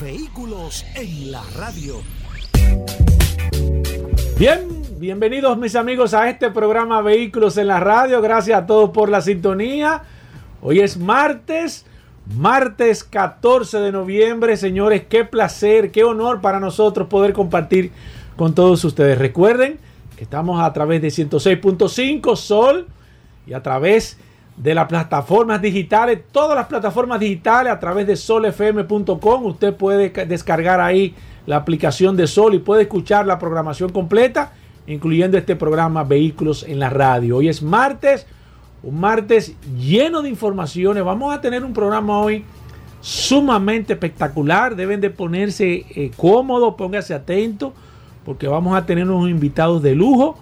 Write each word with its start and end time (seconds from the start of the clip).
Vehículos 0.00 0.84
en 0.96 1.30
la 1.30 1.42
radio. 1.56 2.02
Bien, 4.38 4.60
bienvenidos 4.98 5.56
mis 5.56 5.76
amigos 5.76 6.14
a 6.14 6.28
este 6.28 6.50
programa 6.50 7.00
Vehículos 7.00 7.56
en 7.58 7.68
la 7.68 7.78
radio. 7.78 8.20
Gracias 8.20 8.58
a 8.58 8.66
todos 8.66 8.90
por 8.90 9.08
la 9.08 9.20
sintonía. 9.20 10.02
Hoy 10.62 10.80
es 10.80 10.96
martes, 10.96 11.86
martes 12.36 13.04
14 13.04 13.78
de 13.78 13.92
noviembre. 13.92 14.56
Señores, 14.56 15.04
qué 15.08 15.24
placer, 15.24 15.92
qué 15.92 16.02
honor 16.02 16.40
para 16.40 16.58
nosotros 16.58 17.08
poder 17.08 17.32
compartir 17.32 17.92
con 18.36 18.54
todos 18.54 18.84
ustedes. 18.84 19.16
Recuerden 19.18 19.78
que 20.16 20.24
estamos 20.24 20.60
a 20.60 20.72
través 20.72 21.02
de 21.02 21.08
106.5 21.08 22.36
Sol 22.36 22.88
y 23.46 23.52
a 23.52 23.62
través 23.62 24.16
de 24.16 24.33
las 24.62 24.86
plataformas 24.86 25.60
digitales, 25.60 26.20
todas 26.30 26.56
las 26.56 26.66
plataformas 26.66 27.20
digitales 27.20 27.72
a 27.72 27.80
través 27.80 28.06
de 28.06 28.16
solfm.com. 28.16 29.46
Usted 29.46 29.74
puede 29.74 30.10
descargar 30.26 30.80
ahí 30.80 31.14
la 31.46 31.56
aplicación 31.56 32.16
de 32.16 32.26
Sol 32.26 32.54
y 32.54 32.58
puede 32.58 32.82
escuchar 32.82 33.26
la 33.26 33.38
programación 33.38 33.90
completa, 33.90 34.52
incluyendo 34.86 35.36
este 35.36 35.56
programa 35.56 36.04
Vehículos 36.04 36.64
en 36.66 36.78
la 36.78 36.90
Radio. 36.90 37.38
Hoy 37.38 37.48
es 37.48 37.62
martes, 37.62 38.26
un 38.82 39.00
martes 39.00 39.56
lleno 39.76 40.22
de 40.22 40.28
informaciones. 40.28 41.04
Vamos 41.04 41.34
a 41.34 41.40
tener 41.40 41.64
un 41.64 41.72
programa 41.72 42.18
hoy 42.20 42.44
sumamente 43.00 43.92
espectacular. 43.94 44.76
Deben 44.76 45.00
de 45.00 45.10
ponerse 45.10 45.84
eh, 45.90 46.10
cómodos, 46.16 46.74
póngase 46.74 47.12
atento, 47.12 47.74
porque 48.24 48.46
vamos 48.46 48.76
a 48.76 48.86
tener 48.86 49.08
unos 49.10 49.28
invitados 49.28 49.82
de 49.82 49.94
lujo. 49.94 50.38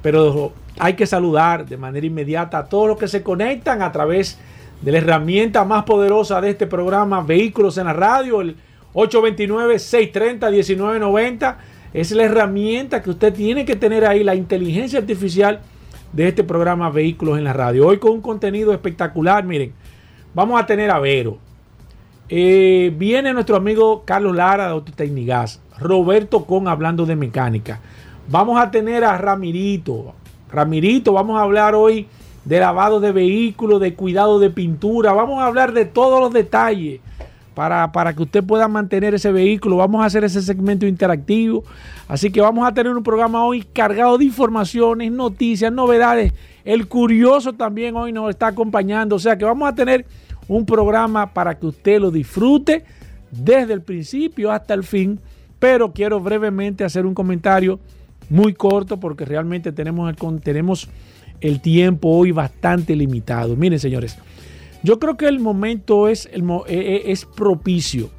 Pero 0.00 0.52
hay 0.78 0.94
que 0.94 1.06
saludar 1.06 1.66
de 1.66 1.76
manera 1.76 2.06
inmediata 2.06 2.58
a 2.58 2.66
todos 2.66 2.88
los 2.88 2.98
que 2.98 3.08
se 3.08 3.22
conectan 3.22 3.82
a 3.82 3.92
través 3.92 4.38
de 4.80 4.92
la 4.92 4.98
herramienta 4.98 5.64
más 5.64 5.84
poderosa 5.84 6.40
de 6.40 6.50
este 6.50 6.66
programa, 6.66 7.22
Vehículos 7.22 7.78
en 7.78 7.86
la 7.86 7.92
Radio, 7.92 8.40
el 8.40 8.56
829-630-1990. 8.94 11.56
Es 11.92 12.12
la 12.12 12.22
herramienta 12.24 13.02
que 13.02 13.10
usted 13.10 13.34
tiene 13.34 13.64
que 13.64 13.74
tener 13.76 14.04
ahí, 14.04 14.22
la 14.22 14.34
inteligencia 14.34 14.98
artificial 15.00 15.60
de 16.12 16.28
este 16.28 16.44
programa 16.44 16.90
Vehículos 16.90 17.38
en 17.38 17.44
la 17.44 17.52
Radio. 17.52 17.86
Hoy 17.86 17.98
con 17.98 18.12
un 18.12 18.20
contenido 18.20 18.72
espectacular, 18.72 19.44
miren, 19.44 19.72
vamos 20.34 20.60
a 20.60 20.66
tener 20.66 20.90
a 20.90 20.98
Vero. 20.98 21.38
Eh, 22.28 22.92
viene 22.96 23.32
nuestro 23.32 23.56
amigo 23.56 24.02
Carlos 24.04 24.36
Lara 24.36 24.66
de 24.66 24.72
Autotecnigas, 24.72 25.62
Roberto 25.78 26.44
Con 26.44 26.68
hablando 26.68 27.06
de 27.06 27.16
mecánica. 27.16 27.80
Vamos 28.28 28.60
a 28.60 28.70
tener 28.70 29.04
a 29.04 29.16
Ramirito, 29.16 30.14
Ramirito, 30.50 31.12
vamos 31.12 31.38
a 31.38 31.42
hablar 31.42 31.74
hoy 31.74 32.06
de 32.44 32.60
lavado 32.60 33.00
de 33.00 33.12
vehículos, 33.12 33.80
de 33.80 33.94
cuidado 33.94 34.38
de 34.38 34.50
pintura, 34.50 35.12
vamos 35.12 35.40
a 35.40 35.46
hablar 35.46 35.72
de 35.72 35.84
todos 35.84 36.20
los 36.20 36.32
detalles 36.32 37.00
para, 37.54 37.90
para, 37.90 38.14
que 38.14 38.22
usted 38.22 38.44
pueda 38.44 38.68
mantener 38.68 39.14
ese 39.14 39.32
vehículo. 39.32 39.78
Vamos 39.78 40.00
a 40.00 40.04
hacer 40.04 40.22
ese 40.22 40.40
segmento 40.40 40.86
interactivo. 40.86 41.64
Así 42.06 42.30
que 42.30 42.40
vamos 42.40 42.64
a 42.64 42.72
tener 42.72 42.94
un 42.94 43.02
programa 43.02 43.44
hoy 43.44 43.64
cargado 43.64 44.16
de 44.16 44.26
informaciones, 44.26 45.10
noticias, 45.10 45.72
novedades. 45.72 46.32
El 46.64 46.86
curioso 46.86 47.54
también 47.54 47.96
hoy 47.96 48.12
nos 48.12 48.30
está 48.30 48.46
acompañando. 48.46 49.16
O 49.16 49.18
sea 49.18 49.36
que 49.36 49.44
vamos 49.44 49.68
a 49.68 49.74
tener 49.74 50.06
un 50.46 50.64
programa 50.64 51.34
para 51.34 51.58
que 51.58 51.66
usted 51.66 52.00
lo 52.00 52.12
disfrute 52.12 52.84
desde 53.32 53.72
el 53.72 53.82
principio 53.82 54.52
hasta 54.52 54.72
el 54.72 54.84
fin. 54.84 55.18
Pero 55.58 55.92
quiero 55.92 56.20
brevemente 56.20 56.84
hacer 56.84 57.06
un 57.06 57.14
comentario 57.14 57.80
muy 58.28 58.54
corto 58.54 58.98
porque 58.98 59.24
realmente 59.24 59.72
tenemos 59.72 60.10
el, 60.10 60.40
tenemos 60.40 60.88
el 61.40 61.60
tiempo 61.60 62.08
hoy 62.08 62.32
bastante 62.32 62.94
limitado. 62.96 63.56
Miren, 63.56 63.78
señores, 63.78 64.16
yo 64.82 64.98
creo 64.98 65.16
que 65.16 65.26
el 65.26 65.40
momento 65.40 66.08
es, 66.08 66.26
e, 66.26 66.40
e, 66.68 67.12
es 67.12 67.24
propicio. 67.24 68.10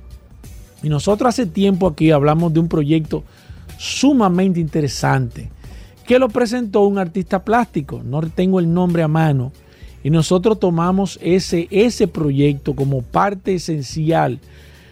Y 0.82 0.90
nosotros 0.90 1.30
hace 1.30 1.46
tiempo 1.46 1.88
aquí 1.88 2.12
hablamos 2.12 2.54
de 2.54 2.60
un 2.60 2.68
proyecto 2.68 3.24
sumamente 3.78 4.60
interesante 4.60 5.50
que 6.06 6.18
lo 6.18 6.28
presentó 6.30 6.82
un 6.86 6.98
artista 6.98 7.44
plástico. 7.44 8.02
No 8.04 8.22
tengo 8.22 8.60
el 8.60 8.74
nombre 8.74 9.04
a 9.04 9.08
mano. 9.08 9.52
Y 10.04 10.10
nosotros 10.10 10.60
tomamos 10.60 11.20
ese, 11.22 11.68
ese 11.70 12.08
proyecto 12.08 12.74
como 12.74 13.02
parte 13.02 13.54
esencial. 13.54 14.40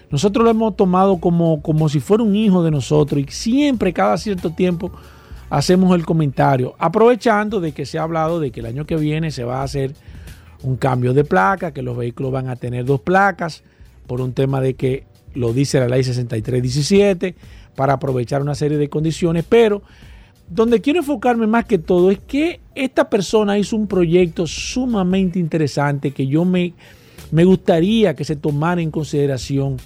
Nosotros 0.09 0.43
lo 0.43 0.51
hemos 0.51 0.75
tomado 0.75 1.17
como, 1.17 1.61
como 1.61 1.89
si 1.89 1.99
fuera 1.99 2.23
un 2.23 2.35
hijo 2.35 2.63
de 2.63 2.71
nosotros 2.71 3.21
y 3.21 3.31
siempre, 3.31 3.91
cada 3.91 4.17
cierto 4.17 4.51
tiempo, 4.51 4.91
hacemos 5.49 5.93
el 5.95 6.05
comentario, 6.05 6.75
aprovechando 6.79 7.59
de 7.59 7.73
que 7.73 7.85
se 7.85 7.99
ha 7.99 8.03
hablado 8.03 8.39
de 8.39 8.51
que 8.51 8.61
el 8.61 8.67
año 8.67 8.85
que 8.85 8.95
viene 8.95 9.31
se 9.31 9.43
va 9.43 9.59
a 9.61 9.63
hacer 9.63 9.93
un 10.63 10.77
cambio 10.77 11.13
de 11.13 11.23
placa, 11.23 11.73
que 11.73 11.81
los 11.81 11.97
vehículos 11.97 12.31
van 12.31 12.49
a 12.49 12.55
tener 12.55 12.85
dos 12.85 13.01
placas, 13.01 13.63
por 14.07 14.21
un 14.21 14.33
tema 14.33 14.61
de 14.61 14.75
que 14.75 15.03
lo 15.33 15.53
dice 15.53 15.79
la 15.79 15.87
ley 15.87 16.03
6317, 16.03 17.35
para 17.75 17.93
aprovechar 17.93 18.41
una 18.41 18.55
serie 18.55 18.77
de 18.77 18.89
condiciones, 18.89 19.45
pero 19.47 19.83
donde 20.49 20.79
quiero 20.79 20.99
enfocarme 20.99 21.45
más 21.45 21.65
que 21.65 21.77
todo 21.77 22.09
es 22.09 22.19
que 22.19 22.61
esta 22.73 23.09
persona 23.09 23.57
hizo 23.57 23.75
un 23.75 23.87
proyecto 23.87 24.47
sumamente 24.47 25.39
interesante 25.39 26.11
que 26.11 26.27
yo 26.27 26.45
me, 26.45 26.73
me 27.31 27.43
gustaría 27.43 28.15
que 28.15 28.23
se 28.23 28.37
tomara 28.37 28.81
en 28.81 28.89
consideración 28.89 29.77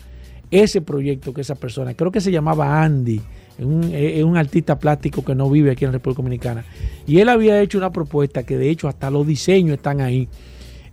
ese 0.51 0.81
proyecto 0.81 1.33
que 1.33 1.41
esa 1.41 1.55
persona, 1.55 1.93
creo 1.93 2.11
que 2.11 2.21
se 2.21 2.31
llamaba 2.31 2.83
Andy, 2.83 3.21
es 3.57 4.23
un, 4.23 4.37
artista 4.37 4.79
plástico 4.79 5.23
que 5.23 5.35
no 5.35 5.49
vive 5.49 5.71
aquí 5.71 5.85
en 5.85 5.91
la 5.91 5.97
República 5.97 6.21
Dominicana. 6.21 6.65
Y 7.05 7.19
él 7.19 7.29
había 7.29 7.61
hecho 7.61 7.77
una 7.77 7.91
propuesta 7.91 8.43
que 8.43 8.57
de 8.57 8.69
hecho 8.69 8.87
hasta 8.87 9.09
los 9.11 9.25
diseños 9.25 9.77
están 9.77 10.01
ahí 10.01 10.27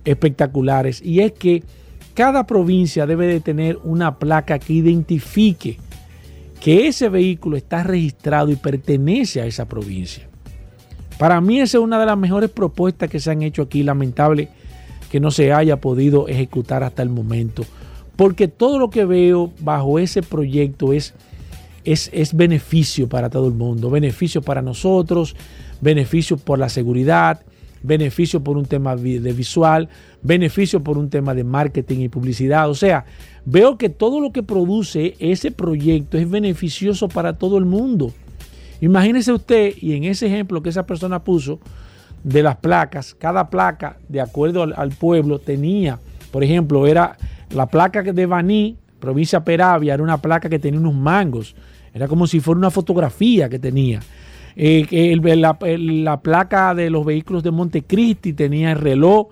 espectaculares. 0.05 1.01
Y 1.03 1.21
es 1.21 1.31
que 1.31 1.63
cada 2.13 2.45
provincia 2.45 3.07
debe 3.07 3.27
de 3.27 3.39
tener 3.39 3.79
una 3.83 4.19
placa 4.19 4.59
que 4.59 4.73
identifique 4.73 5.77
que 6.61 6.87
ese 6.87 7.09
vehículo 7.09 7.57
está 7.57 7.83
registrado 7.83 8.51
y 8.51 8.55
pertenece 8.55 9.41
a 9.41 9.45
esa 9.45 9.65
provincia. 9.65 10.27
Para 11.17 11.41
mí 11.41 11.59
esa 11.59 11.77
es 11.79 11.83
una 11.83 11.99
de 11.99 12.05
las 12.05 12.17
mejores 12.17 12.49
propuestas 12.49 13.09
que 13.09 13.19
se 13.19 13.31
han 13.31 13.41
hecho 13.41 13.63
aquí. 13.63 13.83
Lamentable 13.83 14.49
que 15.09 15.19
no 15.19 15.31
se 15.31 15.51
haya 15.51 15.81
podido 15.81 16.27
ejecutar 16.27 16.83
hasta 16.83 17.01
el 17.01 17.09
momento. 17.09 17.63
Porque 18.19 18.49
todo 18.49 18.79
lo 18.79 18.89
que 18.89 19.05
veo 19.05 19.49
bajo 19.61 19.97
ese 19.97 20.21
proyecto 20.21 20.91
es 20.91 21.13
es, 21.85 22.33
beneficio 22.33 23.07
para 23.07 23.29
todo 23.29 23.47
el 23.47 23.53
mundo, 23.53 23.89
beneficio 23.89 24.41
para 24.41 24.61
nosotros, 24.61 25.37
beneficio 25.79 26.35
por 26.35 26.59
la 26.59 26.67
seguridad, 26.67 27.41
beneficio 27.81 28.43
por 28.43 28.57
un 28.57 28.65
tema 28.65 28.97
de 28.97 29.31
visual, 29.31 29.87
beneficio 30.21 30.83
por 30.83 30.97
un 30.97 31.09
tema 31.09 31.33
de 31.33 31.45
marketing 31.45 31.99
y 31.99 32.09
publicidad. 32.09 32.69
O 32.69 32.75
sea, 32.75 33.05
veo 33.45 33.77
que 33.77 33.87
todo 33.87 34.19
lo 34.19 34.33
que 34.33 34.43
produce 34.43 35.15
ese 35.19 35.51
proyecto 35.51 36.17
es 36.17 36.29
beneficioso 36.29 37.07
para 37.07 37.37
todo 37.37 37.57
el 37.57 37.63
mundo. 37.63 38.11
Imagínese 38.81 39.31
usted, 39.31 39.73
y 39.79 39.93
en 39.93 40.03
ese 40.03 40.27
ejemplo 40.27 40.61
que 40.61 40.69
esa 40.69 40.85
persona 40.85 41.23
puso 41.23 41.61
de 42.25 42.43
las 42.43 42.57
placas, 42.57 43.15
cada 43.15 43.49
placa, 43.49 43.97
de 44.09 44.19
acuerdo 44.19 44.63
al, 44.63 44.89
pueblo, 44.89 45.39
tenía, 45.39 45.99
por 46.31 46.43
ejemplo, 46.43 46.85
era 46.85 47.17
la 47.51 47.65
placa 47.67 48.03
de 48.03 48.25
Baní, 48.25 48.77
provincia 48.99 49.43
Peravia, 49.43 49.93
era 49.93 50.03
una 50.03 50.17
placa 50.17 50.49
que 50.49 50.59
tenía 50.59 50.79
unos 50.79 50.93
mangos. 50.93 51.55
Era 51.93 52.07
como 52.07 52.27
si 52.27 52.39
fuera 52.39 52.59
una 52.59 52.71
fotografía 52.71 53.49
que 53.49 53.59
tenía. 53.59 53.99
Eh, 54.55 55.17
la, 55.35 56.19
placa 56.21 56.75
de 56.75 56.89
los 56.89 57.05
vehículos 57.05 57.43
de 57.43 57.51
Montecristi 57.51 58.33
tenía 58.33 58.71
el 58.71 58.79
reloj 58.79 59.27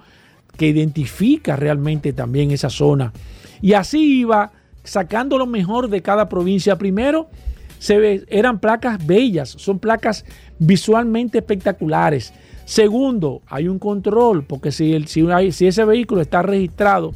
que 0.56 0.68
identifica 0.68 1.56
realmente 1.56 2.14
también 2.14 2.52
esa 2.52 2.70
zona. 2.70 3.14
Y 3.62 3.74
así 3.74 4.20
iba 4.22 4.52
sacando 4.84 5.38
lo 5.38 5.46
mejor 5.46 5.90
de 5.90 6.02
cada 6.02 6.30
provincia. 6.30 6.78
Primero, 6.78 7.30
se 7.78 8.00
ve, 8.00 8.26
eran 8.30 8.60
placas 8.60 9.06
bellas, 9.06 9.50
son 9.50 9.80
placas 9.80 10.26
visualmente 10.58 11.40
espectaculares. 11.40 12.34
Segundo, 12.66 13.42
hay 13.48 13.68
un 13.68 13.80
control, 13.80 14.44
porque 14.44 14.72
si 14.72 14.94
ese 14.96 15.86
vehículo 15.86 16.22
está 16.22 16.42
registrado 16.42 17.14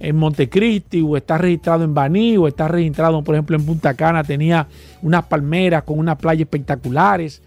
en 0.00 0.16
Montecristi 0.16 1.02
o 1.02 1.16
está 1.16 1.36
registrado 1.36 1.84
en 1.84 1.94
Baní 1.94 2.36
o 2.38 2.48
está 2.48 2.66
registrado, 2.66 3.22
por 3.22 3.34
ejemplo, 3.34 3.56
en 3.56 3.66
Punta 3.66 3.94
Cana, 3.94 4.24
tenía 4.24 4.66
unas 5.02 5.24
palmeras 5.26 5.84
con 5.84 5.98
unas 5.98 6.16
playas 6.16 6.42
espectaculares. 6.42 7.42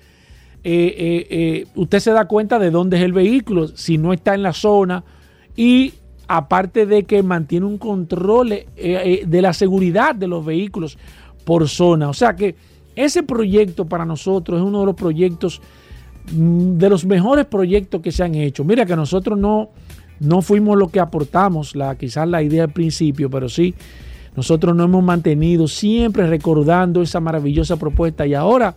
Eh, 0.64 0.96
eh, 0.98 1.28
eh, 1.30 1.68
usted 1.76 2.00
se 2.00 2.12
da 2.12 2.26
cuenta 2.26 2.60
de 2.60 2.72
dónde 2.72 2.98
es 2.98 3.04
el 3.04 3.12
vehículo, 3.12 3.68
si 3.68 3.98
no 3.98 4.14
está 4.14 4.36
en 4.36 4.44
la 4.44 4.54
zona 4.54 5.04
y 5.58 5.94
aparte 6.28 6.86
de 6.86 7.04
que 7.04 7.22
mantiene 7.24 7.66
un 7.66 7.78
control 7.78 8.50
de 8.50 9.42
la 9.42 9.52
seguridad 9.52 10.16
de 10.16 10.28
los 10.28 10.46
vehículos 10.46 10.98
por 11.44 11.68
zona. 11.68 12.08
O 12.08 12.14
sea 12.14 12.36
que 12.36 12.56
ese 12.96 13.24
proyecto 13.24 13.86
para 13.86 14.06
nosotros 14.06 14.60
es 14.60 14.66
uno 14.66 14.82
de 14.82 14.86
los 14.86 14.96
proyectos, 14.96 15.62
mm, 16.32 16.78
de 16.78 16.90
los 16.90 17.06
mejores 17.06 17.46
proyectos 17.46 18.02
que 18.02 18.12
se 18.12 18.24
han 18.24 18.36
hecho. 18.36 18.64
Mira 18.64 18.86
que 18.86 18.96
nosotros 18.96 19.38
no, 19.38 19.70
no 20.24 20.42
fuimos 20.42 20.78
lo 20.78 20.88
que 20.88 21.00
aportamos, 21.00 21.76
la, 21.76 21.96
quizás 21.96 22.28
la 22.28 22.42
idea 22.42 22.64
al 22.64 22.72
principio, 22.72 23.30
pero 23.30 23.50
sí, 23.50 23.76
nosotros 24.36 24.76
nos 24.76 24.86
hemos 24.86 25.04
mantenido 25.04 25.68
siempre 25.68 26.26
recordando 26.28 27.02
esa 27.02 27.20
maravillosa 27.20 27.78
propuesta 27.78 28.26
y 28.26 28.34
ahora 28.34 28.76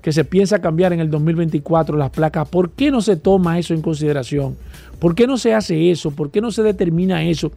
que 0.00 0.12
se 0.12 0.24
piensa 0.24 0.60
cambiar 0.60 0.92
en 0.92 1.00
el 1.00 1.10
2024 1.10 1.96
las 1.96 2.10
placas, 2.10 2.48
¿por 2.48 2.70
qué 2.70 2.92
no 2.92 3.00
se 3.00 3.16
toma 3.16 3.58
eso 3.58 3.74
en 3.74 3.82
consideración? 3.82 4.56
¿Por 5.00 5.16
qué 5.16 5.26
no 5.26 5.36
se 5.36 5.52
hace 5.52 5.90
eso? 5.90 6.12
¿Por 6.12 6.30
qué 6.30 6.40
no 6.40 6.52
se 6.52 6.62
determina 6.62 7.24
eso? 7.24 7.50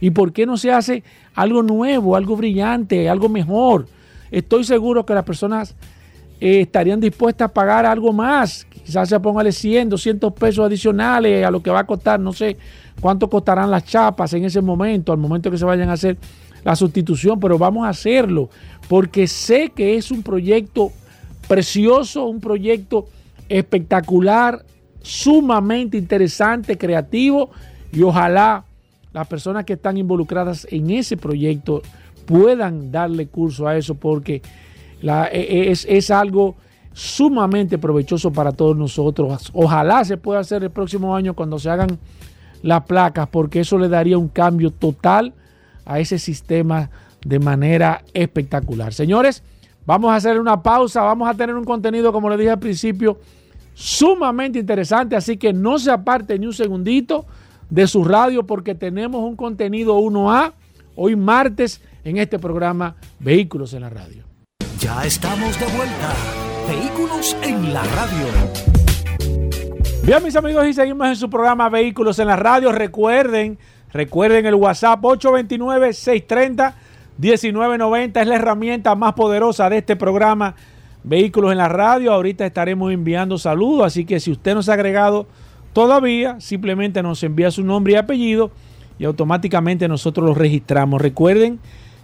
¿Y 0.00 0.10
por 0.10 0.32
qué 0.32 0.44
no 0.44 0.58
se 0.58 0.70
hace 0.70 1.02
algo 1.34 1.62
nuevo, 1.62 2.14
algo 2.14 2.36
brillante, 2.36 3.08
algo 3.08 3.30
mejor? 3.30 3.86
Estoy 4.30 4.64
seguro 4.64 5.06
que 5.06 5.14
las 5.14 5.24
personas 5.24 5.74
eh, 6.40 6.60
estarían 6.60 7.00
dispuestas 7.00 7.46
a 7.46 7.54
pagar 7.54 7.86
algo 7.86 8.12
más. 8.12 8.66
Quizás 8.84 9.08
se 9.08 9.18
póngale 9.18 9.50
100, 9.50 9.88
200 9.88 10.32
pesos 10.34 10.64
adicionales 10.64 11.44
a 11.44 11.50
lo 11.50 11.62
que 11.62 11.70
va 11.70 11.80
a 11.80 11.86
costar. 11.86 12.20
No 12.20 12.32
sé 12.32 12.56
cuánto 13.00 13.28
costarán 13.30 13.70
las 13.70 13.84
chapas 13.84 14.32
en 14.34 14.44
ese 14.44 14.60
momento, 14.60 15.12
al 15.12 15.18
momento 15.18 15.50
que 15.50 15.58
se 15.58 15.64
vayan 15.64 15.88
a 15.88 15.94
hacer 15.94 16.18
la 16.64 16.76
sustitución, 16.76 17.40
pero 17.40 17.58
vamos 17.58 17.86
a 17.86 17.90
hacerlo 17.90 18.48
porque 18.88 19.26
sé 19.26 19.72
que 19.74 19.96
es 19.96 20.10
un 20.10 20.22
proyecto 20.22 20.92
precioso, 21.48 22.26
un 22.26 22.40
proyecto 22.40 23.06
espectacular, 23.48 24.64
sumamente 25.02 25.96
interesante, 25.96 26.78
creativo 26.78 27.50
y 27.92 28.02
ojalá 28.02 28.64
las 29.12 29.26
personas 29.26 29.64
que 29.64 29.74
están 29.74 29.96
involucradas 29.96 30.66
en 30.70 30.90
ese 30.90 31.16
proyecto 31.16 31.82
puedan 32.26 32.90
darle 32.90 33.26
curso 33.26 33.68
a 33.68 33.76
eso 33.76 33.94
porque 33.94 34.42
e, 35.02 35.28
e, 35.32 35.70
es, 35.70 35.86
es 35.88 36.10
algo 36.10 36.56
sumamente 36.94 37.76
provechoso 37.76 38.32
para 38.32 38.52
todos 38.52 38.74
nosotros. 38.76 39.50
Ojalá 39.52 40.02
se 40.06 40.16
pueda 40.16 40.40
hacer 40.40 40.64
el 40.64 40.70
próximo 40.70 41.14
año 41.14 41.34
cuando 41.34 41.58
se 41.58 41.68
hagan 41.68 41.98
las 42.62 42.84
placas 42.84 43.28
porque 43.28 43.60
eso 43.60 43.76
le 43.76 43.90
daría 43.90 44.16
un 44.16 44.28
cambio 44.28 44.70
total 44.70 45.34
a 45.84 46.00
ese 46.00 46.18
sistema 46.18 46.88
de 47.26 47.38
manera 47.38 48.02
espectacular. 48.14 48.94
Señores, 48.94 49.42
Vamos 49.86 50.10
a 50.10 50.16
hacer 50.16 50.40
una 50.40 50.62
pausa, 50.62 51.02
vamos 51.02 51.28
a 51.28 51.34
tener 51.34 51.54
un 51.54 51.64
contenido, 51.64 52.12
como 52.12 52.30
le 52.30 52.36
dije 52.36 52.50
al 52.50 52.58
principio, 52.58 53.18
sumamente 53.74 54.58
interesante, 54.58 55.14
así 55.14 55.36
que 55.36 55.52
no 55.52 55.78
se 55.78 55.90
aparte 55.90 56.38
ni 56.38 56.46
un 56.46 56.54
segundito 56.54 57.26
de 57.68 57.86
su 57.86 58.04
radio 58.04 58.46
porque 58.46 58.74
tenemos 58.74 59.22
un 59.22 59.36
contenido 59.36 59.98
1A 59.98 60.52
hoy 60.96 61.16
martes 61.16 61.82
en 62.04 62.16
este 62.16 62.38
programa 62.38 62.96
Vehículos 63.18 63.74
en 63.74 63.82
la 63.82 63.90
Radio. 63.90 64.24
Ya 64.78 65.04
estamos 65.04 65.58
de 65.58 65.66
vuelta. 65.66 66.43
Vehículos 66.68 67.36
en 67.42 67.74
la 67.74 67.82
Radio. 67.82 68.26
Bien, 70.04 70.22
mis 70.22 70.36
amigos, 70.36 70.66
y 70.66 70.72
seguimos 70.72 71.08
en 71.08 71.16
su 71.16 71.30
programa 71.30 71.68
Vehículos 71.68 72.18
en 72.18 72.28
la 72.28 72.36
Radio. 72.36 72.72
Recuerden, 72.72 73.58
recuerden 73.92 74.46
el 74.46 74.54
WhatsApp 74.54 75.04
829 75.04 75.92
630 75.92 76.74
1990 77.16 78.20
es 78.20 78.26
la 78.26 78.34
herramienta 78.34 78.94
más 78.96 79.12
poderosa 79.14 79.70
de 79.70 79.78
este 79.78 79.94
programa 79.94 80.54
Vehículos 81.04 81.52
en 81.52 81.58
la 81.58 81.68
Radio. 81.68 82.12
Ahorita 82.12 82.44
estaremos 82.44 82.92
enviando 82.92 83.38
saludos, 83.38 83.86
así 83.86 84.04
que 84.04 84.18
si 84.18 84.32
usted 84.32 84.54
nos 84.54 84.68
ha 84.68 84.72
agregado 84.72 85.26
todavía, 85.72 86.40
simplemente 86.40 87.02
nos 87.02 87.22
envía 87.22 87.50
su 87.50 87.62
nombre 87.62 87.92
y 87.92 87.96
apellido 87.96 88.50
y 88.98 89.04
automáticamente 89.04 89.86
nosotros 89.86 90.26
lo 90.26 90.34
registramos. 90.34 91.00
Recuerden 91.00 91.60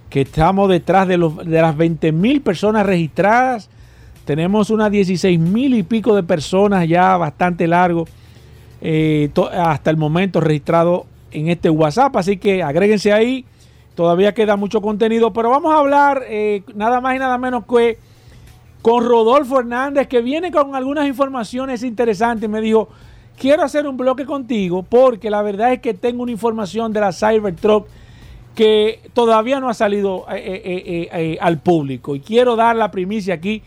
que 0.09 0.21
estamos 0.21 0.69
detrás 0.69 1.07
de, 1.07 1.17
los, 1.17 1.37
de 1.37 1.61
las 1.61 1.75
20 1.75 2.11
mil 2.11 2.41
personas 2.41 2.85
registradas. 2.85 3.69
Tenemos 4.25 4.69
unas 4.69 4.91
16 4.91 5.39
mil 5.39 5.73
y 5.73 5.83
pico 5.83 6.15
de 6.15 6.23
personas 6.23 6.87
ya 6.87 7.17
bastante 7.17 7.67
largo 7.67 8.05
eh, 8.81 9.29
hasta 9.53 9.89
el 9.89 9.97
momento 9.97 10.39
registrado 10.39 11.05
en 11.31 11.49
este 11.49 11.69
WhatsApp. 11.69 12.15
Así 12.15 12.37
que 12.37 12.63
agréguense 12.63 13.11
ahí 13.11 13.45
Todavía 13.95 14.33
queda 14.33 14.55
mucho 14.55 14.81
contenido, 14.81 15.33
pero 15.33 15.49
vamos 15.49 15.73
a 15.73 15.77
hablar 15.77 16.23
eh, 16.27 16.63
nada 16.75 17.01
más 17.01 17.15
y 17.15 17.19
nada 17.19 17.37
menos 17.37 17.65
que 17.65 17.97
con 18.81 19.05
Rodolfo 19.05 19.59
Hernández, 19.59 20.07
que 20.07 20.21
viene 20.21 20.49
con 20.49 20.75
algunas 20.75 21.07
informaciones 21.07 21.83
interesantes. 21.83 22.49
Me 22.49 22.61
dijo, 22.61 22.87
quiero 23.37 23.63
hacer 23.63 23.85
un 23.85 23.97
bloque 23.97 24.25
contigo 24.25 24.83
porque 24.83 25.29
la 25.29 25.41
verdad 25.41 25.73
es 25.73 25.81
que 25.81 25.93
tengo 25.93 26.23
una 26.23 26.31
información 26.31 26.93
de 26.93 27.01
la 27.01 27.11
Cybertruck 27.11 27.87
que 28.55 29.01
todavía 29.13 29.59
no 29.59 29.69
ha 29.69 29.73
salido 29.73 30.25
eh, 30.31 31.37
al 31.39 31.59
público 31.59 32.15
y 32.15 32.21
quiero 32.21 32.55
dar 32.55 32.75
la 32.75 32.91
primicia 32.91 33.35
aquí 33.35 33.61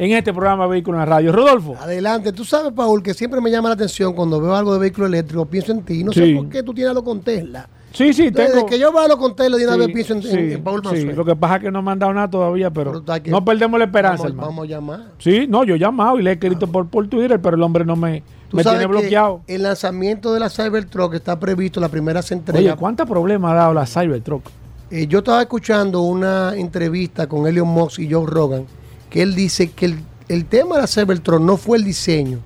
en 0.00 0.12
este 0.12 0.32
programa 0.32 0.66
Vehículo 0.66 0.96
en 0.96 1.00
la 1.00 1.06
Radio. 1.06 1.30
Rodolfo. 1.30 1.76
Adelante. 1.78 2.32
Tú 2.32 2.42
sabes, 2.42 2.72
Paul, 2.72 3.02
que 3.02 3.12
siempre 3.12 3.38
me 3.42 3.50
llama 3.50 3.68
la 3.68 3.74
atención 3.74 4.14
cuando 4.14 4.40
veo 4.40 4.54
algo 4.54 4.72
de 4.72 4.78
vehículo 4.78 5.06
eléctrico, 5.06 5.44
pienso 5.44 5.72
en 5.72 5.82
ti. 5.82 6.02
No 6.02 6.10
sé 6.10 6.34
por 6.34 6.48
qué 6.48 6.62
tú 6.62 6.72
tienes 6.72 6.88
algo 6.88 7.04
con 7.04 7.20
Tesla. 7.20 7.68
Sí, 7.92 8.14
sí, 8.14 8.30
tengo. 8.30 8.48
Desde 8.48 8.66
que 8.66 8.78
yo 8.78 8.92
lo 8.92 9.18
con 9.18 9.36
Tesla, 9.36 9.58
de 9.58 9.66
una 9.66 9.76
vez 9.76 9.88
pienso 9.92 10.14
en, 10.14 10.22
sí, 10.22 10.56
Paul 10.62 10.80
Sí, 10.90 11.04
lo 11.04 11.24
que 11.24 11.36
pasa 11.36 11.56
es 11.56 11.62
que 11.64 11.70
no 11.70 11.82
me 11.82 11.90
han 11.90 11.98
dado 11.98 12.14
nada 12.14 12.30
todavía, 12.30 12.70
pero, 12.70 13.02
no 13.26 13.44
perdemos 13.44 13.78
la 13.78 13.84
esperanza, 13.84 14.22
vamos, 14.22 14.30
hermano. 14.30 14.48
Vamos 14.48 14.64
a 14.64 14.68
llamar. 14.68 15.00
Sí, 15.18 15.46
no, 15.46 15.64
yo 15.64 15.74
he 15.74 15.78
llamado 15.78 16.18
y 16.18 16.22
le 16.22 16.30
he 16.30 16.32
escrito 16.34 16.66
por, 16.66 16.88
por 16.88 17.06
Twitter, 17.08 17.38
pero 17.42 17.56
el 17.56 17.62
hombre 17.62 17.84
no 17.84 17.96
me, 17.96 18.22
me 18.52 18.62
tiene 18.62 18.86
bloqueado. 18.86 19.42
el 19.46 19.64
lanzamiento 19.64 20.32
de 20.32 20.40
la 20.40 20.48
Cybertruck 20.48 21.14
está 21.14 21.38
previsto, 21.38 21.78
la 21.78 21.90
primera 21.90 22.22
se 22.22 22.34
entrega. 22.34 22.58
Oye, 22.58 22.74
¿cuántos 22.78 23.06
problemas 23.06 23.52
ha 23.52 23.56
dado 23.56 23.74
la 23.74 23.84
Cybertruck? 23.84 24.44
Eh, 24.90 25.06
yo 25.06 25.18
estaba 25.18 25.42
escuchando 25.42 26.00
una 26.00 26.54
entrevista 26.56 27.28
con 27.28 27.46
Elon 27.46 27.68
Musk 27.68 28.00
y 28.00 28.10
Joe 28.10 28.26
Rogan, 28.26 28.66
que 29.10 29.22
él 29.22 29.34
dice 29.34 29.70
que 29.70 29.86
el, 29.86 29.98
el 30.28 30.46
tema 30.46 30.76
de 30.76 30.82
la 30.82 30.86
Cybertruck 30.86 31.40
no 31.40 31.56
fue 31.56 31.76
el 31.76 31.84
diseño, 31.84 32.38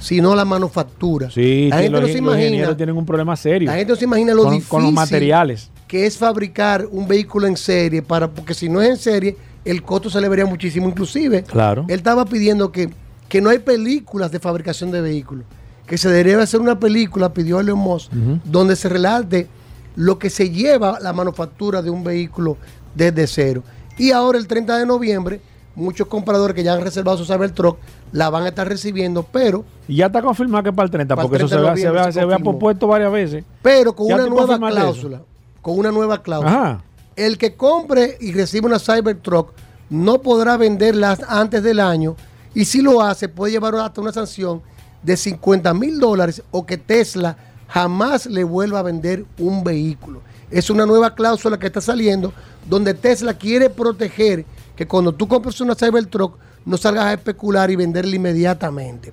sino 0.00 0.34
la 0.34 0.44
manufactura. 0.44 1.30
Sí, 1.30 1.68
la 1.68 1.78
gente 1.78 2.00
no 2.00 2.06
se 2.06 2.18
imagina. 2.18 2.76
tienen 2.76 2.96
un 2.96 3.06
problema 3.06 3.36
serio. 3.36 3.70
La 3.70 3.76
gente 3.76 3.92
no 3.92 3.96
se 3.96 4.04
imagina 4.04 4.34
lo 4.34 4.44
difícil 4.50 4.68
con 4.68 4.82
los 4.82 4.92
materiales. 4.92 5.70
que 5.86 6.06
es 6.06 6.18
fabricar 6.18 6.86
un 6.90 7.06
vehículo 7.06 7.46
en 7.46 7.56
serie, 7.56 8.02
para, 8.02 8.28
porque 8.28 8.52
si 8.52 8.68
no 8.68 8.82
es 8.82 8.90
en 8.90 8.96
serie, 8.96 9.36
el 9.64 9.82
costo 9.82 10.10
se 10.10 10.20
le 10.20 10.28
vería 10.28 10.46
muchísimo. 10.46 10.88
Inclusive, 10.88 11.44
claro. 11.44 11.84
él 11.88 11.96
estaba 11.96 12.24
pidiendo 12.24 12.72
que, 12.72 12.90
que 13.28 13.40
no 13.40 13.50
hay 13.50 13.60
películas 13.60 14.32
de 14.32 14.40
fabricación 14.40 14.90
de 14.90 15.00
vehículos, 15.00 15.44
que 15.86 15.98
se 15.98 16.08
debería 16.08 16.42
hacer 16.42 16.60
una 16.60 16.78
película, 16.78 17.32
pidió 17.32 17.60
Elon 17.60 17.78
Musk, 17.78 18.12
donde 18.44 18.74
se 18.76 18.88
relate 18.88 19.48
lo 19.96 20.18
que 20.18 20.30
se 20.30 20.50
lleva 20.50 20.98
la 21.00 21.12
manufactura 21.12 21.82
de 21.82 21.90
un 21.90 22.02
vehículo 22.02 22.56
desde 22.94 23.26
cero. 23.26 23.62
Y 23.98 24.12
ahora 24.12 24.38
el 24.38 24.46
30 24.46 24.78
de 24.78 24.86
noviembre 24.86 25.40
muchos 25.74 26.06
compradores 26.06 26.54
que 26.54 26.62
ya 26.62 26.74
han 26.74 26.80
reservado 26.80 27.18
su 27.18 27.24
Cybertruck 27.24 27.78
la 28.12 28.30
van 28.30 28.44
a 28.44 28.48
estar 28.48 28.68
recibiendo, 28.68 29.22
pero... 29.22 29.64
Y 29.88 29.96
ya 29.96 30.06
está 30.06 30.22
confirmado 30.22 30.64
que 30.64 30.70
es 30.70 30.74
para 30.74 30.86
el 30.86 30.90
30, 30.90 31.16
porque 31.16 31.36
eso 31.36 31.48
se, 31.48 32.12
se, 32.12 32.26
propuesto 32.26 32.86
varias 32.86 33.12
veces. 33.12 33.44
Pero 33.62 33.94
con 33.94 34.12
una 34.12 34.26
nueva 34.26 34.58
cláusula, 34.58 35.22
con 35.62 35.78
una 35.78 35.90
nueva 35.90 36.22
cláusula. 36.22 36.82
El 37.16 37.38
que 37.38 37.54
compre 37.54 38.16
y 38.20 38.32
reciba 38.32 38.66
una 38.66 38.78
Cybertruck 38.78 39.52
no 39.90 40.20
podrá 40.22 40.56
venderla 40.56 41.18
antes 41.28 41.62
del 41.62 41.80
año 41.80 42.16
y 42.54 42.64
si 42.64 42.80
lo 42.80 43.02
hace 43.02 43.28
puede 43.28 43.52
llevar 43.52 43.74
hasta 43.76 44.00
una 44.00 44.12
sanción 44.12 44.62
de 45.02 45.16
50 45.16 45.72
mil 45.74 45.98
dólares 45.98 46.42
o 46.50 46.66
que 46.66 46.78
Tesla 46.78 47.36
jamás 47.68 48.26
le 48.26 48.44
vuelva 48.44 48.80
a 48.80 48.82
vender 48.82 49.24
un 49.38 49.62
vehículo. 49.62 50.22
Es 50.50 50.70
una 50.70 50.86
nueva 50.86 51.14
cláusula 51.14 51.58
que 51.58 51.66
está 51.66 51.80
saliendo 51.80 52.32
donde 52.68 52.94
Tesla 52.94 53.34
quiere 53.34 53.70
proteger 53.70 54.44
que 54.80 54.86
cuando 54.86 55.12
tú 55.12 55.28
compras 55.28 55.60
una 55.60 55.74
Cybertruck 55.74 56.38
no 56.64 56.78
salgas 56.78 57.04
a 57.04 57.12
especular 57.12 57.70
y 57.70 57.76
venderla 57.76 58.16
inmediatamente. 58.16 59.12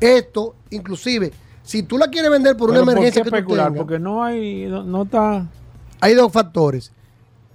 Esto, 0.00 0.54
inclusive, 0.70 1.30
si 1.62 1.82
tú 1.82 1.98
la 1.98 2.08
quieres 2.08 2.30
vender 2.30 2.56
por 2.56 2.70
una 2.70 2.78
emergencia 2.78 3.22
¿por 3.22 3.30
qué 3.30 3.36
especular? 3.36 3.74
porque 3.74 3.98
no 3.98 4.24
hay, 4.24 4.64
no, 4.66 5.02
está... 5.02 5.46
Hay 6.00 6.14
dos 6.14 6.32
factores. 6.32 6.90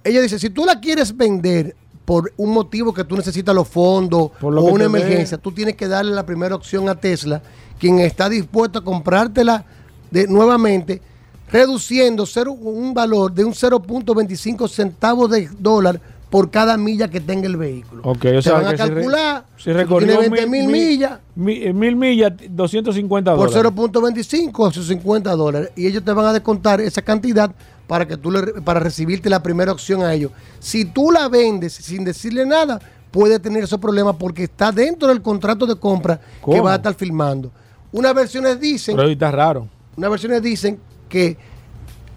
Ella 0.04 0.22
dice, 0.22 0.38
si 0.38 0.50
tú 0.50 0.64
la 0.64 0.78
quieres 0.78 1.16
vender 1.16 1.74
por 2.04 2.32
un 2.36 2.52
motivo 2.52 2.94
que 2.94 3.02
tú 3.02 3.16
necesitas 3.16 3.52
los 3.52 3.66
fondos 3.66 4.30
o 4.40 4.46
una 4.46 4.84
emergencia, 4.84 5.36
tú 5.36 5.50
tienes 5.50 5.74
que 5.74 5.88
darle 5.88 6.12
la 6.12 6.24
primera 6.24 6.54
opción 6.54 6.88
a 6.88 6.94
Tesla, 6.94 7.42
quien 7.80 7.98
está 7.98 8.28
dispuesto 8.28 8.78
a 8.78 8.84
comprártela 8.84 9.64
de, 10.08 10.28
nuevamente, 10.28 11.02
reduciendo 11.50 12.24
un 12.60 12.94
valor 12.94 13.32
de 13.32 13.42
un 13.42 13.54
0.25 13.54 14.68
centavos 14.68 15.28
de 15.28 15.50
dólar 15.58 16.00
por 16.30 16.50
cada 16.50 16.76
milla 16.76 17.08
que 17.08 17.20
tenga 17.20 17.46
el 17.46 17.56
vehículo. 17.56 18.02
Ok, 18.04 18.24
o 18.38 18.42
sea, 18.42 18.54
van 18.54 18.66
a 18.68 18.76
calcular, 18.76 19.44
si, 19.56 19.64
tiene 19.64 19.84
20 19.84 20.46
mil, 20.46 20.68
millas. 20.68 21.18
Eh, 21.46 21.72
mil, 21.72 21.96
millas, 21.96 22.32
250 22.48 23.32
dólares. 23.32 23.72
Por 23.74 23.90
0.25 23.92 24.68
a 24.68 24.72
sus 24.72 24.86
50 24.86 25.30
dólares. 25.32 25.70
Y 25.76 25.86
ellos 25.86 26.04
te 26.04 26.12
van 26.12 26.26
a 26.26 26.32
descontar 26.32 26.80
esa 26.80 27.02
cantidad 27.02 27.52
para 27.88 28.06
que 28.06 28.16
tú 28.16 28.30
le, 28.30 28.62
para 28.62 28.78
recibirte 28.78 29.28
la 29.28 29.42
primera 29.42 29.72
opción 29.72 30.02
a 30.02 30.14
ellos. 30.14 30.30
Si 30.60 30.84
tú 30.84 31.10
la 31.10 31.28
vendes 31.28 31.72
sin 31.72 32.04
decirle 32.04 32.46
nada, 32.46 32.80
puede 33.10 33.40
tener 33.40 33.64
esos 33.64 33.80
problemas 33.80 34.14
porque 34.16 34.44
está 34.44 34.70
dentro 34.70 35.08
del 35.08 35.20
contrato 35.22 35.66
de 35.66 35.74
compra 35.74 36.20
que 36.48 36.60
va 36.60 36.74
a 36.74 36.76
estar 36.76 36.94
firmando. 36.94 37.50
Unas 37.90 38.14
versiones 38.14 38.60
dicen. 38.60 38.94
Pero 38.94 39.08
está 39.08 39.32
raro. 39.32 39.68
Unas 39.96 40.10
versiones 40.10 40.40
dicen 40.40 40.78
que 41.08 41.36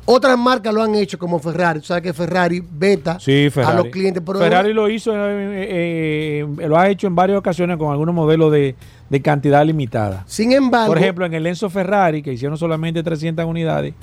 Otras 0.05 0.37
marcas 0.37 0.73
lo 0.73 0.83
han 0.83 0.95
hecho 0.95 1.17
como 1.17 1.39
Ferrari. 1.39 1.79
Tú 1.79 1.87
sabes 1.87 2.03
que 2.03 2.13
Ferrari 2.13 2.61
beta 2.61 3.17
a 3.65 3.73
los 3.73 3.87
clientes. 3.87 4.21
Ferrari 4.25 4.73
lo 4.73 4.89
hizo, 4.89 5.13
eh, 5.15 6.41
eh, 6.41 6.67
lo 6.67 6.77
ha 6.77 6.89
hecho 6.89 7.07
en 7.07 7.15
varias 7.15 7.37
ocasiones 7.37 7.77
con 7.77 7.91
algunos 7.91 8.13
modelos 8.13 8.51
de, 8.51 8.75
cantidad 9.23 9.65
limitada. 9.65 10.23
Sin 10.27 10.51
embargo. 10.51 10.87
Por 10.87 10.97
ejemplo, 10.97 11.25
en 11.25 11.33
el 11.33 11.47
Enzo 11.47 11.69
Ferrari, 11.69 12.21
que 12.21 12.33
hicieron 12.33 12.57
solamente 12.57 13.01
300 13.01 13.45
unidades, 13.45 13.93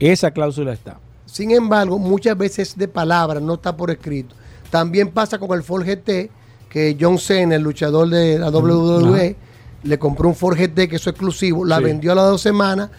esa 0.00 0.32
cláusula 0.32 0.72
está. 0.72 0.98
Sin 1.26 1.52
embargo, 1.52 1.98
muchas 1.98 2.36
veces 2.36 2.76
de 2.76 2.88
palabra, 2.88 3.38
no 3.38 3.54
está 3.54 3.76
por 3.76 3.90
escrito. 3.90 4.34
También 4.70 5.10
pasa 5.10 5.38
con 5.38 5.56
el 5.56 5.62
Ford 5.62 5.84
GT, 5.84 6.30
que 6.68 6.96
John 7.00 7.18
Cena, 7.18 7.54
el 7.54 7.62
luchador 7.62 8.08
de 8.08 8.38
la 8.38 8.50
WWE, 8.50 9.36
le 9.84 9.98
compró 9.98 10.28
un 10.28 10.34
Ford 10.34 10.58
GT 10.58 10.88
que 10.88 10.96
es 10.96 11.06
exclusivo, 11.06 11.64
la 11.64 11.78
vendió 11.78 12.12
a 12.12 12.14
las 12.16 12.24
dos 12.24 12.42
semanas 12.42 12.90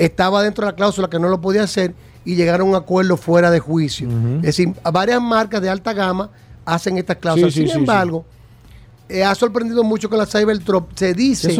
estaba 0.00 0.42
dentro 0.42 0.64
de 0.64 0.72
la 0.72 0.76
cláusula 0.76 1.10
que 1.10 1.18
no 1.18 1.28
lo 1.28 1.40
podía 1.40 1.62
hacer 1.62 1.94
y 2.24 2.34
llegaron 2.34 2.68
a 2.68 2.70
un 2.70 2.76
acuerdo 2.76 3.16
fuera 3.16 3.50
de 3.50 3.60
juicio. 3.60 4.08
Es 4.36 4.42
decir, 4.42 4.72
varias 4.92 5.20
marcas 5.20 5.60
de 5.60 5.68
alta 5.68 5.92
gama 5.92 6.30
hacen 6.64 6.96
estas 6.96 7.18
cláusulas. 7.18 7.52
Sin 7.52 7.70
embargo, 7.70 8.24
eh, 9.08 9.24
ha 9.24 9.34
sorprendido 9.34 9.84
mucho 9.84 10.08
con 10.08 10.18
la 10.18 10.26
Cybertruck. 10.26 10.88
Se 10.94 11.12
dice 11.12 11.54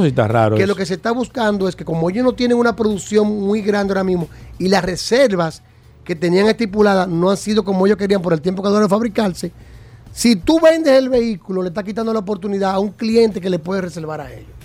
que 0.57 0.67
lo 0.67 0.75
que 0.75 0.87
se 0.87 0.95
está 0.95 1.13
buscando 1.13 1.69
es 1.69 1.77
que 1.77 1.85
como 1.85 2.09
ellos 2.09 2.25
no 2.25 2.33
tienen 2.33 2.57
una 2.57 2.75
producción 2.75 3.27
muy 3.27 3.61
grande 3.61 3.93
ahora 3.93 4.05
mismo 4.05 4.29
y 4.59 4.69
las 4.69 4.85
reservas 4.85 5.63
que 6.05 6.17
tenían 6.17 6.49
estipuladas 6.49 7.09
no 7.09 7.31
han 7.31 7.37
sido 7.37 7.63
como 7.63 7.87
ellos 7.87 7.99
querían 7.99 8.23
por 8.23 8.33
el 8.33 8.41
tiempo 8.41 8.63
que 8.63 8.71
dura 8.71 8.89
fabricarse, 8.89 9.53
si 10.13 10.37
tú 10.37 10.59
vendes 10.61 10.95
el 10.95 11.09
vehículo, 11.09 11.63
le 11.63 11.69
estás 11.69 11.85
quitando 11.85 12.13
la 12.13 12.21
oportunidad 12.21 12.73
a 12.73 12.79
un 12.79 12.91
cliente 12.91 13.41
que 13.41 13.51
le 13.51 13.59
puede 13.59 13.83
reservar 13.83 14.21
a 14.21 14.33
ellos. 14.33 14.60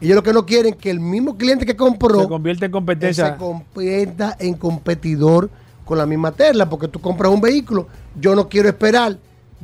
Ellos 0.00 0.14
lo 0.14 0.22
que 0.22 0.32
no 0.32 0.46
quieren 0.46 0.74
es 0.74 0.78
que 0.78 0.90
el 0.90 1.00
mismo 1.00 1.36
cliente 1.36 1.66
que 1.66 1.76
compró 1.76 2.22
se 2.22 2.28
convierta 2.28 2.66
en 2.66 2.72
competencia. 2.72 3.32
Se 3.32 3.36
convierta 3.36 4.36
en 4.38 4.54
competidor 4.54 5.50
con 5.84 5.98
la 5.98 6.06
misma 6.06 6.32
tela, 6.32 6.68
porque 6.68 6.86
tú 6.86 7.00
compras 7.00 7.32
un 7.32 7.40
vehículo, 7.40 7.86
yo 8.18 8.34
no 8.34 8.48
quiero 8.48 8.68
esperar, 8.68 9.18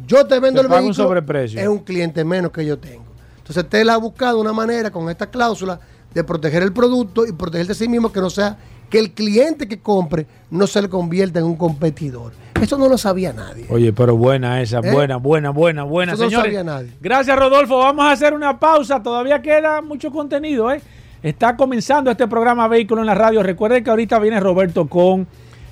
yo 0.06 0.26
te 0.26 0.40
vendo 0.40 0.60
el 0.60 0.68
vehículo, 0.68 0.88
un 0.88 0.94
sobreprecio. 0.94 1.60
es 1.60 1.68
un 1.68 1.78
cliente 1.78 2.24
menos 2.24 2.50
que 2.50 2.64
yo 2.64 2.78
tengo. 2.78 3.04
Entonces 3.38 3.68
Tesla 3.68 3.94
ha 3.94 3.98
buscado 3.98 4.40
una 4.40 4.52
manera 4.52 4.90
con 4.90 5.08
esta 5.10 5.26
cláusula 5.26 5.78
de 6.14 6.24
proteger 6.24 6.62
el 6.62 6.72
producto 6.72 7.26
y 7.26 7.32
protegerse 7.32 7.72
a 7.72 7.74
sí 7.74 7.88
mismo 7.88 8.10
que 8.10 8.20
no 8.20 8.30
sea 8.30 8.56
que 8.88 8.98
el 8.98 9.12
cliente 9.12 9.68
que 9.68 9.80
compre 9.80 10.26
no 10.50 10.66
se 10.66 10.80
le 10.80 10.88
convierta 10.88 11.40
en 11.40 11.44
un 11.44 11.56
competidor. 11.56 12.32
Eso 12.64 12.78
no 12.78 12.88
lo 12.88 12.96
sabía 12.96 13.32
nadie. 13.34 13.66
Oye, 13.68 13.92
pero 13.92 14.16
buena 14.16 14.62
esa, 14.62 14.78
¿Eh? 14.78 14.90
buena, 14.90 15.16
buena, 15.18 15.50
buena, 15.50 15.82
buena, 15.82 16.14
Eso 16.14 16.24
no 16.24 16.30
lo 16.30 16.42
sabía 16.42 16.64
nadie. 16.64 16.92
Gracias, 16.98 17.38
Rodolfo. 17.38 17.76
Vamos 17.76 18.06
a 18.06 18.12
hacer 18.12 18.32
una 18.32 18.58
pausa. 18.58 19.02
Todavía 19.02 19.42
queda 19.42 19.82
mucho 19.82 20.10
contenido, 20.10 20.72
¿eh? 20.72 20.80
Está 21.22 21.56
comenzando 21.56 22.10
este 22.10 22.26
programa 22.26 22.66
Vehículo 22.66 23.02
en 23.02 23.06
la 23.06 23.14
Radio. 23.14 23.42
Recuerden 23.42 23.84
que 23.84 23.90
ahorita 23.90 24.18
viene 24.18 24.40
Roberto 24.40 24.88
Con. 24.88 25.26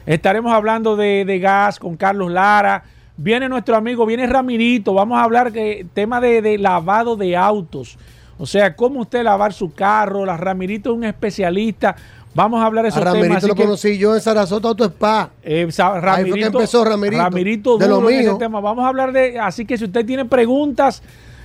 Estaremos 0.05 0.53
hablando 0.53 0.95
de, 0.95 1.39
gas 1.41 1.79
con 1.79 1.97
Carlos 1.97 2.31
Lara. 2.31 2.85
Viene 3.17 3.49
nuestro 3.49 3.75
amigo, 3.77 4.05
viene 4.05 4.27
Ramirito. 4.27 4.93
Vamos 4.93 5.19
a 5.19 5.25
hablar 5.25 5.51
de 5.51 5.87
tema 5.95 6.21
de, 6.21 6.43
de 6.43 6.59
lavado 6.59 7.17
de 7.17 7.37
autos. 7.37 7.97
O 8.39 8.45
sea, 8.45 8.77
cómo 8.77 9.01
usted 9.01 9.23
lavar 9.23 9.55
su 9.55 9.73
carro. 9.73 10.27
La 10.27 10.37
Ramirito 10.37 10.91
es 10.91 10.97
un 10.97 11.05
especialista. 11.05 11.97
Vamos 12.35 12.63
a 12.63 12.67
hablar 12.67 12.85
de 12.85 12.89
esos 12.89 13.03
a 13.03 13.05
Ramirito 13.05 13.47
lo 13.47 13.55
conocí 13.55 13.99
yo 13.99 14.15
en 14.15 14.21
Sarasota 14.21 14.69
Auto 14.69 14.85
Spa. 14.85 15.31
Eh, 15.43 15.69
Ramirito, 15.77 16.11
Ahí 16.11 16.31
fue 16.31 16.39
que 16.39 16.47
empezó 16.47 16.85
Ramirito. 16.85 17.23
Ramirito 17.23 17.79
de 17.79 17.89
lo 17.89 18.01
mío. 18.01 18.39
tema. 18.39 18.61
Vamos 18.61 18.85
a 18.85 18.89
hablar 18.89 19.13
de... 19.13 19.39
Así 19.39 19.67
que 19.67 19.77
si 19.77 19.85
usted 19.85 20.07
tiene 20.07 20.25
preguntas, 20.25 21.03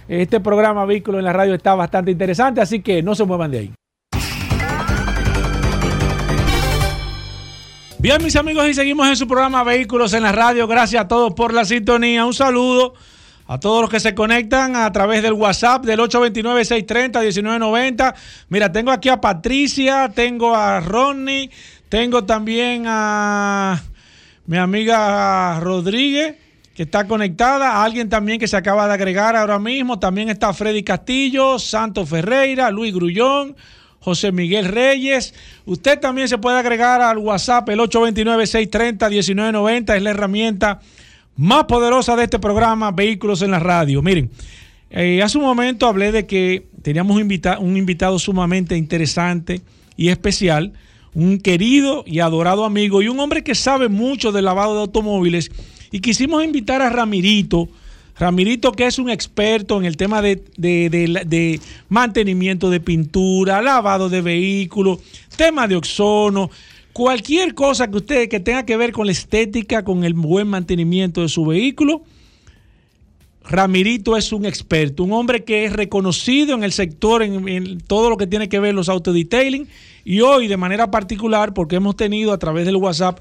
este 0.08 0.40
programa 0.40 0.86
Vehículo 0.86 1.20
en 1.20 1.26
la 1.26 1.34
Radio 1.34 1.56
está 1.56 1.76
bastante 1.76 2.12
interesante, 2.12 2.62
así 2.62 2.82
que 2.82 3.04
no 3.04 3.16
se 3.16 3.26
muevan 3.26 3.52
de 3.52 3.60
ahí. 3.60 3.74
Bien, 8.00 8.24
mis 8.24 8.36
amigos, 8.38 8.68
y 8.70 8.74
seguimos 8.74 9.08
en 9.10 9.18
su 9.18 9.28
programa 9.28 9.64
Vehículos 9.64 10.14
en 10.14 10.24
la 10.24 10.32
Radio. 10.32 10.68
Gracias 10.68 11.04
a 11.04 11.08
todos 11.08 11.34
por 11.34 11.54
la 11.54 11.66
sintonía. 11.66 12.26
Un 12.26 12.34
saludo 12.34 12.94
a 13.48 13.60
todos 13.60 13.82
los 13.82 13.90
que 13.90 14.00
se 14.00 14.14
conectan 14.14 14.76
a 14.76 14.92
través 14.92 15.24
del 15.24 15.34
WhatsApp 15.34 15.84
del 15.86 16.00
829-630-1990. 16.02 18.14
Mira, 18.50 18.72
tengo 18.72 18.92
aquí 18.92 19.10
a 19.10 19.20
Patricia, 19.22 20.12
tengo 20.14 20.56
a 20.56 20.82
Ronnie, 20.82 21.50
tengo 21.90 22.26
también 22.26 22.84
a 22.88 23.82
mi 24.46 24.58
amiga 24.58 25.60
Rodríguez 25.62 26.36
que 26.76 26.84
está 26.84 27.08
conectada, 27.08 27.84
alguien 27.84 28.08
también 28.08 28.40
que 28.40 28.48
se 28.48 28.56
acaba 28.56 28.88
de 28.88 28.94
agregar 28.94 29.36
ahora 29.36 29.58
mismo, 29.58 29.98
también 29.98 30.30
está 30.30 30.54
Freddy 30.54 30.84
Castillo, 30.84 31.58
Santos 31.58 32.08
Ferreira, 32.08 32.70
Luis 32.70 32.94
Grullón, 32.94 33.56
José 34.00 34.32
Miguel 34.32 34.66
Reyes. 34.66 35.34
Usted 35.66 36.00
también 36.00 36.28
se 36.28 36.38
puede 36.38 36.60
agregar 36.60 37.02
al 37.02 37.18
WhatsApp 37.18 37.68
el 37.70 37.80
829-630-1990, 37.80 39.96
es 39.96 40.04
la 40.04 40.12
herramienta 40.12 40.80
más 41.38 41.66
poderosa 41.66 42.16
de 42.16 42.24
este 42.24 42.40
programa, 42.40 42.92
Vehículos 42.92 43.44
en 43.44 43.52
la 43.52 43.60
Radio. 43.60 44.02
Miren, 44.02 44.30
eh, 44.90 45.22
hace 45.22 45.38
un 45.38 45.44
momento 45.44 45.88
hablé 45.88 46.12
de 46.12 46.26
que 46.26 46.68
teníamos 46.82 47.16
un, 47.16 47.78
invitado 47.78 48.20
sumamente 48.20 48.76
interesante 48.76 49.62
y 49.96 50.10
especial, 50.10 50.74
un 51.14 51.40
querido 51.40 52.04
y 52.08 52.20
adorado 52.20 52.66
amigo 52.66 53.02
y 53.02 53.08
un 53.08 53.20
hombre 53.20 53.44
que 53.44 53.56
sabe 53.56 53.88
mucho 53.88 54.32
del 54.32 54.46
lavado 54.46 54.74
de 54.76 54.82
automóviles. 54.82 55.52
Y 55.92 56.00
quisimos 56.00 56.44
invitar 56.44 56.82
a 56.82 56.90
Ramirito. 56.90 57.70
Ramirito, 58.20 58.72
que 58.72 58.88
es 58.88 58.98
un 58.98 59.12
experto 59.12 59.78
en 59.78 59.86
el 59.86 59.96
tema 59.96 60.24
de, 60.24 60.44
de, 60.58 61.60
mantenimiento 61.88 62.72
de 62.72 62.80
pintura, 62.80 63.62
lavado 63.62 64.10
de 64.10 64.22
vehículos, 64.22 65.00
tema 65.36 65.68
de 65.68 65.76
oxono, 65.76 66.50
Cualquier 66.98 67.54
cosa 67.54 67.92
que 67.92 67.98
usted 67.98 68.28
que 68.28 68.40
tenga 68.40 68.66
que 68.66 68.76
ver 68.76 68.92
con 68.92 69.06
la 69.06 69.12
estética, 69.12 69.84
con 69.84 70.04
el 70.04 70.16
buen 70.16 70.48
mantenimiento 70.48 71.22
de 71.22 71.30
su 71.30 71.46
vehículo, 71.46 72.02
Ramirito 73.44 74.18
es 74.18 74.34
un 74.34 74.48
experto, 74.48 75.04
un 75.04 75.12
hombre 75.12 75.44
que 75.44 75.66
es 75.66 75.74
reconocido 75.74 76.56
en 76.56 76.64
el 76.64 76.72
sector, 76.72 77.22
en, 77.22 77.82
todo 77.82 78.10
lo 78.10 78.18
que 78.18 78.26
tiene 78.26 78.50
que 78.50 78.60
ver 78.60 78.74
los 78.74 78.90
autodetailing. 78.90 79.68
Y 80.06 80.22
hoy, 80.22 80.48
de 80.48 80.58
manera 80.58 80.90
particular, 80.90 81.54
porque 81.54 81.76
hemos 81.76 81.96
tenido 81.96 82.34
a 82.34 82.40
través 82.40 82.66
del 82.66 82.78
WhatsApp 82.78 83.20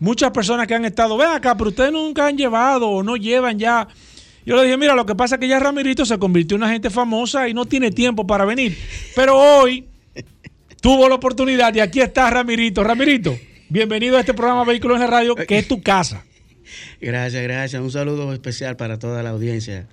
muchas 0.00 0.32
personas 0.32 0.66
que 0.66 0.74
han 0.74 0.84
estado, 0.84 1.16
ven 1.16 1.30
acá, 1.30 1.56
pero 1.56 1.70
ustedes 1.70 1.92
nunca 1.92 2.26
han 2.26 2.36
llevado 2.36 2.88
o 2.88 3.04
no 3.04 3.14
llevan 3.14 3.56
ya. 3.56 3.86
Yo 4.44 4.56
le 4.56 4.64
dije, 4.64 4.76
mira, 4.76 4.96
lo 4.96 5.06
que 5.06 5.14
pasa 5.14 5.36
es 5.36 5.40
que 5.40 5.46
ya 5.46 5.60
Ramirito 5.60 6.04
se 6.04 6.18
convirtió 6.18 6.56
en 6.56 6.64
una 6.64 6.72
gente 6.72 6.90
famosa 6.90 7.48
y 7.48 7.54
no 7.54 7.66
tiene 7.66 7.92
tiempo 7.92 8.26
para 8.26 8.44
venir. 8.44 8.76
Pero 9.14 9.38
hoy 9.38 9.91
tuvo 10.82 11.08
la 11.08 11.14
oportunidad 11.14 11.72
y 11.74 11.80
aquí 11.80 12.00
está 12.00 12.28
Ramirito. 12.28 12.82
Ramirito, 12.84 13.38
bienvenido 13.68 14.16
a 14.16 14.20
este 14.20 14.34
programa 14.34 14.64
Vehículos 14.64 14.96
en 14.96 15.02
la 15.02 15.06
Radio, 15.06 15.36
que 15.36 15.56
es 15.56 15.68
tu 15.68 15.80
casa. 15.80 16.24
Gracias, 17.00 17.42
gracias. 17.42 17.80
Un 17.80 17.92
saludo 17.92 18.32
especial 18.32 18.76
para 18.76 18.98
toda 18.98 19.22
la 19.22 19.30
audiencia 19.30 19.86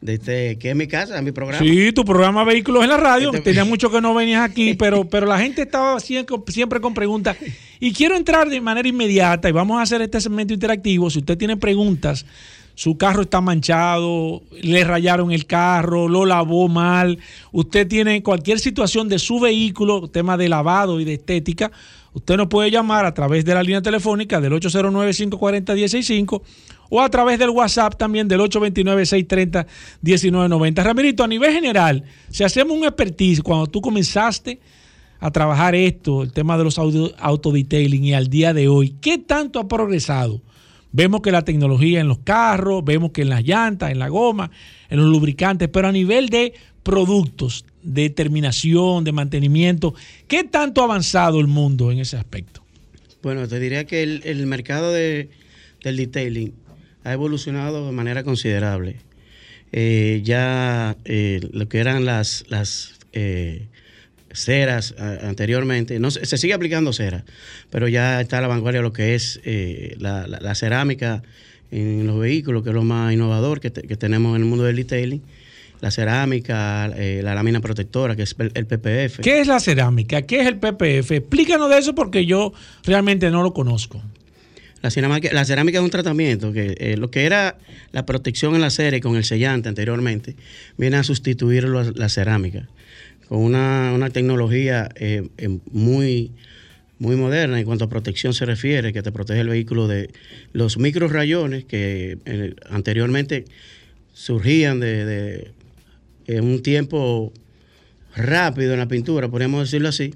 de 0.00 0.14
este, 0.14 0.56
que 0.58 0.70
es 0.70 0.76
mi 0.76 0.86
casa, 0.86 1.20
mi 1.22 1.32
programa. 1.32 1.66
Sí, 1.66 1.90
tu 1.90 2.04
programa 2.04 2.44
Vehículos 2.44 2.84
en 2.84 2.90
la 2.90 2.96
Radio. 2.96 3.30
Este 3.32 3.42
Tenía 3.42 3.64
mucho 3.64 3.90
que 3.90 4.00
no 4.00 4.14
venías 4.14 4.48
aquí, 4.48 4.74
pero, 4.78 5.08
pero 5.08 5.26
la 5.26 5.40
gente 5.40 5.62
estaba 5.62 5.98
siempre, 5.98 6.36
siempre 6.46 6.80
con 6.80 6.94
preguntas. 6.94 7.36
Y 7.80 7.92
quiero 7.92 8.16
entrar 8.16 8.48
de 8.48 8.60
manera 8.60 8.88
inmediata 8.88 9.48
y 9.48 9.52
vamos 9.52 9.80
a 9.80 9.82
hacer 9.82 10.00
este 10.02 10.20
segmento 10.20 10.54
interactivo. 10.54 11.10
Si 11.10 11.18
usted 11.18 11.36
tiene 11.36 11.56
preguntas 11.56 12.24
su 12.78 12.96
carro 12.96 13.22
está 13.22 13.40
manchado, 13.40 14.44
le 14.52 14.84
rayaron 14.84 15.32
el 15.32 15.46
carro, 15.46 16.06
lo 16.06 16.24
lavó 16.24 16.68
mal, 16.68 17.18
usted 17.50 17.88
tiene 17.88 18.22
cualquier 18.22 18.60
situación 18.60 19.08
de 19.08 19.18
su 19.18 19.40
vehículo, 19.40 20.06
tema 20.06 20.36
de 20.36 20.48
lavado 20.48 21.00
y 21.00 21.04
de 21.04 21.14
estética, 21.14 21.72
usted 22.12 22.36
nos 22.36 22.46
puede 22.46 22.70
llamar 22.70 23.04
a 23.04 23.12
través 23.12 23.44
de 23.44 23.52
la 23.52 23.64
línea 23.64 23.82
telefónica 23.82 24.40
del 24.40 24.52
809-540-165 24.52 26.40
o 26.88 27.02
a 27.02 27.08
través 27.08 27.40
del 27.40 27.50
WhatsApp 27.50 27.96
también 27.96 28.28
del 28.28 28.42
829-630-1990. 28.42 30.84
Ramirito, 30.84 31.24
a 31.24 31.26
nivel 31.26 31.52
general, 31.52 32.04
si 32.30 32.44
hacemos 32.44 32.78
un 32.78 32.84
expertise, 32.84 33.42
cuando 33.42 33.66
tú 33.66 33.80
comenzaste 33.80 34.60
a 35.18 35.32
trabajar 35.32 35.74
esto, 35.74 36.22
el 36.22 36.32
tema 36.32 36.56
de 36.56 36.62
los 36.62 36.78
autodetailing 36.78 38.04
y 38.04 38.14
al 38.14 38.28
día 38.28 38.54
de 38.54 38.68
hoy, 38.68 38.94
¿qué 39.00 39.18
tanto 39.18 39.58
ha 39.58 39.66
progresado? 39.66 40.42
Vemos 40.92 41.20
que 41.20 41.30
la 41.30 41.42
tecnología 41.42 42.00
en 42.00 42.08
los 42.08 42.18
carros, 42.18 42.84
vemos 42.84 43.12
que 43.12 43.22
en 43.22 43.28
las 43.28 43.44
llantas, 43.44 43.90
en 43.90 43.98
la 43.98 44.08
goma, 44.08 44.50
en 44.88 44.98
los 44.98 45.08
lubricantes, 45.08 45.68
pero 45.68 45.88
a 45.88 45.92
nivel 45.92 46.28
de 46.28 46.54
productos, 46.82 47.64
de 47.82 48.10
terminación, 48.10 49.04
de 49.04 49.12
mantenimiento, 49.12 49.94
¿qué 50.26 50.44
tanto 50.44 50.80
ha 50.80 50.84
avanzado 50.84 51.40
el 51.40 51.46
mundo 51.46 51.92
en 51.92 51.98
ese 51.98 52.16
aspecto? 52.16 52.62
Bueno, 53.22 53.46
te 53.48 53.60
diría 53.60 53.84
que 53.84 54.02
el, 54.02 54.46
mercado 54.46 54.92
de, 54.92 55.28
del 55.82 55.96
detailing 55.96 56.54
ha 57.04 57.12
evolucionado 57.12 57.86
de 57.86 57.92
manera 57.92 58.24
considerable. 58.24 58.96
Eh, 59.72 60.22
ya 60.24 60.96
eh, 61.04 61.40
lo 61.52 61.68
que 61.68 61.78
eran 61.78 62.04
las, 62.04 62.44
las 62.48 62.94
eh, 63.12 63.66
ceras 64.32 64.94
anteriormente, 64.98 65.98
no, 65.98 66.10
se 66.10 66.38
sigue 66.38 66.54
aplicando 66.54 66.92
cera, 66.92 67.24
pero 67.70 67.88
ya 67.88 68.20
está 68.20 68.38
a 68.38 68.40
la 68.42 68.48
vanguardia 68.48 68.82
lo 68.82 68.92
que 68.92 69.14
es 69.14 69.40
eh, 69.44 69.96
la, 69.98 70.54
cerámica 70.54 71.22
en 71.70 72.06
los 72.06 72.18
vehículos, 72.18 72.62
que 72.62 72.70
es 72.70 72.74
lo 72.74 72.84
más 72.84 73.12
innovador 73.12 73.60
que, 73.60 73.70
tenemos 73.70 74.36
en 74.36 74.42
el 74.42 74.48
mundo 74.48 74.64
del 74.64 74.76
detailing. 74.76 75.22
la 75.80 75.90
cerámica, 75.90 76.86
eh, 76.96 77.20
la 77.22 77.34
lámina 77.34 77.60
protectora, 77.60 78.16
que 78.16 78.22
es 78.22 78.34
el 78.38 78.66
PPF. 78.66 79.20
¿Qué 79.20 79.40
es 79.40 79.46
la 79.46 79.60
cerámica? 79.60 80.22
¿Qué 80.22 80.40
es 80.40 80.46
el 80.46 80.58
PPF? 80.58 81.12
Explícanos 81.12 81.70
de 81.70 81.78
eso 81.78 81.94
porque 81.94 82.26
yo 82.26 82.52
realmente 82.84 83.30
no 83.30 83.42
lo 83.42 83.52
conozco. 83.52 84.02
La 84.80 84.90
cerámica, 84.90 85.30
la 85.32 85.44
cerámica 85.44 85.78
es 85.78 85.84
un 85.84 85.90
tratamiento 85.90 86.52
que 86.52 86.76
eh, 86.78 86.96
lo 86.96 87.10
que 87.10 87.24
era 87.24 87.58
la 87.90 88.06
protección 88.06 88.54
en 88.54 88.60
la 88.60 88.70
serie 88.70 89.00
con 89.00 89.16
el 89.16 89.24
sellante 89.24 89.68
anteriormente 89.68 90.36
viene 90.76 90.96
a 90.98 91.02
sustituir 91.02 91.64
la, 91.64 92.08
cerámica 92.08 92.68
con 93.28 93.38
una, 93.40 94.10
tecnología 94.10 94.88
eh, 94.96 95.28
muy, 95.70 96.32
muy 96.98 97.16
moderna 97.16 97.58
en 97.58 97.66
cuanto 97.66 97.84
a 97.84 97.88
protección 97.88 98.34
se 98.34 98.46
refiere, 98.46 98.92
que 98.92 99.02
te 99.02 99.12
protege 99.12 99.40
el 99.40 99.48
vehículo 99.48 99.86
de 99.86 100.10
los 100.52 100.78
micro 100.78 101.08
rayones 101.08 101.64
que 101.64 102.18
anteriormente 102.70 103.44
surgían 104.12 104.80
de 104.80 105.52
en 106.28 106.44
un 106.44 106.62
tiempo 106.62 107.32
rápido 108.14 108.74
en 108.74 108.78
la 108.78 108.86
pintura, 108.86 109.28
podríamos 109.28 109.62
decirlo 109.62 109.88
así. 109.88 110.14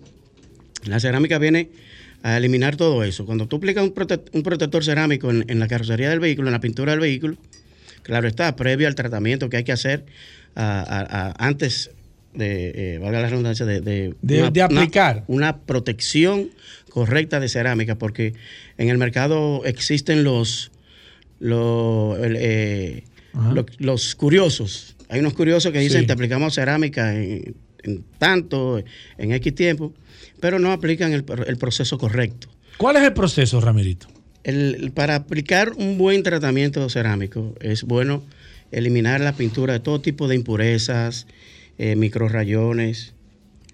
La 0.85 1.01
cerámica 1.01 1.39
viene 1.39 1.71
a 2.23 2.37
eliminar 2.37 2.77
todo 2.77 3.03
eso. 3.03 3.25
Cuando 3.25 3.49
tú 3.49 3.57
aplicas 3.57 3.83
un, 3.85 3.93
protector 4.43 4.85
cerámico 4.85 5.31
en, 5.31 5.59
la 5.59 5.69
carrocería 5.69 6.11
del 6.11 6.21
vehículo, 6.21 6.49
en 6.49 6.53
la 6.53 6.61
pintura 6.61 6.93
del 6.93 7.01
vehículo, 7.01 7.37
claro 8.03 8.29
está, 8.29 8.55
previo 8.57 8.87
al 8.87 8.95
tratamiento 8.95 9.49
que 9.49 9.57
hay 9.57 9.65
que 9.65 9.73
hacer 9.73 10.05
antes 10.55 11.91
de, 12.35 12.95
eh, 12.95 12.99
valga 12.99 13.21
la 13.21 13.29
redundancia, 13.29 13.67
de, 13.67 13.81
de, 14.21 14.63
aplicar 14.63 15.25
una, 15.27 15.59
protección 15.59 16.51
correcta 16.91 17.41
de 17.41 17.49
cerámica, 17.49 17.97
porque 17.97 18.35
en 18.79 18.89
el 18.89 18.99
mercado 18.99 19.63
existen 19.65 20.25
los, 20.25 20.73
los, 21.41 22.19
eh, 22.21 23.05
los 23.79 24.15
curiosos 24.15 24.97
hay 25.13 25.21
unos 25.21 25.35
curiosos 25.35 25.71
que 25.73 25.79
dicen, 25.79 26.07
te 26.07 26.15
aplicamos 26.15 26.55
cerámica 26.55 27.15
en, 27.15 27.55
tanto, 28.17 28.83
en 29.19 29.33
X 29.33 29.55
tiempo, 29.55 29.93
pero 30.41 30.59
no 30.59 30.73
aplican 30.73 31.13
el, 31.13 31.23
proceso 31.59 31.99
correcto. 31.99 32.49
¿Cuál 32.79 32.97
es 32.97 33.03
el 33.03 33.13
proceso, 33.13 33.61
Ramirito? 33.61 34.09
para 34.95 35.17
aplicar 35.17 35.73
un 35.77 35.99
buen 35.99 36.25
tratamiento 36.25 36.89
cerámico 36.89 37.55
es 37.61 37.85
bueno 37.85 38.25
eliminar 38.73 39.21
la 39.21 39.35
pintura 39.35 39.75
de 39.75 39.81
todo 39.81 40.01
tipo 40.01 40.27
de 40.27 40.35
impurezas, 40.35 41.29
eh, 41.79 41.97
microrayones. 41.97 43.15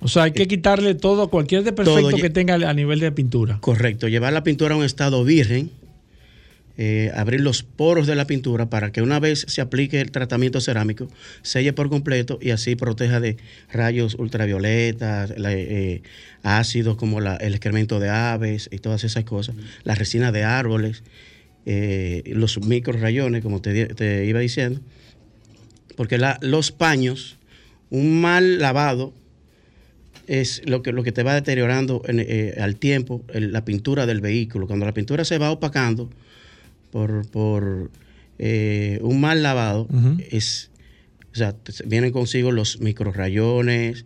O 0.01 0.09
sea, 0.09 0.25
hay 0.25 0.33
que 0.33 0.45
eh, 0.45 0.49
quitarle 0.49 0.95
todo, 0.95 1.29
cualquier 1.29 1.65
defecto 1.65 2.09
que 2.17 2.31
tenga 2.31 2.55
a 2.55 2.75
nivel 2.75 3.01
de 3.01 3.11
pintura. 3.13 3.59
Correcto, 3.61 4.09
llevar 4.09 4.33
la 4.33 4.45
pintura 4.45 4.75
a 4.75 4.79
un 4.79 4.85
estado 4.85 5.25
virgen, 5.25 5.71
eh, 6.81 7.11
abrir 7.17 7.41
los 7.41 7.65
poros 7.65 8.07
de 8.07 8.15
la 8.15 8.29
pintura 8.29 8.71
para 8.71 8.93
que 8.93 9.03
una 9.03 9.19
vez 9.19 9.45
se 9.49 9.61
aplique 9.61 10.01
el 10.01 10.13
tratamiento 10.13 10.61
cerámico, 10.61 11.09
selle 11.43 11.73
por 11.73 11.89
completo 11.89 12.39
y 12.41 12.51
así 12.51 12.77
proteja 12.77 13.19
de 13.19 13.37
rayos 13.73 14.15
ultravioletas, 14.15 15.35
eh, 15.37 16.03
ácidos 16.45 16.97
como 16.97 17.19
el 17.19 17.53
excremento 17.53 17.99
de 17.99 18.11
aves 18.11 18.69
y 18.71 18.79
todas 18.79 19.03
esas 19.03 19.25
cosas, 19.25 19.57
la 19.83 19.97
resina 19.97 20.31
de 20.31 20.45
árboles, 20.45 21.03
eh, 21.67 22.23
los 22.27 22.61
microrayones, 22.61 23.43
como 23.43 23.61
te, 23.61 24.25
iba 24.25 24.39
diciendo, 24.39 24.81
porque 25.97 26.17
los 26.43 26.71
paños, 26.71 27.38
un 27.91 28.21
mal 28.21 28.59
lavado, 28.59 29.13
es 30.27 30.63
lo 30.67 30.83
que, 30.83 30.93
lo 30.93 31.03
que 31.03 31.13
te 31.13 31.23
va 31.23 31.35
deteriorando 31.35 32.03
al 32.61 32.77
tiempo 32.77 33.25
la 33.33 33.65
pintura 33.65 34.05
del 34.07 34.21
vehículo. 34.21 34.67
Cuando 34.67 34.85
la 34.85 34.93
pintura 34.93 35.25
se 35.25 35.39
va 35.39 35.51
opacando, 35.51 36.11
por, 36.91 37.27
por 37.29 37.91
eh, 38.39 38.99
un 39.03 39.21
mal 39.21 39.43
lavado, 39.43 39.89
es, 40.31 40.71
o 41.33 41.37
sea, 41.37 41.55
vienen 41.87 42.13
consigo 42.13 42.53
los 42.53 42.81
microrayones, 42.81 44.05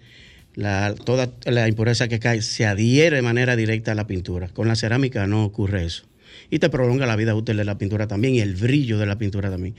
la, 0.55 0.95
toda 0.95 1.31
la 1.45 1.69
impureza 1.69 2.09
que 2.09 2.19
cae 2.19 2.43
se 2.43 2.67
adhiere 2.67 3.17
de 3.17 3.23
manera 3.23 3.57
directa 3.57 3.93
a 3.93 3.95
la 3.95 4.07
pintura. 4.07 4.49
Con 4.49 4.69
la 4.69 4.77
cerámica 4.77 5.27
no 5.27 5.45
ocurre 5.45 5.85
eso. 5.85 6.05
Y 6.51 6.59
te 6.59 6.69
prolonga 6.69 7.07
la 7.07 7.17
vida 7.17 7.35
útil 7.35 7.57
de 7.57 7.65
la 7.65 7.79
pintura 7.79 8.07
también 8.07 8.35
y 8.35 8.41
el 8.41 8.55
brillo 8.55 8.99
de 8.99 9.07
la 9.07 9.17
pintura 9.17 9.51
también. 9.51 9.75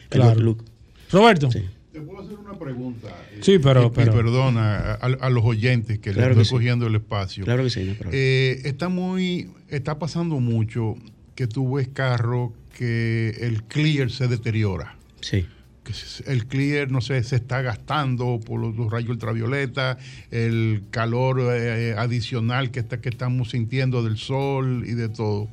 Roberto. 1.12 1.50
Te 1.93 2.01
puedo 2.01 2.23
hacer 2.23 2.39
una 2.39 2.57
pregunta. 2.57 3.08
Sí, 3.41 3.60
pero. 3.60 3.93
perdona 3.93 4.93
a, 4.93 5.29
los 5.29 5.45
oyentes 5.45 5.99
que 5.99 6.12
le 6.12 6.27
estoy 6.27 6.47
cogiendo 6.47 6.88
el 6.88 6.95
espacio. 6.95 7.45
Claro 7.45 7.63
que 7.63 7.69
sí. 7.69 7.95
Eh, 8.12 8.62
está 8.65 8.89
muy. 8.89 9.51
Está 9.69 9.99
pasando 9.99 10.39
mucho 10.39 10.95
que 11.36 11.45
tú 11.45 11.75
ves 11.75 11.89
carros 11.89 12.51
que 12.75 13.38
el 13.41 13.62
clear 13.63 14.10
se 14.10 14.27
deteriora. 14.27 14.95
Sí. 15.21 15.45
Que 15.84 15.93
el 16.25 16.47
clear, 16.47 16.89
no 16.89 16.99
sé, 16.99 17.23
se 17.23 17.36
está 17.36 17.62
gastando 17.62 18.39
por 18.43 18.60
los, 18.60 18.91
rayos 18.91 19.12
ultravioleta, 19.12 19.99
el 20.32 20.86
calor 20.89 21.41
eh, 21.41 21.93
adicional 21.95 22.71
que, 22.71 22.79
está, 22.79 23.01
que 23.01 23.10
estamos 23.10 23.51
sintiendo 23.51 24.01
del 24.01 24.17
sol 24.17 24.84
y 24.88 24.93
de 24.93 25.10
todo. 25.10 25.47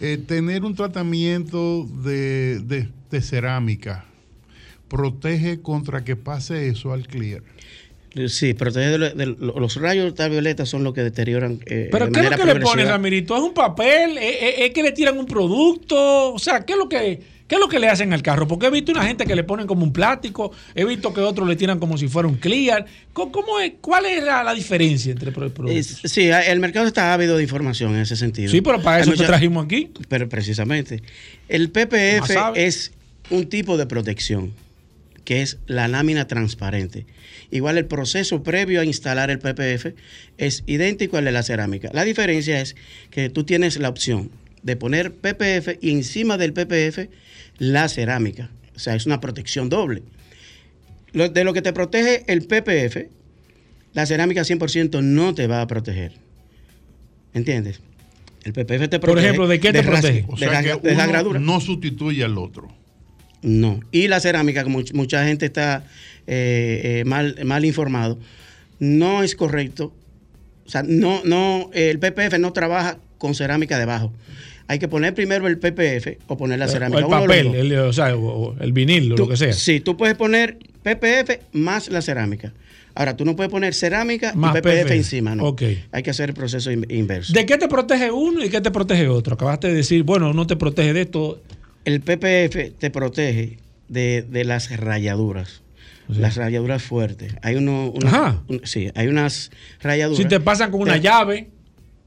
Eh, 0.00 0.16
tener 0.16 0.64
un 0.64 0.74
tratamiento 0.74 1.84
de, 1.84 2.88
cerámica 3.20 4.06
protege 4.90 5.62
contra 5.62 6.04
que 6.04 6.16
pase 6.16 6.68
eso 6.68 6.92
al 6.92 7.06
clear. 7.06 7.42
Sí, 8.26 8.54
protege 8.54 8.98
de, 8.98 9.26
los 9.26 9.76
rayos 9.76 10.04
ultravioleta 10.06 10.66
son 10.66 10.82
los 10.82 10.92
que 10.92 11.02
deterioran. 11.02 11.60
Eh, 11.66 11.88
Pero 11.92 12.10
¿qué 12.10 12.20
es 12.20 12.30
lo 12.30 12.36
que 12.36 12.44
le 12.44 12.56
ponen, 12.56 12.88
Ramirito? 12.88 13.36
¿Es 13.36 13.42
un 13.42 13.54
papel? 13.54 14.18
¿Es, 14.18 14.72
que 14.72 14.82
le 14.82 14.90
tiran 14.90 15.16
un 15.16 15.26
producto? 15.26 16.34
O 16.34 16.38
sea, 16.38 16.60
¿qué 16.66 16.72
es 16.72 16.78
lo 16.78 16.88
que 16.88 17.20
qué 17.46 17.54
es 17.56 17.60
lo 17.60 17.68
que 17.68 17.78
le 17.78 17.88
hacen 17.88 18.12
al 18.12 18.22
carro? 18.22 18.48
Porque 18.48 18.66
he 18.66 18.70
visto 18.70 18.90
una 18.90 19.04
gente 19.04 19.26
que 19.26 19.36
le 19.36 19.44
ponen 19.44 19.68
como 19.68 19.84
un 19.84 19.92
plástico, 19.92 20.50
he 20.74 20.84
visto 20.84 21.14
que 21.14 21.20
otros 21.20 21.46
le 21.48 21.54
tiran 21.54 21.78
como 21.78 21.96
si 21.96 22.08
fuera 22.08 22.26
un 22.28 22.34
clear. 22.34 22.84
¿Cómo, 23.12 23.60
es, 23.60 23.74
¿Cuál 23.80 24.06
es 24.06 24.24
la, 24.24 24.52
diferencia 24.54 25.12
entre 25.12 25.30
productos? 25.30 26.00
sí, 26.04 26.28
el 26.30 26.58
mercado 26.58 26.88
está 26.88 27.14
ávido 27.14 27.36
de 27.36 27.44
información 27.44 27.94
en 27.94 28.00
ese 28.00 28.16
sentido. 28.16 28.50
Sí, 28.50 28.60
pero 28.60 28.82
para 28.82 29.00
eso 29.00 29.12
te 29.12 29.24
trajimos 29.24 29.64
aquí. 29.64 29.92
Pero 30.08 30.28
precisamente. 30.28 31.00
El 31.48 31.70
PPF 31.70 32.56
es 32.56 32.90
un 33.30 33.48
tipo 33.48 33.76
de 33.76 33.86
protección 33.86 34.52
que 35.30 35.42
es 35.42 35.60
la 35.68 35.86
lámina 35.86 36.26
transparente. 36.26 37.06
Igual 37.52 37.78
el 37.78 37.86
proceso 37.86 38.42
previo 38.42 38.80
a 38.80 38.84
instalar 38.84 39.30
el 39.30 39.38
PPF 39.38 39.94
es 40.38 40.64
idéntico 40.66 41.18
al 41.18 41.24
de 41.24 41.30
la 41.30 41.44
cerámica. 41.44 41.88
La 41.92 42.02
diferencia 42.02 42.60
es 42.60 42.74
que 43.10 43.30
tú 43.30 43.44
tienes 43.44 43.78
la 43.78 43.90
opción 43.90 44.32
de 44.64 44.74
poner 44.74 45.12
PPF 45.14 45.78
y 45.80 45.92
encima 45.92 46.36
del 46.36 46.52
PPF 46.52 47.08
la 47.58 47.88
cerámica. 47.88 48.50
O 48.74 48.80
sea, 48.80 48.96
es 48.96 49.06
una 49.06 49.20
protección 49.20 49.68
doble. 49.68 50.02
de 51.12 51.44
lo 51.44 51.52
que 51.52 51.62
te 51.62 51.72
protege 51.72 52.24
el 52.26 52.48
PPF, 52.48 53.08
la 53.92 54.06
cerámica 54.06 54.40
100% 54.40 55.00
no 55.00 55.32
te 55.32 55.46
va 55.46 55.62
a 55.62 55.68
proteger. 55.68 56.14
¿Entiendes? 57.34 57.80
El 58.42 58.52
PPF 58.52 58.88
te 58.88 58.98
protege. 58.98 58.98
Por 58.98 59.18
ejemplo, 59.20 59.46
¿de 59.46 59.60
qué 59.60 59.72
te 59.72 59.84
protege? 59.84 60.26
de, 60.40 60.94
la 60.96 61.06
gradura. 61.06 61.38
No 61.38 61.60
sustituye 61.60 62.24
al 62.24 62.36
otro. 62.36 62.79
No. 63.42 63.80
Y 63.90 64.08
la 64.08 64.20
cerámica, 64.20 64.64
como 64.64 64.80
mucha 64.92 65.24
gente 65.24 65.46
está 65.46 65.84
eh, 66.26 67.00
eh, 67.00 67.04
mal, 67.04 67.36
mal 67.44 67.64
informado, 67.64 68.18
no 68.78 69.22
es 69.22 69.34
correcto. 69.34 69.92
O 70.66 70.70
sea, 70.70 70.82
no, 70.82 71.22
no, 71.24 71.70
el 71.72 71.98
PPF 71.98 72.38
no 72.38 72.52
trabaja 72.52 72.98
con 73.18 73.34
cerámica 73.34 73.78
debajo. 73.78 74.12
Hay 74.68 74.78
que 74.78 74.86
poner 74.86 75.14
primero 75.14 75.48
el 75.48 75.58
PPF 75.58 76.22
o 76.28 76.36
poner 76.36 76.58
la 76.60 76.68
cerámica. 76.68 77.00
el 77.00 77.08
papel, 77.08 77.54
el, 77.54 77.76
o 77.78 77.92
sea, 77.92 78.14
el 78.60 78.72
vinil, 78.72 79.08
lo 79.08 79.26
que 79.26 79.36
sea. 79.36 79.52
Sí, 79.52 79.80
tú 79.80 79.96
puedes 79.96 80.16
poner 80.16 80.58
PPF 80.82 81.40
más 81.52 81.90
la 81.90 82.02
cerámica. 82.02 82.52
Ahora, 82.94 83.16
tú 83.16 83.24
no 83.24 83.34
puedes 83.34 83.50
poner 83.50 83.74
cerámica 83.74 84.32
y 84.34 84.60
PPF, 84.60 84.90
encima, 84.90 85.34
¿no? 85.34 85.56
Hay 85.92 86.02
que 86.02 86.10
hacer 86.10 86.30
el 86.30 86.34
proceso 86.34 86.70
inverso. 86.70 87.32
¿De 87.32 87.46
qué 87.46 87.56
te 87.56 87.68
protege 87.68 88.10
uno 88.10 88.44
y 88.44 88.48
qué 88.48 88.60
te 88.60 88.70
protege 88.70 89.08
otro? 89.08 89.34
Acabaste 89.34 89.68
de 89.68 89.74
decir, 89.74 90.02
bueno, 90.02 90.32
no 90.32 90.46
te 90.46 90.56
protege 90.56 90.92
de 90.92 91.02
esto 91.02 91.40
el 91.84 92.00
PPF 92.00 92.78
te 92.78 92.90
protege 92.90 93.58
de, 93.88 94.44
las 94.44 94.76
rayaduras. 94.76 95.62
Las 96.08 96.36
rayaduras 96.36 96.82
fuertes. 96.82 97.34
Hay 97.42 97.54
uno, 97.54 97.94
sí, 98.64 98.90
hay 98.94 99.06
unas 99.06 99.50
rayaduras. 99.80 100.18
Si 100.18 100.28
te 100.28 100.40
pasan 100.40 100.72
con 100.72 100.80
una 100.80 100.96
llave, 100.96 101.48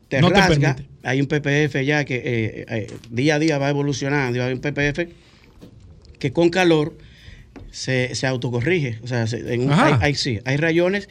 te 0.09 0.19
no 0.19 0.29
rasga. 0.29 0.75
hay 1.03 1.21
un 1.21 1.27
PPF 1.27 1.81
ya 1.85 2.03
que 2.03 2.15
eh, 2.15 2.65
eh, 2.67 2.93
día 3.09 3.35
a 3.35 3.39
día 3.39 3.57
va 3.57 3.69
evolucionando. 3.69 4.43
Hay 4.43 4.53
un 4.53 4.59
PPF 4.59 5.07
que 6.19 6.33
con 6.33 6.49
calor 6.49 6.97
se, 7.73 8.15
se 8.15 8.27
autocorrige. 8.27 8.99
O 9.03 9.07
sea, 9.07 9.25
hay, 9.99 10.15
sí, 10.15 10.39
hay 10.45 10.55
rayones 10.55 11.09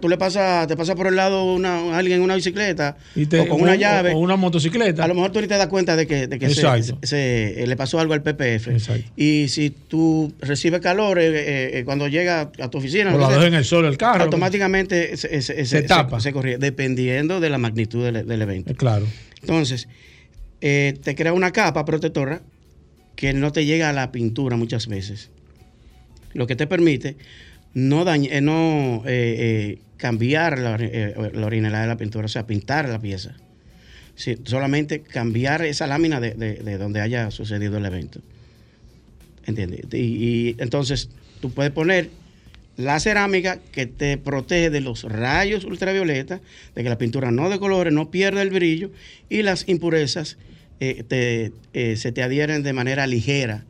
tú, 0.00 0.08
le 0.08 0.16
pasas, 0.16 0.66
te 0.66 0.76
pasa 0.76 0.94
por 0.94 1.06
el 1.06 1.16
lado 1.16 1.52
una, 1.52 1.96
alguien 1.96 2.18
en 2.18 2.22
una 2.22 2.34
bicicleta 2.34 2.96
o 3.16 3.48
con 3.48 3.60
una 3.60 3.74
llave. 3.74 4.12
O 4.12 4.18
una 4.18 4.36
motocicleta. 4.36 5.04
A 5.04 5.08
lo 5.08 5.14
mejor 5.14 5.30
tú 5.30 5.40
ni 5.40 5.46
te 5.46 5.56
das 5.56 5.66
cuenta 5.66 5.96
de 5.96 6.06
que, 6.06 6.26
de 6.26 6.38
que 6.38 6.48
se, 6.50 7.66
le 7.66 7.76
pasó 7.76 8.00
algo 8.00 8.14
al 8.14 8.22
PPF. 8.22 8.68
Y 9.16 9.48
si 9.48 9.70
tú 9.70 10.32
recibes 10.40 10.80
calor 10.80 11.18
eh, 11.18 11.28
eh, 11.28 11.70
eh, 11.78 11.84
cuando 11.84 12.08
llega 12.08 12.50
a 12.58 12.70
tu 12.70 12.78
oficina. 12.78 13.14
O 13.14 13.18
lo 13.18 13.44
en 13.44 13.54
el 13.54 13.64
sol 13.64 13.84
el 13.84 13.98
carro. 13.98 14.24
Automáticamente 14.24 15.16
se, 15.16 15.82
tapa. 15.82 16.20
Se, 16.20 16.32
corrige, 16.32 16.58
dependiendo 16.58 17.40
de 17.40 17.50
la 17.50 17.58
magnitud 17.58 18.04
del, 18.10 18.42
evento. 18.42 18.74
Claro. 18.74 19.06
Entonces, 19.40 19.88
te 20.60 21.14
crea 21.16 21.32
una 21.32 21.50
capa 21.50 21.84
protectora 21.84 22.40
que 23.16 23.34
no 23.34 23.52
te 23.52 23.66
llega 23.66 23.90
a 23.90 23.92
la 23.92 24.12
pintura 24.12 24.56
muchas 24.56 24.86
veces. 24.86 25.30
Lo 26.38 26.46
que 26.46 26.54
te 26.56 26.66
permite 26.68 27.16
no, 27.74 28.04
dañe, 28.04 28.40
no 28.40 29.02
cambiar 29.98 30.58
la, 30.58 30.74
originalidad 30.74 31.82
de 31.82 31.88
la 31.88 31.96
pintura, 31.96 32.26
o 32.26 32.28
sea, 32.28 32.46
pintar 32.46 32.88
la 32.88 33.00
pieza. 33.00 33.34
solamente 34.44 35.00
cambiar 35.00 35.62
esa 35.62 35.86
lámina 35.86 36.20
de, 36.20 36.34
de, 36.34 36.78
donde 36.78 37.00
haya 37.00 37.30
sucedido 37.30 37.76
el 37.76 37.84
evento. 37.84 38.20
¿Entiendes? 39.44 39.92
Y, 39.92 40.54
entonces 40.58 41.10
tú 41.40 41.50
puedes 41.50 41.72
poner 41.72 42.10
la 42.76 43.00
cerámica 43.00 43.58
que 43.72 43.86
te 43.86 44.16
protege 44.16 44.70
de 44.70 44.80
los 44.80 45.02
rayos 45.02 45.64
ultravioleta, 45.64 46.40
de 46.76 46.82
que 46.82 46.88
la 46.88 46.98
pintura 46.98 47.32
no 47.32 47.50
de 47.50 47.58
colores, 47.58 47.92
no 47.92 48.10
pierda 48.10 48.40
el 48.40 48.50
brillo 48.50 48.92
y 49.28 49.42
las 49.42 49.68
impurezas 49.68 50.38
eh, 50.78 51.50
eh, 51.72 51.96
se 51.96 52.12
te 52.12 52.22
adhieren 52.22 52.62
de 52.62 52.72
manera 52.72 53.08
ligera 53.08 53.64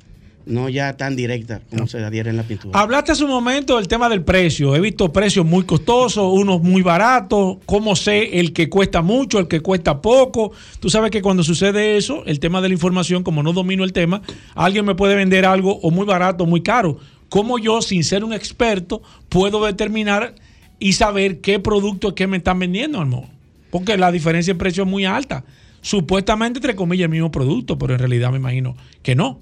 no 0.48 0.68
ya 0.68 0.96
tan 0.96 1.14
directa 1.14 1.60
como 1.70 1.86
se 1.86 2.02
adhiere 2.02 2.30
en 2.30 2.36
la 2.36 2.42
pintura. 2.42 2.78
Hablaste 2.78 3.12
hace 3.12 3.24
un 3.24 3.30
momento 3.30 3.76
del 3.76 3.86
tema 3.86 4.08
del 4.08 4.22
precio. 4.22 4.74
He 4.74 4.80
visto 4.80 5.12
precios 5.12 5.44
muy 5.44 5.64
costosos, 5.64 6.32
unos 6.32 6.62
muy 6.62 6.82
baratos. 6.82 7.58
¿Cómo 7.66 7.94
sé 7.94 8.40
el 8.40 8.52
que 8.52 8.68
cuesta 8.68 9.02
mucho, 9.02 9.38
el 9.38 9.46
que 9.46 9.60
cuesta 9.60 10.00
poco? 10.00 10.52
Tú 10.80 10.88
sabes 10.90 11.10
que 11.10 11.22
cuando 11.22 11.44
sucede 11.44 11.96
eso, 11.96 12.24
el 12.26 12.40
tema 12.40 12.60
de 12.60 12.68
la 12.68 12.74
información, 12.74 13.22
como 13.22 13.42
no 13.42 13.52
domino 13.52 13.84
el 13.84 13.92
tema, 13.92 14.22
alguien 14.54 14.84
me 14.84 14.94
puede 14.94 15.14
vender 15.14 15.44
algo 15.44 15.78
o 15.80 15.90
muy 15.90 16.06
barato 16.06 16.44
o 16.44 16.46
muy 16.46 16.62
caro. 16.62 16.98
¿Cómo 17.28 17.58
yo, 17.58 17.82
sin 17.82 18.02
ser 18.04 18.24
un 18.24 18.32
experto, 18.32 19.02
puedo 19.28 19.64
determinar 19.64 20.34
y 20.78 20.94
saber 20.94 21.40
qué 21.40 21.58
producto 21.58 22.08
es 22.08 22.14
que 22.14 22.26
me 22.26 22.38
están 22.38 22.58
vendiendo, 22.58 23.00
amor? 23.00 23.24
Porque 23.70 23.98
la 23.98 24.10
diferencia 24.10 24.52
en 24.52 24.58
precio 24.58 24.84
es 24.84 24.88
muy 24.88 25.04
alta. 25.04 25.44
Supuestamente, 25.82 26.58
entre 26.58 26.74
comillas, 26.74 27.04
el 27.04 27.10
mismo 27.10 27.30
producto, 27.30 27.78
pero 27.78 27.92
en 27.92 27.98
realidad 27.98 28.30
me 28.30 28.38
imagino 28.38 28.76
que 29.02 29.14
no. 29.14 29.38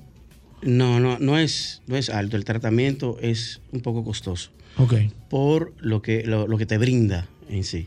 No, 0.66 1.00
no, 1.00 1.18
no 1.18 1.38
es, 1.38 1.83
no 1.87 1.96
es 1.96 2.11
alto. 2.11 2.37
El 2.37 2.44
tratamiento 2.44 3.18
es 3.20 3.61
un 3.72 3.81
poco 3.81 4.05
costoso. 4.05 4.50
Ok. 4.76 4.94
Por 5.31 5.72
lo 5.81 6.02
que, 6.02 6.24
lo, 6.24 6.46
que 6.59 6.66
te 6.66 6.76
brinda 6.76 7.26
en 7.48 7.64
sí. 7.64 7.87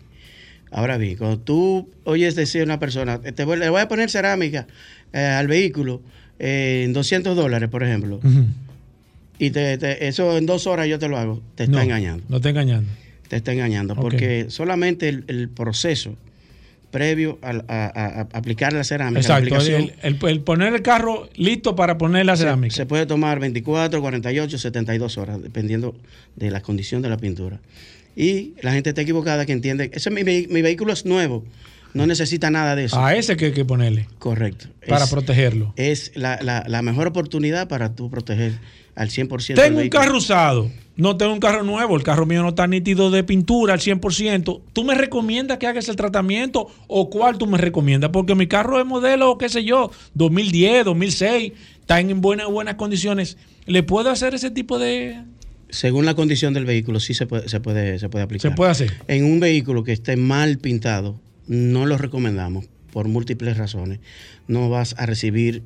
Ahora 0.72 0.98
bien, 0.98 1.18
cuando 1.18 1.39
tú 1.39 1.89
oyes 2.04 2.36
decir 2.36 2.62
a 2.62 2.63
una 2.63 2.80
persona, 2.80 3.20
te 3.20 3.44
voy, 3.44 3.58
le 3.58 3.70
voy 3.70 3.82
a 3.82 3.88
poner 3.88 4.10
cerámica 4.10 4.68
eh, 5.13 5.20
al 5.20 5.48
vehículo 5.48 6.02
eh, 6.38 6.84
en 6.86 6.94
200 6.94 7.36
dólares, 7.36 7.70
por 7.70 7.84
ejemplo 7.84 8.20
y 9.39 9.52
te, 9.52 10.08
eso 10.08 10.38
en 10.38 10.46
dos 10.46 10.68
horas 10.68 10.88
yo 10.88 11.00
te 11.00 11.08
lo 11.08 11.18
hago, 11.18 11.42
te 11.56 11.63
está 11.63 11.82
engañando. 11.82 12.24
No 12.28 12.42
te 12.42 12.50
engañando. 12.50 12.89
Te 13.30 13.38
está 13.38 13.54
engañando, 13.54 13.96
porque 13.96 14.48
solamente 14.50 15.08
el, 15.08 15.50
proceso 15.50 16.15
previo 16.91 17.39
a, 17.41 18.28
aplicar 18.34 18.73
la 18.73 18.84
cerámica. 18.84 19.21
Exacto, 19.21 19.58
el, 20.28 20.41
poner 20.41 20.73
el 20.73 20.82
carro 20.82 21.30
listo 21.36 21.75
para 21.75 21.97
poner 21.97 22.25
la 22.25 22.36
cerámica. 22.36 22.75
Se, 22.75 22.86
puede 22.86 23.06
tomar 23.06 23.39
24, 23.39 24.02
48, 24.02 24.58
72 24.58 25.17
horas, 25.17 25.41
dependiendo 25.41 25.95
de 26.36 26.52
la 26.52 26.62
condición 26.62 27.02
de 27.02 27.10
la 27.10 27.17
pintura. 27.17 27.60
Y 28.15 28.54
la 28.62 28.73
gente 28.73 28.89
está 28.89 29.02
equivocada 29.02 29.45
que 29.45 29.54
entiende, 29.54 29.91
ese, 29.93 30.10
mi, 30.10 30.23
mi 30.23 30.62
vehículo 30.62 30.93
es 30.93 31.06
nuevo, 31.06 31.45
no 31.93 32.06
necesita 32.06 32.49
nada 32.52 32.75
de 32.75 32.86
eso. 32.86 33.04
A 33.04 33.15
ese 33.15 33.38
que 33.38 33.45
hay 33.45 33.52
que 33.52 33.65
ponerle. 33.65 34.08
Correcto. 34.19 34.67
Para 34.88 35.08
protegerlo. 35.08 35.73
Es 35.75 36.12
la, 36.15 36.39
la, 36.41 36.63
la, 36.67 36.82
mejor 36.82 37.08
oportunidad 37.08 37.67
para 37.67 37.95
tú 37.95 38.10
proteger 38.10 38.60
al 38.95 39.10
100%. 39.10 39.56
Tengo 39.56 39.80
un 39.80 39.89
carro 39.89 40.17
usado, 40.17 40.69
no 40.95 41.15
tengo 41.15 41.32
un 41.32 41.39
carro 41.39 41.63
nuevo, 41.63 41.95
el 41.95 42.04
carro 42.04 42.25
mío 42.25 42.41
no 42.41 42.49
está 42.49 42.67
nítido 42.67 43.10
de 43.10 43.23
pintura 43.23 43.73
al 43.73 43.80
100%. 43.80 44.62
¿Tú 44.73 44.84
me 44.84 44.95
recomiendas 44.95 45.58
que 45.58 45.67
hagas 45.67 45.88
el 45.88 45.95
tratamiento 45.95 46.67
o 46.88 47.10
cuál 47.10 47.38
tú 47.38 47.47
me 47.47 47.58
recomiendas? 47.58 48.10
Porque 48.12 48.36
mi 48.36 48.47
carro 48.47 48.80
es 48.80 48.86
modelo, 48.86 49.38
qué 49.38 49.47
sé 49.47 49.63
yo, 49.63 49.91
2010, 50.15 50.86
2006, 50.86 51.54
está 51.80 51.99
en 52.02 52.19
buenas, 52.19 52.47
buenas 52.47 52.75
condiciones. 52.75 53.38
¿Le 53.65 53.84
puedo 53.84 54.10
hacer 54.10 54.34
ese 54.36 54.52
tipo 54.52 54.78
de...? 54.78 55.23
Según 55.69 56.06
la 56.06 56.15
condición 56.15 56.54
del 56.54 56.65
vehículo, 56.65 56.99
sí 56.99 57.13
se 57.13 57.28
puede, 57.28 57.47
se 57.47 57.60
puede, 57.60 57.99
se 57.99 58.10
puede 58.10 58.25
aplicar. 58.25 58.52
Se 58.52 58.56
puede 58.56 58.71
hacer. 58.71 58.93
En 59.08 59.23
un 59.23 59.39
vehículo 59.39 59.84
que 59.84 59.93
esté 59.93 60.17
mal 60.17 60.58
pintado, 60.58 61.21
no 61.50 61.88
lo 61.88 61.98
recomendamos 61.98 62.70
por 62.94 63.08
múltiples 63.08 63.58
razones. 63.58 64.00
No 64.48 64.70
vas 64.70 64.96
a 64.98 65.06
recibir 65.06 65.64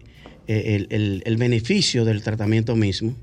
eh, 0.48 0.88
el, 0.90 1.38
beneficio 1.38 2.06
del 2.06 2.24
tratamiento 2.24 2.76
mismo 2.76 3.14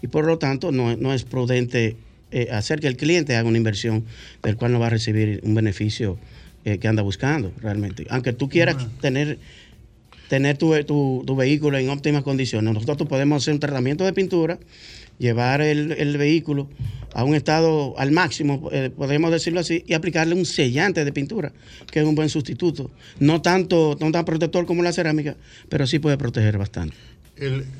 y 0.00 0.06
por 0.06 0.24
lo 0.24 0.38
tanto 0.38 0.72
no, 0.72 1.12
es 1.12 1.24
prudente 1.24 1.96
eh, 2.30 2.48
hacer 2.52 2.80
que 2.80 2.86
el 2.86 2.96
cliente 2.96 3.36
haga 3.36 3.48
una 3.48 3.58
inversión 3.58 4.04
del 4.42 4.56
cual 4.56 4.72
no 4.72 4.78
va 4.80 4.86
a 4.86 4.90
recibir 4.90 5.40
un 5.42 5.54
beneficio 5.54 6.16
eh, 6.64 6.78
que 6.78 6.88
anda 6.88 7.02
buscando 7.02 7.52
realmente. 7.60 8.06
Aunque 8.08 8.32
tú 8.32 8.48
quieras 8.48 8.76
tener 9.00 9.38
tener 10.28 10.56
tu, 10.58 10.74
tu, 11.24 11.36
vehículo 11.36 11.78
en 11.78 11.88
óptimas 11.88 12.24
condiciones. 12.24 12.74
Nosotros 12.74 13.08
podemos 13.08 13.44
hacer 13.44 13.54
un 13.54 13.60
tratamiento 13.60 14.04
de 14.04 14.12
pintura, 14.12 14.58
llevar 15.18 15.60
el, 15.60 16.16
vehículo 16.16 16.68
a 17.14 17.24
un 17.24 17.34
estado 17.34 17.98
al 17.98 18.12
máximo, 18.12 18.68
eh, 18.72 18.90
podemos 18.94 19.30
decirlo 19.30 19.60
así, 19.60 19.84
y 19.86 19.94
aplicarle 19.94 20.34
un 20.34 20.44
sellante 20.44 21.04
de 21.04 21.12
pintura, 21.12 21.52
que 21.90 22.00
es 22.00 22.06
un 22.06 22.14
buen 22.14 22.28
sustituto. 22.28 22.90
No 23.20 23.40
tanto, 23.40 23.96
no 24.00 24.10
tan 24.12 24.24
protector 24.24 24.66
como 24.66 24.82
la 24.82 24.92
cerámica, 24.92 25.36
pero 25.68 25.86
sí 25.86 25.98
puede 25.98 26.18
proteger 26.18 26.58
bastante. 26.58 26.96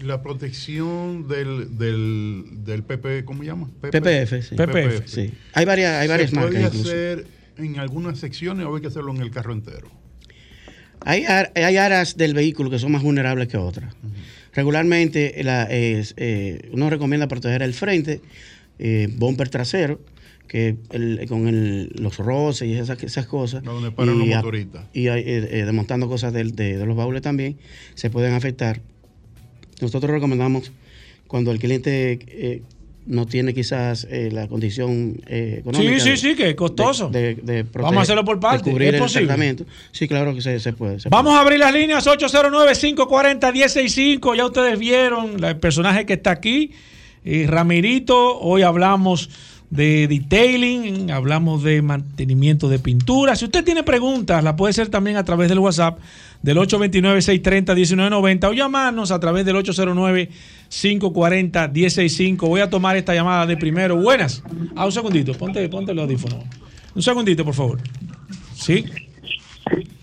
la 0.03 0.22
protección 0.22 1.29
del, 1.29 1.77
del, 1.77 2.44
del 2.64 2.83
PP, 2.83 3.25
¿cómo 3.25 3.42
se 3.42 3.46
llama? 3.46 3.70
PPF, 3.81 4.49
sí. 4.49 4.55
PPF, 4.57 5.07
sí. 5.07 5.33
Hay 5.53 5.64
varias, 5.64 6.01
hay 6.01 6.09
varias 6.09 6.31
¿Se 6.31 6.37
puede 6.37 6.64
hacer 6.64 7.27
en 7.59 7.79
algunas 7.79 8.18
secciones 8.18 8.66
o 8.66 8.75
hay 8.75 8.81
que 8.81 8.88
hacerlo 8.88 9.14
en 9.14 9.20
el 9.20 9.31
carro 9.31 9.53
entero? 9.53 9.90
Hay, 11.01 11.25
hay 11.25 11.77
áreas 11.77 12.16
del 12.16 12.35
vehículo 12.35 12.70
que 12.70 12.79
son 12.79 12.90
más 12.90 13.03
vulnerables 13.03 13.49
que 13.49 13.57
otras. 13.57 13.94
Regularmente 14.57 15.35
la, 15.45 15.69
eh, 15.71 16.71
uno 16.73 16.88
recomienda 16.88 17.29
proteger 17.29 17.62
el 17.62 17.75
frente, 17.75 18.23
eh, 18.79 19.07
bumper 19.14 19.51
trasero, 19.51 20.01
que 20.49 20.77
con 21.29 21.90
los 21.92 22.16
roces 22.16 22.66
y 22.66 22.73
esas, 22.73 23.03
esas 23.03 23.27
cosas. 23.27 23.62
donde 23.62 23.90
paran 23.90 24.19
los 24.19 24.27
motoristas. 24.27 24.87
Y 24.95 25.09
eh, 25.09 25.64
desmontando 25.66 26.09
cosas 26.09 26.33
de, 26.33 26.45
de, 26.45 26.87
los 26.87 26.97
baúles 26.97 27.21
también, 27.21 27.59
se 27.95 28.09
pueden 28.09 28.33
afectar. 28.33 28.81
Nosotros 29.83 30.11
recomendamos 30.11 30.73
cuando 31.27 31.53
el 31.53 31.59
cliente 31.59 32.62
no 33.07 33.27
tiene 33.27 33.55
quizás 33.55 34.07
eh, 34.11 34.29
la 34.33 34.49
condición 34.49 35.23
eh, 35.27 35.59
económica. 35.61 36.01
Sí, 36.01 36.11
sí, 36.11 36.16
sí, 36.16 36.35
que 36.35 36.51
es 36.51 36.57
costoso. 36.57 37.12
Vamos 37.73 37.99
a 37.99 38.01
hacerlo 38.03 38.25
por 38.25 38.40
parte. 38.40 38.71
¿Es 38.71 39.01
posible? 39.01 39.57
Sí, 39.92 40.09
claro 40.09 40.35
que 40.35 40.40
se, 40.42 40.73
puede. 40.73 40.99
Vamos 41.09 41.35
a 41.35 41.40
abrir 41.40 41.61
las 41.61 41.73
líneas 41.73 42.05
809-540-165. 42.07 44.37
Ya 44.37 44.45
ustedes 44.45 44.79
vieron 44.79 45.42
el 45.42 45.57
personaje 45.57 46.05
que 46.05 46.12
está 46.14 46.33
aquí. 46.33 46.73
Eh, 47.25 47.47
Ramirito, 47.49 48.40
hoy 48.40 48.62
hablamos 48.62 49.31
de 49.71 50.07
detailing, 50.07 51.11
hablamos 51.11 51.62
de 51.62 51.83
mantenimiento 51.83 52.69
de 52.69 52.79
pintura. 52.79 53.37
Si 53.37 53.45
usted 53.45 53.64
tiene 53.64 53.83
preguntas, 53.83 54.42
la 54.45 54.57
puede 54.57 54.71
hacer 54.71 54.88
también 54.88 55.16
a 55.16 55.25
través 55.25 55.49
del 55.49 55.59
WhatsApp 55.59 55.99
del 56.47 56.57
829-630-1990 56.59 58.49
o 58.49 58.53
llamarnos 58.53 59.11
a 59.11 59.19
través 59.19 59.45
del 59.45 59.57
809-540-165. 59.57 62.47
Voy 62.47 62.61
a 62.61 62.71
tomar 62.71 62.97
esta 62.97 63.13
llamada 63.13 63.47
de 63.47 63.57
primero. 63.57 63.97
Buenas. 63.97 64.45
Ah, 64.77 64.87
un 64.87 64.93
segundito, 64.93 65.35
ponte, 65.35 65.69
ponte 65.69 65.91
el 65.91 65.99
audífono. 65.99 66.45
Un 66.95 67.03
segundito, 67.03 67.45
por 67.45 67.55
favor. 67.55 67.81
¿Sí? 68.55 68.85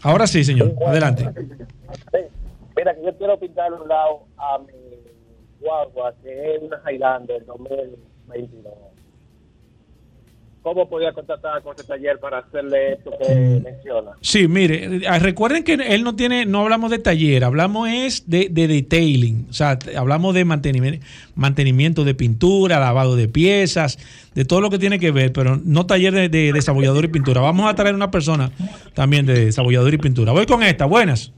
Ahora 0.02 0.28
sí, 0.28 0.44
señor. 0.44 0.74
Adelante. 0.86 1.30
Mira, 2.76 2.94
que 2.94 3.06
yo 3.06 3.18
quiero 3.18 3.40
pintar 3.40 3.72
un 3.72 3.88
lado 3.88 4.26
a 4.36 4.60
mi 4.60 4.74
guagua, 5.62 6.14
que 6.22 6.56
es 6.56 6.62
una 6.62 6.82
Highlander 6.92 7.46
2022 7.46 8.93
¿Cómo 10.63 10.88
podía 10.88 11.12
contactar 11.12 11.62
con 11.62 11.76
este 11.76 11.84
taller 11.84 12.19
para 12.19 12.38
hacerle 12.38 12.93
esto 12.93 13.12
que 13.19 13.36
mm. 13.36 13.63
menciona? 13.63 14.12
Sí, 14.21 14.47
mire, 14.47 15.06
eh, 15.06 15.19
recuerden 15.19 15.65
que 15.65 15.73
él 15.73 16.06
no 16.06 16.15
tiene, 16.15 16.45
no 16.45 16.62
hablamos 16.62 16.89
de 16.89 16.99
taller, 16.99 17.43
hablamos 17.43 17.89
es 17.89 18.30
de, 18.30 18.47
detailing, 18.49 19.47
o 19.49 19.54
sea, 19.54 19.78
hablamos 19.97 20.34
de 20.34 20.45
mantenimiento, 20.45 21.06
mantenimiento 21.36 22.06
de 22.06 22.15
pintura, 22.15 22.80
lavado 22.80 23.17
de 23.17 23.28
piezas, 23.28 23.99
de 24.36 24.45
todo 24.45 24.62
lo 24.62 24.69
que 24.69 24.80
tiene 24.80 24.99
que 24.99 25.12
ver, 25.12 25.34
pero 25.34 25.60
no 25.62 25.86
taller 25.86 26.13
de, 26.13 26.30
de 26.30 26.54
desarrollador 26.54 27.04
y 27.04 27.10
pintura. 27.10 27.41
Vamos 27.41 27.69
a 27.69 27.76
traer 27.76 27.93
una 27.93 28.10
persona 28.10 28.49
también 28.93 29.26
de 29.26 29.45
desarrollador 29.45 29.93
y 29.93 29.97
pintura. 29.97 30.32
Voy 30.32 30.45
con 30.45 30.63
esta, 30.63 30.86
buenas. 30.86 31.34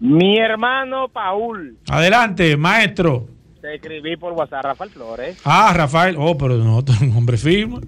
Mi 0.00 0.38
hermano 0.38 1.08
Paul. 1.08 1.76
Adelante, 1.88 2.56
maestro. 2.56 3.28
Te 3.60 3.74
escribí 3.74 4.16
por 4.16 4.32
WhatsApp, 4.32 4.64
Rafael 4.64 4.90
Flores. 4.90 5.38
Ah, 5.44 5.74
Rafael, 5.76 6.16
oh, 6.18 6.38
pero 6.38 6.56
no, 6.56 6.78
un 7.02 7.16
hombre 7.16 7.36
firme. 7.36 7.80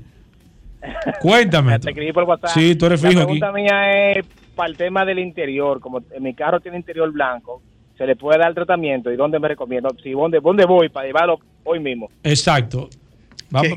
Cuéntame. 1.20 1.78
Te 1.78 1.90
escribí 1.90 2.12
por 2.12 2.24
WhatsApp. 2.24 2.50
Sí, 2.50 2.74
tú 2.76 2.86
eres 2.86 3.00
fijo 3.00 3.20
La 3.20 3.24
pregunta 3.24 3.52
mía 3.52 4.12
es 4.12 4.26
para 4.54 4.68
el 4.68 4.76
tema 4.76 5.04
del 5.04 5.18
interior. 5.18 5.80
Como 5.80 6.02
mi 6.20 6.34
carro 6.34 6.60
tiene 6.60 6.76
interior 6.76 7.10
blanco, 7.12 7.62
¿se 7.96 8.06
le 8.06 8.16
puede 8.16 8.38
dar 8.38 8.54
tratamiento? 8.54 9.10
¿Y 9.10 9.16
dónde 9.16 9.38
me 9.38 9.48
recomiendo? 9.48 9.94
Si, 10.02 10.12
¿dónde, 10.12 10.40
¿Dónde 10.40 10.64
voy 10.64 10.88
para 10.88 11.06
llevarlo 11.06 11.38
hoy 11.64 11.80
mismo? 11.80 12.10
Exacto. 12.22 12.88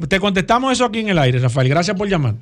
te 0.07 0.19
contestamos 0.19 0.71
eso 0.71 0.85
aquí 0.85 0.99
en 0.99 1.09
el 1.09 1.19
aire, 1.19 1.39
Rafael. 1.39 1.69
Gracias 1.69 1.97
por 1.97 2.07
llamar. 2.07 2.35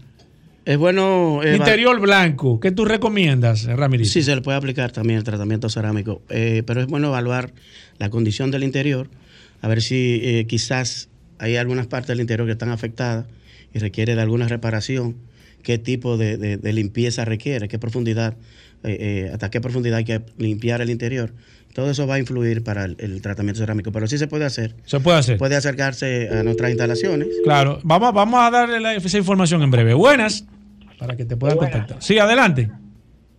Es 0.65 0.77
bueno. 0.79 1.41
Eh, 1.43 1.55
interior 1.55 1.99
blanco, 1.99 2.59
¿qué 2.59 2.71
tú 2.71 2.85
recomiendas, 2.85 3.65
Ramírez? 3.65 4.09
Sí, 4.09 4.23
se 4.23 4.35
le 4.35 4.41
puede 4.41 4.57
aplicar 4.57 4.91
también 4.91 5.19
el 5.19 5.23
tratamiento 5.23 5.69
cerámico, 5.69 6.23
eh, 6.29 6.63
pero 6.65 6.81
es 6.81 6.87
bueno 6.87 7.09
evaluar 7.09 7.51
la 7.99 8.09
condición 8.09 8.49
del 8.49 8.63
interior, 8.63 9.07
a 9.61 9.67
ver 9.67 9.83
si 9.83 10.21
eh, 10.23 10.47
quizás 10.47 11.07
hay 11.37 11.57
algunas 11.57 11.85
partes 11.85 12.07
del 12.09 12.19
interior 12.19 12.47
que 12.47 12.53
están 12.53 12.69
afectadas 12.69 13.27
y 13.75 13.79
requiere 13.79 14.15
de 14.15 14.21
alguna 14.21 14.47
reparación, 14.47 15.17
qué 15.61 15.77
tipo 15.77 16.15
de, 16.15 16.57
limpieza 16.63 17.25
requiere, 17.25 17.67
qué 17.67 17.77
profundidad, 17.77 18.35
eh, 18.85 19.25
eh, 19.27 19.31
hasta 19.33 19.49
qué 19.49 19.59
profundidad 19.59 19.97
hay 19.97 20.05
que 20.05 20.21
limpiar 20.37 20.79
el 20.79 20.89
interior. 20.89 21.33
Todo 21.73 21.91
eso 21.91 22.07
va 22.07 22.15
a 22.15 22.19
influir 22.19 22.63
para 22.63 22.85
el, 22.85 23.21
tratamiento 23.21 23.59
cerámico, 23.59 23.91
pero 23.91 24.07
sí 24.07 24.17
se 24.17 24.27
puede 24.27 24.45
hacer. 24.45 24.75
Se 24.85 25.01
puede 25.01 25.17
hacer. 25.17 25.37
Puede 25.37 25.57
acercarse 25.57 26.29
a 26.29 26.41
nuestras 26.43 26.69
instalaciones. 26.71 27.27
Claro, 27.43 27.79
vamos, 27.83 28.13
vamos 28.13 28.39
a 28.39 28.49
darle 28.49 28.95
esa 28.95 29.17
información 29.17 29.61
en 29.61 29.71
breve. 29.71 29.93
Buenas, 29.93 30.47
para 30.97 31.17
que 31.17 31.25
te 31.25 31.35
puedan 31.35 31.57
contactar. 31.57 31.97
Sí, 32.01 32.17
adelante. 32.17 32.69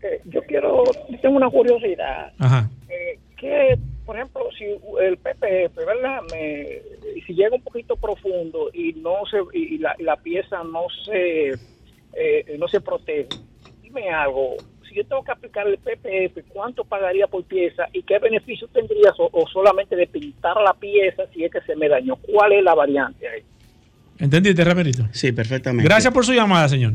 Eh, 0.02 0.20
yo 0.26 0.42
quiero, 0.42 0.84
tengo 1.22 1.36
una 1.36 1.48
curiosidad. 1.48 2.32
Ajá. 2.38 2.68
que, 3.38 3.78
por 4.06 4.16
ejemplo, 4.16 4.48
si 4.56 4.64
el 4.64 5.18
PPF, 5.18 5.74
¿verdad? 5.74 6.22
Me, 6.32 6.80
si 7.26 7.34
llega 7.34 7.56
un 7.56 7.62
poquito 7.62 7.96
profundo 7.96 8.70
y 8.72 8.94
no 8.94 9.26
se 9.30 9.38
y 9.52 9.78
la, 9.78 9.94
la 9.98 10.16
pieza 10.16 10.62
no 10.64 10.86
se 11.04 11.50
eh, 12.14 12.56
no 12.58 12.68
se 12.68 12.80
protege, 12.80 13.28
dime 13.82 14.08
algo 14.08 14.56
yo 14.96 15.04
tengo 15.04 15.22
que 15.22 15.32
aplicar 15.32 15.66
el 15.66 15.78
PPF, 15.78 16.48
¿cuánto 16.48 16.84
pagaría 16.84 17.26
por 17.26 17.44
pieza 17.44 17.84
y 17.92 18.02
qué 18.02 18.18
beneficio 18.18 18.66
tendría 18.68 19.12
o, 19.18 19.46
solamente 19.52 19.94
de 19.94 20.06
pintar 20.06 20.56
la 20.62 20.72
pieza 20.72 21.24
si 21.34 21.44
es 21.44 21.52
que 21.52 21.60
se 21.60 21.76
me 21.76 21.88
dañó? 21.88 22.16
¿Cuál 22.16 22.52
es 22.52 22.64
la 22.64 22.74
variante 22.74 23.28
ahí? 23.28 23.42
¿Entendiste, 24.18 24.64
Ramerito? 24.64 25.06
Sí, 25.12 25.32
perfectamente. 25.32 25.86
Gracias 25.86 26.12
por 26.14 26.24
su 26.24 26.32
llamada, 26.32 26.68
señor. 26.68 26.94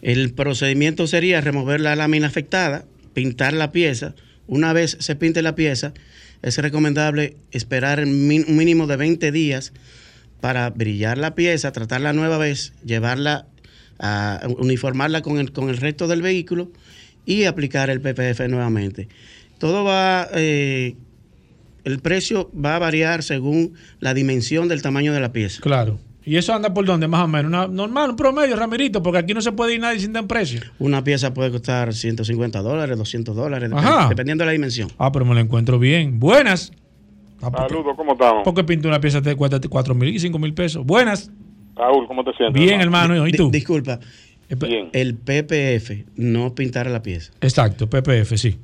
El 0.00 0.32
procedimiento 0.34 1.08
sería 1.08 1.40
remover 1.40 1.80
la 1.80 1.96
lámina 1.96 2.28
afectada, 2.28 2.84
pintar 3.12 3.52
la 3.54 3.72
pieza. 3.72 4.14
Una 4.46 4.72
vez 4.72 4.96
se 5.00 5.16
pinte 5.16 5.42
la 5.42 5.56
pieza, 5.56 5.92
es 6.42 6.58
recomendable 6.58 7.36
esperar 7.52 8.00
un 8.00 8.26
mínimo 8.26 8.86
de 8.86 8.96
20 8.96 9.32
días 9.32 9.72
para 10.40 10.68
brillar 10.70 11.18
la 11.18 11.34
pieza, 11.34 11.72
tratarla 11.72 12.12
nueva 12.12 12.36
vez, 12.36 12.72
llevarla 12.84 13.46
a 13.98 14.40
uniformarla 14.58 15.22
con 15.22 15.38
el, 15.38 15.52
con 15.52 15.68
el 15.70 15.76
resto 15.76 16.08
del 16.08 16.20
vehículo 16.20 16.70
y 17.24 17.44
aplicar 17.44 17.90
el 17.90 18.00
PPF 18.00 18.40
nuevamente. 18.48 19.08
Todo 19.58 19.84
va, 19.84 20.28
eh, 20.34 20.96
el 21.84 22.00
precio 22.00 22.50
va 22.52 22.74
a 22.74 22.78
variar 22.80 23.22
según 23.22 23.74
la 24.00 24.12
dimensión 24.12 24.66
del 24.66 24.82
tamaño 24.82 25.12
de 25.12 25.20
la 25.20 25.32
pieza. 25.32 25.60
Claro. 25.60 26.00
¿Y 26.24 26.36
eso 26.36 26.54
anda 26.54 26.72
por 26.72 26.84
dónde, 26.84 27.08
más 27.08 27.24
o 27.24 27.28
menos? 27.28 27.48
Una, 27.48 27.66
normal, 27.66 28.10
un 28.10 28.16
promedio, 28.16 28.54
Ramirito, 28.56 29.02
porque 29.02 29.18
aquí 29.18 29.34
no 29.34 29.40
se 29.40 29.52
puede 29.52 29.74
ir 29.74 29.80
nadie 29.80 29.98
sin 29.98 30.12
dar 30.12 30.26
precio. 30.26 30.60
Una 30.78 31.02
pieza 31.02 31.34
puede 31.34 31.50
costar 31.50 31.92
150 31.92 32.60
dólares, 32.62 32.96
200 32.96 33.34
dólares, 33.34 33.70
dependiendo 34.08 34.42
de 34.42 34.46
la 34.46 34.52
dimensión. 34.52 34.88
Ah, 34.98 35.10
pero 35.10 35.24
me 35.24 35.34
lo 35.34 35.40
encuentro 35.40 35.78
bien. 35.78 36.20
Buenas. 36.20 36.72
Ah, 37.42 37.50
Saludos, 37.68 37.94
¿cómo 37.96 38.12
estamos? 38.12 38.42
Porque 38.44 38.62
pinta 38.62 38.86
una 38.86 39.00
pieza 39.00 39.20
te 39.20 39.34
cuesta 39.34 39.58
4 39.68 39.94
mil 39.96 40.14
y 40.14 40.20
5 40.20 40.38
mil 40.38 40.54
pesos. 40.54 40.86
Buenas. 40.86 41.30
Raúl, 41.74 42.06
¿cómo 42.06 42.22
te 42.22 42.32
sientes? 42.34 42.62
Bien, 42.62 42.80
hermano. 42.80 43.26
¿Y 43.26 43.32
tú? 43.32 43.50
disculpa, 43.50 43.98
el 44.92 45.16
PPF, 45.16 46.04
no 46.16 46.54
pintar 46.54 46.88
la 46.88 47.02
pieza. 47.02 47.32
Exacto, 47.40 47.88
PPF, 47.88 48.36
sí. 48.36 48.58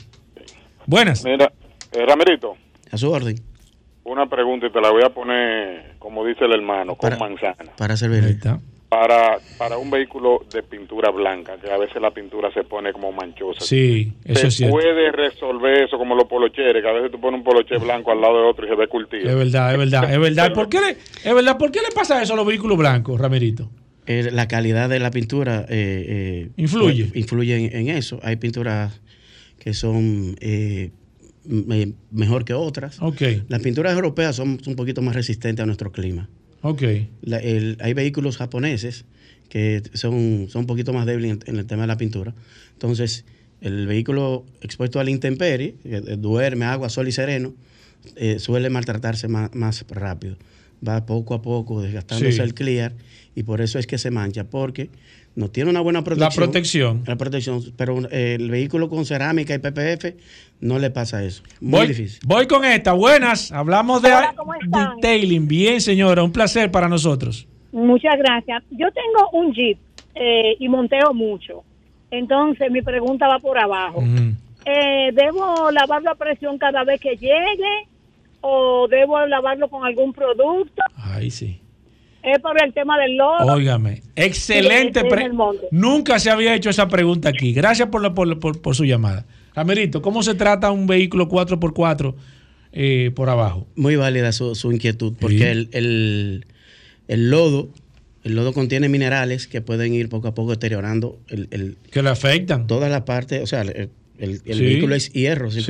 Buenas. 0.87 1.25
Mira, 1.25 1.53
eh, 1.93 2.07
Ramerito. 2.07 2.55
A 2.91 2.97
su 2.97 3.11
orden. 3.11 3.37
Una 4.09 4.27
pregunta 4.27 4.67
y 4.67 4.71
te 4.71 4.81
la 4.81 4.91
voy 4.91 5.03
a 5.03 5.11
poner, 5.11 5.97
como 5.99 6.25
dice 6.25 6.47
el 6.47 6.53
hermano, 6.53 6.97
con 6.97 7.19
manzana. 7.19 7.73
Para 7.77 7.95
servir. 7.95 8.39
Para, 8.89 9.37
para 9.59 9.77
un 9.77 9.91
vehículo 9.91 10.47
de 10.51 10.63
pintura 10.63 11.11
blanca, 11.11 11.59
que 11.59 11.71
a 11.71 11.77
veces 11.77 12.01
la 12.01 12.11
pintura 12.11 12.51
se 12.55 12.65
pone 12.65 12.91
como 12.95 13.13
manchosa. 13.13 13.61
Sí, 13.61 14.15
eso 14.25 14.47
es 14.47 14.55
cierto. 14.55 14.75
puede 14.75 15.13
resolver 15.13 15.83
eso 15.83 15.99
como 15.99 16.15
los 16.15 16.25
polocheres, 16.25 16.83
que 16.83 16.89
a 16.89 16.93
veces 16.93 17.11
tú 17.11 17.21
pones 17.21 17.41
un 17.41 17.45
poloche 17.45 17.77
blanco 17.77 18.11
al 18.11 18.23
lado 18.23 18.41
de 18.41 18.49
otro 18.49 18.65
y 18.65 18.71
se 18.71 18.77
ve 18.77 18.89
cultivo. 18.89 19.29
Es 19.29 19.37
verdad, 19.37 19.73
es 19.73 19.79
verdad, 19.79 20.11
es 20.11 20.19
verdad. 20.19 20.55
¿Por 20.55 20.71
qué 20.71 20.81
le, 20.81 20.91
es 20.93 21.35
verdad, 21.35 21.59
¿por 21.59 21.71
qué 21.71 21.81
le 21.81 21.95
pasa 21.95 22.23
eso 22.23 22.33
a 22.33 22.37
los 22.37 22.47
vehículos 22.47 22.79
blancos, 22.79 23.21
Ramerito? 23.21 23.69
la 24.07 24.49
calidad 24.49 24.89
de 24.89 25.01
la 25.01 25.11
pintura 25.11 25.67
eh, 25.69 26.47
eh, 26.49 26.49
influye. 26.57 27.11
influye 27.13 27.79
en, 27.79 27.91
eso. 27.91 28.19
Hay 28.23 28.37
pinturas 28.37 29.03
que 29.59 29.75
son 29.75 30.35
eh, 31.49 31.93
mejor 32.11 32.45
que 32.45 32.55
otras. 32.55 33.01
Okay. 33.01 33.43
Las 33.49 33.63
pinturas 33.63 33.95
europeas 33.95 34.37
son 34.37 34.61
un 34.67 34.77
poquito 34.77 35.03
más 35.03 35.15
resistentes 35.15 35.63
a 35.63 35.67
nuestro 35.67 35.93
clima. 35.93 36.29
Okay. 36.61 37.09
hay 37.81 37.95
vehículos 37.95 38.37
japoneses 38.37 39.05
que 39.49 39.81
son, 39.95 40.49
son 40.51 40.61
un 40.61 40.67
poquito 40.67 40.93
más 40.93 41.07
débiles 41.07 41.39
en, 41.47 41.57
el 41.57 41.67
tema 41.67 41.83
de 41.83 41.89
la 41.89 41.97
pintura. 41.97 42.35
Entonces, 42.73 43.25
el 43.61 43.87
vehículo 43.87 44.45
expuesto 44.61 45.01
a 45.01 45.05
la 45.05 45.11
intemperie, 45.11 45.77
duerme, 46.19 46.65
agua, 46.65 46.89
sol 46.91 47.09
y 47.09 47.13
sereno, 47.13 47.55
suele 48.39 48.71
maltratarse 48.71 49.29
más, 49.29 49.55
más 49.55 49.85
rápido 49.89 50.37
va 50.87 51.07
poco 51.07 51.35
a 51.35 51.43
poco 51.43 51.83
desgastándose 51.83 52.43
el 52.43 52.55
clear 52.55 52.95
y 53.35 53.43
por 53.43 53.61
eso 53.61 53.79
es 53.79 53.87
que 53.87 53.99
se 53.99 54.11
mancha, 54.11 54.45
porque 54.45 54.91
no 55.39 55.49
tiene 55.49 55.71
una 55.71 55.81
buena 55.81 56.03
protección. 56.03 56.31
La 56.31 56.47
protección. 56.47 57.03
La 57.07 57.17
protección, 57.17 57.63
pero 57.77 58.01
eh, 58.11 58.37
el 58.39 58.51
vehículo 58.51 58.89
con 58.89 59.07
cerámica 59.07 59.55
y 59.55 59.59
PPF 59.59 60.17
no 60.61 60.81
le 60.81 60.91
pasa 60.91 61.23
eso. 61.23 61.45
Muy 61.61 61.87
difícil. 61.87 62.19
Voy 62.27 62.49
con 62.49 62.65
esta. 62.65 62.93
Buenas, 62.93 63.53
hablamos 63.53 64.03
de 64.03 64.11
detailing. 64.67 65.47
Bien, 65.47 65.81
señora, 65.81 66.25
un 66.25 66.33
placer 66.33 66.73
para 66.73 66.89
nosotros. 66.89 67.47
Muchas 67.71 68.19
gracias. 68.19 68.65
Yo 68.71 68.89
tengo 68.91 69.31
un 69.33 69.55
Jeep 69.55 69.79
eh, 70.17 70.57
y 70.59 70.69
monteo 70.69 71.15
mucho. 71.15 71.63
Entonces 72.11 72.71
mi 72.73 72.83
pregunta 72.83 73.29
va 73.29 73.39
por 73.39 73.59
abajo. 73.59 74.03
Eh, 74.65 75.13
¿Debo 75.15 75.71
lavarlo 75.71 76.11
a 76.11 76.15
presión 76.17 76.59
cada 76.59 76.83
vez 76.83 77.01
que 77.01 77.17
llegue? 77.17 77.87
o 78.41 78.87
debo 78.89 79.27
lavarlo 79.27 79.69
con 79.69 79.85
algún 79.85 80.13
producto. 80.13 80.83
Ay, 80.97 81.31
sí. 81.31 81.61
Es 82.23 82.39
por 82.41 82.61
el 82.63 82.73
tema 82.73 82.99
del 82.99 83.17
lodo. 83.17 83.53
Óigame, 83.53 84.03
excelente. 84.17 85.03
Nunca 85.71 86.19
se 86.19 86.31
había 86.31 86.55
hecho 86.55 86.71
esa 86.71 86.89
pregunta 86.89 87.29
aquí. 87.29 87.53
Gracias 87.53 87.89
por, 87.89 88.13
por, 88.15 88.75
su 88.75 88.85
llamada. 88.85 89.25
Camerito, 89.55 90.03
¿cómo 90.03 90.23
se 90.23 90.35
trata 90.35 90.71
un 90.71 90.87
vehículo 90.87 91.29
4x4 91.29 92.15
eh, 92.73 93.13
por 93.15 93.29
abajo? 93.29 93.67
Muy 93.77 93.97
válida 93.97 94.33
su, 94.33 94.73
inquietud, 94.73 95.15
porque 95.19 95.51
el, 95.51 96.45
lodo 97.07 97.71
el 98.25 98.35
lodo 98.35 98.53
contiene 98.53 98.89
minerales 98.89 99.47
que 99.47 99.61
pueden 99.61 99.95
ir 99.95 100.09
poco 100.09 100.29
a 100.29 100.35
poco 100.35 100.51
deteriorando 100.51 101.19
el, 101.29 101.77
que 101.91 102.03
le 102.03 102.11
afectan 102.11 102.67
toda 102.67 102.89
la 102.89 103.05
parte, 103.05 103.41
o 103.41 103.47
sea, 103.47 103.63
el, 103.63 103.91
vehículo 104.45 104.95
es 104.97 105.13
hierro, 105.13 105.51
sí, 105.51 105.63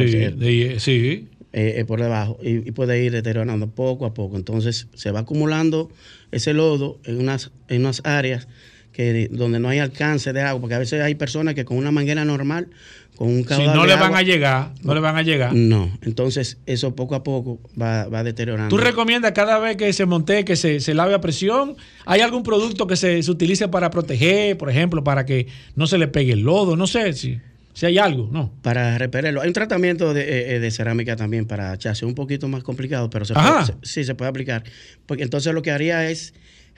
sí. 0.79 1.29
Eh, 1.51 1.77
eh, 1.79 1.85
por 1.87 1.99
debajo 1.99 2.39
y, 2.43 2.73
puede 2.73 3.03
ir 3.03 3.11
deteriorando 3.13 3.71
poco 3.71 4.05
a 4.05 4.13
poco. 4.13 4.37
Entonces 4.37 4.87
se 4.95 5.11
va 5.13 5.21
acumulando 5.21 5.91
ese 6.33 6.53
lodo 6.53 6.99
en 7.05 7.21
unas, 7.21 7.51
en 7.69 7.83
unas 7.83 8.03
áreas 8.05 8.49
que, 8.93 9.29
donde 9.31 9.61
no 9.61 9.69
hay 9.69 9.79
alcance 9.79 10.33
de 10.33 10.41
agua, 10.41 10.61
porque 10.61 10.75
a 10.75 10.79
veces 10.79 11.01
hay 11.03 11.15
personas 11.15 11.55
que 11.55 11.65
con 11.65 11.77
una 11.77 11.91
manguera 11.91 12.25
normal, 12.25 12.69
con 13.17 13.29
un 13.29 13.43
caudal 13.43 13.69
Si 13.69 13.75
no 13.75 13.87
le 13.87 13.97
van 13.97 14.15
a 14.15 14.23
llegar, 14.23 14.73
no, 14.83 14.95
le 14.95 15.01
van 15.01 15.17
a 15.17 15.23
llegar. 15.23 15.55
No, 15.55 15.91
entonces 16.03 16.59
eso 16.67 16.95
poco 16.95 17.15
a 17.15 17.23
poco 17.23 17.61
va, 17.81 18.07
va 18.09 18.23
deteriorando. 18.23 18.75
¿Tú 18.75 18.83
recomiendas 18.83 19.33
cada 19.33 19.59
vez 19.59 19.77
que 19.77 19.93
se 19.93 20.07
monte, 20.07 20.45
que 20.45 20.57
se, 20.57 20.81
se 20.81 20.95
lave 20.95 21.15
a 21.15 21.21
presión? 21.21 21.77
¿Hay 22.07 22.21
algún 22.21 22.43
producto 22.43 22.87
que 22.87 22.97
se, 22.97 23.23
se 23.23 23.31
utilice 23.31 23.69
para 23.69 23.91
proteger, 23.91 24.57
por 24.57 24.71
ejemplo, 24.71 25.03
para 25.05 25.27
que 25.27 25.47
no 25.75 25.87
se 25.87 25.99
le 25.99 26.09
pegue 26.09 26.33
el 26.33 26.41
lodo? 26.41 26.77
No 26.77 26.87
sé 26.87 27.13
si... 27.13 27.41
Si 27.79 27.87
hay 27.87 27.97
algo, 27.97 28.29
¿no? 28.33 28.51
Para 28.61 28.99
repelerlo. 28.99 29.41
Hay 29.41 29.47
un 29.47 29.55
tratamiento 29.55 30.13
de, 30.13 30.23
eh, 30.23 30.57
eh, 30.57 30.59
de 30.59 30.71
cerámica 30.73 31.15
también 31.15 31.47
para 31.47 31.79
chasis, 31.79 32.03
un 32.03 32.17
poquito 32.17 32.49
más 32.49 32.65
complicado, 32.65 33.09
pero 33.09 33.25
se 33.25 33.35
puede, 33.35 33.47
sí 33.83 34.03
se 34.03 34.17
puede 34.17 34.31
aplicar. 34.31 34.65
Porque 35.07 35.23
entonces 35.23 35.55
lo 35.55 35.63
que 35.63 35.71
haría 35.71 36.11
es 36.11 36.35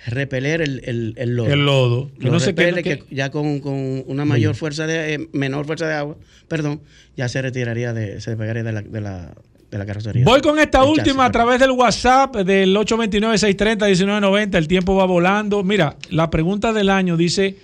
repeler 0.08 0.60
el, 0.60 0.82
el, 1.16 1.36
lodo. 1.36 1.48
El 1.48 1.64
lodo. 1.64 2.10
no 2.18 2.38
se 2.38 2.48
repele, 2.48 2.82
que, 2.82 3.02
ya 3.10 3.30
con, 3.30 3.62
una 4.08 4.26
mayor 4.26 4.54
fuerza 4.54 4.86
de, 4.86 5.14
eh, 5.14 5.28
menor 5.32 5.64
fuerza 5.64 5.88
de 5.88 5.94
agua, 5.94 6.18
perdón, 6.48 6.82
ya 7.16 7.30
se 7.30 7.40
retiraría 7.40 7.94
de, 7.94 8.20
se 8.20 8.36
pegaría 8.36 8.62
de 8.62 8.72
la, 8.72 8.82
de 8.82 9.00
la, 9.00 9.34
de 9.70 9.78
la 9.78 9.86
carrocería. 9.86 10.26
Voy 10.26 10.42
con 10.42 10.58
esta 10.58 10.84
última 10.84 11.24
a 11.24 11.32
través 11.32 11.60
del 11.60 11.70
WhatsApp 11.70 12.36
del 12.36 12.76
829-630-1990. 12.76 14.54
El 14.54 14.68
tiempo 14.68 14.96
va 14.96 15.06
volando. 15.06 15.64
Mira, 15.64 15.96
la 16.10 16.28
pregunta 16.28 16.74
del 16.74 16.90
año 16.90 17.16
dice 17.16 17.56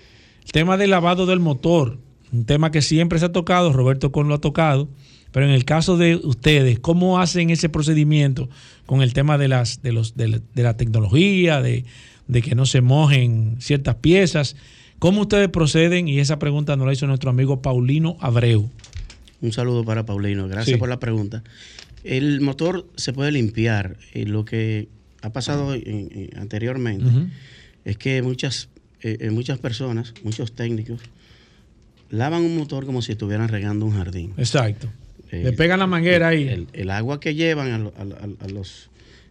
el 0.43 0.53
tema 0.53 0.79
del 0.79 0.89
lavado 0.89 1.27
del 1.27 1.41
motor 1.41 2.06
un 2.37 2.45
tema 2.45 2.71
que 2.71 2.83
siempre 2.83 3.19
se 3.19 3.27
ha 3.27 3.33
tocado, 3.33 3.73
Roberto 3.73 4.13
Con 4.13 4.29
lo 4.29 4.35
ha 4.35 4.41
tocado, 4.41 4.89
pero 5.33 5.47
en 5.47 5.53
el 5.53 5.65
caso 5.65 5.97
de 5.97 6.17
ustedes, 6.17 6.79
¿cómo 6.79 7.19
hacen 7.19 7.51
ese 7.51 7.69
procedimiento 7.69 8.49
con 8.87 9.03
el 9.03 9.13
tema 9.13 9.39
de, 9.39 9.49
las, 9.49 9.83
de, 9.83 9.93
los, 9.93 10.17
de, 10.17 10.41
la, 10.55 10.77
tecnología, 10.77 11.61
de, 11.61 11.85
que 12.43 12.55
no 12.55 12.67
se 12.67 12.81
mojen 12.81 13.57
ciertas 13.59 13.97
piezas? 13.97 14.57
¿Cómo 14.99 15.23
ustedes 15.23 15.49
proceden? 15.49 16.09
Y 16.09 16.21
esa 16.21 16.39
pregunta 16.39 16.77
nos 16.77 16.87
la 16.87 16.93
hizo 16.93 17.07
nuestro 17.07 17.31
amigo 17.31 17.61
Paulino 17.61 18.17
Abreu. 18.21 18.71
Un 19.43 19.53
saludo 19.53 19.85
para 19.85 20.07
Paulino, 20.07 20.49
gracias 20.49 20.79
por 20.79 20.89
la 20.89 20.99
pregunta. 20.99 21.43
El 22.03 22.41
motor 22.41 22.87
se 22.97 23.13
puede 23.13 23.33
limpiar. 23.33 23.97
y 24.15 24.25
lo 24.25 24.45
que 24.45 24.89
ha 25.23 25.33
pasado 25.33 25.75
anteriormente 26.37 27.07
es 27.85 27.97
que 27.99 28.23
muchas, 28.23 28.69
eh, 29.03 29.19
eh, 29.21 29.31
muchas 29.31 29.59
personas, 29.59 30.15
muchos 30.23 30.55
técnicos, 30.55 31.01
lavan 32.11 32.43
un 32.43 32.57
motor 32.57 32.87
como 32.87 33.03
si 33.03 33.13
estuvieran 33.13 33.49
regando 33.49 33.87
un 33.87 33.93
jardín. 33.93 34.33
Exacto. 34.37 34.89
Eh, 35.31 35.43
Le 35.45 35.53
pegan 35.53 35.79
la 35.79 35.87
manguera 35.87 36.29
ahí. 36.29 36.67
El, 36.73 36.91
agua 36.91 37.21
que 37.21 37.35
llevan 37.35 37.93
a, 37.97 38.49
los 38.49 38.91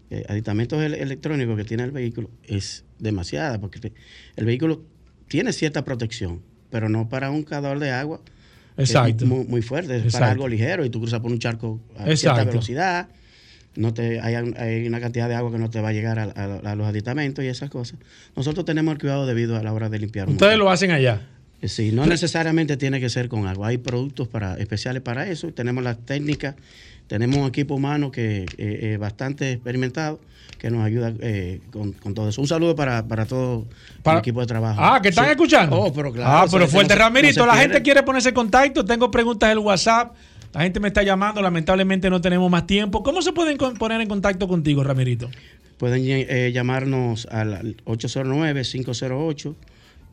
eh, 0.10 0.26
aditamentos 0.28 0.82
electrónicos 0.82 1.58
que 1.58 1.64
tiene 1.64 1.84
el 1.84 1.92
vehículo 1.92 2.30
es 2.44 2.84
demasiada, 3.00 3.60
porque 3.60 3.92
el 4.36 4.46
vehículo 4.46 4.84
tiene 5.28 5.54
cierta 5.54 5.84
protección, 5.86 6.42
pero 6.70 6.90
no 6.90 7.10
para 7.10 7.32
un 7.32 7.44
cador 7.44 7.80
de 7.80 7.92
agua 7.92 8.22
Exacto. 8.78 9.26
Muy, 9.26 9.46
muy, 9.46 9.62
fuerte, 9.62 10.04
es 10.06 10.14
para 10.14 10.32
algo 10.32 10.48
ligero 10.48 10.86
y 10.86 10.90
tú 10.90 11.00
cruzas 11.00 11.20
por 11.20 11.32
un 11.32 11.40
charco 11.40 11.80
a 11.98 12.16
cierta 12.16 12.44
velocidad. 12.44 13.08
No 13.76 13.94
te, 13.94 14.22
hay, 14.22 14.36
hay, 14.36 14.88
una 14.88 15.02
cantidad 15.02 15.28
de 15.28 15.36
agua 15.36 15.52
que 15.52 15.58
no 15.58 15.70
te 15.70 15.82
va 15.82 15.90
a 15.90 15.94
llegar 15.94 16.18
a, 16.20 16.76
los 16.76 16.88
aditamentos 16.88 17.44
y 17.44 17.48
esas 17.48 17.70
cosas. 17.70 18.00
Nosotros 18.36 18.66
tenemos 18.66 18.94
el 18.94 19.00
cuidado 19.00 19.26
debido 19.26 19.58
a 19.58 19.64
la 19.64 19.74
hora 19.74 19.90
de 19.90 20.00
limpiar. 20.00 20.30
Ustedes 20.30 20.58
lo 20.58 20.70
hacen 20.70 20.92
allá. 20.92 21.22
Eh, 21.62 21.68
sí, 21.68 21.92
no 21.92 22.06
necesariamente 22.06 22.78
tiene 22.78 23.00
que 23.00 23.10
ser 23.10 23.30
con 23.30 23.48
agua. 23.48 23.70
Hay 23.70 23.78
productos 23.78 24.28
para, 24.28 24.56
especiales 24.58 25.02
para 25.02 25.28
eso. 25.28 25.52
Tenemos 25.54 25.84
las 25.84 25.98
técnicas, 25.98 26.56
tenemos 27.08 27.38
un 27.38 27.48
equipo 27.48 27.76
humano 27.76 28.12
que 28.12 28.44
es 28.44 28.52
eh, 28.58 28.94
eh, 28.94 28.98
bastante 28.98 29.54
experimentado 29.54 30.20
que 30.60 30.70
nos 30.70 30.86
ayuda 30.86 31.14
con, 31.72 32.14
todo 32.14 32.30
eso. 32.30 32.42
Un 32.42 32.48
saludo 32.48 32.76
para, 32.76 33.04
todo 33.26 33.68
el 34.06 34.18
equipo 34.18 34.40
de 34.40 34.48
trabajo. 34.48 34.80
Ah, 34.82 35.00
que 35.02 35.10
están 35.10 35.30
escuchando. 35.30 35.78
Oh, 35.78 35.94
pero 35.94 36.12
claro. 36.12 36.32
Ah, 36.32 36.46
pero 36.50 36.68
fuerte, 36.68 36.96
Ramirito. 36.96 37.46
la 37.46 37.56
gente 37.56 37.82
quiere 37.82 38.04
ponerse 38.04 38.30
en 38.30 38.36
contacto. 38.36 38.84
Tengo 38.84 39.12
preguntas 39.12 39.48
en 39.48 39.58
el 39.58 39.60
WhatsApp. 39.60 40.16
La 40.54 40.62
gente 40.62 40.80
me 40.80 40.88
está 40.88 41.04
llamando. 41.04 41.42
Lamentablemente 41.42 42.10
no 42.10 42.22
tenemos 42.22 42.50
más 42.50 42.66
tiempo. 42.66 43.04
¿Cómo 43.04 43.22
se 43.22 43.34
pueden 43.34 43.58
poner 43.58 44.02
en 44.02 44.08
contacto 44.08 44.48
contigo, 44.48 44.84
Ramirito? 44.84 45.30
Pueden 45.78 46.04
llamarnos 46.54 47.28
al 47.30 47.76
809 47.84 48.64
508 48.64 49.56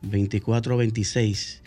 2426. 0.03 1.61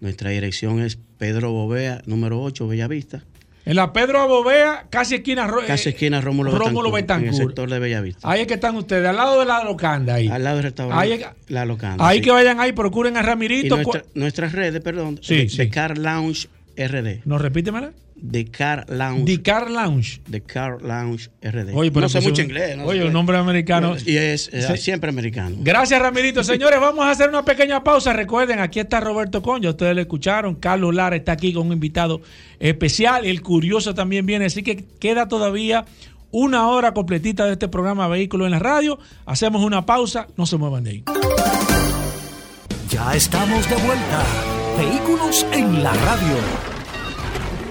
Nuestra 0.00 0.30
dirección 0.30 0.80
es 0.80 0.98
Pedro 1.18 1.52
Bovea, 1.52 2.02
número 2.06 2.42
8, 2.42 2.66
Bellavista. 2.66 3.22
En 3.64 3.76
la 3.76 3.92
Pedro 3.92 4.26
Bovea, 4.26 4.86
casi 4.90 5.16
esquina, 5.16 5.48
casi 5.68 5.90
esquina 5.90 6.20
Rómulo, 6.20 6.50
Rómulo 6.58 6.90
Betancourt, 6.90 7.34
En 7.34 7.40
el 7.40 7.46
sector 7.46 7.70
de 7.70 7.78
Bellavista. 7.78 8.28
Ahí 8.28 8.40
es 8.40 8.48
que 8.48 8.54
están 8.54 8.74
ustedes, 8.76 9.06
al 9.06 9.16
lado 9.16 9.38
de 9.38 9.46
la 9.46 9.62
locanda. 9.62 10.14
Ahí. 10.14 10.26
Al 10.26 10.42
lado 10.42 10.56
del 10.56 10.64
restaurante. 10.64 11.14
Ahí, 11.14 11.24
la 11.46 11.64
locanda. 11.64 12.04
Ahí 12.06 12.20
que 12.20 12.32
vayan 12.32 12.58
ahí, 12.58 12.72
procuren 12.72 13.16
a 13.16 13.22
Ramirito. 13.22 13.78
nuestras 14.14 14.50
redes, 14.50 14.80
perdón. 14.80 15.20
Sí, 15.22 15.46
de, 15.46 15.68
Car 15.68 15.96
Lounge 15.96 16.48
RD. 16.76 17.20
¿No 17.24 17.38
repítemela? 17.38 17.92
The 18.30 18.44
Car 18.46 18.86
Lounge. 18.88 19.24
The 19.24 19.42
Car 19.42 19.70
Lounge. 19.70 20.20
The 20.30 20.40
Car 20.42 20.80
Lounge 20.82 21.30
RD. 21.42 21.74
Oye, 21.74 21.90
pero 21.90 22.02
no 22.02 22.08
sé 22.08 22.20
mucho 22.20 22.42
inglés. 22.42 22.78
oye, 22.84 23.04
un 23.04 23.12
nombre 23.12 23.36
americano. 23.36 23.96
Y 24.04 24.16
es 24.16 24.50
siempre 24.76 25.10
americano. 25.10 25.56
Gracias, 25.60 26.00
Ramirito. 26.00 26.44
Señores, 26.52 26.80
vamos 26.80 27.04
a 27.04 27.10
hacer 27.10 27.28
una 27.28 27.44
pequeña 27.44 27.82
pausa. 27.82 28.12
Recuerden, 28.12 28.60
aquí 28.60 28.80
está 28.80 29.00
Roberto 29.00 29.42
Conja. 29.42 29.70
Ustedes 29.70 29.94
lo 29.94 30.00
escucharon. 30.00 30.54
Carlos 30.54 30.94
Lara 30.94 31.16
está 31.16 31.32
aquí 31.32 31.52
con 31.52 31.66
un 31.66 31.72
invitado 31.72 32.20
especial. 32.60 33.24
El 33.24 33.42
curioso 33.42 33.94
también 33.94 34.24
viene. 34.24 34.44
Así 34.44 34.62
que 34.62 34.84
queda 35.00 35.26
todavía 35.28 35.84
una 36.30 36.68
hora 36.68 36.94
completita 36.94 37.44
de 37.46 37.52
este 37.52 37.68
programa 37.68 38.08
Vehículos 38.08 38.46
en 38.46 38.52
la 38.52 38.58
Radio. 38.58 38.98
Hacemos 39.26 39.62
una 39.62 39.84
pausa. 39.84 40.28
No 40.36 40.46
se 40.46 40.56
muevan 40.56 40.84
de 40.84 40.90
ahí. 40.90 41.04
Ya 42.88 43.14
estamos 43.14 43.68
de 43.68 43.76
vuelta. 43.76 44.24
Vehículos 44.78 45.46
en 45.52 45.82
la 45.82 45.92
Radio. 45.92 46.71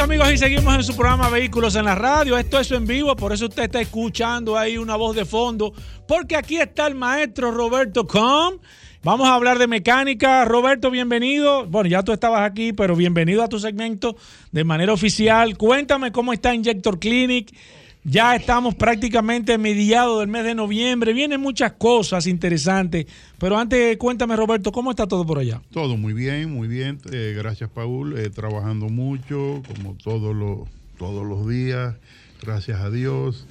Amigos 0.00 0.32
y 0.32 0.38
seguimos 0.38 0.74
en 0.74 0.82
su 0.82 0.96
programa 0.96 1.28
Vehículos 1.28 1.76
en 1.76 1.84
la 1.84 1.94
Radio. 1.94 2.38
Esto 2.38 2.58
es 2.58 2.70
en 2.70 2.86
vivo, 2.86 3.14
por 3.14 3.32
eso 3.32 3.46
usted 3.46 3.64
está 3.64 3.80
escuchando 3.80 4.56
ahí 4.56 4.78
una 4.78 4.96
voz 4.96 5.14
de 5.14 5.24
fondo, 5.24 5.72
porque 6.08 6.34
aquí 6.34 6.56
está 6.56 6.86
el 6.86 6.94
maestro 6.94 7.50
Roberto 7.50 8.06
Com. 8.06 8.58
Vamos 9.02 9.28
a 9.28 9.34
hablar 9.34 9.58
de 9.58 9.66
mecánica. 9.66 10.44
Roberto, 10.44 10.90
bienvenido. 10.90 11.66
Bueno, 11.66 11.90
ya 11.90 12.02
tú 12.02 12.12
estabas 12.12 12.42
aquí, 12.42 12.72
pero 12.72 12.96
bienvenido 12.96 13.42
a 13.42 13.48
tu 13.48 13.58
segmento 13.58 14.16
de 14.50 14.64
manera 14.64 14.92
oficial. 14.92 15.56
Cuéntame 15.58 16.10
cómo 16.10 16.32
está 16.32 16.54
Injector 16.54 16.98
Clinic. 16.98 17.54
Ya 18.04 18.34
estamos 18.34 18.74
prácticamente 18.74 19.56
mediados 19.58 20.18
del 20.18 20.28
mes 20.28 20.42
de 20.42 20.56
noviembre. 20.56 21.12
Vienen 21.12 21.40
muchas 21.40 21.72
cosas 21.72 22.26
interesantes. 22.26 23.06
Pero 23.38 23.56
antes, 23.56 23.96
cuéntame, 23.96 24.34
Roberto, 24.34 24.72
¿cómo 24.72 24.90
está 24.90 25.06
todo 25.06 25.24
por 25.24 25.38
allá? 25.38 25.62
Todo 25.70 25.96
muy 25.96 26.12
bien, 26.12 26.52
muy 26.52 26.66
bien. 26.66 26.98
Eh, 27.12 27.32
gracias, 27.36 27.70
Paul. 27.70 28.18
Eh, 28.18 28.28
trabajando 28.30 28.88
mucho, 28.88 29.62
como 29.68 29.94
todos 30.02 30.34
los, 30.34 30.68
todos 30.98 31.24
los 31.24 31.48
días. 31.48 31.94
Gracias 32.42 32.80
a 32.80 32.90
Dios. 32.90 33.46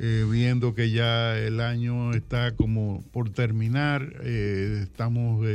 Eh, 0.00 0.26
viendo 0.28 0.74
que 0.74 0.90
ya 0.90 1.38
el 1.38 1.60
año 1.60 2.12
está 2.12 2.56
como 2.56 3.04
por 3.12 3.30
terminar. 3.30 4.02
estamos 4.24 5.46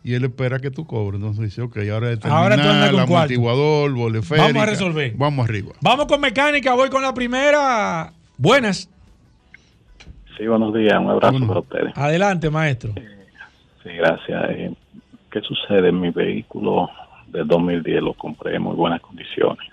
y 0.04 0.14
él 0.14 0.24
espera 0.24 0.60
que 0.60 0.72
tú 0.72 0.86
cobres. 0.86 1.20
Entonces 1.20 1.46
dice, 1.46 1.62
ok, 1.62 1.78
ahora 1.92 2.12
es 2.12 2.26
ahora 2.26 2.56
tú 2.56 2.68
andas 2.68 2.92
con 2.92 3.00
amortiguador, 3.02 3.92
Vamos 3.94 4.56
a 4.56 4.66
resolver. 4.66 5.14
Vamos 5.16 5.48
arriba. 5.48 5.74
Vamos 5.82 6.06
con 6.08 6.22
mecánica, 6.22 6.74
voy 6.74 6.90
con 6.90 7.02
la 7.02 7.14
primera. 7.14 8.12
Buenas. 8.38 8.90
Sí, 10.38 10.48
buenos 10.48 10.74
días, 10.74 10.98
un 11.00 11.10
abrazo 11.10 11.48
para 11.48 11.60
ustedes. 11.60 11.94
Adelante, 11.96 12.50
maestro. 12.50 12.94
sí, 13.84 13.90
gracias. 13.90 14.50
Eh, 14.50 14.74
¿Qué 15.30 15.42
sucede? 15.42 15.92
Mi 15.92 16.10
vehículo 16.10 16.90
del 17.28 17.48
2010 17.48 18.02
lo 18.02 18.14
compré 18.14 18.56
en 18.56 18.64
muy 18.64 18.76
buenas 18.76 19.02
condiciones. 19.02 19.68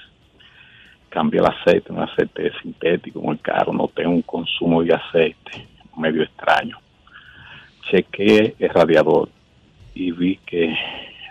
Cambié 1.08 1.40
el 1.40 1.46
aceite, 1.46 1.90
un 1.90 2.00
aceite 2.00 2.52
sintético 2.62 3.20
muy 3.20 3.38
caro, 3.38 3.72
no 3.72 3.88
tengo 3.88 4.10
un 4.10 4.22
consumo 4.22 4.82
de 4.82 4.94
aceite 4.94 5.66
medio 5.96 6.22
extraño. 6.22 6.78
Chequé 7.90 8.54
el 8.58 8.68
radiador, 8.68 9.30
y 9.98 10.12
vi 10.12 10.36
que 10.46 10.72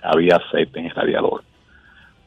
había 0.03 0.35
aceite 0.35 0.79
en 0.79 0.87
el 0.87 0.91
radiador. 0.91 1.43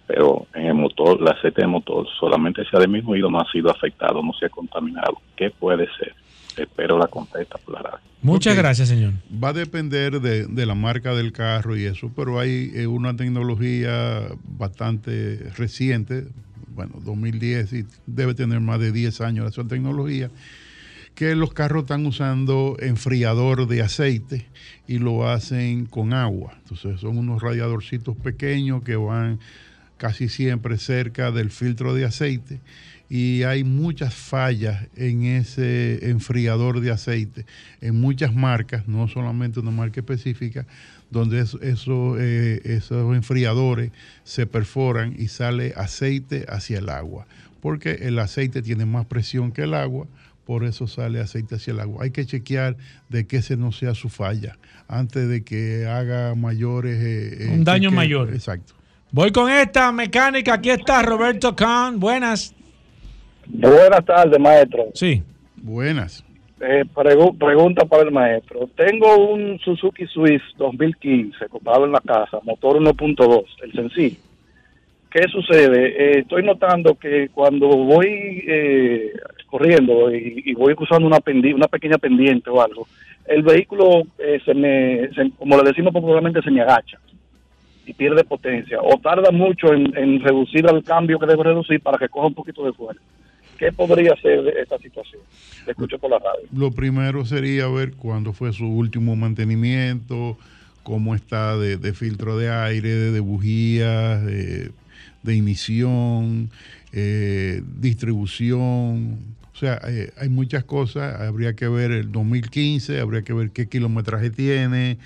Pero 0.06 0.46
en 0.54 0.66
el 0.66 0.74
motor, 0.74 1.18
el 1.20 1.28
aceite 1.28 1.60
del 1.60 1.70
motor 1.70 2.06
solamente 2.18 2.64
se 2.64 2.76
ha 2.76 2.80
disminuido, 2.80 3.30
no 3.30 3.40
ha 3.40 3.52
sido 3.52 3.70
afectado, 3.70 4.22
no 4.22 4.32
se 4.32 4.46
ha 4.46 4.48
contaminado. 4.48 5.20
¿Qué 5.36 5.50
puede 5.50 5.86
ser? 5.98 6.14
Espero 6.56 6.98
la 6.98 7.06
contesta 7.06 7.58
por 7.58 7.74
la 7.74 7.82
radio. 7.82 8.00
Muchas 8.22 8.56
gracias, 8.56 8.88
señor. 8.88 9.12
Va 9.32 9.50
a 9.50 9.52
depender 9.52 10.20
de, 10.20 10.66
la 10.66 10.74
marca 10.74 11.14
del 11.14 11.32
carro 11.32 11.76
y 11.76 11.84
eso, 11.84 12.10
pero 12.16 12.40
hay 12.40 12.70
eh, 12.74 12.86
una 12.86 13.14
tecnología 13.14 14.22
bastante 14.42 15.50
reciente, 15.56 16.24
bueno, 16.68 16.96
2010 17.04 17.72
y 17.74 17.84
debe 18.06 18.34
tener 18.34 18.60
más 18.60 18.80
de 18.80 18.92
10 18.92 19.20
años 19.20 19.46
esa 19.46 19.66
tecnología, 19.66 20.30
que 21.14 21.34
los 21.34 21.52
carros 21.52 21.82
están 21.82 22.06
usando 22.06 22.76
enfriador 22.80 23.66
de 23.66 23.82
aceite 23.82 24.46
y 24.86 24.98
lo 24.98 25.28
hacen 25.28 25.86
con 25.86 26.12
agua. 26.12 26.54
Entonces 26.62 27.00
son 27.00 27.18
unos 27.18 27.42
radiadorcitos 27.42 28.16
pequeños 28.16 28.82
que 28.82 28.96
van 28.96 29.38
casi 29.96 30.28
siempre 30.28 30.78
cerca 30.78 31.30
del 31.30 31.50
filtro 31.50 31.94
de 31.94 32.06
aceite 32.06 32.60
y 33.10 33.42
hay 33.42 33.64
muchas 33.64 34.14
fallas 34.14 34.86
en 34.94 35.24
ese 35.24 36.08
enfriador 36.10 36.80
de 36.80 36.92
aceite, 36.92 37.44
en 37.80 38.00
muchas 38.00 38.32
marcas, 38.32 38.86
no 38.86 39.08
solamente 39.08 39.58
una 39.58 39.72
marca 39.72 39.98
específica, 39.98 40.64
donde 41.10 41.40
eh, 41.40 42.60
esos 42.64 43.16
enfriadores 43.16 43.90
se 44.22 44.46
perforan 44.46 45.16
y 45.18 45.26
sale 45.26 45.74
aceite 45.76 46.46
hacia 46.48 46.78
el 46.78 46.88
agua, 46.88 47.26
porque 47.60 47.98
el 48.02 48.16
aceite 48.20 48.62
tiene 48.62 48.86
más 48.86 49.06
presión 49.06 49.50
que 49.50 49.62
el 49.62 49.74
agua, 49.74 50.06
por 50.50 50.64
eso 50.64 50.88
sale 50.88 51.20
aceite 51.20 51.54
hacia 51.54 51.72
el 51.72 51.78
agua. 51.78 52.02
Hay 52.02 52.10
que 52.10 52.26
chequear 52.26 52.74
de 53.08 53.24
que 53.24 53.36
ese 53.36 53.56
no 53.56 53.70
sea 53.70 53.94
su 53.94 54.08
falla 54.08 54.58
antes 54.88 55.28
de 55.28 55.44
que 55.44 55.86
haga 55.86 56.34
mayores... 56.34 56.98
Eh, 57.00 57.52
Un 57.54 57.62
daño 57.62 57.92
mayor. 57.92 58.30
Exacto. 58.30 58.72
Voy 59.12 59.30
con 59.30 59.48
esta 59.48 59.92
mecánica. 59.92 60.54
Aquí 60.54 60.70
está 60.70 61.02
Roberto 61.02 61.54
Kahn. 61.54 62.00
Buenas. 62.00 62.52
Buenas 63.46 64.04
tardes, 64.04 64.40
maestro. 64.40 64.86
Sí. 64.92 65.22
Buenas. 65.54 66.24
Eh, 66.60 66.84
pregunta 67.38 67.84
para 67.84 68.02
el 68.02 68.10
maestro. 68.10 68.68
Tengo 68.76 69.32
un 69.32 69.56
Suzuki 69.60 70.04
Swift 70.08 70.42
2015 70.56 71.46
comprado 71.48 71.84
en 71.84 71.92
la 71.92 72.00
casa, 72.00 72.40
motor 72.42 72.76
1.2, 72.76 73.44
el 73.62 73.72
sencillo. 73.72 74.16
¿Qué 75.12 75.28
sucede? 75.28 75.86
Eh, 75.88 76.18
estoy 76.20 76.44
notando 76.44 76.96
que 76.96 77.28
cuando 77.28 77.68
voy 77.68 78.44
eh, 78.46 79.12
corriendo 79.50 80.14
y, 80.14 80.54
voy 80.54 80.74
cruzando 80.74 81.06
una, 81.06 81.18
una 81.54 81.68
pequeña 81.68 81.98
pendiente 81.98 82.48
o 82.50 82.62
algo, 82.62 82.86
el 83.26 83.42
vehículo 83.42 84.04
se 84.44 84.54
me, 84.54 85.10
como 85.38 85.56
le 85.56 85.64
decimos 85.64 85.92
popularmente, 85.92 86.42
se 86.42 86.50
me 86.50 86.62
agacha 86.62 86.98
y 87.90 87.94
pierde 87.94 88.22
potencia 88.22 88.78
o 88.80 88.98
tarda 88.98 89.32
mucho 89.32 89.72
en, 89.72 90.20
reducir 90.20 90.64
el 90.66 90.84
cambio 90.84 91.18
que 91.18 91.26
debe 91.26 91.42
reducir 91.42 91.80
para 91.80 91.98
que 91.98 92.08
coja 92.08 92.28
un 92.28 92.34
poquito 92.34 92.64
de 92.64 92.72
fuerza. 92.72 93.02
¿Qué 93.58 93.72
podría 93.72 94.14
ser 94.22 94.42
de 94.42 94.52
esta 94.62 94.78
situación? 94.78 95.20
Te 95.64 95.72
escucho 95.72 95.98
por 95.98 96.10
la 96.10 96.18
radio. 96.18 96.46
Lo 96.56 96.70
primero 96.70 97.24
sería 97.24 97.66
ver 97.68 97.92
cuándo 97.92 98.32
fue 98.32 98.52
su 98.52 98.64
último 98.66 99.16
mantenimiento, 99.16 100.38
cómo 100.84 101.16
está 101.16 101.58
de, 101.58 101.92
filtro 101.92 102.38
de 102.38 102.48
aire, 102.48 102.88
de, 102.88 103.20
bujías, 103.20 104.24
de, 104.24 104.72
emisión, 105.24 106.50
eh, 106.92 107.60
distribución. 107.80 109.18
O 109.60 109.62
sea, 109.62 109.78
eh, 109.88 110.10
hay 110.16 110.30
muchas 110.30 110.64
cosas. 110.64 111.20
Habría 111.20 111.54
que 111.54 111.68
ver 111.68 111.90
el 111.90 112.10
2015, 112.10 112.98
habría 112.98 113.20
que 113.20 113.34
ver 113.34 113.50
qué 113.50 113.68
kilometraje 113.68 114.30
tiene. 114.30 114.96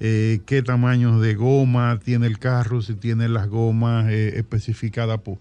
Eh, 0.00 0.40
qué 0.46 0.62
tamaños 0.62 1.22
de 1.22 1.36
goma 1.36 2.00
tiene 2.02 2.26
el 2.26 2.40
carro, 2.40 2.82
si 2.82 2.94
tiene 2.94 3.28
las 3.28 3.46
gomas 3.46 4.10
especificadas 4.10 5.20
por, 5.20 5.38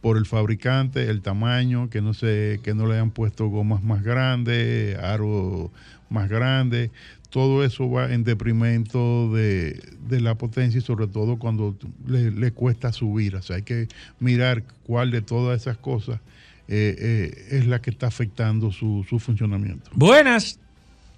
por 0.00 0.16
el 0.16 0.26
fabricante, 0.26 1.08
el 1.10 1.22
tamaño, 1.22 1.90
que 1.90 2.02
no 2.02 2.12
se, 2.12 2.58
que 2.64 2.74
no 2.74 2.88
le 2.88 2.94
hayan 2.94 3.12
puesto 3.12 3.46
gomas 3.46 3.84
más 3.84 4.02
grandes, 4.02 4.98
aros 4.98 5.70
más 6.10 6.28
grandes. 6.28 6.90
Todo 7.30 7.64
eso 7.64 7.88
va 7.88 8.12
en 8.12 8.24
deprimento 8.24 9.32
de, 9.32 9.80
la 10.10 10.34
potencia 10.34 10.78
y 10.78 10.82
sobre 10.82 11.06
todo 11.06 11.38
cuando 11.38 11.76
le, 12.04 12.50
cuesta 12.50 12.92
subir. 12.92 13.36
O 13.36 13.42
sea, 13.42 13.56
hay 13.56 13.62
que 13.62 13.86
mirar 14.18 14.64
cuál 14.82 15.12
de 15.12 15.22
todas 15.22 15.60
esas 15.60 15.76
cosas 15.76 16.18
eh, 16.72 16.96
eh, 16.98 17.56
es 17.58 17.66
la 17.66 17.80
que 17.80 17.90
está 17.90 18.06
afectando 18.06 18.70
su, 18.70 19.04
su 19.08 19.18
funcionamiento. 19.18 19.90
Buenas. 19.94 20.58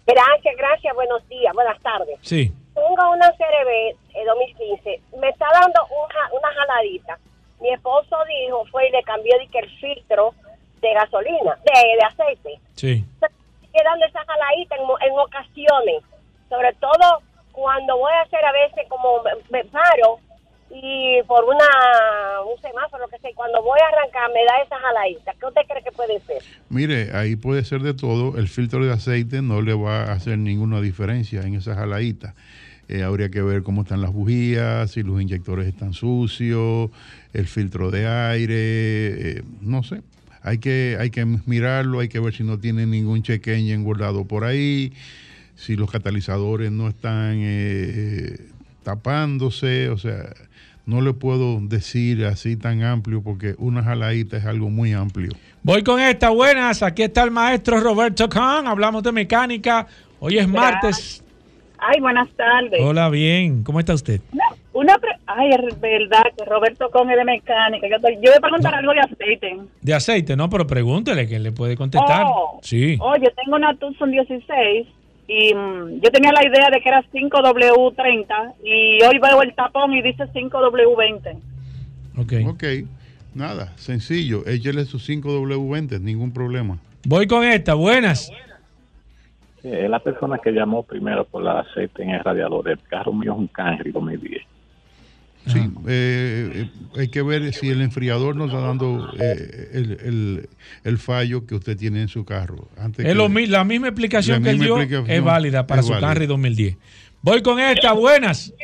Gracias, 0.06 0.56
gracias, 0.56 0.94
buenos 0.94 1.26
días, 1.28 1.54
buenas 1.54 1.80
tardes. 1.80 2.18
Sí. 2.20 2.52
Tengo 2.74 3.10
una 3.12 3.30
CRB 3.30 3.96
2015, 4.26 5.00
me 5.20 5.28
está 5.28 5.46
dando 5.52 5.80
una, 5.86 6.38
una 6.38 6.48
jaladita 6.54 7.18
mi 7.64 7.72
esposo 7.72 8.16
dijo, 8.28 8.66
fue 8.66 8.88
y 8.88 8.90
le 8.90 9.02
cambió 9.04 9.38
de 9.38 9.46
que 9.48 9.58
el 9.60 9.70
filtro 9.78 10.34
de 10.82 10.92
gasolina, 10.92 11.58
de, 11.64 11.96
de 11.96 12.04
aceite. 12.04 12.60
Sí. 12.74 13.04
Quedando 13.72 14.04
esa 14.04 14.22
jaladita 14.24 14.76
en, 14.76 14.82
en 14.82 15.18
ocasiones, 15.18 16.02
sobre 16.50 16.74
todo 16.74 17.22
cuando 17.52 17.96
voy 17.96 18.12
a 18.12 18.20
hacer 18.20 18.44
a 18.44 18.52
veces 18.52 18.86
como 18.88 19.22
me, 19.50 19.64
paro 19.64 20.18
y 20.70 21.22
por 21.26 21.44
una 21.44 21.64
un 22.42 22.60
semáforo 22.60 23.08
que 23.08 23.18
sé, 23.18 23.32
cuando 23.34 23.62
voy 23.62 23.78
a 23.80 23.96
arrancar 23.96 24.28
me 24.30 24.44
da 24.44 24.62
esa 24.64 24.78
jaladita. 24.78 25.32
¿Qué 25.38 25.46
usted 25.46 25.62
cree 25.68 25.82
que 25.82 25.92
puede 25.92 26.20
ser? 26.20 26.42
Mire, 26.68 27.10
ahí 27.16 27.36
puede 27.36 27.64
ser 27.64 27.82
de 27.82 27.94
todo. 27.94 28.36
El 28.38 28.48
filtro 28.48 28.84
de 28.84 28.92
aceite 28.92 29.42
no 29.42 29.62
le 29.62 29.74
va 29.74 30.04
a 30.04 30.12
hacer 30.12 30.38
ninguna 30.38 30.80
diferencia 30.80 31.42
en 31.42 31.54
esa 31.54 31.74
jaladita. 31.74 32.34
Eh, 32.88 33.02
habría 33.02 33.30
que 33.30 33.40
ver 33.40 33.62
cómo 33.62 33.82
están 33.82 34.02
las 34.02 34.12
bujías, 34.12 34.90
si 34.90 35.02
los 35.02 35.20
inyectores 35.20 35.66
están 35.66 35.94
sucios, 35.94 36.90
el 37.32 37.46
filtro 37.46 37.90
de 37.90 38.06
aire, 38.06 38.54
eh, 38.56 39.42
no 39.60 39.82
sé. 39.82 40.02
Hay 40.42 40.58
que, 40.58 40.98
hay 41.00 41.08
que 41.08 41.24
mirarlo, 41.24 42.00
hay 42.00 42.08
que 42.08 42.20
ver 42.20 42.34
si 42.34 42.44
no 42.44 42.58
tiene 42.58 42.84
ningún 42.84 43.22
chequeño 43.22 43.74
engordado 43.74 44.26
por 44.26 44.44
ahí, 44.44 44.92
si 45.56 45.76
los 45.76 45.90
catalizadores 45.90 46.70
no 46.70 46.88
están 46.88 47.38
eh, 47.38 48.36
tapándose, 48.82 49.88
o 49.88 49.96
sea, 49.96 50.34
no 50.86 51.00
le 51.00 51.12
puedo 51.12 51.60
decir 51.60 52.24
así 52.26 52.56
tan 52.56 52.82
amplio 52.82 53.22
porque 53.22 53.54
una 53.58 53.82
jaladita 53.82 54.36
es 54.36 54.44
algo 54.44 54.70
muy 54.70 54.92
amplio. 54.92 55.32
Voy 55.62 55.82
con 55.82 56.00
esta, 56.00 56.30
buenas, 56.30 56.82
aquí 56.82 57.02
está 57.02 57.22
el 57.22 57.30
maestro 57.30 57.80
Roberto 57.80 58.28
Kahn, 58.28 58.66
hablamos 58.66 59.02
de 59.02 59.12
mecánica, 59.12 59.86
hoy 60.20 60.38
es 60.38 60.48
martes, 60.48 61.24
Ay, 61.86 62.00
buenas 62.00 62.28
tardes. 62.30 62.80
Hola, 62.80 63.10
bien. 63.10 63.62
¿Cómo 63.62 63.78
está 63.78 63.92
usted? 63.92 64.20
Una, 64.72 64.98
Ay, 65.26 65.50
es 65.50 65.80
verdad 65.80 66.22
que 66.36 66.44
Roberto 66.44 66.90
Conge 66.90 67.14
de 67.14 67.24
mecánica. 67.24 67.86
Yo, 67.88 67.98
voy 68.00 68.30
a 68.36 68.40
preguntar 68.40 68.74
algo 68.74 68.92
de 68.92 69.00
aceite. 69.00 69.58
De 69.82 69.94
aceite, 69.94 70.36
no, 70.36 70.48
pero 70.48 70.66
pregúntele 70.66 71.28
que 71.28 71.38
le 71.38 71.52
puede 71.52 71.76
contestar. 71.76 72.24
Oh, 72.26 72.58
sí. 72.62 72.96
Oye, 73.00 73.30
tengo 73.36 73.56
una 73.56 73.74
Tucson 73.74 74.10
16 74.10 74.86
y 75.26 75.54
mm, 75.54 76.00
yo 76.00 76.10
tenía 76.10 76.32
la 76.32 76.46
idea 76.46 76.70
de 76.70 76.80
que 76.80 76.88
era 76.88 77.02
5W30 77.12 78.54
y 78.64 79.02
hoy 79.04 79.18
veo 79.18 79.42
el 79.42 79.54
tapón 79.54 79.92
y 79.92 80.02
dice 80.02 80.24
5W20. 80.24 81.38
Ok. 82.18 82.32
Ok. 82.48 82.64
Nada, 83.34 83.72
sencillo. 83.76 84.46
Échele 84.46 84.84
sus 84.84 85.08
5W20, 85.08 86.00
ningún 86.00 86.32
problema. 86.32 86.78
Voy 87.04 87.26
con 87.26 87.44
esta. 87.44 87.74
Buenas 87.74 88.30
es 89.64 89.88
la 89.88 89.98
persona 89.98 90.38
que 90.38 90.52
llamó 90.52 90.82
primero 90.82 91.24
por 91.24 91.42
la 91.42 91.60
aceite 91.60 92.02
en 92.02 92.10
el 92.10 92.22
radiador. 92.22 92.68
El 92.68 92.80
carro 92.80 93.12
mío 93.12 93.32
es 93.32 93.38
un 93.38 93.48
Camry 93.48 93.90
2010. 93.92 94.42
Sí, 95.46 95.58
eh, 95.86 96.50
eh, 96.54 96.68
hay 96.96 97.08
que 97.08 97.22
ver 97.22 97.52
si 97.52 97.68
el 97.68 97.82
enfriador 97.82 98.34
nos 98.34 98.46
está 98.46 98.60
dando 98.60 99.10
eh, 99.20 99.68
el, 99.74 100.48
el, 100.84 100.98
fallo 100.98 101.46
que 101.46 101.54
usted 101.54 101.76
tiene 101.76 102.00
en 102.00 102.08
su 102.08 102.24
carro. 102.24 102.68
Antes 102.78 103.04
es 103.04 103.50
la 103.50 103.64
misma 103.64 103.88
explicación 103.88 104.42
que 104.42 104.50
él 104.50 104.58
dio 104.58 104.78
es 104.78 105.22
válida 105.22 105.66
para 105.66 105.82
su 105.82 105.92
Camry 105.92 106.26
2010. 106.26 106.76
Voy 107.20 107.42
con 107.42 107.60
esta, 107.60 107.92
buenas. 107.92 108.54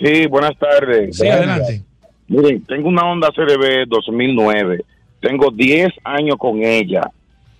Sí, 0.00 0.26
buenas 0.26 0.56
tardes. 0.56 1.16
Sí, 1.16 1.26
adelante. 1.26 1.82
Miren, 2.28 2.62
tengo 2.64 2.88
una 2.88 3.02
Honda 3.02 3.32
CRB 3.34 3.88
2009. 3.88 4.84
Tengo 5.20 5.50
10 5.50 5.88
años 6.04 6.36
con 6.38 6.62
ella 6.62 7.10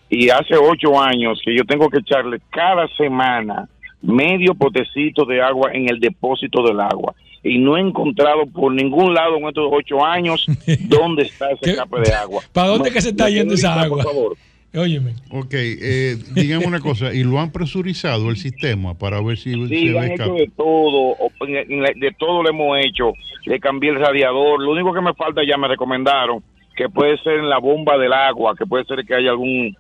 y 0.09 0.31
hace 0.31 0.55
ocho 0.57 1.01
años 1.01 1.41
que 1.45 1.57
yo 1.57 1.65
tengo 1.65 1.89
que 1.91 1.99
echarle 1.99 2.41
cada 2.51 2.87
semana 2.97 3.69
medio 4.01 4.55
potecito 4.55 5.25
de 5.25 5.43
agua 5.43 5.73
en 5.73 5.91
el 5.91 5.99
depósito 5.99 6.63
del 6.63 6.79
agua 6.81 7.15
y 7.49 7.59
no 7.59 7.77
he 7.77 7.81
encontrado 7.81 8.47
por 8.47 8.73
ningún 8.73 9.15
lado 9.15 9.37
en 9.37 9.47
estos 9.49 9.69
ocho 9.71 10.05
años 10.05 10.47
dónde 10.89 11.25
está 11.25 11.51
ese 11.51 11.71
escape 11.71 12.01
de 12.01 12.13
agua. 12.13 12.43
¿Para 12.53 12.69
dónde 12.69 12.91
que 12.91 13.01
se 13.01 13.11
está 13.11 13.29
yendo 13.29 13.55
esa 13.55 13.81
agua? 13.81 14.03
Por 14.03 14.13
favor. 14.13 14.37
Óyeme. 14.75 15.15
Ok, 15.31 15.55
eh, 15.55 16.17
díganme 16.35 16.67
una 16.67 16.81
cosa, 16.81 17.13
¿y 17.15 17.25
lo 17.25 17.41
han 17.41 17.51
presurizado 17.53 18.29
el 18.29 18.37
sistema 18.37 18.95
para 18.95 19.21
ver 19.23 19.39
si 19.39 19.55
sí, 19.67 19.93
se 19.93 19.99
han 19.99 20.13
hecho 20.13 20.35
de 20.35 20.51
todo, 20.55 21.17
de 21.41 22.15
todo 22.19 22.43
lo 22.43 22.51
hemos 22.51 22.79
hecho, 22.85 23.13
le 23.47 23.59
cambié 23.61 23.91
el 23.91 23.99
radiador, 23.99 24.61
lo 24.61 24.73
único 24.73 24.93
que 24.93 25.01
me 25.01 25.15
falta 25.15 25.41
ya 25.43 25.57
me 25.57 25.69
recomendaron 25.69 26.43
que 26.77 26.89
puede 26.89 27.19
ser 27.19 27.41
en 27.41 27.49
la 27.49 27.59
bomba 27.59 27.99
del 27.99 28.13
agua, 28.13 28.55
que 28.57 28.65
puede 28.65 28.85
ser 28.85 29.05
que 29.05 29.15
haya 29.15 29.31
algún 29.31 29.77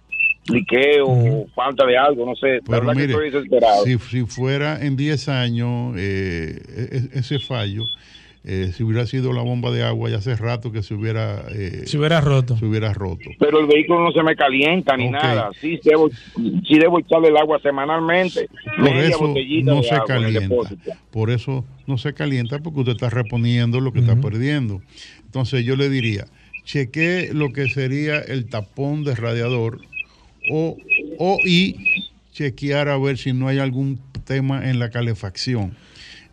liqueo, 0.51 1.47
falta 1.55 1.87
de 1.87 1.97
algo, 1.97 2.27
no 2.27 2.35
sé. 2.37 2.61
Pero 2.69 2.95
mire, 2.95 3.15
Si, 3.85 3.99
si, 3.99 4.27
fuera 4.27 4.85
en 4.85 4.97
10 4.97 5.29
años 5.29 5.95
eh, 5.97 6.61
e, 6.69 6.97
e, 6.97 7.19
ese 7.19 7.39
fallo, 7.39 7.85
eh, 8.45 8.73
si 8.73 8.83
hubiera 8.83 9.05
sido 9.07 9.33
la 9.33 9.43
bomba 9.43 9.71
de 9.71 9.83
agua, 9.83 10.09
ya 10.09 10.17
hace 10.17 10.35
rato 10.37 10.73
que 10.73 10.83
se 10.83 10.95
hubiera, 10.95 11.45
eh, 11.51 11.83
se 11.87 11.99
hubiera 11.99 12.21
roto. 12.21 12.57
Se 12.57 12.65
hubiera 12.65 12.95
roto. 12.95 13.29
Pero 13.39 13.61
el 13.61 13.67
vehículo 13.67 14.05
no 14.05 14.13
se 14.13 14.23
me 14.23 14.37
calienta 14.37 14.97
ni 14.97 15.11
nada. 15.11 15.51
Sí 15.61 15.79
debo, 15.85 16.09
sí 16.11 16.79
debo 16.79 16.99
echarle 17.01 17.29
el 17.29 17.37
agua 17.37 17.59
semanalmente. 17.61 18.49
Por 18.79 18.97
eso 18.97 19.35
no 19.65 19.83
se 19.83 19.99
calienta. 20.07 20.57
Por 21.11 21.31
eso 21.31 21.65
no 21.87 21.99
se 21.99 22.15
calienta 22.15 22.59
porque 22.61 22.81
usted 22.81 22.93
está 22.93 23.11
reponiendo 23.11 23.81
lo 23.81 23.93
que 23.93 24.01
está 24.01 24.17
perdiendo. 24.17 24.81
Entonces 25.25 25.65
yo 25.65 25.77
le 25.77 25.91
diría, 25.91 26.25
cheque 26.65 27.31
lo 27.33 27.53
que 27.53 27.69
sería 27.69 28.19
el 28.19 28.49
tapón 28.49 29.05
de 29.05 29.15
radiador 29.15 29.81
o, 30.51 30.77
o 31.19 31.39
y 31.45 31.77
chequear 32.33 32.89
a 32.89 32.97
ver 32.99 33.19
si 33.19 33.33
no 33.33 33.49
hay 33.49 33.59
algún 33.59 34.01
tema 34.25 34.69
en 34.69 34.79
la 34.79 34.91
calefacción. 34.91 35.77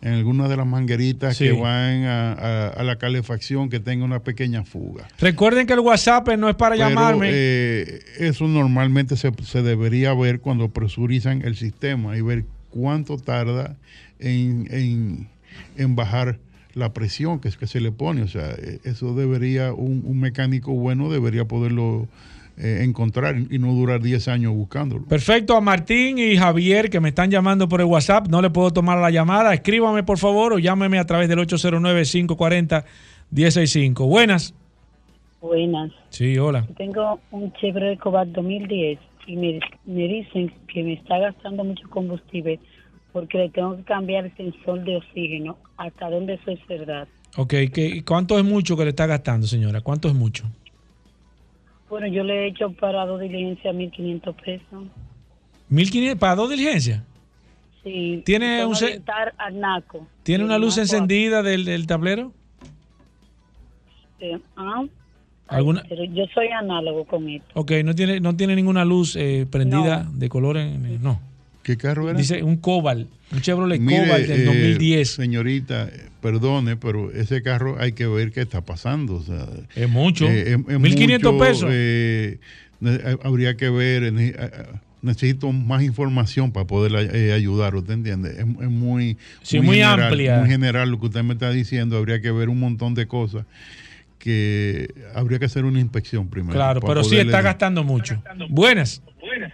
en 0.02 0.12
alguna 0.12 0.46
de 0.46 0.56
las 0.56 0.66
mangueritas 0.66 1.36
que 1.36 1.52
van 1.52 2.04
a, 2.04 2.82
la 2.84 2.96
calefacción 2.96 3.70
que 3.70 3.80
tenga 3.80 4.04
una 4.04 4.20
pequeña 4.20 4.62
fuga. 4.62 5.08
Recuerden 5.18 5.66
que 5.66 5.72
el 5.72 5.80
WhatsApp 5.80 6.28
no 6.38 6.48
es 6.48 6.54
para 6.54 6.76
llamarme. 6.76 7.30
Eh, 7.32 8.00
eso 8.18 8.46
normalmente 8.46 9.16
se, 9.16 9.32
se, 9.42 9.62
debería 9.62 10.14
ver 10.14 10.40
cuando 10.40 10.68
presurizan 10.68 11.42
el 11.42 11.56
sistema 11.56 12.16
y 12.16 12.20
ver 12.20 12.44
cuánto 12.70 13.16
tarda 13.16 13.76
en, 14.20 15.28
en, 15.76 15.96
bajar 15.96 16.38
la 16.74 16.92
presión 16.92 17.40
que, 17.40 17.48
es 17.48 17.56
que 17.56 17.66
se 17.66 17.80
le 17.80 17.90
pone. 17.90 18.22
O 18.22 18.28
sea, 18.28 18.54
eh, 18.58 18.80
eso 18.84 19.14
debería, 19.14 19.72
un, 19.72 20.02
un 20.04 20.20
mecánico 20.20 20.72
bueno 20.72 21.10
debería 21.10 21.46
poderlo 21.46 22.06
eh, 22.58 22.84
encontrar 22.84 23.36
y 23.50 23.58
no 23.58 23.74
durar 23.74 24.00
10 24.00 24.28
años 24.28 24.54
buscándolo. 24.54 25.04
Perfecto, 25.04 25.54
a 25.56 25.60
Martín 25.60 26.16
y 26.18 26.36
Javier 26.36 26.88
que 26.88 27.00
me 27.00 27.10
están 27.10 27.30
llamando 27.30 27.68
por 27.68 27.80
el 27.80 27.86
WhatsApp, 27.86 28.28
no 28.28 28.40
le 28.40 28.48
puedo 28.50 28.72
tomar 28.72 28.98
la 28.98 29.10
llamada, 29.10 29.52
escríbame 29.52 30.04
por 30.04 30.18
favor 30.18 30.54
o 30.54 30.58
llámeme 30.58 30.98
a 30.98 31.04
través 31.04 31.28
del 31.28 31.38
809-540-165. 31.40 34.08
Buenas. 34.08 34.54
Buenas. 35.40 35.92
Sí, 36.08 36.38
hola. 36.38 36.66
Tengo 36.76 37.20
un 37.30 37.52
Chevrolet 37.54 37.98
Cobalt 37.98 38.32
2010 38.32 38.98
y 39.26 39.36
me, 39.36 39.60
me 39.84 40.08
dicen 40.08 40.50
que 40.72 40.82
me 40.82 40.94
está 40.94 41.18
gastando 41.18 41.62
mucho 41.62 41.86
combustible 41.90 42.58
porque 43.12 43.36
le 43.38 43.50
tengo 43.50 43.76
que 43.76 43.82
cambiar 43.82 44.24
el 44.24 44.34
sensor 44.36 44.82
de 44.84 44.96
oxígeno. 44.96 45.58
¿Hasta 45.76 46.08
dónde 46.10 46.34
eso 46.34 46.50
es 46.50 46.58
verdad? 46.68 47.06
Ok, 47.36 47.54
¿qué, 47.72 48.02
¿cuánto 48.06 48.38
es 48.38 48.44
mucho 48.44 48.76
que 48.76 48.84
le 48.84 48.90
está 48.90 49.06
gastando, 49.06 49.46
señora? 49.46 49.80
¿Cuánto 49.82 50.08
es 50.08 50.14
mucho? 50.14 50.44
Bueno, 51.88 52.06
yo 52.08 52.24
le 52.24 52.44
he 52.44 52.48
hecho 52.48 52.70
para 52.72 53.06
dos 53.06 53.20
diligencias 53.20 53.74
1.500 53.74 54.34
pesos. 54.34 54.84
¿1.500 55.70 56.18
para 56.18 56.34
dos 56.34 56.50
diligencias? 56.50 57.02
Sí. 57.84 58.22
¿Tiene, 58.24 58.66
un 58.66 58.74
¿Tiene 60.24 60.44
una 60.44 60.58
luz 60.58 60.76
encendida 60.78 61.42
del, 61.42 61.86
tablero? 61.86 62.32
Sí. 64.18 64.32
Ah, 64.56 64.84
¿Alguna? 65.46 65.84
Pero 65.88 66.04
yo 66.04 66.24
soy 66.34 66.48
análogo 66.48 67.04
con 67.04 67.28
esto. 67.28 67.48
Ok, 67.54 67.70
no 67.84 67.94
tiene, 67.94 68.18
no 68.18 68.34
tiene 68.34 68.56
ninguna 68.56 68.84
luz 68.84 69.14
eh, 69.14 69.46
prendida 69.48 70.04
de 70.12 70.28
color 70.28 70.56
en, 70.56 71.00
no. 71.00 71.20
¿Qué 71.62 71.76
carro 71.76 72.08
era? 72.08 72.18
Dice 72.18 72.42
un 72.42 72.56
Cobalt, 72.56 73.08
un 73.32 73.40
Chevrolet 73.40 73.78
Cobalt 73.78 74.26
del 74.26 74.44
2010. 74.46 75.00
Eh, 75.00 75.04
señorita, 75.04 75.88
perdone, 76.26 76.76
pero 76.76 77.12
ese 77.12 77.40
carro 77.40 77.76
hay 77.78 77.92
que 77.92 78.06
ver 78.08 78.32
qué 78.32 78.40
está 78.40 78.60
pasando. 78.60 79.22
es 79.76 79.88
mucho. 79.88 80.26
1.500 80.26 81.34
eh, 81.34 81.38
pesos. 81.38 81.70
Eh, 81.72 82.38
habría 83.22 83.56
que 83.56 83.70
ver, 83.70 84.12
necesito 85.02 85.52
más 85.52 85.84
información 85.84 86.50
para 86.50 86.66
poder 86.66 86.96
ayudar, 87.32 87.76
¿usted 87.76 87.94
entiende? 87.94 88.40
Es, 88.40 88.46
muy, 88.46 89.16
muy, 89.62 89.82
amplia. 89.82 90.38
Muy 90.38 90.48
general 90.48 90.90
lo 90.90 90.98
que 90.98 91.06
usted 91.06 91.22
me 91.22 91.34
está 91.34 91.50
diciendo, 91.50 91.96
habría 91.96 92.20
que 92.20 92.32
ver 92.32 92.48
un 92.48 92.58
montón 92.58 92.94
de 92.94 93.06
cosas 93.06 93.46
que 94.18 94.88
habría 95.14 95.38
que 95.38 95.44
hacer 95.44 95.64
una 95.64 95.78
inspección 95.78 96.28
primero. 96.28 96.54
Claro, 96.54 96.80
pero 96.80 97.04
sí 97.04 97.16
está 97.18 97.40
gastando 97.40 97.84
mucho. 97.84 98.20
Buenas. 98.48 99.00
Buenas. 99.20 99.52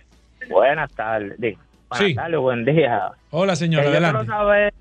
Buenas 0.48 0.90
tardes 0.92 1.58
sí. 1.98 2.16
buen 2.38 2.64
día. 2.64 3.12
Hola, 3.30 3.56
señor, 3.56 3.86
adelante. 3.86 4.26
saber 4.26 4.74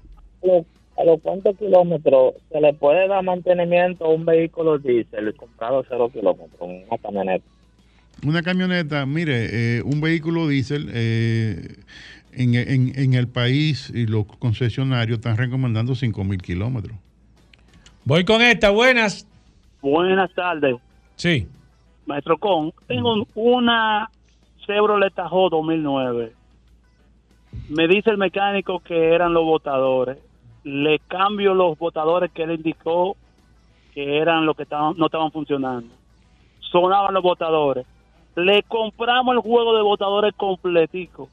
a 1.02 1.06
los 1.06 1.22
cuántos 1.22 1.58
kilómetros 1.58 2.36
se 2.52 2.62
le 2.62 2.74
puede 2.74 3.08
dar 3.08 3.24
mantenimiento 3.24 4.06
a 4.06 4.10
un 4.10 4.26
vehículo 4.26 4.78
diésel 4.78 5.34
comprado 5.36 5.84
cero 5.88 6.10
kilómetros, 6.12 6.60
una 6.60 6.98
camioneta. 7.02 7.46
Una 8.26 8.44
camioneta, 8.44 9.06
mire, 9.06 9.78
eh, 9.78 9.82
un 9.82 10.00
vehículo 10.00 10.48
diésel 10.48 10.90
eh, 10.94 11.76
en, 12.34 12.54
en, 12.56 13.14
el 13.14 13.28
país 13.28 13.92
y 13.94 14.06
los 14.06 14.26
concesionarios 14.26 15.18
están 15.18 15.38
recomendando 15.38 15.96
5 15.96 16.24
mil 16.24 16.42
kilómetros. 16.42 16.96
Voy 18.06 18.24
con 18.24 18.42
esta, 18.42 18.70
buenas. 18.70 19.28
Buenas 19.82 20.32
tardes. 20.34 20.76
Sí. 21.16 21.48
Maestro 22.06 22.38
Con, 22.38 22.74
tengo 22.88 23.26
una 23.36 24.10
Chevrolet 24.66 25.14
Tahoe 25.14 25.50
2009 25.50 26.42
me 27.70 27.88
dice 27.88 28.10
el 28.10 28.18
mecánico 28.18 28.80
que 28.80 29.14
eran 29.14 29.34
los 29.34 29.44
botadores. 29.44 30.18
Le 30.64 31.00
cambio 31.08 31.54
los 31.54 31.78
botadores 31.78 32.32
que 32.32 32.44
él 32.44 32.52
indicó 32.52 33.18
que 33.94 34.18
eran 34.18 34.46
los 34.46 34.56
que 34.56 34.64
estaban, 34.64 34.96
no 34.98 35.08
estaban 35.08 35.32
funcionando. 35.32 35.94
Sonaban 36.72 37.14
los 37.14 37.24
botadores. 37.24 37.86
Le 38.36 38.64
compramos 38.64 39.36
el 39.36 39.42
juego 39.42 39.76
de 39.76 39.82
botadores 39.82 40.34
completico 40.36 41.30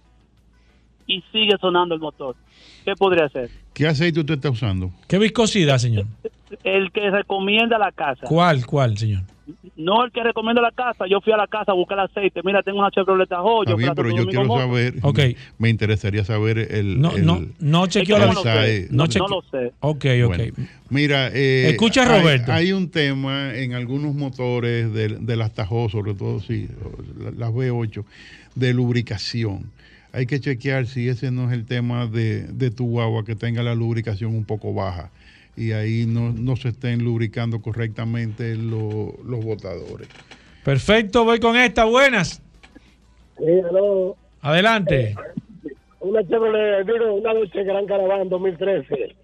y 1.07 1.23
sigue 1.33 1.57
sonando 1.61 1.95
el 1.95 2.01
motor. 2.01 2.37
¿Qué 2.85 2.95
podría 2.95 3.27
hacer? 3.27 3.51
¿Qué 3.73 3.87
aceite 3.87 4.21
usted 4.21 4.35
está 4.35 4.51
usando? 4.51 4.91
¿Qué 5.07 5.19
viscosidad, 5.19 5.79
señor? 5.79 6.07
El 6.65 6.91
que 6.91 7.11
recomienda 7.11 7.79
la 7.79 7.93
casa. 7.93 8.27
¿Cuál, 8.27 8.67
cuál, 8.67 8.97
señor? 8.97 9.23
No 9.77 10.05
el 10.05 10.13
que 10.13 10.23
recomienda 10.23 10.61
la 10.61 10.73
casa. 10.73 11.07
Yo 11.09 11.21
fui 11.21 11.33
a 11.33 11.37
la 11.37 11.47
casa 11.47 11.73
a 11.73 11.75
buscar 11.75 11.99
aceite. 12.01 12.41
Mira, 12.45 12.63
tengo 12.63 12.79
una 12.79 12.91
Chevrolet 12.91 13.29
Tahoe. 13.29 13.65
Está 13.65 13.77
bien, 13.77 13.93
pero 13.95 14.15
yo 14.15 14.27
quiero 14.27 14.47
saber. 14.47 14.95
Okay. 15.03 15.37
Me 15.59 15.69
interesaría 15.69 16.25
saber 16.25 16.59
el. 16.59 17.01
No, 17.01 17.17
no, 17.19 17.41
no 17.59 17.87
chequeó 17.87 18.19
la 18.19 18.27
no, 18.27 18.35
no, 18.35 19.07
no, 19.07 19.29
lo 19.29 19.43
sé. 19.51 19.73
Ok, 19.81 20.07
ok. 20.27 20.59
mira, 20.91 21.29
eh, 21.29 21.71
escucha 21.71 22.05
Roberto. 22.05 22.53
Hay, 22.53 22.73
un 22.73 22.91
tema 22.91 23.55
en 23.55 23.75
algunos 23.75 24.15
motores 24.15 24.93
de, 24.93 25.09
de 25.09 25.37
las 25.37 25.55
Tahoe, 25.55 25.89
sobre 25.89 26.15
todo 26.15 26.41
sí, 26.41 26.69
las 27.37 27.51
V8, 27.51 28.05
de 28.55 28.75
lubricación 28.75 29.71
hay 30.13 30.27
que 30.27 30.41
chequear 30.41 30.87
si 30.87 31.09
ese 31.09 31.31
no 31.31 31.51
es 31.51 31.53
el 31.53 31.67
tema 31.67 32.07
de, 32.07 32.45
de 32.45 32.71
tu 32.71 32.87
guagua, 32.87 33.25
que 33.25 33.35
tenga 33.35 33.63
la 33.63 33.75
lubricación 33.75 34.35
un 34.35 34.45
poco 34.45 34.73
baja 34.73 35.11
y 35.59 35.73
ahí 35.73 36.07
no, 36.07 36.57
se 36.57 36.69
estén 36.69 37.03
lubricando 37.03 37.61
correctamente 37.61 38.55
los 38.55 39.45
botadores. 39.45 40.09
Perfecto, 40.65 41.25
voy 41.25 41.41
con 41.41 41.57
esta, 41.57 41.85
buenas. 41.85 42.41
Sí, 43.39 43.45
hello. 43.45 44.17
Adelante. 44.41 45.17
una 46.01 46.27
Chevrolet, 46.27 46.87
una 47.11 47.35
noche 47.35 47.65
Gran 47.65 47.87
Caravana 47.87 48.25
2013, 48.25 49.17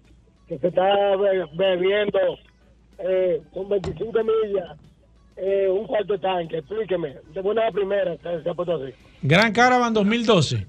que 0.47 0.59
se 0.59 0.67
está 0.67 1.15
bebiendo 1.57 2.19
eh, 2.99 3.41
con 3.53 3.69
25 3.69 4.11
millas, 4.23 4.77
eh, 5.37 5.69
un 5.69 5.87
cuarto 5.87 6.19
tanque, 6.19 6.57
explíqueme, 6.57 7.15
de 7.33 7.41
buena 7.41 7.65
la 7.65 7.71
primera, 7.71 8.17
se 8.17 8.49
ha 8.49 8.53
puesto 8.53 8.75
así. 8.75 8.93
Gran 9.21 9.53
Caravan 9.53 9.93
2012. 9.93 10.67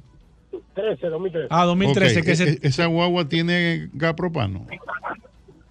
13, 0.74 1.06
2013. 1.08 1.48
Ah, 1.50 1.64
2013. 1.64 2.22
Que 2.22 2.32
e, 2.32 2.50
e, 2.50 2.58
¿Esa 2.62 2.86
guagua 2.86 3.28
tiene 3.28 3.88
gas 3.92 4.14
propano? 4.14 4.66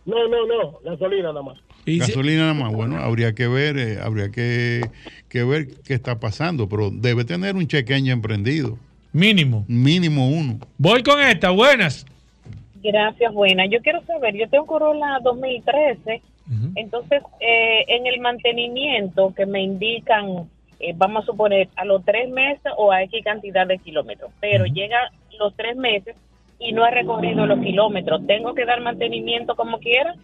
No, 0.06 0.28
no, 0.28 0.46
no, 0.46 0.80
gasolina 0.84 1.30
nada 1.30 1.42
más. 1.42 1.58
Gasolina 1.86 2.42
nada 2.42 2.54
más, 2.54 2.74
bueno, 2.74 2.98
habría 2.98 3.34
que 3.34 3.48
ver, 3.48 3.78
eh, 3.78 4.00
habría 4.02 4.30
que, 4.30 4.82
ver 5.32 5.68
qué 5.84 5.94
está 5.94 6.20
pasando, 6.20 6.70
pero 6.70 6.92
debe 6.92 7.26
tener 7.26 7.56
un 7.56 7.68
chequeño 7.68 8.14
emprendido. 8.14 8.78
Mínimo. 9.14 9.66
Mínimo 9.68 10.30
uno. 10.30 10.60
Voy 10.78 11.02
con 11.02 11.20
esta, 11.20 11.50
buenas. 11.50 12.06
Gracias, 12.84 13.34
buenas. 13.34 13.68
Yo 13.72 13.82
quiero 13.82 14.04
saber, 14.06 14.36
yo 14.36 14.48
tengo 14.48 14.68
Corolla 14.68 15.20
2013, 15.24 16.22
entonces 16.76 17.24
eh, 17.40 17.86
en 17.88 18.06
el 18.06 18.20
mantenimiento 18.20 19.34
que 19.36 19.48
me 19.48 19.64
indican, 19.64 20.48
eh, 20.80 20.94
vamos 20.96 21.24
a 21.24 21.26
suponer, 21.26 21.70
a 21.76 21.86
los 21.86 22.06
tres 22.06 22.30
meses 22.30 22.72
o 22.78 22.92
a 22.92 23.02
X 23.04 23.24
cantidad 23.24 23.66
de 23.66 23.80
kilómetros, 23.80 24.32
pero 24.40 24.66
llega 24.66 25.12
los 25.40 25.56
tres 25.56 25.76
meses 25.76 26.16
y 26.60 26.72
no 26.72 26.84
ha 26.84 26.92
recorrido 26.92 27.46
los 27.46 27.60
kilómetros, 27.60 28.26
¿tengo 28.28 28.54
que 28.54 28.66
dar 28.66 28.82
mantenimiento 28.82 29.56
como 29.56 29.80
quiera? 29.80 30.16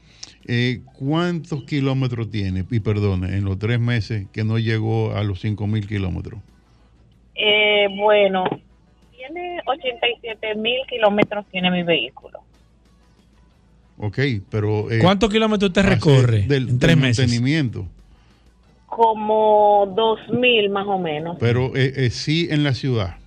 Eh, 0.48 0.82
¿Cuántos 0.98 1.64
kilómetros 1.64 2.30
tiene? 2.32 2.66
Y 2.70 2.80
perdone, 2.80 3.38
en 3.38 3.46
los 3.46 3.60
tres 3.60 3.80
meses 3.80 4.28
que 4.32 4.44
no 4.44 4.58
llegó 4.58 5.16
a 5.16 5.24
los 5.24 5.40
5 5.42 5.68
mil 5.68 5.88
kilómetros. 5.88 6.40
Eh, 7.36 7.88
bueno, 7.96 8.44
tiene 9.16 9.60
87 9.66 10.56
mil 10.56 10.80
kilómetros, 10.90 11.46
tiene 11.52 11.70
mi 11.70 11.84
vehículo. 11.84 12.40
Ok, 13.98 14.18
pero... 14.50 14.90
Eh, 14.90 15.00
¿Cuántos 15.00 15.30
kilómetros 15.30 15.70
usted 15.70 15.84
recorre 15.84 16.42
del, 16.48 16.70
en 16.70 16.80
tres 16.80 16.98
meses? 16.98 17.28
mantenimiento? 17.28 17.86
Como 18.88 19.94
2 19.96 20.20
mil 20.40 20.70
más 20.70 20.88
o 20.88 20.98
menos. 20.98 21.38
Pero 21.40 21.72
eh, 21.76 22.10
sí 22.10 22.48
en 22.50 22.64
la 22.64 22.74
ciudad. 22.74 23.21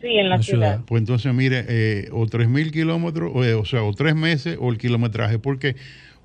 Sí, 0.00 0.08
en 0.16 0.28
la, 0.28 0.42
ciudad. 0.42 0.80
Pues 0.86 1.00
entonces, 1.00 1.32
mire, 1.34 1.64
eh, 1.68 2.08
o 2.12 2.26
tres 2.26 2.48
mil 2.48 2.70
kilómetros, 2.70 3.32
o, 3.34 3.60
o, 3.60 3.64
sea, 3.64 3.82
o 3.82 3.92
tres 3.92 4.14
meses 4.14 4.56
o 4.60 4.70
el 4.70 4.78
kilometraje. 4.78 5.38
¿Por 5.38 5.58
qué? 5.58 5.76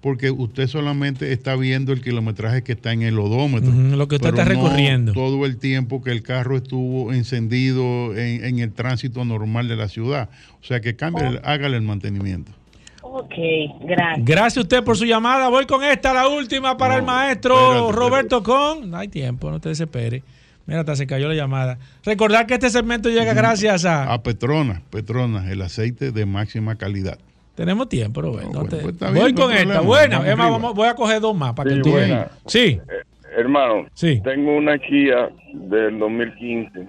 Porque 0.03 0.31
usted 0.31 0.67
solamente 0.67 1.31
está 1.31 1.55
viendo 1.55 1.93
el 1.93 2.01
kilometraje 2.01 2.61
que 2.61 2.73
está 2.73 2.91
en 2.91 3.03
el 3.03 3.17
odómetro. 3.17 3.71
lo 3.71 4.07
que 4.09 4.15
usted 4.15 4.29
está 4.29 4.43
recorriendo. 4.43 5.13
todo 5.13 5.45
el 5.45 5.57
tiempo 5.57 6.03
que 6.03 6.11
el 6.11 6.21
carro 6.21 6.57
estuvo 6.57 7.13
encendido 7.13 8.13
en, 8.15 8.59
el 8.59 8.73
tránsito 8.73 9.23
normal 9.23 9.69
de 9.69 9.77
la 9.77 9.87
ciudad. 9.87 10.29
O 10.61 10.65
sea, 10.65 10.81
que 10.81 10.97
cambie, 10.97 11.23
oh. 11.25 11.39
hágale 11.43 11.77
el 11.77 11.83
mantenimiento. 11.83 12.51
Ok, 13.01 13.33
gracias. 13.81 14.25
Gracias 14.25 14.57
a 14.57 14.61
usted 14.61 14.83
por 14.83 14.97
su 14.97 15.05
llamada. 15.05 15.47
Voy 15.47 15.65
con 15.65 15.83
esta, 15.83 16.13
la 16.13 16.27
última 16.27 16.75
para 16.75 16.97
el 16.97 17.03
maestro 17.03 17.91
Roberto 17.93 18.43
Con. 18.43 18.89
No 18.89 18.97
hay 18.97 19.07
tiempo, 19.07 19.51
no 19.51 19.61
te 19.61 19.69
desespere. 19.69 20.21
Mira, 20.65 20.79
hasta 20.81 20.95
se 20.95 21.07
cayó 21.07 21.27
la 21.27 21.33
llamada. 21.35 21.77
Recordar 22.05 22.45
que 22.47 22.53
este 22.53 22.69
segmento 22.69 23.09
llega 23.09 23.33
gracias 23.33 23.83
a... 23.85 24.11
A 24.13 24.23
Petronas, 24.23 24.81
Petronas, 24.89 25.47
el 25.49 25.61
aceite 25.61 26.11
de 26.11 26.25
máxima 26.25 26.75
calidad. 26.77 27.17
Tenemos 27.55 27.89
tiempo, 27.89 28.21
Roberto. 28.21 28.63
No 28.63 28.65
te- 28.69 28.77
pues 28.77 28.97
voy 29.13 29.33
con 29.33 29.51
esta. 29.51 29.81
Más, 29.83 30.37
vamos- 30.37 30.73
voy 30.73 30.87
a 30.87 30.95
coger 30.95 31.19
dos 31.21 31.35
más 31.35 31.53
para 31.53 31.69
Sí, 31.69 31.75
que 31.75 31.81
tú 31.83 31.91
buena. 31.91 32.27
Sí. 32.47 32.79
Eh, 32.89 33.03
hermano, 33.37 33.85
tengo 33.99 34.55
una 34.57 34.77
Kia 34.79 35.29
del 35.53 35.99
2015 35.99 36.87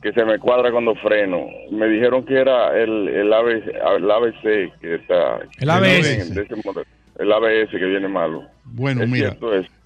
que 0.00 0.12
se 0.12 0.24
me 0.24 0.38
cuadra 0.38 0.70
cuando 0.70 0.94
freno. 0.96 1.46
Me 1.72 1.88
dijeron 1.88 2.24
que 2.24 2.34
era 2.40 2.78
el, 2.80 3.08
el, 3.08 3.32
ABC, 3.32 3.64
el 3.96 4.10
ABC 4.10 4.78
que 4.80 4.94
está. 4.94 5.40
El 5.58 5.68
ABS. 5.70 6.30
El 7.18 7.32
ABS 7.32 7.70
que 7.70 7.84
viene 7.84 8.06
malo. 8.06 8.44
Bueno, 8.64 9.02
Es 9.02 9.08
mira, 9.08 9.36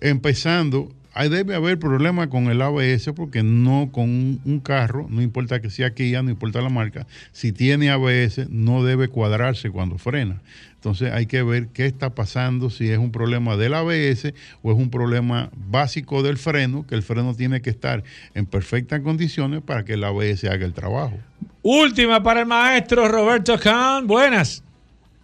empezando, 0.00 0.88
ahí 1.14 1.28
debe 1.28 1.54
haber 1.54 1.78
problema 1.78 2.28
con 2.28 2.50
el 2.50 2.62
ABS 2.62 3.12
porque 3.14 3.42
no 3.42 3.90
con 3.92 4.40
un, 4.44 4.60
carro, 4.64 5.06
no 5.08 5.22
importa 5.22 5.60
que 5.60 5.70
sea 5.70 5.94
Kia, 5.94 6.22
no 6.22 6.30
importa 6.30 6.60
la 6.60 6.68
marca, 6.68 7.06
si 7.32 7.52
tiene 7.52 7.90
ABS 7.90 8.48
no 8.50 8.82
debe 8.84 9.08
cuadrarse 9.08 9.70
cuando 9.70 9.98
frena. 9.98 10.40
Entonces 10.74 11.12
hay 11.12 11.26
que 11.26 11.42
ver 11.44 11.68
qué 11.68 11.86
está 11.86 12.10
pasando, 12.10 12.68
si 12.68 12.90
es 12.90 12.98
un 12.98 13.12
problema 13.12 13.56
del 13.56 13.74
ABS 13.74 14.34
o 14.62 14.72
es 14.72 14.76
un 14.78 14.90
problema 14.90 15.48
básico 15.68 16.22
del 16.24 16.38
freno, 16.38 16.84
que 16.86 16.96
el 16.96 17.02
freno 17.02 17.34
tiene 17.34 17.62
que 17.62 17.70
estar 17.70 18.02
en 18.34 18.46
perfectas 18.46 19.00
condiciones 19.00 19.62
para 19.62 19.84
que 19.84 19.92
el 19.94 20.02
ABS 20.02 20.44
haga 20.44 20.66
el 20.66 20.72
trabajo. 20.72 21.16
Última 21.62 22.20
para 22.22 22.40
el 22.40 22.46
maestro 22.46 23.06
Roberto 23.06 23.56
Khan. 23.58 24.06
Buenas. 24.08 24.64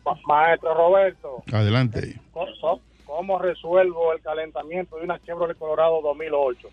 Ma- 0.06 0.16
Maestro 0.26 0.74
Roberto, 0.74 1.42
Adelante. 1.52 2.20
¿cómo, 2.32 2.80
cómo 3.08 3.38
resuelvo 3.38 4.12
el 4.12 4.20
calentamiento 4.20 4.96
de 4.96 5.02
una 5.04 5.18
Chevrolet 5.24 5.56
Colorado 5.58 6.00
2008? 6.02 6.68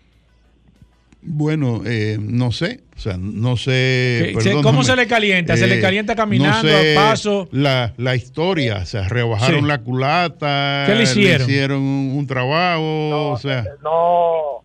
Bueno, 1.28 1.80
eh, 1.84 2.18
no 2.20 2.52
sé, 2.52 2.82
o 2.94 2.98
sea, 3.00 3.16
no 3.18 3.56
sé. 3.56 4.30
¿Qué- 4.34 4.40
se- 4.40 4.62
cómo 4.62 4.84
se 4.84 4.94
le 4.94 5.08
calienta? 5.08 5.56
¿Se 5.56 5.66
le 5.66 5.80
calienta 5.80 6.14
caminando, 6.14 6.62
no 6.70 6.78
sé 6.78 6.96
a 6.96 7.00
paso? 7.00 7.48
La, 7.50 7.92
la 7.96 8.14
historia, 8.14 8.76
o 8.82 8.86
sea, 8.86 9.08
rebajaron 9.08 9.62
Sí. 9.62 9.66
la 9.66 9.78
culata. 9.82 10.84
¿Qué 10.86 10.94
le 10.94 11.02
hicieron? 11.02 11.80
un, 11.80 12.12
un 12.16 12.26
trabajo, 12.28 13.32
o 13.32 13.36
sea. 13.38 13.64
No, 13.82 14.62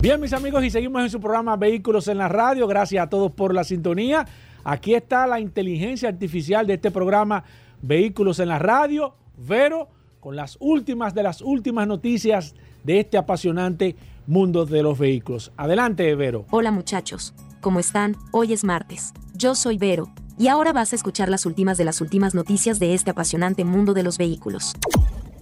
Bien, 0.01 0.19
mis 0.19 0.33
amigos, 0.33 0.65
y 0.65 0.69
seguimos 0.69 1.01
en 1.01 1.09
su 1.09 1.21
programa 1.21 1.55
Vehículos 1.55 2.09
en 2.09 2.17
la 2.17 2.27
Radio. 2.27 2.67
Gracias 2.67 3.01
a 3.01 3.09
todos 3.09 3.31
por 3.31 3.53
la 3.53 3.63
sintonía. 3.63 4.27
Aquí 4.65 4.95
está 4.95 5.25
la 5.27 5.39
inteligencia 5.39 6.09
artificial 6.09 6.67
de 6.67 6.73
este 6.73 6.91
programa 6.91 7.45
Vehículos 7.81 8.39
en 8.39 8.49
la 8.49 8.59
Radio. 8.59 9.15
Vero, 9.37 9.87
con 10.19 10.35
las 10.35 10.57
últimas 10.59 11.13
de 11.13 11.23
las 11.23 11.39
últimas 11.39 11.87
noticias 11.87 12.53
de 12.83 12.99
este 12.99 13.17
apasionante 13.17 13.95
mundo 14.27 14.65
de 14.65 14.83
los 14.83 14.99
vehículos. 14.99 15.53
Adelante, 15.55 16.13
Vero. 16.15 16.47
Hola 16.49 16.71
muchachos, 16.71 17.33
¿cómo 17.61 17.79
están? 17.79 18.17
Hoy 18.31 18.51
es 18.51 18.63
martes. 18.65 19.13
Yo 19.33 19.55
soy 19.55 19.77
Vero, 19.77 20.09
y 20.37 20.47
ahora 20.47 20.73
vas 20.73 20.91
a 20.91 20.95
escuchar 20.95 21.29
las 21.29 21.45
últimas 21.45 21.77
de 21.77 21.85
las 21.85 22.01
últimas 22.01 22.35
noticias 22.35 22.79
de 22.79 22.93
este 22.93 23.11
apasionante 23.11 23.63
mundo 23.63 23.93
de 23.93 24.03
los 24.03 24.17
vehículos. 24.17 24.73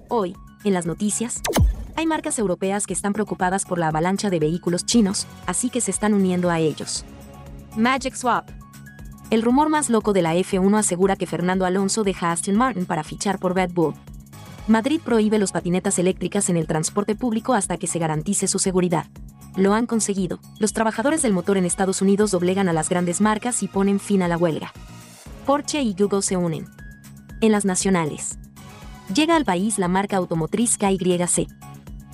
Hoy, 0.10 0.36
en 0.64 0.74
las 0.74 0.86
noticias, 0.86 1.42
hay 1.96 2.06
marcas 2.06 2.38
europeas 2.38 2.86
que 2.86 2.94
están 2.94 3.14
preocupadas 3.14 3.66
por 3.66 3.80
la 3.80 3.88
avalancha 3.88 4.30
de 4.30 4.40
vehículos 4.40 4.86
chinos, 4.86 5.26
así 5.48 5.70
que 5.70 5.82
se 5.82 5.92
están 5.92 6.14
uniendo 6.14 6.50
a 6.50 6.60
ellos. 6.60 7.06
Magic 7.76 8.14
Swap. 8.14 8.50
El 9.30 9.42
rumor 9.42 9.70
más 9.70 9.90
loco 9.90 10.14
de 10.14 10.22
la 10.22 10.36
F1 10.36 10.78
asegura 10.78 11.16
que 11.16 11.28
Fernando 11.28 11.66
Alonso 11.66 12.04
deja 12.04 12.32
Aston 12.32 12.56
Martin 12.56 12.86
para 12.86 13.04
fichar 13.04 13.40
por 13.40 13.56
Red 13.56 13.72
Bull. 13.72 13.94
Madrid 14.68 15.02
prohíbe 15.04 15.40
los 15.40 15.52
patinetas 15.52 15.98
eléctricas 16.00 16.50
en 16.50 16.58
el 16.58 16.68
transporte 16.68 17.16
público 17.16 17.54
hasta 17.54 17.78
que 17.78 17.88
se 17.88 18.00
garantice 18.00 18.48
su 18.48 18.60
seguridad. 18.60 19.08
Lo 19.60 19.74
han 19.74 19.88
conseguido. 19.88 20.40
Los 20.58 20.72
trabajadores 20.72 21.22
del 21.22 21.34
motor 21.34 21.58
en 21.58 21.66
Estados 21.66 22.02
Unidos 22.02 22.32
doblegan 22.32 22.70
a 22.70 22.74
las 22.74 22.88
grandes 22.88 23.20
marcas 23.20 23.62
y 23.62 23.68
ponen 23.68 24.00
fin 24.00 24.24
a 24.24 24.30
la 24.30 24.38
huelga. 24.38 24.72
Porsche 25.46 25.82
y 25.82 25.94
Google 25.94 26.22
se 26.22 26.38
unen. 26.38 26.66
En 27.42 27.52
las 27.52 27.66
nacionales. 27.66 28.40
Llega 29.14 29.36
al 29.36 29.44
país 29.44 29.78
la 29.78 29.90
marca 29.90 30.16
automotriz 30.16 30.78
KYC. 30.78 31.50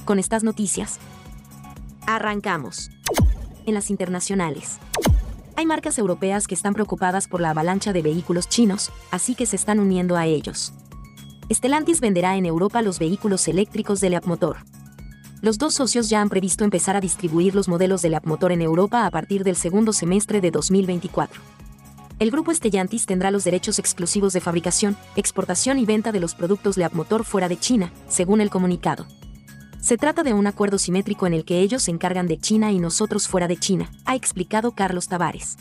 Con 0.06 0.18
estas 0.18 0.43
noticias. 0.43 0.98
Arrancamos. 2.08 2.89
En 3.68 3.76
las 3.76 3.91
internacionales. 3.91 4.80
Hay 5.56 5.68
marcas 5.68 6.00
europeas 6.00 6.48
que 6.48 6.56
están 6.56 6.74
preocupadas 6.74 7.28
por 7.28 7.41
la 7.41 7.52
avalancha 7.52 7.93
de 7.93 8.02
vehículos 8.02 8.50
chinos, 8.50 8.91
así 9.12 9.36
que 9.36 9.46
se 9.46 9.56
están 9.56 9.80
uniendo 9.80 10.18
a 10.18 10.26
ellos. 10.26 10.74
Stellantis 11.54 12.02
venderá 12.02 12.38
en 12.38 12.48
Europa 12.48 12.82
los 12.82 12.98
vehículos 12.98 13.48
eléctricos 13.48 14.02
de 14.02 14.10
Leapmotor. 14.10 14.58
Los 15.46 15.60
dos 15.60 15.76
socios 15.76 16.10
ya 16.10 16.22
han 16.22 16.30
previsto 16.30 16.64
empezar 16.64 16.96
a 16.96 17.00
distribuir 17.00 17.54
los 17.54 17.68
modelos 17.68 18.02
de 18.02 18.10
Leapmotor 18.10 18.52
en 18.52 18.64
Europa 18.64 19.06
a 19.06 19.12
partir 19.12 19.43
del 19.43 19.56
segundo 19.56 19.93
semestre 19.93 20.41
de 20.41 20.50
2024. 20.50 21.39
El 22.18 22.32
grupo 22.32 22.52
Stellantis 22.52 23.06
tendrá 23.06 23.30
los 23.30 23.43
derechos 23.43 23.78
exclusivos 23.78 24.34
de 24.34 24.41
fabricación, 24.41 24.98
exportación 25.16 25.78
y 25.78 25.86
venta 25.86 26.12
de 26.12 26.20
los 26.20 26.34
productos 26.34 26.78
Leapmotor 26.78 27.26
fuera 27.26 27.48
de 27.48 27.60
China, 27.60 27.93
según 28.08 28.41
el 28.41 28.50
comunicado. 28.50 29.06
Se 29.80 29.98
trata 29.98 30.24
de 30.24 30.34
un 30.34 30.48
acuerdo 30.48 30.80
simétrico 30.80 31.28
en 31.28 31.36
el 31.36 31.46
que 31.46 31.60
ellos 31.60 31.84
se 31.84 31.91
encargan 31.91 32.26
de 32.26 32.39
China 32.39 32.72
y 32.72 32.80
nosotros 32.80 33.28
fuera 33.28 33.48
de 33.48 33.58
China, 33.58 33.91
ha 34.06 34.16
explicado 34.16 34.72
Carlos 34.72 35.10
Tavares. 35.10 35.58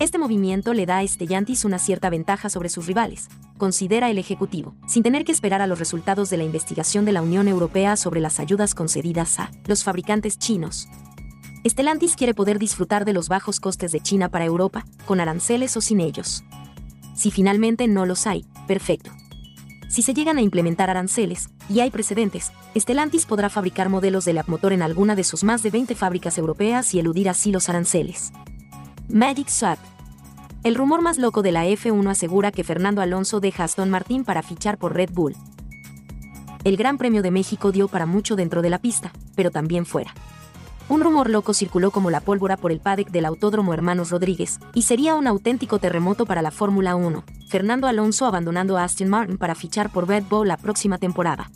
Este 0.00 0.16
movimiento 0.16 0.72
le 0.72 0.86
da 0.86 1.00
a 1.00 1.06
Stellantis 1.06 1.66
una 1.66 1.78
cierta 1.78 2.08
ventaja 2.08 2.48
sobre 2.48 2.70
sus 2.70 2.86
rivales, 2.86 3.28
considera 3.58 4.08
el 4.08 4.16
Ejecutivo, 4.16 4.74
sin 4.86 5.02
tener 5.02 5.26
que 5.26 5.32
esperar 5.32 5.60
a 5.60 5.66
los 5.66 5.78
resultados 5.78 6.30
de 6.30 6.38
la 6.38 6.44
investigación 6.44 7.04
de 7.04 7.12
la 7.12 7.20
Unión 7.20 7.48
Europea 7.48 7.96
sobre 7.96 8.20
las 8.20 8.40
ayudas 8.40 8.74
concedidas 8.74 9.38
a 9.38 9.50
los 9.66 9.84
fabricantes 9.84 10.38
chinos. 10.38 10.88
Stellantis 11.68 12.16
quiere 12.16 12.32
poder 12.32 12.58
disfrutar 12.58 13.04
de 13.04 13.12
los 13.12 13.28
bajos 13.28 13.60
costes 13.60 13.92
de 13.92 14.00
China 14.00 14.30
para 14.30 14.46
Europa, 14.46 14.86
con 15.04 15.20
aranceles 15.20 15.76
o 15.76 15.82
sin 15.82 16.00
ellos. 16.00 16.44
Si 17.14 17.30
finalmente 17.30 17.86
no 17.86 18.06
los 18.06 18.26
hay, 18.26 18.46
perfecto. 18.66 19.10
Si 19.90 20.00
se 20.00 20.14
llegan 20.14 20.38
a 20.38 20.42
implementar 20.42 20.88
aranceles, 20.88 21.50
y 21.68 21.80
hay 21.80 21.90
precedentes, 21.90 22.52
Stellantis 22.74 23.26
podrá 23.26 23.50
fabricar 23.50 23.90
modelos 23.90 24.24
de 24.24 24.32
Leapmotor 24.32 24.72
en 24.72 24.80
alguna 24.80 25.14
de 25.14 25.24
sus 25.24 25.44
más 25.44 25.62
de 25.62 25.68
20 25.68 25.94
fábricas 25.94 26.38
europeas 26.38 26.94
y 26.94 27.00
eludir 27.00 27.28
así 27.28 27.52
los 27.52 27.68
aranceles. 27.68 28.32
Magic 29.12 29.48
Swap. 29.48 29.78
El 30.62 30.76
rumor 30.76 31.02
más 31.02 31.18
loco 31.18 31.42
de 31.42 31.50
la 31.50 31.66
F1 31.66 32.08
asegura 32.08 32.52
que 32.52 32.62
Fernando 32.62 33.02
Alonso 33.02 33.40
deja 33.40 33.64
Aston 33.64 33.90
Martin 33.90 34.24
para 34.24 34.42
fichar 34.42 34.78
por 34.78 34.94
Red 34.94 35.10
Bull. 35.12 35.34
El 36.62 36.76
Gran 36.76 36.96
Premio 36.96 37.20
de 37.20 37.32
México 37.32 37.72
dio 37.72 37.88
para 37.88 38.06
mucho 38.06 38.36
dentro 38.36 38.62
de 38.62 38.70
la 38.70 38.78
pista, 38.78 39.10
pero 39.34 39.50
también 39.50 39.84
fuera. 39.84 40.14
Un 40.88 41.00
rumor 41.00 41.28
loco 41.28 41.54
circuló 41.54 41.90
como 41.90 42.10
la 42.10 42.20
pólvora 42.20 42.56
por 42.56 42.70
el 42.70 42.78
paddock 42.78 43.08
del 43.08 43.24
Autódromo 43.24 43.74
Hermanos 43.74 44.10
Rodríguez, 44.10 44.60
y 44.74 44.82
sería 44.82 45.16
un 45.16 45.26
auténtico 45.26 45.80
terremoto 45.80 46.24
para 46.24 46.42
la 46.42 46.52
Fórmula 46.52 46.94
1, 46.94 47.24
Fernando 47.48 47.88
Alonso 47.88 48.26
abandonando 48.26 48.78
a 48.78 48.84
Aston 48.84 49.08
Martin 49.08 49.38
para 49.38 49.56
fichar 49.56 49.90
por 49.90 50.06
Red 50.06 50.24
Bull 50.30 50.46
la 50.46 50.56
próxima 50.56 50.98
temporada. 50.98 51.50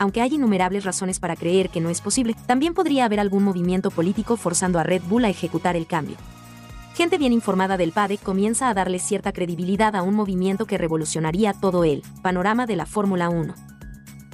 Aunque 0.00 0.20
hay 0.20 0.34
innumerables 0.34 0.84
razones 0.84 1.20
para 1.20 1.36
creer 1.36 1.68
que 1.68 1.80
no 1.80 1.90
es 1.90 2.00
posible, 2.00 2.34
también 2.46 2.74
podría 2.74 3.04
haber 3.04 3.20
algún 3.20 3.44
movimiento 3.44 3.92
político 3.92 4.36
forzando 4.36 4.80
a 4.80 4.82
Red 4.82 5.02
Bull 5.08 5.24
a 5.24 5.28
ejecutar 5.28 5.76
el 5.76 5.86
cambio. 5.86 6.16
Gente 6.94 7.16
bien 7.16 7.32
informada 7.32 7.78
del 7.78 7.92
paddock 7.92 8.22
comienza 8.22 8.68
a 8.68 8.74
darle 8.74 8.98
cierta 8.98 9.32
credibilidad 9.32 9.96
a 9.96 10.02
un 10.02 10.14
movimiento 10.14 10.66
que 10.66 10.76
revolucionaría 10.76 11.54
todo 11.54 11.84
el 11.84 12.02
panorama 12.20 12.66
de 12.66 12.76
la 12.76 12.84
Fórmula 12.84 13.30
1. 13.30 13.54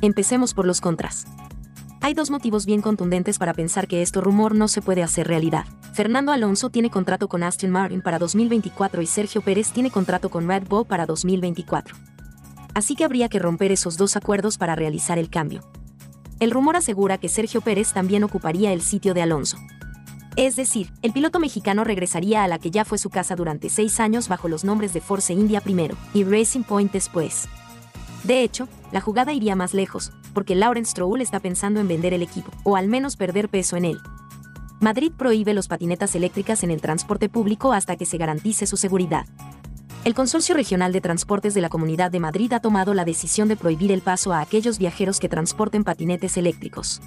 Empecemos 0.02 0.54
por 0.54 0.66
los 0.66 0.80
contras. 0.80 1.26
Hay 2.00 2.14
dos 2.14 2.30
motivos 2.30 2.66
bien 2.66 2.82
contundentes 2.82 3.38
para 3.38 3.54
pensar 3.54 3.86
que 3.86 4.02
este 4.02 4.20
rumor 4.20 4.56
no 4.56 4.66
se 4.66 4.82
puede 4.82 5.04
hacer 5.04 5.28
realidad. 5.28 5.66
Fernando 5.94 6.32
Alonso 6.32 6.68
tiene 6.68 6.90
contrato 6.90 7.28
con 7.28 7.44
Aston 7.44 7.70
Martin 7.70 8.02
para 8.02 8.18
2024 8.18 9.02
y 9.02 9.06
Sergio 9.06 9.40
Pérez 9.40 9.70
tiene 9.70 9.92
contrato 9.92 10.28
con 10.28 10.48
Red 10.48 10.64
Bull 10.68 10.84
para 10.84 11.06
2024. 11.06 11.96
Así 12.74 12.96
que 12.96 13.04
habría 13.04 13.28
que 13.28 13.38
romper 13.38 13.70
esos 13.70 13.96
dos 13.96 14.16
acuerdos 14.16 14.58
para 14.58 14.74
realizar 14.74 15.18
el 15.18 15.30
cambio. 15.30 15.62
El 16.40 16.50
rumor 16.50 16.74
asegura 16.74 17.18
que 17.18 17.28
Sergio 17.28 17.60
Pérez 17.60 17.92
también 17.92 18.24
ocuparía 18.24 18.72
el 18.72 18.80
sitio 18.80 19.14
de 19.14 19.22
Alonso. 19.22 19.58
Es 20.38 20.54
decir, 20.54 20.92
el 21.02 21.12
piloto 21.12 21.40
mexicano 21.40 21.82
regresaría 21.82 22.44
a 22.44 22.46
la 22.46 22.60
que 22.60 22.70
ya 22.70 22.84
fue 22.84 22.96
su 22.96 23.10
casa 23.10 23.34
durante 23.34 23.68
seis 23.68 23.98
años 23.98 24.28
bajo 24.28 24.46
los 24.46 24.62
nombres 24.62 24.92
de 24.92 25.00
Force 25.00 25.32
India 25.32 25.60
primero 25.60 25.96
y 26.14 26.22
Racing 26.22 26.62
Point 26.62 26.92
después. 26.92 27.48
De 28.22 28.44
hecho, 28.44 28.68
la 28.92 29.00
jugada 29.00 29.32
iría 29.32 29.56
más 29.56 29.74
lejos, 29.74 30.12
porque 30.34 30.54
Lawrence 30.54 30.92
Stroll 30.92 31.22
está 31.22 31.40
pensando 31.40 31.80
en 31.80 31.88
vender 31.88 32.14
el 32.14 32.22
equipo, 32.22 32.52
o 32.62 32.76
al 32.76 32.86
menos 32.86 33.16
perder 33.16 33.48
peso 33.48 33.76
en 33.76 33.84
él. 33.84 33.98
Madrid 34.78 35.10
prohíbe 35.10 35.54
los 35.54 35.66
patinetas 35.66 36.14
eléctricas 36.14 36.62
en 36.62 36.70
el 36.70 36.80
transporte 36.80 37.28
público 37.28 37.72
hasta 37.72 37.96
que 37.96 38.06
se 38.06 38.16
garantice 38.16 38.66
su 38.66 38.76
seguridad. 38.76 39.26
El 40.04 40.14
Consorcio 40.14 40.54
Regional 40.54 40.92
de 40.92 41.00
Transportes 41.00 41.52
de 41.54 41.62
la 41.62 41.68
Comunidad 41.68 42.12
de 42.12 42.20
Madrid 42.20 42.52
ha 42.52 42.60
tomado 42.60 42.94
la 42.94 43.04
decisión 43.04 43.48
de 43.48 43.56
prohibir 43.56 43.90
el 43.90 44.02
paso 44.02 44.32
a 44.32 44.40
aquellos 44.40 44.78
viajeros 44.78 45.18
que 45.18 45.28
transporten 45.28 45.82
patinetes 45.82 46.36
eléctricos. 46.36 47.00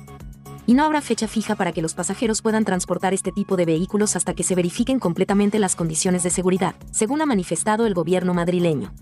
Y 0.72 0.74
no 0.74 0.86
habrá 0.86 1.01
fecha 1.01 1.28
fija 1.28 1.55
para 1.55 1.74
que 1.74 1.82
los 1.82 1.95
pasajeros 1.95 2.41
puedan 2.41 2.63
transportar 2.63 3.13
este 3.13 3.34
tipo 3.34 3.57
de 3.57 3.65
vehículos 3.65 4.15
hasta 4.15 4.34
que 4.34 4.43
se 4.43 4.55
verifiquen 4.55 4.99
completamente 4.99 5.59
las 5.59 5.76
condiciones 5.76 6.24
de 6.24 6.30
seguridad, 6.30 6.76
según 6.91 7.22
ha 7.22 7.26
manifestado 7.26 7.86
el 7.86 7.93
gobierno 7.93 8.34
madrileño. 8.34 8.93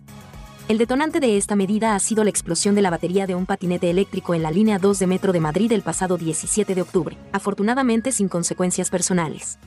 El 0.68 0.80
detonante 0.80 1.20
de 1.20 1.38
esta 1.38 1.56
medida 1.56 1.94
ha 1.94 2.00
sido 2.00 2.24
la 2.24 2.32
explosión 2.32 2.74
de 2.74 2.82
la 2.82 2.90
batería 2.90 3.28
de 3.28 3.36
un 3.36 3.46
patinete 3.46 3.92
eléctrico 3.92 4.34
en 4.34 4.42
la 4.42 4.50
línea 4.50 4.80
2 4.80 4.98
de 4.98 5.06
Metro 5.06 5.32
de 5.32 5.42
Madrid 5.42 5.72
el 5.72 5.84
pasado 5.84 6.18
17 6.18 6.74
de 6.74 6.82
octubre, 6.82 7.18
afortunadamente 7.34 8.12
sin 8.14 8.30
consecuencias 8.30 8.90
personales. 8.90 9.60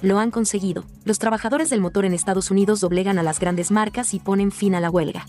Lo 0.00 0.18
han 0.18 0.30
conseguido. 0.30 0.84
Los 1.04 1.18
trabajadores 1.18 1.68
del 1.68 1.82
motor 1.82 2.06
en 2.06 2.14
Estados 2.14 2.50
Unidos 2.50 2.80
doblegan 2.80 3.18
a 3.18 3.22
las 3.22 3.40
grandes 3.40 3.70
marcas 3.70 4.14
y 4.14 4.20
ponen 4.20 4.52
fin 4.52 4.74
a 4.74 4.80
la 4.80 4.88
huelga. 4.88 5.26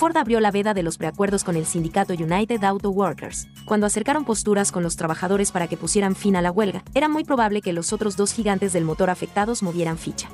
Ford 0.00 0.16
abrió 0.16 0.40
la 0.40 0.50
veda 0.50 0.72
de 0.72 0.82
los 0.82 0.96
preacuerdos 0.96 1.44
con 1.44 1.56
el 1.56 1.66
sindicato 1.66 2.14
United 2.14 2.64
Auto 2.64 2.88
Workers. 2.88 3.48
Cuando 3.66 3.84
acercaron 3.84 4.24
posturas 4.24 4.72
con 4.72 4.82
los 4.82 4.96
trabajadores 4.96 5.52
para 5.52 5.68
que 5.68 5.76
pusieran 5.76 6.16
fin 6.16 6.36
a 6.36 6.40
la 6.40 6.50
huelga, 6.50 6.82
era 6.94 7.10
muy 7.10 7.22
probable 7.22 7.60
que 7.60 7.74
los 7.74 7.92
otros 7.92 8.16
dos 8.16 8.32
gigantes 8.32 8.72
del 8.72 8.86
motor 8.86 9.10
afectados 9.10 9.62
movieran 9.62 9.98
ficha. 9.98 10.30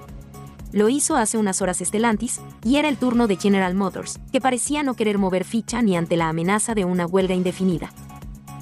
Lo 0.71 0.89
hizo 0.89 1.17
hace 1.17 1.37
unas 1.37 1.63
horas 1.63 1.79
Stellantis, 1.79 2.41
y 2.63 2.77
era 2.77 2.89
el 2.89 2.97
turno 2.97 3.27
de 3.27 3.35
General 3.35 3.75
Motors, 3.75 4.21
que 4.31 4.41
parecía 4.41 4.85
no 4.85 4.95
querer 4.95 5.19
mover 5.19 5.43
ficha 5.43 5.83
ni 5.83 5.97
ante 5.97 6.17
la 6.17 6.29
amenaza 6.29 6.77
de 6.77 6.85
una 6.85 7.05
huelga 7.05 7.35
indefinida. 7.35 7.91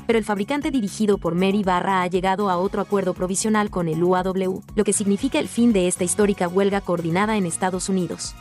Pero 0.07 0.19
el 0.19 0.25
fabricante 0.25 0.71
dirigido 0.71 1.19
por 1.19 1.35
Mary 1.35 1.63
Barra 1.63 2.01
ha 2.01 2.07
llegado 2.07 2.49
a 2.49 2.57
otro 2.57 2.81
acuerdo 2.81 3.13
provisional 3.13 3.69
con 3.69 3.89
el 3.89 4.03
UAW, 4.03 4.63
lo 4.75 4.85
que 4.85 4.95
significa 4.95 5.39
el 5.39 5.49
fin 5.49 5.75
de 5.75 5.87
esta 5.87 6.05
histórica 6.05 6.49
huelga 6.49 6.81
coordinada 6.81 7.37
en 7.37 7.45
Estados 7.45 7.91
Unidos. 7.91 8.35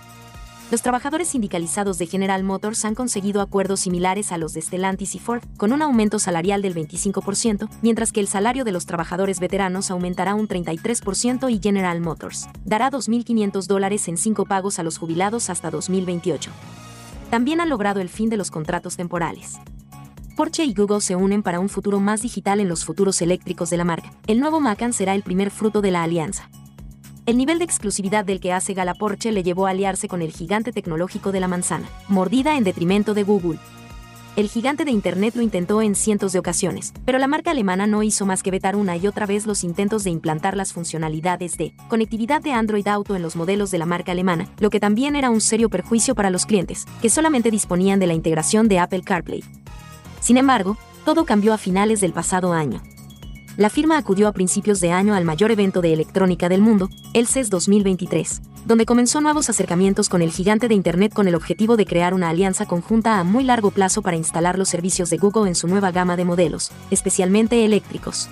Los 0.72 0.82
trabajadores 0.82 1.28
sindicalizados 1.28 1.98
de 1.98 2.08
General 2.08 2.44
Motors 2.44 2.84
han 2.86 2.96
conseguido 2.96 3.42
acuerdos 3.42 3.82
similares 3.82 4.32
a 4.32 4.38
los 4.38 4.54
de 4.54 4.62
Stellantis 4.62 5.14
y 5.14 5.20
Ford, 5.20 5.44
con 5.58 5.72
un 5.72 5.82
aumento 5.82 6.18
salarial 6.18 6.62
del 6.62 6.74
25%, 6.74 7.70
mientras 7.82 8.12
que 8.12 8.20
el 8.20 8.28
salario 8.28 8.64
de 8.64 8.72
los 8.72 8.86
trabajadores 8.86 9.40
veteranos 9.40 9.92
aumentará 9.92 10.34
un 10.34 10.48
33% 10.48 11.52
y 11.52 11.60
General 11.62 12.00
Motors 12.02 12.48
dará 12.66 12.90
2.500 12.90 13.68
dólares 13.68 14.08
en 14.08 14.18
cinco 14.18 14.46
pagos 14.46 14.80
a 14.80 14.84
los 14.84 14.98
jubilados 14.98 15.50
hasta 15.50 15.70
2028. 15.70 16.50
También 17.30 17.62
han 17.62 17.70
logrado 17.70 18.00
el 18.00 18.10
fin 18.10 18.30
de 18.30 18.38
los 18.38 18.50
contratos 18.50 18.96
temporales. 18.96 19.60
Porsche 20.36 20.66
y 20.66 20.74
Google 20.74 21.02
se 21.02 21.16
unen 21.16 21.44
para 21.44 21.60
un 21.60 21.70
futuro 21.70 22.00
más 22.00 22.24
digital 22.24 22.60
en 22.60 22.68
los 22.68 22.86
futuros 22.86 23.22
eléctricos 23.22 23.70
de 23.70 23.78
la 23.78 23.84
marca. 23.84 24.12
El 24.26 24.40
nuevo 24.40 24.60
Macan 24.60 24.94
será 24.94 25.14
el 25.14 25.22
primer 25.22 25.52
fruto 25.52 25.82
de 25.82 25.92
la 25.92 26.02
alianza. 26.02 26.50
El 27.26 27.38
nivel 27.38 27.58
de 27.58 27.64
exclusividad 27.64 28.26
del 28.26 28.42
que 28.42 28.52
hace 28.52 28.74
gala 28.74 28.96
Porsche 28.96 29.32
le 29.32 29.44
llevó 29.44 29.66
a 29.66 29.70
aliarse 29.70 30.10
con 30.10 30.22
el 30.22 30.34
gigante 30.34 30.74
tecnológico 30.74 31.32
de 31.32 31.40
la 31.40 31.48
manzana, 31.48 31.88
mordida 32.10 32.58
en 32.58 32.66
detrimento 32.66 33.14
de 33.14 33.24
Google. 33.24 33.60
El 34.36 34.50
gigante 34.50 34.84
de 34.84 34.92
Internet 34.92 35.34
lo 35.36 35.42
intentó 35.42 35.82
en 35.82 35.96
cientos 35.96 36.34
de 36.34 36.40
ocasiones, 36.40 36.92
pero 37.06 37.20
la 37.20 37.28
marca 37.28 37.52
alemana 37.52 37.88
no 37.88 38.04
hizo 38.04 38.26
más 38.26 38.44
que 38.44 38.52
vetar 38.52 38.76
una 38.76 38.98
y 38.98 39.08
otra 39.08 39.26
vez 39.26 39.46
los 39.46 39.64
intentos 39.64 40.04
de 40.04 40.10
implantar 40.10 40.58
las 40.58 40.74
funcionalidades 40.74 41.56
de 41.56 41.74
conectividad 41.88 42.42
de 42.42 42.52
Android 42.52 42.88
Auto 42.90 43.16
en 43.16 43.22
los 43.22 43.38
modelos 43.38 43.72
de 43.72 43.78
la 43.78 43.86
marca 43.86 44.12
alemana, 44.12 44.50
lo 44.60 44.70
que 44.70 44.82
también 44.82 45.16
era 45.16 45.30
un 45.30 45.40
serio 45.40 45.70
perjuicio 45.70 46.16
para 46.16 46.30
los 46.30 46.46
clientes, 46.46 46.86
que 47.02 47.10
solamente 47.10 47.52
disponían 47.52 48.02
de 48.02 48.08
la 48.08 48.16
integración 48.16 48.68
de 48.68 48.80
Apple 48.80 49.04
CarPlay. 49.04 49.46
Sin 50.20 50.36
embargo, 50.36 50.78
todo 51.06 51.24
cambió 51.24 51.54
a 51.54 51.58
finales 51.58 52.02
del 52.02 52.12
pasado 52.12 52.52
año 52.52 52.82
la 53.56 53.70
firma 53.70 53.98
acudió 53.98 54.28
a 54.28 54.32
principios 54.32 54.80
de 54.80 54.92
año 54.92 55.14
al 55.14 55.26
mayor 55.26 55.52
evento 55.52 55.82
de 55.82 55.94
electrónica 55.94 56.50
del 56.50 56.62
mundo, 56.62 56.90
el 57.14 57.28
CES 57.28 57.52
2023, 57.52 58.42
donde 58.66 58.88
comenzó 58.88 59.22
nuevos 59.22 59.48
acercamientos 59.50 60.10
con 60.10 60.24
el 60.24 60.32
gigante 60.32 60.68
de 60.68 60.74
Internet 60.74 61.14
con 61.14 61.28
el 61.28 61.36
objetivo 61.36 61.78
de 61.78 61.86
crear 61.86 62.16
una 62.16 62.30
alianza 62.30 62.66
conjunta 62.66 63.20
a 63.20 63.24
muy 63.24 63.44
largo 63.44 63.70
plazo 63.70 64.02
para 64.02 64.18
instalar 64.18 64.58
los 64.58 64.70
servicios 64.70 65.12
de 65.12 65.18
Google 65.18 65.48
en 65.48 65.56
su 65.56 65.68
nueva 65.68 65.92
gama 65.92 66.16
de 66.16 66.26
modelos, 66.26 66.72
especialmente 66.90 67.64
eléctricos. 67.64 68.28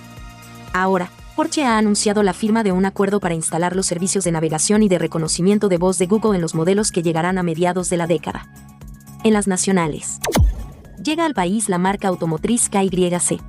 Ahora, 0.72 1.08
Porsche 1.36 1.64
ha 1.64 1.78
anunciado 1.78 2.24
la 2.24 2.34
firma 2.34 2.64
de 2.64 2.72
un 2.72 2.84
acuerdo 2.84 3.20
para 3.20 3.34
instalar 3.34 3.76
los 3.76 3.86
servicios 3.86 4.24
de 4.24 4.32
navegación 4.32 4.82
y 4.82 4.88
de 4.88 4.98
reconocimiento 4.98 5.68
de 5.68 5.78
voz 5.78 5.98
de 5.98 6.06
Google 6.06 6.34
en 6.34 6.42
los 6.42 6.56
modelos 6.56 6.90
que 6.90 7.02
llegarán 7.02 7.38
a 7.38 7.44
mediados 7.44 7.88
de 7.90 7.96
la 7.96 8.08
década. 8.08 8.48
En 9.22 9.34
las 9.34 9.46
nacionales. 9.46 10.18
Llega 11.02 11.24
al 11.24 11.34
país 11.34 11.68
la 11.68 11.78
marca 11.78 12.08
automotriz 12.08 12.68
KYC 12.68 13.40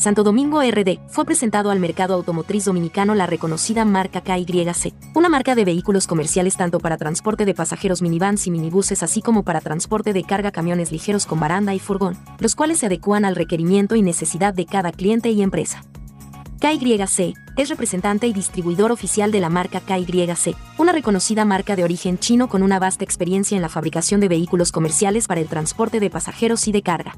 Santo 0.00 0.22
Domingo 0.22 0.62
RD, 0.62 0.98
fue 1.08 1.26
presentado 1.26 1.70
al 1.70 1.78
mercado 1.78 2.14
automotriz 2.14 2.64
dominicano 2.64 3.14
la 3.14 3.26
reconocida 3.26 3.84
marca 3.84 4.22
KYC, 4.22 4.94
una 5.14 5.28
marca 5.28 5.54
de 5.54 5.66
vehículos 5.66 6.06
comerciales 6.06 6.56
tanto 6.56 6.80
para 6.80 6.96
transporte 6.96 7.44
de 7.44 7.52
pasajeros 7.52 8.00
minivans 8.00 8.46
y 8.46 8.50
minibuses 8.50 9.02
así 9.02 9.20
como 9.20 9.42
para 9.42 9.60
transporte 9.60 10.14
de 10.14 10.24
carga 10.24 10.52
camiones 10.52 10.90
ligeros 10.90 11.26
con 11.26 11.38
baranda 11.38 11.74
y 11.74 11.78
furgón, 11.80 12.16
los 12.38 12.54
cuales 12.54 12.78
se 12.78 12.86
adecúan 12.86 13.26
al 13.26 13.36
requerimiento 13.36 13.94
y 13.94 14.00
necesidad 14.00 14.54
de 14.54 14.64
cada 14.64 14.90
cliente 14.90 15.32
y 15.32 15.42
empresa. 15.42 15.84
KYC 16.60 17.34
es 17.58 17.68
representante 17.68 18.26
y 18.26 18.32
distribuidor 18.32 18.92
oficial 18.92 19.30
de 19.30 19.40
la 19.40 19.50
marca 19.50 19.80
KYC, 19.80 20.56
una 20.78 20.92
reconocida 20.92 21.44
marca 21.44 21.76
de 21.76 21.84
origen 21.84 22.18
chino 22.18 22.48
con 22.48 22.62
una 22.62 22.78
vasta 22.78 23.04
experiencia 23.04 23.54
en 23.54 23.60
la 23.60 23.68
fabricación 23.68 24.22
de 24.22 24.28
vehículos 24.28 24.72
comerciales 24.72 25.26
para 25.26 25.42
el 25.42 25.48
transporte 25.48 26.00
de 26.00 26.08
pasajeros 26.08 26.68
y 26.68 26.72
de 26.72 26.80
carga. 26.80 27.16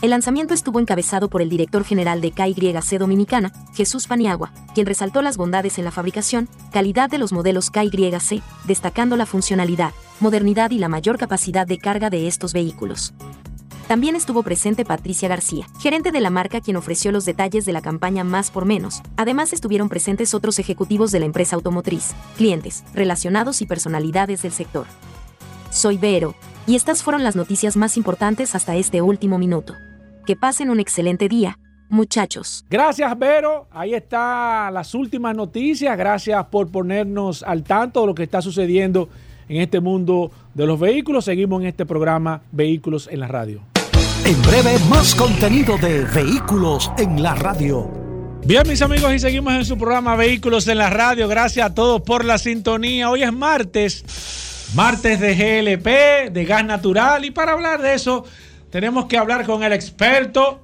El 0.00 0.10
lanzamiento 0.10 0.54
estuvo 0.54 0.78
encabezado 0.78 1.28
por 1.28 1.42
el 1.42 1.48
director 1.48 1.82
general 1.82 2.20
de 2.20 2.30
KYC 2.30 3.00
Dominicana, 3.00 3.52
Jesús 3.74 4.06
Paniagua, 4.06 4.52
quien 4.72 4.86
resaltó 4.86 5.22
las 5.22 5.36
bondades 5.36 5.76
en 5.76 5.84
la 5.84 5.90
fabricación, 5.90 6.48
calidad 6.72 7.10
de 7.10 7.18
los 7.18 7.32
modelos 7.32 7.70
KYC, 7.70 8.40
destacando 8.64 9.16
la 9.16 9.26
funcionalidad, 9.26 9.92
modernidad 10.20 10.70
y 10.70 10.78
la 10.78 10.88
mayor 10.88 11.18
capacidad 11.18 11.66
de 11.66 11.78
carga 11.78 12.10
de 12.10 12.28
estos 12.28 12.52
vehículos. 12.52 13.12
También 13.88 14.14
estuvo 14.14 14.44
presente 14.44 14.84
Patricia 14.84 15.28
García, 15.28 15.66
gerente 15.80 16.12
de 16.12 16.20
la 16.20 16.30
marca 16.30 16.60
quien 16.60 16.76
ofreció 16.76 17.10
los 17.10 17.24
detalles 17.24 17.64
de 17.64 17.72
la 17.72 17.82
campaña 17.82 18.22
Más 18.22 18.52
por 18.52 18.66
Menos. 18.66 19.02
Además 19.16 19.52
estuvieron 19.52 19.88
presentes 19.88 20.32
otros 20.32 20.60
ejecutivos 20.60 21.10
de 21.10 21.18
la 21.18 21.26
empresa 21.26 21.56
automotriz, 21.56 22.12
clientes, 22.36 22.84
relacionados 22.94 23.62
y 23.62 23.66
personalidades 23.66 24.42
del 24.42 24.52
sector. 24.52 24.86
Soy 25.70 25.98
Vero, 25.98 26.36
y 26.68 26.76
estas 26.76 27.02
fueron 27.02 27.24
las 27.24 27.34
noticias 27.34 27.76
más 27.76 27.96
importantes 27.96 28.54
hasta 28.54 28.76
este 28.76 29.02
último 29.02 29.38
minuto. 29.38 29.74
Que 30.28 30.36
pasen 30.36 30.68
un 30.68 30.78
excelente 30.78 31.26
día, 31.26 31.58
muchachos. 31.88 32.62
Gracias, 32.68 33.18
Vero. 33.18 33.66
Ahí 33.70 33.94
están 33.94 34.74
las 34.74 34.94
últimas 34.94 35.34
noticias. 35.34 35.96
Gracias 35.96 36.44
por 36.48 36.70
ponernos 36.70 37.42
al 37.42 37.62
tanto 37.62 38.02
de 38.02 38.08
lo 38.08 38.14
que 38.14 38.24
está 38.24 38.42
sucediendo 38.42 39.08
en 39.48 39.62
este 39.62 39.80
mundo 39.80 40.30
de 40.52 40.66
los 40.66 40.78
vehículos. 40.78 41.24
Seguimos 41.24 41.62
en 41.62 41.68
este 41.68 41.86
programa 41.86 42.42
Vehículos 42.52 43.08
en 43.10 43.20
la 43.20 43.28
Radio. 43.28 43.62
En 44.26 44.42
breve, 44.42 44.78
más 44.90 45.14
contenido 45.14 45.78
de 45.78 46.04
Vehículos 46.04 46.92
en 46.98 47.22
la 47.22 47.34
Radio. 47.34 47.90
Bien, 48.44 48.68
mis 48.68 48.82
amigos, 48.82 49.14
y 49.14 49.18
seguimos 49.20 49.54
en 49.54 49.64
su 49.64 49.78
programa 49.78 50.14
Vehículos 50.14 50.68
en 50.68 50.76
la 50.76 50.90
Radio. 50.90 51.26
Gracias 51.26 51.70
a 51.70 51.74
todos 51.74 52.02
por 52.02 52.26
la 52.26 52.36
sintonía. 52.36 53.08
Hoy 53.08 53.22
es 53.22 53.32
martes, 53.32 54.04
martes 54.74 55.20
de 55.20 55.34
GLP, 55.34 56.30
de 56.34 56.44
gas 56.44 56.66
natural. 56.66 57.24
Y 57.24 57.30
para 57.30 57.52
hablar 57.52 57.80
de 57.80 57.94
eso, 57.94 58.26
tenemos 58.70 59.06
que 59.06 59.16
hablar 59.16 59.44
con 59.46 59.62
el 59.62 59.72
experto 59.72 60.60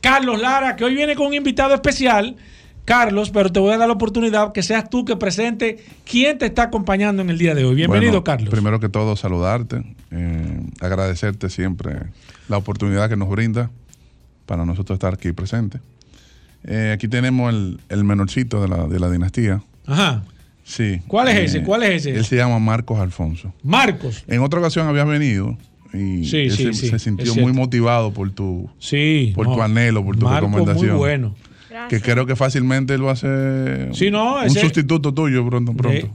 Carlos 0.00 0.40
Lara, 0.40 0.76
que 0.76 0.84
hoy 0.84 0.94
viene 0.94 1.14
con 1.14 1.26
un 1.26 1.34
invitado 1.34 1.74
especial. 1.74 2.36
Carlos, 2.84 3.30
pero 3.30 3.52
te 3.52 3.60
voy 3.60 3.72
a 3.72 3.78
dar 3.78 3.86
la 3.86 3.94
oportunidad 3.94 4.52
que 4.52 4.62
seas 4.62 4.90
tú 4.90 5.04
que 5.04 5.14
presente 5.14 5.84
quién 6.04 6.38
te 6.38 6.46
está 6.46 6.64
acompañando 6.64 7.22
en 7.22 7.30
el 7.30 7.38
día 7.38 7.54
de 7.54 7.64
hoy. 7.64 7.76
Bienvenido, 7.76 8.24
Carlos. 8.24 8.48
Primero 8.48 8.80
que 8.80 8.88
todo, 8.88 9.14
saludarte, 9.14 9.84
eh, 10.10 10.60
agradecerte 10.80 11.50
siempre 11.50 11.98
la 12.48 12.56
oportunidad 12.56 13.08
que 13.08 13.16
nos 13.16 13.28
brinda 13.28 13.70
para 14.46 14.64
nosotros 14.64 14.96
estar 14.96 15.14
aquí 15.14 15.30
presentes. 15.30 15.80
Eh, 16.64 16.92
aquí 16.92 17.06
tenemos 17.06 17.54
el, 17.88 18.04
menorcito 18.04 18.60
de 18.60 18.68
la, 18.68 18.86
de 18.88 18.98
la, 18.98 19.08
dinastía. 19.08 19.62
Ajá. 19.86 20.24
Sí. 20.64 21.00
¿Cuál 21.06 21.28
es 21.28 21.36
ese? 21.36 21.58
Eh, 21.58 21.62
¿Cuál 21.62 21.84
es 21.84 22.06
ese? 22.06 22.16
Él 22.16 22.24
se 22.24 22.36
llama 22.36 22.58
Marcos 22.58 22.98
Alfonso. 22.98 23.52
Marcos. 23.62 24.24
En 24.26 24.40
otra 24.40 24.58
ocasión 24.58 24.88
había 24.88 25.04
venido 25.04 25.56
y 25.92 26.24
Sí, 26.24 26.36
él 26.38 26.50
sí, 26.52 26.64
se, 26.64 26.72
sí, 26.74 26.88
se 26.88 26.98
sintió 26.98 27.34
muy 27.36 27.52
motivado 27.52 28.12
por 28.12 28.30
tu, 28.30 28.68
Sí, 28.78 29.32
por 29.34 29.48
no, 29.48 29.54
tu 29.56 29.62
anhelo, 29.62 30.04
por 30.04 30.16
tu 30.16 30.26
Marco, 30.26 30.48
muy 30.48 30.58
recomendación. 30.60 30.98
bueno. 30.98 31.34
Que 31.88 32.00
creo 32.00 32.26
que 32.26 32.34
fácilmente 32.34 32.94
él 32.94 33.06
va 33.06 33.12
a 33.12 33.16
ser 33.16 33.90
Sí, 33.94 34.10
no, 34.10 34.38
un 34.38 34.44
ese- 34.44 34.60
sustituto 34.60 35.14
tuyo 35.14 35.46
pronto. 35.48 35.72
pronto. 35.72 35.98
Eh, 35.98 36.10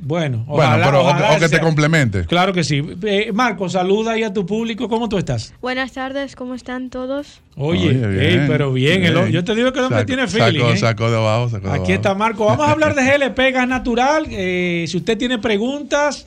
bueno, 0.00 0.44
bueno, 0.46 0.46
ojalá- 0.48 0.84
pero 0.84 0.98
o- 1.00 1.08
ojalá 1.08 1.30
o, 1.30 1.34
que 1.36 1.40
te 1.40 1.48
sea. 1.48 1.60
complemente. 1.60 2.24
Claro 2.26 2.52
que 2.52 2.62
sí. 2.62 2.82
Eh, 3.04 3.30
Marco, 3.32 3.70
saluda 3.70 4.12
ahí 4.12 4.22
a 4.22 4.32
tu 4.34 4.44
público. 4.44 4.86
¿Cómo 4.88 5.08
tú 5.08 5.16
estás? 5.16 5.54
Buenas 5.62 5.92
tardes, 5.92 6.36
¿cómo 6.36 6.54
están 6.54 6.90
todos? 6.90 7.40
Oye, 7.56 7.88
Oye, 8.06 8.32
ey, 8.42 8.44
pero 8.46 8.70
bien, 8.72 9.02
el- 9.04 9.14
bien. 9.14 9.28
yo 9.32 9.44
te 9.44 9.54
digo 9.54 9.72
que 9.72 9.78
el 9.78 9.86
hombre 9.86 10.00
Sacó- 10.00 10.06
tiene 10.06 10.28
feeling. 10.28 10.60
Sacó, 10.60 10.72
¿eh? 10.72 10.76
sacó 10.76 11.10
de 11.10 11.16
abajo, 11.16 11.48
sacó 11.48 11.66
de 11.68 11.72
Aquí 11.72 11.76
abajo. 11.78 11.92
está 11.94 12.14
Marco. 12.14 12.44
Vamos 12.44 12.68
a 12.68 12.72
hablar 12.72 12.94
de 12.94 13.02
GLP 13.34 13.50
Gas 13.52 13.66
Natural. 13.68 14.26
Eh, 14.30 14.84
si 14.88 14.98
usted 14.98 15.16
tiene 15.16 15.38
preguntas, 15.38 16.26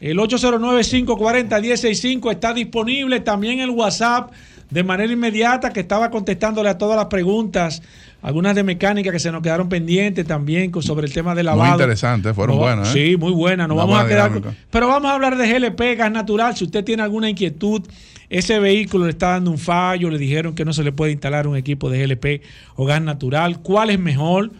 el 0.00 0.18
809-540-165 0.18 2.30
está 2.32 2.52
disponible. 2.54 3.20
También 3.20 3.60
el 3.60 3.70
WhatsApp 3.70 4.30
de 4.70 4.84
manera 4.84 5.12
inmediata 5.12 5.72
que 5.72 5.80
estaba 5.80 6.10
contestándole 6.10 6.68
a 6.68 6.78
todas 6.78 6.96
las 6.96 7.06
preguntas. 7.06 7.82
Algunas 8.20 8.54
de 8.56 8.64
mecánica 8.64 9.12
que 9.12 9.20
se 9.20 9.30
nos 9.30 9.42
quedaron 9.42 9.68
pendientes 9.68 10.26
también 10.26 10.72
sobre 10.82 11.06
el 11.06 11.12
tema 11.12 11.34
de 11.34 11.44
lavado. 11.44 11.64
Muy 11.64 11.72
interesante, 11.72 12.34
fueron 12.34 12.56
No, 12.56 12.62
buenas. 12.62 12.94
¿eh? 12.94 13.10
Sí, 13.10 13.16
muy 13.16 13.32
buenas. 13.32 13.68
Nos 13.68 13.76
vamos 13.76 13.98
a 13.98 14.06
quedar 14.08 14.32
con- 14.32 14.56
Pero 14.70 14.88
vamos 14.88 15.10
a 15.10 15.14
hablar 15.14 15.36
de 15.36 15.46
GLP 15.48 15.94
Gas 15.96 16.10
Natural. 16.10 16.56
Si 16.56 16.64
usted 16.64 16.84
tiene 16.84 17.02
alguna 17.04 17.30
inquietud, 17.30 17.82
ese 18.28 18.58
vehículo 18.58 19.04
le 19.04 19.12
está 19.12 19.28
dando 19.30 19.52
un 19.52 19.58
fallo, 19.58 20.10
le 20.10 20.18
dijeron 20.18 20.54
que 20.54 20.64
no 20.64 20.72
se 20.72 20.82
le 20.82 20.90
puede 20.92 21.12
instalar 21.12 21.46
un 21.46 21.56
equipo 21.56 21.88
de 21.90 22.04
GLP 22.06 22.42
o 22.74 22.84
gas 22.84 23.00
natural. 23.00 23.60
¿Cuál 23.60 23.90
es 23.90 23.98
mejor? 24.00 24.50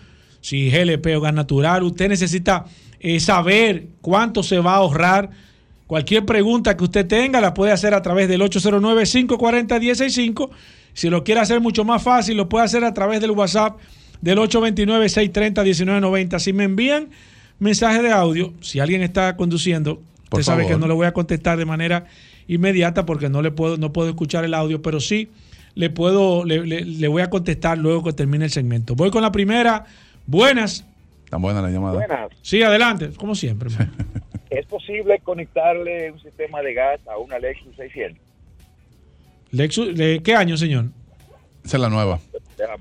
Si 0.41 0.70
GLP 0.70 1.16
o 1.16 1.20
gas 1.20 1.34
natural. 1.34 1.82
Usted 1.82 2.09
necesita 2.09 2.64
eh, 3.01 3.20
saber 3.20 3.86
cuánto 4.01 4.42
se 4.42 4.59
va 4.59 4.72
a 4.72 4.76
ahorrar. 4.76 5.30
Cualquier 5.86 6.24
pregunta 6.26 6.76
que 6.76 6.84
usted 6.84 7.07
tenga 7.07 7.40
la 7.40 7.55
puede 7.55 7.72
hacer 7.72 7.94
a 7.94 8.03
través 8.03 8.28
del 8.28 8.40
809-540-165. 8.42 10.51
Si 10.92 11.09
lo 11.11 11.24
quiere 11.24 11.40
hacer 11.40 11.61
mucho 11.61 11.84
más 11.84 12.03
fácil, 12.03 12.36
lo 12.36 12.49
puede 12.49 12.64
hacer 12.64 12.84
a 12.84 12.92
través 12.94 13.20
del 13.20 13.30
WhatsApp 13.32 13.78
del 14.20 14.38
829-630-1990. 14.38 16.38
Si 16.38 16.53
me 16.53 16.64
envían 16.64 17.09
mensaje 17.59 18.03
de 18.03 18.12
audio, 18.12 18.53
si 18.61 18.80
alguien 18.80 19.03
está 19.03 19.36
conduciendo, 19.36 20.01
Por 20.28 20.40
usted 20.40 20.53
sabe 20.53 20.62
favor. 20.64 20.76
que 20.76 20.80
no 20.80 20.88
le 20.88 20.94
voy 20.94 21.07
a 21.07 21.12
contestar 21.12 21.59
de 21.59 21.64
manera 21.64 22.07
inmediata 22.49 23.05
porque 23.07 23.28
no 23.28 23.42
le 23.42 23.51
puedo, 23.51 23.76
no 23.76 23.92
puedo 23.92 24.09
escuchar 24.09 24.44
el 24.44 24.55
audio, 24.55 24.82
pero 24.82 25.01
sí 25.01 25.28
le 25.74 25.90
puedo, 25.90 26.44
le, 26.44 26.66
le- 26.66 26.84
le 26.84 27.09
voy 27.09 27.22
a 27.22 27.30
contestar 27.30 27.78
luego 27.78 28.03
que 28.05 28.12
termine 28.12 28.44
el 28.46 28.51
segmento. 28.51 28.94
Voy 28.94 29.11
con 29.11 29.22
la 29.22 29.32
primera. 29.32 29.84
Buenas. 30.26 30.84
Tan 31.31 31.43
buena 31.43 31.61
la 31.62 31.70
llamada. 31.70 31.95
Buenas. 31.95 32.31
Sí, 32.43 32.62
adelante, 32.62 33.11
como 33.16 33.35
siempre. 33.35 33.70
¿Es 34.51 34.66
posible 34.66 35.20
conectarle 35.22 36.11
un 36.12 36.20
sistema 36.20 36.62
de 36.62 36.72
gas 36.74 37.01
a 37.07 37.18
una 37.18 37.39
Lexus 37.39 37.76
600? 37.76 38.18
Lexus, 39.51 39.95
¿de 39.97 40.22
¿qué 40.22 40.35
año, 40.35 40.57
señor? 40.57 40.87
Esa 41.64 41.76
es 41.76 41.81
la 41.81 41.91
nueva. 41.91 42.18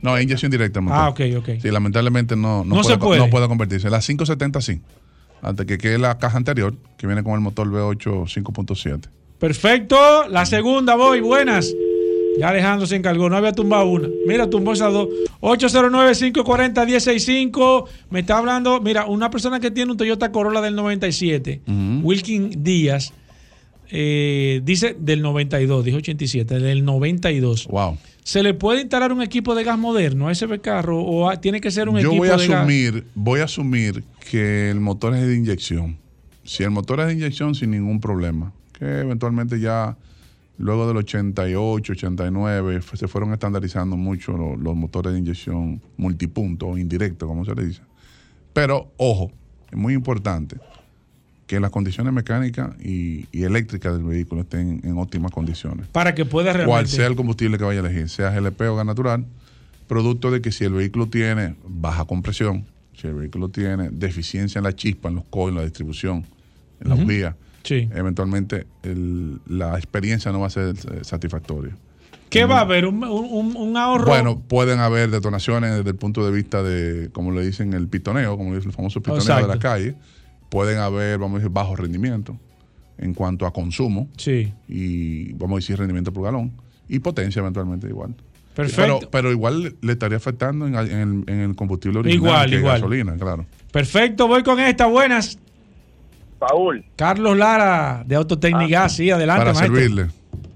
No, 0.02 0.18
es 0.18 0.24
inyección 0.24 0.50
directa. 0.50 0.82
motor. 0.82 0.98
Ah, 0.98 1.10
ok, 1.10 1.20
ok. 1.38 1.50
Sí, 1.62 1.70
lamentablemente 1.70 2.36
no, 2.36 2.64
no, 2.64 2.76
No 2.76 2.82
puede, 2.82 2.94
se 2.94 2.98
puede. 2.98 3.20
no 3.20 3.30
puede 3.30 3.48
convertirse. 3.48 3.90
La 3.90 4.00
570 4.00 4.62
sí. 4.62 4.82
Hasta 5.42 5.66
que 5.66 5.78
quede 5.78 6.00
la 6.00 6.18
caja 6.18 6.38
anterior, 6.38 6.74
que 6.98 7.06
viene 7.06 7.22
con 7.24 7.34
el 7.34 7.42
motor 7.42 7.68
V8 7.68 8.44
5.7. 8.44 9.08
Perfecto. 9.40 10.28
La 10.30 10.46
segunda 10.46 10.96
voy. 10.96 11.20
Buenas. 11.20 11.74
Ya 12.40 12.50
Alejandro 12.50 12.88
se 12.88 12.96
encargó. 12.96 13.30
No 13.30 13.36
había 13.38 13.52
tumbado 13.52 13.86
una. 13.88 14.08
Mira, 14.28 14.50
tumbó 14.50 14.74
esas 14.74 14.92
dos. 14.94 15.08
809-540-165. 15.42 17.86
Me 18.10 18.20
está 18.22 18.38
hablando. 18.38 18.80
Mira, 18.82 19.06
una 19.06 19.30
persona 19.30 19.60
que 19.60 19.72
tiene 19.72 19.92
un 19.92 19.98
Toyota 19.98 20.32
Corolla 20.32 20.62
del 20.62 20.76
97. 20.76 21.62
Wilkin 22.04 22.64
Díaz. 22.64 23.14
eh, 23.90 24.62
dice 24.64 24.96
del 25.00 25.22
92. 25.22 25.86
Dijo 25.86 25.98
87. 25.98 26.60
Del 26.60 26.84
92. 26.86 27.68
Wow. 27.68 27.98
¿Se 28.24 28.44
le 28.44 28.54
puede 28.54 28.82
instalar 28.82 29.14
un 29.14 29.22
equipo 29.22 29.56
de 29.56 29.64
gas 29.64 29.80
moderno 29.80 30.28
a 30.28 30.32
ese 30.34 30.48
carro? 30.60 31.00
¿O 31.02 31.30
a- 31.30 31.40
tiene 31.40 31.62
que 31.62 31.72
ser 31.72 31.88
un 31.88 31.96
Yo 31.96 32.10
equipo 32.10 32.18
voy 32.18 32.28
a 32.30 32.36
de 32.38 32.48
gas? 32.48 32.58
asumir, 32.60 33.06
voy 33.16 33.40
a 33.40 33.46
asumir 33.46 34.04
que 34.30 34.70
el 34.70 34.82
motor 34.82 35.16
es 35.16 35.26
de 35.26 35.34
inyección. 35.36 35.98
Si 36.44 36.64
el 36.64 36.72
motor 36.72 37.00
es 37.00 37.08
de 37.08 37.14
inyección, 37.14 37.56
sin 37.56 37.72
ningún 37.72 38.02
problema. 38.02 38.52
Que 38.78 39.00
eventualmente 39.00 39.60
ya 39.62 39.96
luego 40.58 40.88
del 40.88 40.98
88, 40.98 41.94
89, 41.94 42.78
f- 42.78 42.98
se 42.98 43.08
fueron 43.08 43.34
estandarizando 43.34 43.96
mucho 43.98 44.38
lo- 44.38 44.56
los, 44.58 44.76
motores 44.76 45.14
de 45.14 45.20
inyección 45.20 45.82
multipunto 45.98 46.68
o 46.68 46.78
indirecto, 46.78 47.28
como 47.28 47.46
se 47.46 47.54
le 47.56 47.66
dice. 47.66 47.82
Pero, 48.54 48.92
ojo, 48.98 49.32
es 49.72 49.78
muy 49.78 49.94
importante 49.94 50.58
que 51.46 51.60
las 51.60 51.72
condiciones 51.72 52.12
mecánicas 52.12 52.72
y, 52.84 53.26
y 53.32 53.44
eléctricas 53.44 53.94
del 53.94 54.04
vehículo 54.04 54.42
estén 54.42 54.82
en 54.84 54.98
óptimas 54.98 55.32
condiciones. 55.32 55.88
Para 55.88 56.14
que 56.14 56.26
pueda 56.26 56.52
realmente. 56.52 56.72
Cual 56.72 56.88
sea 56.88 57.08
el 57.08 57.16
combustible 57.16 57.58
que 57.58 57.64
vaya 57.64 57.82
a 57.82 57.86
elegir, 57.88 58.10
sea 58.10 58.32
GLP 58.32 58.62
o 58.64 58.76
gas 58.76 58.86
natural, 58.86 59.26
producto 59.88 60.30
de 60.32 60.42
que 60.42 60.52
si 60.52 60.66
el 60.66 60.74
vehículo 60.74 61.08
tiene 61.08 61.56
baja 61.66 62.04
compresión, 62.06 62.66
si 63.00 63.08
el 63.08 63.14
vehículo 63.14 63.48
tiene 63.50 63.90
deficiencia 63.92 64.60
en 64.60 64.64
la 64.64 64.74
chispa, 64.76 65.08
en 65.10 65.16
los 65.16 65.24
coils, 65.26 65.52
en 65.52 65.56
la 65.56 65.64
distribución, 65.64 66.26
en 66.82 66.90
la 66.90 66.96
Ujú. 66.96 67.04
bujía, 67.06 67.36
Sí. 67.68 67.90
eventualmente 67.94 68.66
el- 68.84 69.40
la 69.48 69.76
experiencia 69.78 70.32
no 70.32 70.40
va 70.40 70.48
a 70.48 70.50
ser 70.50 70.76
satisfactoria. 71.04 71.76
¿Qué 72.30 72.44
va 72.46 72.58
a 72.58 72.62
haber? 72.62 72.86
¿Un, 72.86 73.04
un- 73.04 73.56
un 73.56 73.78
ahorro? 73.78 74.06
Bueno, 74.06 74.40
pueden 74.40 74.80
haber 74.80 75.10
detonaciones 75.10 75.76
desde 75.78 75.90
el 75.90 75.96
punto 75.96 76.26
de 76.26 76.32
vista 76.32 76.62
de, 76.62 77.10
como 77.14 77.32
le 77.32 77.46
dicen, 77.46 77.74
el 77.74 77.88
pitoneo, 77.88 78.38
como 78.38 78.50
le 78.50 78.58
dicen 78.58 78.72
el 78.72 78.76
famoso 78.76 79.02
pitoneo 79.02 79.24
de 79.42 79.48
la 79.48 79.60
calle. 79.60 79.96
Pueden 80.50 80.78
haber, 80.80 81.18
vamos 81.20 81.36
a 81.36 81.40
decir, 81.40 81.52
bajo 81.54 81.76
rendimiento 81.76 82.38
en 82.98 83.14
cuanto 83.14 83.46
a 83.46 83.54
consumo. 83.54 84.08
Sí. 84.18 84.52
Y 84.68 85.32
vamos 85.34 85.56
a 85.56 85.60
decir 85.60 85.78
rendimiento 85.78 86.12
por 86.12 86.24
galón. 86.24 86.52
Y 86.90 87.00
potencia 87.00 87.40
eventualmente 87.42 87.88
igual. 87.88 88.14
Perfecto. 88.56 88.98
Pero, 89.00 89.12
pero 89.12 89.32
igual 89.32 89.76
le- 89.82 89.92
estaría 89.94 90.18
afectando 90.18 90.68
en, 90.68 90.76
en 90.76 90.84
el, 91.00 91.24
en 91.34 91.40
el 91.42 91.56
combustible 91.56 92.00
original, 92.00 92.26
Igual, 92.26 92.50
que 92.50 92.56
igual. 92.58 92.74
gasolina, 92.82 93.16
claro. 93.18 93.46
Perfecto, 93.72 94.28
voy 94.28 94.42
con 94.44 94.60
esta. 94.60 94.86
Buenas. 94.88 95.38
Paul. 96.40 96.84
Carlos 96.96 97.38
Lara, 97.38 98.04
de 98.06 98.16
Autotecnigas. 98.16 98.96
sí, 98.96 99.10
adelante, 99.12 99.40
Para 99.46 99.54
maestro. 99.54 99.76
servirle. 99.76 100.06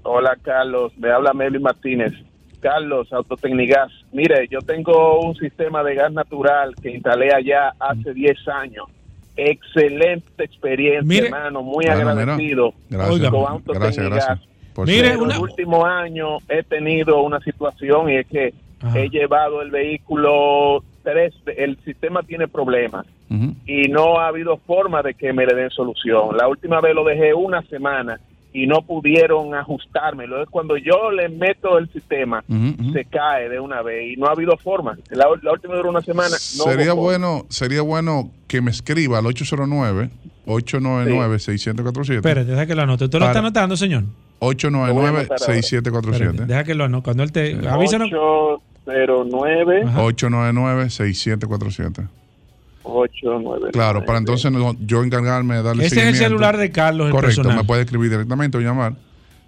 Hola, 0.04 0.36
Carlos. 0.42 0.92
Me 0.98 1.10
habla 1.10 1.32
Melvin 1.32 1.62
Martínez. 1.62 2.12
Carlos, 2.60 3.12
Autotecnigas. 3.12 3.90
Mire, 4.12 4.46
yo 4.48 4.60
tengo 4.60 5.20
un 5.20 5.34
sistema 5.36 5.82
de 5.82 5.94
gas 5.96 6.12
natural 6.12 6.74
que 6.80 6.90
instalé 6.90 7.32
allá 7.34 7.72
hace 7.80 8.12
10 8.14 8.48
años. 8.48 8.86
Excelente 9.36 10.44
experiencia, 10.44 11.02
Mire. 11.02 11.26
hermano. 11.26 11.62
Muy 11.62 11.86
agradecido 11.86 12.72
Gracias, 12.88 13.30
con 13.30 13.40
gracias, 13.40 13.50
Autotecnigas. 13.50 14.10
gracias. 14.26 14.48
Por 14.74 14.86
Mire, 14.86 15.08
en 15.12 15.18
los 15.28 15.38
últimos 15.38 15.84
años 15.84 16.42
he 16.48 16.62
tenido 16.62 17.20
una 17.22 17.40
situación 17.40 18.08
y 18.10 18.16
es 18.16 18.26
que 18.26 18.54
he 18.94 19.08
llevado 19.10 19.60
el 19.62 19.70
vehículo 19.70 20.82
tres, 21.02 21.34
el 21.56 21.78
sistema 21.84 22.22
tiene 22.22 22.48
problemas 22.48 23.06
y 23.66 23.88
no 23.88 24.18
ha 24.20 24.26
habido 24.28 24.58
forma 24.58 25.02
de 25.02 25.14
que 25.14 25.32
me 25.32 25.46
le 25.46 25.54
den 25.54 25.70
solución. 25.70 26.36
La 26.36 26.48
última 26.48 26.80
vez 26.80 26.94
lo 26.94 27.02
dejé 27.04 27.32
una 27.32 27.62
semana 27.62 28.20
y 28.52 28.66
no 28.66 28.82
pudieron 28.82 29.54
ajustármelo. 29.54 30.42
Es 30.42 30.48
cuando 30.50 30.76
yo 30.76 31.10
le 31.10 31.30
meto 31.30 31.78
el 31.78 31.90
sistema, 31.90 32.44
se 32.92 33.04
cae 33.06 33.48
de 33.48 33.58
una 33.58 33.80
vez 33.80 34.12
y 34.12 34.16
no 34.20 34.26
ha 34.26 34.32
habido 34.32 34.56
forma. 34.58 34.98
La, 35.10 35.26
la 35.40 35.52
última 35.52 35.74
duró 35.74 35.88
una 35.88 36.02
semana. 36.02 36.28
No 36.58 36.64
sería 36.64 36.88
forma. 36.88 36.94
bueno 37.02 37.46
sería 37.48 37.80
bueno 37.80 38.30
que 38.48 38.60
me 38.60 38.70
escriba 38.70 39.18
al 39.18 39.26
809 39.26 40.10
899 40.44 41.38
6747 41.38 42.16
Espérate, 42.18 42.50
deja 42.50 42.66
que 42.66 42.74
lo 42.74 42.82
anote. 42.82 43.04
¿Usted 43.04 43.18
lo 43.18 43.26
está 43.26 43.38
anotando, 43.38 43.76
señor? 43.76 44.04
899 44.40 45.22
Espérate, 45.22 45.44
6747 45.44 46.46
Deja 46.46 46.64
que 46.64 46.74
lo 46.74 46.84
anote. 46.84 47.04
Cuando 47.04 47.22
él 47.22 47.32
te... 47.32 47.52
Avísanos. 47.66 48.08
809 48.12 48.71
899 48.86 50.90
6747 50.90 52.08
899. 52.84 53.70
Claro, 53.72 54.04
para 54.04 54.18
entonces 54.18 54.50
no- 54.50 54.74
yo 54.84 55.04
encargarme 55.04 55.54
de 55.56 55.62
darle 55.62 55.86
Ese 55.86 55.94
es 55.94 56.02
el 56.02 56.08
seguimiento. 56.14 56.28
celular 56.28 56.56
de 56.56 56.70
Carlos, 56.72 57.06
el 57.06 57.12
Correcto, 57.12 57.36
personal. 57.36 57.58
me 57.58 57.64
puede 57.64 57.82
escribir 57.82 58.10
directamente 58.10 58.58
o 58.58 58.60
llamar 58.60 58.94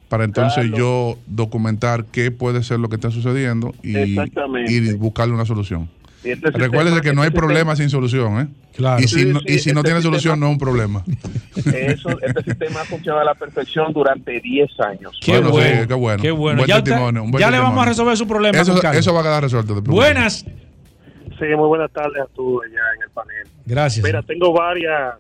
para 0.09 0.23
entonces 0.25 0.55
Carlos. 0.57 0.79
yo 0.79 1.19
documentar 1.27 2.05
qué 2.07 2.31
puede 2.31 2.63
ser 2.63 2.79
lo 2.79 2.89
que 2.89 2.95
está 2.95 3.11
sucediendo 3.11 3.75
y 3.83 4.93
buscarle 4.95 5.35
una 5.35 5.45
solución. 5.47 5.89
Este 6.25 6.51
Recuérdese 6.53 7.01
que 7.03 7.13
no 7.13 7.21
hay 7.23 7.29
este 7.29 7.39
problema 7.39 7.77
sin 7.77 7.91
solución, 7.91 8.41
¿eh? 8.41 8.49
Claro. 8.77 9.03
Y 9.03 9.09
si, 9.09 9.21
Sí, 9.21 9.27
no, 9.27 9.41
sí, 9.41 9.47
y 9.49 9.59
si 9.59 9.73
no 9.73 9.81
este 9.81 9.91
tiene 9.91 10.03
solución, 10.03 10.41
no 10.41 10.47
es 10.47 10.53
un 10.53 10.59
problema. 10.59 11.05
Eso, 11.73 12.09
este 12.23 12.43
sistema 12.45 12.81
ha 12.81 12.85
funcionado 12.85 13.21
a 13.21 13.25
la 13.25 13.35
perfección 13.35 13.93
durante 13.93 14.41
10 14.41 14.81
años. 14.81 15.19
Qué 15.23 15.39
Bueno, 15.39 15.51
sí, 15.83 15.87
qué 15.89 15.95
bueno. 15.95 16.23
Qué 16.23 16.31
bueno. 16.31 16.53
Un 16.63 16.67
buen 16.67 16.69
ya 16.69 16.77
usted- 16.79 16.91
testimonio, 16.93 17.23
un 17.25 17.31
buen 17.31 17.41
ya 17.41 17.51
le 17.51 17.59
vamos 17.59 17.83
a 17.83 17.89
resolver 17.89 18.17
su 18.17 18.27
problema. 18.27 18.59
Eso, 18.59 18.73
va 19.15 19.21
a 19.21 19.23
quedar 19.23 19.43
resuelto. 19.43 19.81
Buenas. 19.83 20.45
Sí, 20.45 21.47
muy 21.57 21.67
buenas 21.69 21.91
tardes 21.93 22.23
a 22.23 22.27
todos 22.35 22.63
allá 22.65 22.81
en 22.97 23.03
el 23.03 23.11
panel. 23.11 23.47
Gracias. 23.67 24.05
Mira, 24.05 24.23
tengo 24.23 24.53
varias 24.53 25.15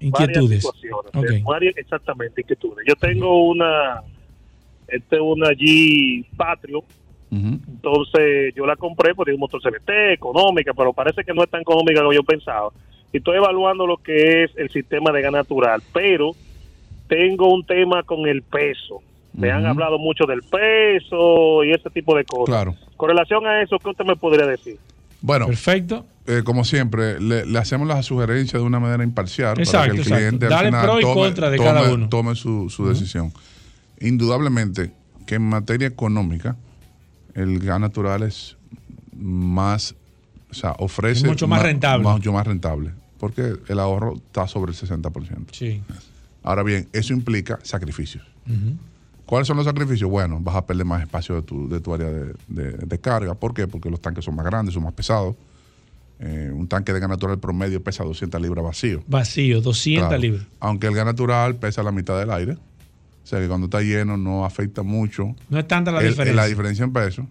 Inquietudes. 0.00 0.62
varias 0.64 0.74
situaciones. 0.80 1.10
Ok. 1.14 1.30
eh, 1.30 1.42
varias- 1.46 1.76
exactamente, 1.76 2.40
inquietudes. 2.40 2.84
Yo 2.88 2.94
tengo 2.96 3.48
una, 3.48 4.02
este, 4.88 5.20
una 5.20 5.48
G 5.50 6.26
Patrio, 6.36 6.82
entonces 7.30 8.54
yo 8.56 8.66
la 8.66 8.76
compré 8.76 9.14
porque 9.14 9.32
es 9.32 9.34
un 9.36 9.40
motor 9.40 9.60
CVT, 9.62 10.12
económica, 10.12 10.72
pero 10.74 10.92
parece 10.92 11.24
que 11.24 11.34
no 11.34 11.42
es 11.42 11.50
tan 11.50 11.60
económica 11.60 12.00
como 12.00 12.12
yo 12.12 12.22
pensaba. 12.22 12.70
Y 13.12 13.18
estoy 13.18 13.36
evaluando 13.36 13.86
lo 13.86 13.96
que 13.98 14.44
es 14.44 14.50
el 14.56 14.70
sistema 14.70 15.12
de 15.12 15.22
gas 15.22 15.32
natural, 15.32 15.82
pero 15.92 16.32
tengo 17.08 17.52
un 17.52 17.64
tema 17.64 18.02
con 18.02 18.26
el 18.26 18.42
peso. 18.42 19.00
Me 19.34 19.50
han 19.50 19.66
hablado 19.66 19.98
mucho 19.98 20.24
del 20.26 20.42
peso 20.42 21.62
y 21.64 21.70
ese 21.72 21.90
tipo 21.90 22.16
de 22.16 22.24
cosas. 22.24 22.46
Claro. 22.46 22.74
Con 22.96 23.08
relación 23.10 23.46
a 23.46 23.62
eso, 23.62 23.78
¿qué 23.78 23.90
usted 23.90 24.04
me 24.04 24.16
podría 24.16 24.46
decir? 24.46 24.76
Bueno, 25.20 25.46
perfecto. 25.46 26.04
como 26.44 26.64
siempre, 26.64 27.20
le, 27.20 27.46
le 27.46 27.58
hacemos 27.58 27.86
las 27.88 28.04
sugerencias 28.06 28.60
de 28.60 28.66
una 28.66 28.80
manera 28.80 29.04
imparcial 29.04 29.52
para 29.54 29.62
Exacto, 29.62 29.86
que 29.86 29.96
el 29.96 30.02
exacto. 30.02 30.16
cliente 30.24 30.46
al 30.46 30.50
Dale 30.50 30.68
final 30.68 30.82
pro 30.84 30.98
y 30.98 31.02
tome, 31.02 31.14
contra 31.14 31.50
de 31.50 31.56
tome- 31.56 31.64
cada 31.66 31.92
uno. 31.92 32.08
tome 32.08 32.34
su, 32.34 32.68
su 32.68 32.88
decisión. 32.88 33.32
Indudablemente 34.00 34.92
que 35.26 35.36
en 35.36 35.42
materia 35.48 35.86
económica, 35.88 36.56
el 37.40 37.58
gas 37.60 37.80
natural 37.80 38.22
es 38.22 38.56
más, 39.16 39.94
o 40.50 40.54
sea, 40.54 40.72
ofrece... 40.78 41.20
Es 41.20 41.24
mucho 41.26 41.46
más 41.48 41.62
rentable. 41.62 42.06
Mucho 42.08 42.32
más 42.32 42.46
rentable, 42.46 42.90
porque 43.18 43.54
el 43.68 43.78
ahorro 43.80 44.14
está 44.16 44.46
sobre 44.46 44.72
el 44.72 44.78
60%. 44.78 45.46
Sí. 45.52 45.82
Ahora 46.42 46.62
bien, 46.62 46.88
eso 46.92 47.12
implica 47.12 47.58
sacrificios. 47.62 48.24
¿Cuáles 49.26 49.46
son 49.46 49.56
los 49.58 49.66
sacrificios? 49.66 50.08
Bueno, 50.10 50.38
vas 50.40 50.56
a 50.56 50.64
perder 50.66 50.86
más 50.86 51.02
espacio 51.02 51.34
de 51.34 51.42
tu, 51.42 51.68
de 51.68 51.80
tu 51.80 51.92
área 51.92 52.08
de, 52.08 52.34
de- 52.48 52.72
de 52.72 52.98
carga. 52.98 53.34
¿Por 53.34 53.52
qué? 53.52 53.66
Porque 53.66 53.90
los 53.90 54.00
tanques 54.00 54.24
son 54.24 54.34
más 54.34 54.46
grandes, 54.46 54.72
son 54.72 54.82
más 54.84 54.94
pesados. 54.94 55.36
Eh, 56.20 56.50
un 56.52 56.66
tanque 56.66 56.92
de 56.94 56.98
gas 57.00 57.10
natural 57.10 57.38
promedio 57.38 57.82
pesa 57.82 58.02
200 58.04 58.40
libras 58.40 58.64
vacío. 58.64 59.02
Vacío, 59.06 59.60
200 59.60 60.08
Claro. 60.08 60.20
libras. 60.22 60.46
Aunque 60.60 60.86
el 60.86 60.94
gas 60.94 61.04
natural 61.04 61.56
pesa 61.56 61.82
la 61.82 61.92
mitad 61.92 62.18
del 62.18 62.30
aire. 62.30 62.56
O 63.28 63.30
sea 63.30 63.40
que 63.40 63.46
cuando 63.46 63.66
está 63.66 63.82
lleno 63.82 64.16
no 64.16 64.46
afecta 64.46 64.82
mucho. 64.82 65.36
No 65.50 65.58
es 65.58 65.68
tanta 65.68 65.92
la 65.92 66.00
el- 66.00 66.08
diferencia. 66.08 66.34
La 66.34 66.46
diferencia 66.46 66.82
en 66.86 66.94
peso. 66.94 67.26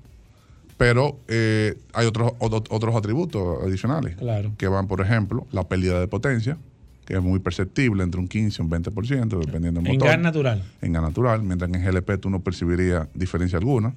Pero 0.78 1.18
eh, 1.28 1.76
hay 1.91 2.06
otros, 2.06 2.34
otros, 2.38 2.62
otros 2.70 2.95
atributos 2.95 3.64
adicionales. 3.64 4.16
Claro. 4.16 4.52
Que 4.60 4.68
van, 4.68 4.86
por 4.88 5.02
ejemplo, 5.02 5.48
la 5.52 5.68
pérdida 5.68 6.00
de 6.00 6.08
potencia, 6.08 6.60
que 7.06 7.16
es 7.16 7.22
muy 7.24 7.39
perceptible, 7.39 8.04
entre 8.04 8.22
un 8.22 8.28
15 8.28 8.62
y 8.62 8.64
un 8.64 8.70
20%, 8.70 9.39
dependiendo 9.43 9.82
del 9.82 9.88
En 9.89 9.93
motor 9.98 10.08
gas 10.10 10.20
natural. 10.20 10.64
en 10.84 10.93
gas 10.93 11.02
natural, 11.02 11.41
mientras 11.41 11.72
que 11.72 11.78
en 11.80 11.84
GLP 11.84 12.20
tú 12.22 12.30
no 12.30 12.41
percibirías 12.41 13.08
diferencia 13.16 13.58
alguna. 13.58 13.95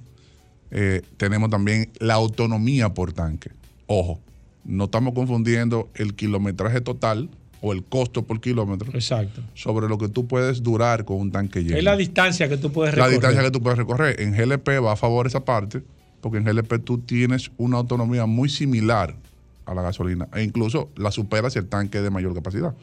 Eh, 0.70 1.02
tenemos 1.18 1.50
también 1.50 1.90
la 1.98 2.14
autonomía 2.14 2.94
por 2.94 3.12
tanque. 3.12 3.50
Ojo, 3.86 4.20
no 4.64 4.84
estamos 4.84 5.12
confundiendo 5.12 5.90
el 5.96 6.14
kilometraje 6.14 6.80
total 6.80 7.28
o 7.62 7.72
el 7.72 7.84
costo 7.84 8.22
por 8.24 8.40
kilómetro 8.40 8.90
Exacto. 8.94 9.42
sobre 9.54 9.88
lo 9.88 9.98
que 9.98 10.08
tú 10.08 10.26
puedes 10.26 10.62
durar 10.62 11.04
con 11.04 11.18
un 11.18 11.30
tanque 11.30 11.62
lleno. 11.62 11.76
Es 11.76 11.84
la 11.84 11.96
distancia 11.96 12.48
que 12.48 12.56
tú 12.56 12.72
puedes 12.72 12.94
La 12.96 13.04
recorrer. 13.06 13.20
distancia 13.20 13.42
que 13.42 13.50
tú 13.50 13.62
puedes 13.62 13.78
recorrer. 13.78 14.20
En 14.20 14.32
GLP 14.32 14.68
va 14.84 14.92
a 14.92 14.96
favor 14.96 15.26
esa 15.26 15.44
parte, 15.44 15.82
porque 16.20 16.38
en 16.38 16.44
GLP 16.44 16.78
tú 16.84 16.98
tienes 16.98 17.50
una 17.58 17.76
autonomía 17.78 18.26
muy 18.26 18.48
similar 18.48 19.14
a 19.66 19.74
la 19.74 19.82
gasolina, 19.82 20.26
e 20.34 20.42
incluso 20.42 20.88
la 20.96 21.10
supera 21.10 21.50
si 21.50 21.58
el 21.58 21.66
tanque 21.66 21.98
es 21.98 22.04
de 22.04 22.10
mayor 22.10 22.34
capacidad. 22.34 22.74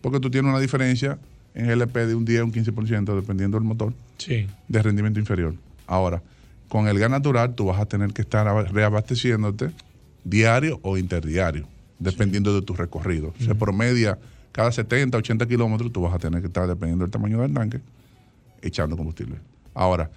Porque 0.00 0.20
tú 0.20 0.30
tienes 0.30 0.48
una 0.50 0.60
diferencia 0.60 1.18
en 1.54 1.66
GLP 1.66 1.96
de 2.06 2.14
un 2.14 2.24
10 2.24 2.40
o 2.42 2.44
un 2.46 2.52
15%, 2.52 3.14
dependiendo 3.14 3.56
del 3.58 3.66
motor, 3.66 3.92
Sí. 4.18 4.46
de 4.68 4.82
rendimiento 4.82 5.18
inferior. 5.20 5.54
Ahora, 5.86 6.22
con 6.68 6.88
el 6.88 6.98
gas 6.98 7.10
natural 7.10 7.54
tú 7.54 7.66
vas 7.66 7.80
a 7.80 7.86
tener 7.86 8.12
que 8.12 8.22
estar 8.22 8.46
aba- 8.48 8.64
reabasteciéndote 8.64 9.70
diario 10.24 10.78
o 10.82 10.96
interdiario, 10.98 11.66
dependiendo 11.98 12.54
de 12.54 12.62
tu 12.62 12.74
recorrido. 12.74 13.32
Se 13.38 13.54
promedia 13.54 14.18
cada 14.52 14.70
70, 14.72 15.18
80 15.18 15.46
kilómetros, 15.46 15.92
tú 15.92 16.02
vas 16.02 16.14
a 16.14 16.18
tener 16.18 16.40
que 16.40 16.46
estar, 16.48 16.66
dependiendo 16.66 17.04
del 17.04 17.10
tamaño 17.10 17.40
del 17.40 17.52
tanque, 17.52 17.80
echando 18.62 18.96
combustible. 18.96 19.36
Ahora, 19.74 20.10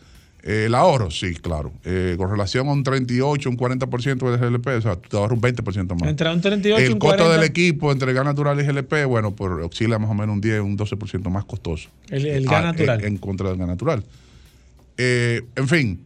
eh, 0.44 0.66
el 0.68 0.76
ahorro, 0.76 1.10
sí, 1.10 1.34
claro. 1.34 1.72
Eh, 1.84 2.14
con 2.18 2.30
relación 2.30 2.68
a 2.68 2.72
un 2.72 2.84
38, 2.84 3.50
un 3.50 3.58
40% 3.58 4.32
de 4.32 4.38
GLP, 4.38 4.68
o 4.78 4.82
sea, 4.82 4.96
tú 4.96 5.10
te 5.10 5.18
ahorras 5.18 5.36
un 5.36 5.42
20% 5.42 5.96
más. 6.00 6.10
Entre 6.10 6.32
un 6.32 6.40
38 6.40 6.82
y 6.82 6.86
el 6.86 6.94
un 6.94 7.00
costo 7.00 7.18
40. 7.18 7.34
del 7.42 7.50
equipo 7.50 7.92
entre 7.92 8.14
gas 8.14 8.24
natural 8.26 8.60
y 8.60 8.64
GLP, 8.64 9.06
bueno, 9.06 9.32
pues 9.36 9.52
oscila 9.66 9.98
más 10.00 10.10
o 10.10 10.14
menos 10.14 10.36
un 10.36 10.42
10, 10.42 10.62
un 10.62 10.78
12% 10.78 11.30
más 11.30 11.44
costoso. 11.46 11.90
El- 12.10 12.26
el 12.28 12.46
gas 12.46 12.54
Ah, 12.54 12.62
natural. 12.72 13.00
En, 13.02 13.08
en 13.08 13.18
contra 13.18 13.50
del 13.50 13.58
gas 13.58 13.68
natural. 13.68 14.04
Eh, 14.98 15.44
en 15.56 15.68
fin, 15.68 16.00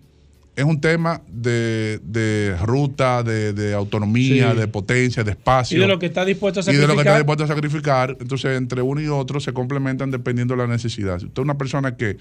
es 0.55 0.65
un 0.65 0.81
tema 0.81 1.21
de, 1.31 1.99
de 2.03 2.55
ruta, 2.63 3.23
de, 3.23 3.53
de 3.53 3.73
autonomía, 3.73 4.51
Sí. 4.51 4.57
de 4.59 4.67
potencia, 4.67 5.23
de 5.23 5.31
espacio. 5.31 5.77
Y 5.77 5.81
de 5.81 5.87
lo 5.87 5.97
que 5.97 6.07
está 6.07 6.25
dispuesto 6.25 6.59
a 6.59 6.63
Y 6.63 6.75
de 6.75 6.87
lo 6.87 6.93
que 6.95 7.01
está 7.01 7.11
sacrificar. 7.11 7.17
dispuesto 7.19 7.43
a 7.43 7.47
sacrificar. 7.47 8.17
Entonces, 8.19 8.57
entre 8.57 8.81
uno 8.81 8.99
y 9.01 9.07
otro 9.07 9.39
se 9.39 9.53
complementan 9.53 10.11
dependiendo 10.11 10.55
de 10.55 10.61
la 10.63 10.67
necesidad. 10.67 11.19
Si 11.19 11.25
usted 11.27 11.41
es 11.41 11.43
una 11.45 11.57
persona 11.57 11.95
que 11.95 12.17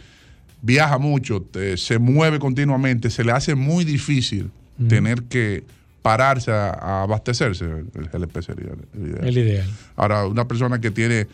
viaja 0.62 0.98
mucho, 0.98 1.40
te- 1.42 1.76
se 1.76 1.98
mueve 1.98 2.38
continuamente, 2.38 3.10
se 3.10 3.24
le 3.24 3.32
hace 3.32 3.54
muy 3.54 3.84
difícil 3.84 4.50
tener 4.88 5.24
que 5.24 5.64
pararse 6.00 6.50
a, 6.52 6.70
a 6.70 7.02
abastecerse. 7.02 7.64
El 7.66 8.08
GLP 8.12 8.40
sería 8.42 8.70
el 8.94 9.06
ideal. 9.08 9.26
El 9.28 9.38
ideal. 9.38 9.70
Ahora, 9.96 10.26
una 10.26 10.46
persona 10.48 10.80
que 10.80 10.90
tiene 10.90 11.26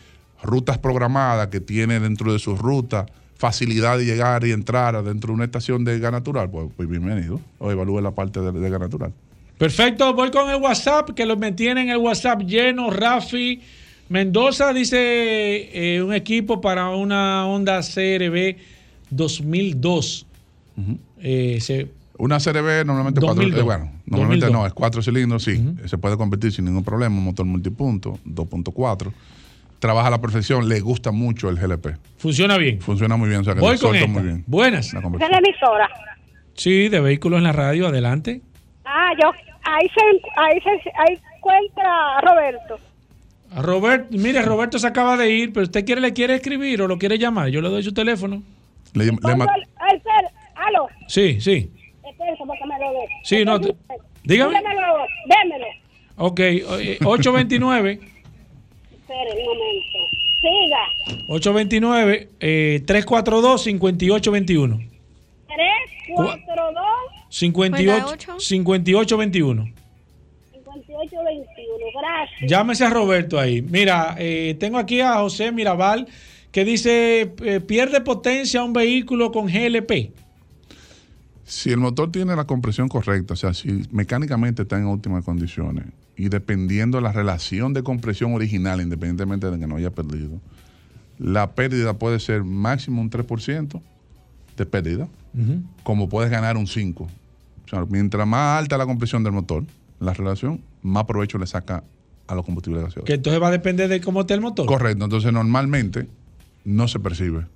rutas 0.42 0.78
programadas, 0.78 1.48
que 1.48 1.60
tiene 1.60 2.00
dentro 2.00 2.32
de 2.32 2.38
sus 2.38 2.58
rutas 2.58 3.06
facilidad 3.38 3.98
de 3.98 4.04
llegar 4.04 4.44
y 4.44 4.52
entrar 4.52 5.02
dentro 5.04 5.28
de 5.28 5.34
una 5.34 5.44
estación 5.44 5.84
de 5.84 5.98
gas 5.98 6.12
natural, 6.12 6.50
pues, 6.50 6.68
pues 6.76 6.88
bienvenido. 6.88 7.40
O 7.58 7.70
evalúe 7.70 8.00
la 8.00 8.10
parte 8.12 8.40
de, 8.40 8.52
de 8.52 8.70
gas 8.70 8.80
natural. 8.80 9.12
Perfecto, 9.58 10.12
voy 10.14 10.30
con 10.30 10.50
el 10.50 10.60
WhatsApp, 10.60 11.10
que 11.10 11.24
lo 11.26 11.36
mantiene 11.36 11.82
en 11.82 11.88
el 11.90 11.96
WhatsApp 11.98 12.42
lleno. 12.42 12.90
Rafi 12.90 13.60
Mendoza 14.08 14.72
dice 14.72 14.96
eh, 15.96 16.02
un 16.02 16.12
equipo 16.14 16.60
para 16.60 16.90
una 16.90 17.46
Honda 17.46 17.80
CRB 17.80 18.56
2002. 19.10 20.26
Eh, 21.20 21.58
se- 21.60 21.88
Una 22.18 22.38
CRB 22.38 22.84
normalmente 22.84 23.20
cuatro, 23.20 23.42
2002. 23.42 23.60
eh, 23.60 23.62
bueno, 23.64 23.90
normalmente 24.06 24.46
2002. 24.46 24.52
no, 24.52 24.66
es 24.66 24.72
cuatro 24.74 25.02
cilindros, 25.02 25.42
sí, 25.42 25.62
se 25.86 25.98
puede 25.98 26.16
convertir 26.16 26.52
sin 26.52 26.64
ningún 26.66 26.84
problema, 26.84 27.16
un 27.16 27.24
motor 27.24 27.46
multipunto, 27.46 28.18
2.4. 28.26 29.12
Trabaja 29.78 30.08
a 30.08 30.10
la 30.10 30.20
perfección, 30.20 30.68
le 30.68 30.80
gusta 30.80 31.12
mucho 31.12 31.48
el 31.48 31.56
GLP. 31.56 31.96
funciona 32.16 32.56
bien. 32.56 32.80
Funciona 32.80 33.16
muy 33.16 33.28
bien, 33.28 33.42
o 33.42 33.44
sea 33.44 33.54
que 33.54 33.60
Voy 33.60 33.78
con 33.78 33.94
esta. 33.94 34.08
muy 34.08 34.22
bien. 34.22 34.44
Buenas. 34.46 34.86
La 34.92 34.98
¿Esa 34.98 35.02
conversión. 35.02 35.30
es 35.34 35.40
la 35.42 35.48
emisora? 35.48 35.90
Sí, 36.54 36.88
de 36.88 37.00
vehículos 37.00 37.38
en 37.38 37.44
la 37.44 37.52
radio, 37.52 37.86
adelante. 37.86 38.40
Ah, 38.84 39.10
yo, 39.22 39.30
ahí 39.64 39.86
se, 39.88 40.00
ahí 40.40 40.60
se, 40.60 40.90
ahí 40.98 41.18
encuentra 41.36 42.16
a 42.16 42.20
Roberto. 42.22 42.78
A 43.54 43.62
Robert, 43.62 44.10
mire, 44.10 44.42
Roberto 44.42 44.78
se 44.78 44.86
acaba 44.86 45.16
de 45.16 45.30
ir, 45.30 45.52
pero 45.52 45.64
usted 45.64 45.84
quiere, 45.84 46.00
le 46.00 46.12
quiere 46.12 46.34
escribir 46.34 46.80
o 46.82 46.88
lo 46.88 46.98
quiere 46.98 47.18
llamar. 47.18 47.48
Yo 47.48 47.60
le 47.60 47.68
doy 47.68 47.82
su 47.82 47.92
teléfono. 47.92 48.42
Le, 48.94 49.04
le 49.04 49.10
el- 49.10 49.18
el 49.18 50.02
cel- 50.02 50.30
aló, 50.54 50.88
Sí, 51.06 51.40
sí. 51.40 51.70
espérense 52.08 52.42
porque 52.46 52.64
me 52.66 52.78
lo 52.78 52.92
dé. 52.92 53.06
Sí, 53.24 53.44
no, 53.44 53.60
te- 53.60 53.74
dígame. 54.24 54.54
Démelo. 55.28 55.66
Ok, 56.16 56.40
eh, 56.40 56.98
829. 57.04 58.00
Un 59.08 59.44
momento. 59.44 59.98
Siga. 60.40 61.26
829 61.28 62.28
eh, 62.40 62.82
342 62.86 63.62
5821. 63.62 64.76
3, 64.76 65.66
4, 66.14 66.72
2, 66.72 66.84
58 67.28 68.40
5821. 68.40 69.72
58, 70.62 71.24
21. 71.24 71.84
Gracias. 72.00 72.50
Llámese 72.50 72.84
a 72.84 72.90
Roberto 72.90 73.38
ahí. 73.38 73.62
Mira, 73.62 74.16
eh, 74.18 74.56
tengo 74.58 74.78
aquí 74.78 75.00
a 75.00 75.14
José 75.14 75.52
Mirabal 75.52 76.06
que 76.52 76.64
dice 76.64 77.32
eh, 77.44 77.60
pierde 77.60 78.00
potencia 78.00 78.62
un 78.62 78.72
vehículo 78.72 79.30
con 79.30 79.46
GLP. 79.46 80.10
Si 81.46 81.70
el 81.70 81.78
motor 81.78 82.10
tiene 82.10 82.34
la 82.34 82.44
compresión 82.44 82.88
correcta, 82.88 83.34
o 83.34 83.36
sea, 83.36 83.54
si 83.54 83.86
mecánicamente 83.92 84.62
está 84.62 84.78
en 84.78 84.86
óptimas 84.86 85.24
condiciones 85.24 85.84
y 86.16 86.28
dependiendo 86.28 86.98
de 86.98 87.02
la 87.02 87.12
relación 87.12 87.72
de 87.72 87.84
compresión 87.84 88.34
original, 88.34 88.80
independientemente 88.80 89.48
de 89.48 89.58
que 89.58 89.66
no 89.68 89.76
haya 89.76 89.90
perdido, 89.90 90.40
la 91.18 91.52
pérdida 91.52 91.94
puede 91.94 92.18
ser 92.18 92.42
máximo 92.42 93.00
un 93.00 93.10
3% 93.10 93.80
de 94.56 94.66
pérdida, 94.66 95.08
como 95.84 96.08
puedes 96.08 96.32
ganar 96.32 96.56
un 96.56 96.66
5%. 96.66 97.02
O 97.02 97.08
sea, 97.68 97.84
mientras 97.88 98.26
más 98.26 98.58
alta 98.58 98.76
la 98.76 98.86
compresión 98.86 99.22
del 99.22 99.32
motor, 99.32 99.62
la 100.00 100.14
relación, 100.14 100.60
más 100.82 101.04
provecho 101.04 101.38
le 101.38 101.46
saca 101.46 101.84
a 102.26 102.34
los 102.34 102.44
combustibles 102.44 102.82
gaseosos. 102.82 103.04
Que 103.04 103.14
entonces 103.14 103.40
va 103.40 103.48
a 103.48 103.52
depender 103.52 103.88
de 103.88 104.00
cómo 104.00 104.22
esté 104.22 104.34
el 104.34 104.40
motor. 104.40 104.66
Correcto, 104.66 105.04
entonces 105.04 105.32
normalmente 105.32 106.08
no 106.64 106.88
se 106.88 106.98
percibe. 106.98 107.46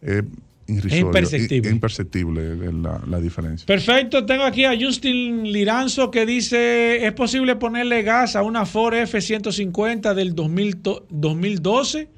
Es 0.00 0.24
irrisorio, 0.68 1.06
imperceptible. 1.06 1.68
Es 1.68 1.74
imperceptible 1.74 2.72
la, 2.72 3.00
la 3.08 3.20
diferencia. 3.20 3.66
Perfecto, 3.66 4.24
tengo 4.26 4.44
aquí 4.44 4.64
a 4.64 4.72
Justin 4.78 5.50
Liranzo 5.50 6.10
que 6.10 6.26
dice, 6.26 7.06
¿es 7.06 7.12
posible 7.14 7.56
ponerle 7.56 8.02
gas 8.02 8.36
a 8.36 8.42
una 8.42 8.66
Ford 8.66 8.94
F-150 8.94 10.14
del 10.14 10.34
2000 10.34 10.76
to- 10.76 11.06
2012 11.10 12.08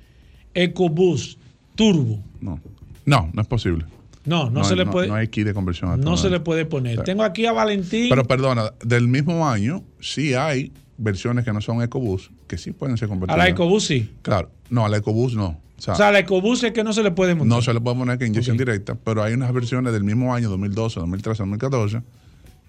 EcoBoost 0.54 1.38
Turbo? 1.74 2.18
No, 2.40 2.60
no, 3.06 3.30
no 3.32 3.42
es 3.42 3.48
posible. 3.48 3.84
No, 4.24 4.50
no, 4.50 4.64
se 4.64 4.76
le 4.76 4.84
puede, 4.84 5.08
No 5.08 5.14
hay 5.14 5.28
kit 5.28 5.46
de 5.46 5.54
conversión 5.54 5.90
a 5.90 5.96
no 5.96 6.16
se 6.16 6.28
le 6.28 6.40
puede 6.40 6.66
poner. 6.66 7.02
Tengo 7.04 7.22
aquí 7.22 7.46
a 7.46 7.52
Valentín. 7.52 8.08
Pero 8.10 8.24
perdona, 8.24 8.72
del 8.84 9.08
mismo 9.08 9.48
año 9.48 9.82
sí 9.98 10.34
hay 10.34 10.72
versiones 10.98 11.44
que 11.46 11.52
no 11.54 11.62
son 11.62 11.82
EcoBoost 11.82 12.30
que 12.46 12.58
sí 12.58 12.72
pueden 12.72 12.98
ser 12.98 13.06
a 13.06 13.08
convertidas. 13.08 13.38
la 13.38 13.48
EcoBoost 13.48 13.86
sí. 13.88 14.10
Claro, 14.22 14.50
no, 14.68 14.84
a 14.84 14.88
la 14.90 14.98
EcoBoost 14.98 15.36
no. 15.36 15.58
O 15.80 15.82
sea, 15.82 15.94
O 15.94 15.96
sea, 15.96 16.12
la 16.12 16.18
EcoBoost 16.20 16.64
es 16.64 16.72
que 16.72 16.84
no 16.84 16.92
se 16.92 17.02
le 17.02 17.10
puede 17.10 17.34
montar. 17.34 17.56
no 17.56 17.62
se 17.62 17.72
le 17.72 17.80
puede 17.80 17.96
poner 17.96 18.18
que 18.18 18.26
inyección 18.26 18.56
directa, 18.58 18.94
pero 19.02 19.22
hay 19.22 19.32
unas 19.32 19.52
versiones 19.52 19.92
del 19.94 20.04
mismo 20.04 20.34
año, 20.34 20.48
2012, 20.50 21.00
2013, 21.00 21.42
2014, 21.42 22.02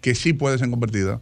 que 0.01 0.15
sí 0.15 0.33
pueden 0.33 0.57
ser 0.59 0.69
convertidas 0.69 1.19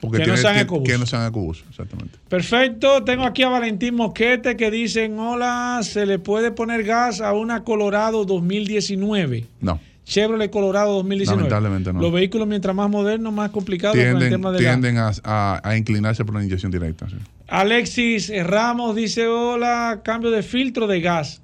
Porque 0.00 0.18
Que 0.18 0.26
no 0.26 0.36
sean 0.36 0.54
que- 0.56 0.60
ecobús. 0.62 0.88
Que 0.88 0.98
no 0.98 1.06
sean 1.06 1.26
ecobús, 1.26 1.64
exactamente. 1.70 2.18
Perfecto, 2.28 3.02
tengo 3.04 3.24
aquí 3.24 3.42
a 3.44 3.48
Valentín 3.48 3.94
Mosquete 3.94 4.54
que 4.56 4.70
dicen, 4.70 5.18
hola, 5.18 5.80
¿se 5.82 6.04
le 6.04 6.18
puede 6.18 6.50
poner 6.50 6.84
gas 6.84 7.22
a 7.22 7.32
una 7.32 7.64
Colorado 7.64 8.26
2019? 8.26 9.46
No. 9.62 9.80
Chevrolet 10.06 10.50
Colorado 10.50 10.94
2019. 10.94 11.36
Lamentablemente 11.50 11.92
no. 11.92 12.00
Los 12.00 12.12
vehículos 12.12 12.46
mientras 12.46 12.74
más 12.76 12.88
modernos, 12.88 13.32
más 13.32 13.50
complicados 13.50 13.96
con 13.96 14.04
el 14.06 14.12
Tienden, 14.12 14.30
tema 14.30 14.52
de 14.52 14.62
la... 14.62 14.70
tienden 14.70 14.98
a, 14.98 15.10
a- 15.24 15.60
a 15.68 15.76
inclinarse 15.76 16.24
por 16.24 16.36
la 16.36 16.44
inyección 16.44 16.70
directa. 16.72 17.08
sí. 17.08 17.16
Alexis 17.48 18.32
Ramos 18.44 18.94
dice, 18.96 19.26
hola, 19.26 20.00
cambio 20.04 20.30
de 20.30 20.42
filtro 20.42 20.86
de 20.86 21.00
gas 21.00 21.40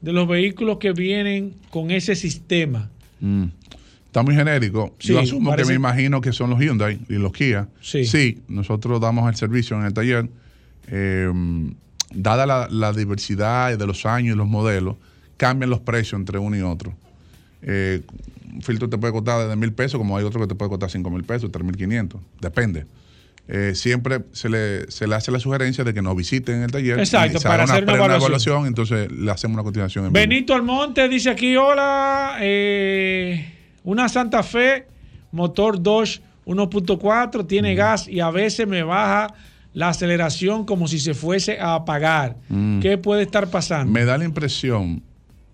de 0.00 0.12
los 0.12 0.26
vehículos 0.28 0.78
que 0.78 0.92
vienen 0.92 1.54
con 1.70 1.90
ese 1.90 2.14
sistema. 2.16 2.88
Mm. 3.20 3.44
Está 4.06 4.22
muy 4.22 4.34
genérico. 4.34 4.94
Sí, 4.98 5.08
Yo 5.12 5.20
asumo 5.20 5.50
parece- 5.50 5.66
que 5.68 5.72
me 5.72 5.76
imagino 5.76 6.20
que 6.22 6.32
son 6.32 6.48
los 6.50 6.58
Hyundai 6.60 6.98
y 7.10 7.14
los 7.14 7.32
Kia. 7.32 7.68
Sí. 7.82 8.40
nosotros 8.48 9.00
damos 9.00 9.28
el 9.28 9.36
servicio 9.36 9.78
en 9.78 9.84
el 9.84 9.92
taller. 9.92 10.28
Eh, 10.90 11.30
dada 12.14 12.46
la, 12.46 12.68
la 12.70 12.92
diversidad 12.94 13.76
de 13.76 13.86
los 13.86 14.06
años 14.06 14.34
y 14.34 14.38
los 14.38 14.46
modelos, 14.48 14.96
cambian 15.36 15.68
los 15.68 15.80
precios 15.80 16.18
entre 16.18 16.38
uno 16.38 16.56
y 16.56 16.62
otro. 16.62 16.94
Eh, 17.62 18.02
un 18.52 18.62
filtro 18.62 18.88
te 18.88 18.98
puede 18.98 19.12
costar 19.12 19.42
desde 19.42 19.56
mil 19.56 19.72
pesos, 19.72 19.98
como 19.98 20.16
hay 20.16 20.24
otro 20.24 20.40
que 20.40 20.46
te 20.46 20.54
puede 20.54 20.70
costar 20.70 20.90
cinco 20.90 21.10
mil 21.10 21.24
pesos, 21.24 21.50
tres 21.52 21.64
mil 21.64 21.76
quinientos. 21.76 22.20
Depende. 22.40 22.86
Eh, 23.50 23.74
siempre 23.74 24.20
se 24.32 24.50
le, 24.50 24.90
se 24.90 25.06
le 25.06 25.14
hace 25.14 25.32
la 25.32 25.40
sugerencia 25.40 25.82
de 25.82 25.94
que 25.94 26.02
nos 26.02 26.14
visiten 26.14 26.56
en 26.56 26.62
el 26.64 26.70
taller. 26.70 26.98
Exacto, 26.98 27.40
para 27.40 27.64
hacer 27.64 27.84
una 27.84 27.94
evaluación. 27.94 28.66
entonces 28.66 29.10
le 29.10 29.30
hacemos 29.30 29.54
una 29.54 29.62
continuación 29.62 30.04
en 30.04 30.12
vivo. 30.12 30.20
Benito 30.20 30.54
Almonte 30.54 31.08
dice 31.08 31.30
aquí, 31.30 31.56
hola, 31.56 32.36
eh, 32.40 33.54
una 33.84 34.08
Santa 34.10 34.42
Fe, 34.42 34.86
motor 35.32 35.82
Dodge 35.82 36.20
1.4, 36.44 37.46
tiene 37.46 37.74
gas 37.74 38.06
y 38.06 38.20
a 38.20 38.30
veces 38.30 38.68
me 38.68 38.82
baja 38.82 39.32
la 39.72 39.88
aceleración 39.90 40.66
como 40.66 40.86
si 40.86 40.98
se 40.98 41.14
fuese 41.14 41.58
a 41.58 41.74
apagar. 41.74 42.36
Mm. 42.50 42.80
¿Qué 42.80 42.98
puede 42.98 43.22
estar 43.22 43.48
pasando? 43.48 43.90
Me 43.90 44.04
da 44.04 44.18
la 44.18 44.26
impresión, 44.26 45.02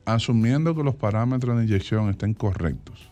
asumiendo 0.04 0.74
que 0.74 0.82
los 0.82 0.94
parámetros 0.94 1.56
de 1.58 1.64
inyección 1.64 2.10
estén 2.10 2.34
correctos 2.34 3.10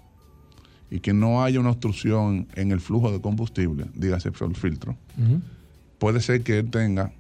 y 0.91 1.01
que 1.01 1.13
no 1.13 1.43
haya 1.43 1.59
una 1.61 1.71
obstrucción 1.71 2.47
en 2.55 2.71
el 2.73 2.81
flujo 2.81 3.11
de 3.11 3.21
combustible, 3.21 3.87
dígase 3.95 4.29
el 4.29 4.57
filtro, 4.57 4.97
puede 5.99 6.21
ser 6.21 6.43
que 6.43 6.59
él 6.59 6.71
tenga, 6.71 7.13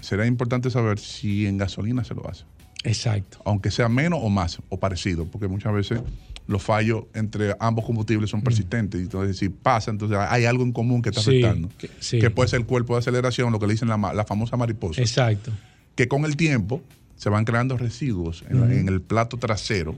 será 0.00 0.26
importante 0.26 0.70
saber 0.70 0.98
si 0.98 1.46
en 1.46 1.56
gasolina 1.58 2.02
se 2.04 2.14
lo 2.14 2.28
hace. 2.28 2.44
Exacto. 2.84 3.38
Aunque 3.44 3.70
sea 3.70 3.88
menos 3.88 4.18
o 4.22 4.28
más, 4.28 4.58
o 4.68 4.80
parecido, 4.80 5.24
porque 5.26 5.46
muchas 5.46 5.72
veces 5.72 6.00
los 6.48 6.60
fallos 6.60 7.04
entre 7.14 7.54
ambos 7.60 7.84
combustibles 7.84 8.28
son 8.28 8.42
persistentes. 8.42 9.00
Entonces, 9.00 9.36
si 9.38 9.48
pasa, 9.48 9.92
entonces 9.92 10.18
hay 10.18 10.44
algo 10.46 10.64
en 10.64 10.72
común 10.72 11.00
que 11.00 11.10
está. 11.10 11.20
Sí, 11.22 11.30
afectando. 11.44 11.68
que- 11.78 11.88
sí. 12.00 12.18
Que 12.18 12.30
puede 12.30 12.48
ser 12.48 12.58
el 12.60 12.66
cuerpo 12.66 12.94
de 12.94 12.98
aceleración, 12.98 13.52
lo 13.52 13.60
que 13.60 13.68
le 13.68 13.74
dicen 13.74 13.86
la 13.88 14.24
famosa 14.26 14.56
mariposa 14.56 15.00
Exacto. 15.00 15.52
que 15.94 16.08
con 16.08 16.24
el 16.24 16.36
tiempo 16.36 16.82
se 17.22 17.30
van 17.30 17.44
creando 17.44 17.76
residuos 17.76 18.42
en, 18.50 18.88
el 18.88 19.00
plato 19.00 19.36
trasero. 19.36 19.94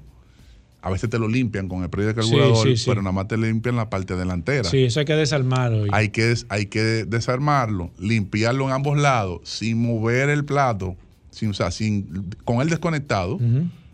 A 0.82 0.90
veces 0.90 1.08
te 1.08 1.18
lo 1.18 1.26
limpian 1.26 1.68
con 1.68 1.80
el 1.80 1.86
spray 1.86 2.04
de 2.08 2.14
carburador, 2.14 2.66
sí, 2.68 2.76
sí. 2.76 2.84
pero 2.86 3.00
nada 3.00 3.12
más 3.12 3.28
te 3.28 3.38
limpian 3.38 3.76
la 3.76 3.88
parte 3.88 4.14
delantera. 4.14 4.68
Sí, 4.68 4.84
eso 4.84 5.00
hay 5.00 5.06
que 5.06 5.14
desarmarlo. 5.14 5.86
Hay 5.94 6.10
que, 6.10 6.34
hay 6.50 6.66
que 6.66 6.82
desarmarlo, 7.06 7.90
limpiarlo 7.98 8.66
en 8.66 8.72
ambos 8.72 8.98
lados, 8.98 9.40
sin 9.44 9.80
mover 9.80 10.28
el 10.28 10.44
plato, 10.44 10.96
sin, 11.30 11.48
o 11.48 11.54
sea, 11.54 11.70
sin, 11.70 12.28
con 12.44 12.60
él 12.60 12.68
desconectado, 12.68 13.38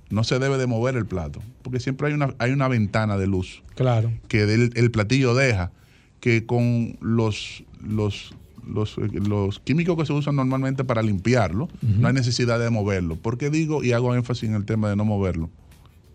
no 0.09 0.25
se 0.25 0.41
debe 0.41 0.59
de 0.59 0.67
mover 0.67 0.97
el 0.97 1.07
plato, 1.07 1.41
porque 1.63 1.79
siempre 1.79 2.09
hay 2.09 2.15
una, 2.15 2.35
hay 2.41 2.51
una 2.51 2.67
ventana 2.67 3.17
de 3.17 3.29
luz 3.29 3.63
Claro. 3.77 4.11
que 4.27 4.45
del- 4.47 4.73
el 4.75 4.91
platillo 4.91 5.37
deja, 5.37 5.71
que 6.19 6.47
con 6.47 6.97
los, 7.01 7.63
los, 7.81 8.35
los, 8.73 8.97
eh, 8.99 9.09
los 9.13 9.59
químicos 9.61 9.97
que 9.97 10.07
se 10.07 10.13
usan 10.13 10.37
normalmente 10.37 10.85
para 10.85 11.03
limpiarlo, 11.03 11.69
no 11.83 12.09
hay 12.09 12.15
necesidad 12.15 12.59
de 12.59 12.71
moverlo. 12.71 13.17
¿Por 13.17 13.39
qué 13.39 13.51
digo 13.51 13.83
y 13.85 13.93
hago 13.93 14.15
énfasis 14.15 14.49
en 14.49 14.55
el 14.55 14.65
tema 14.65 14.89
de 14.91 14.97
no 14.97 15.05
moverlo? 15.05 15.51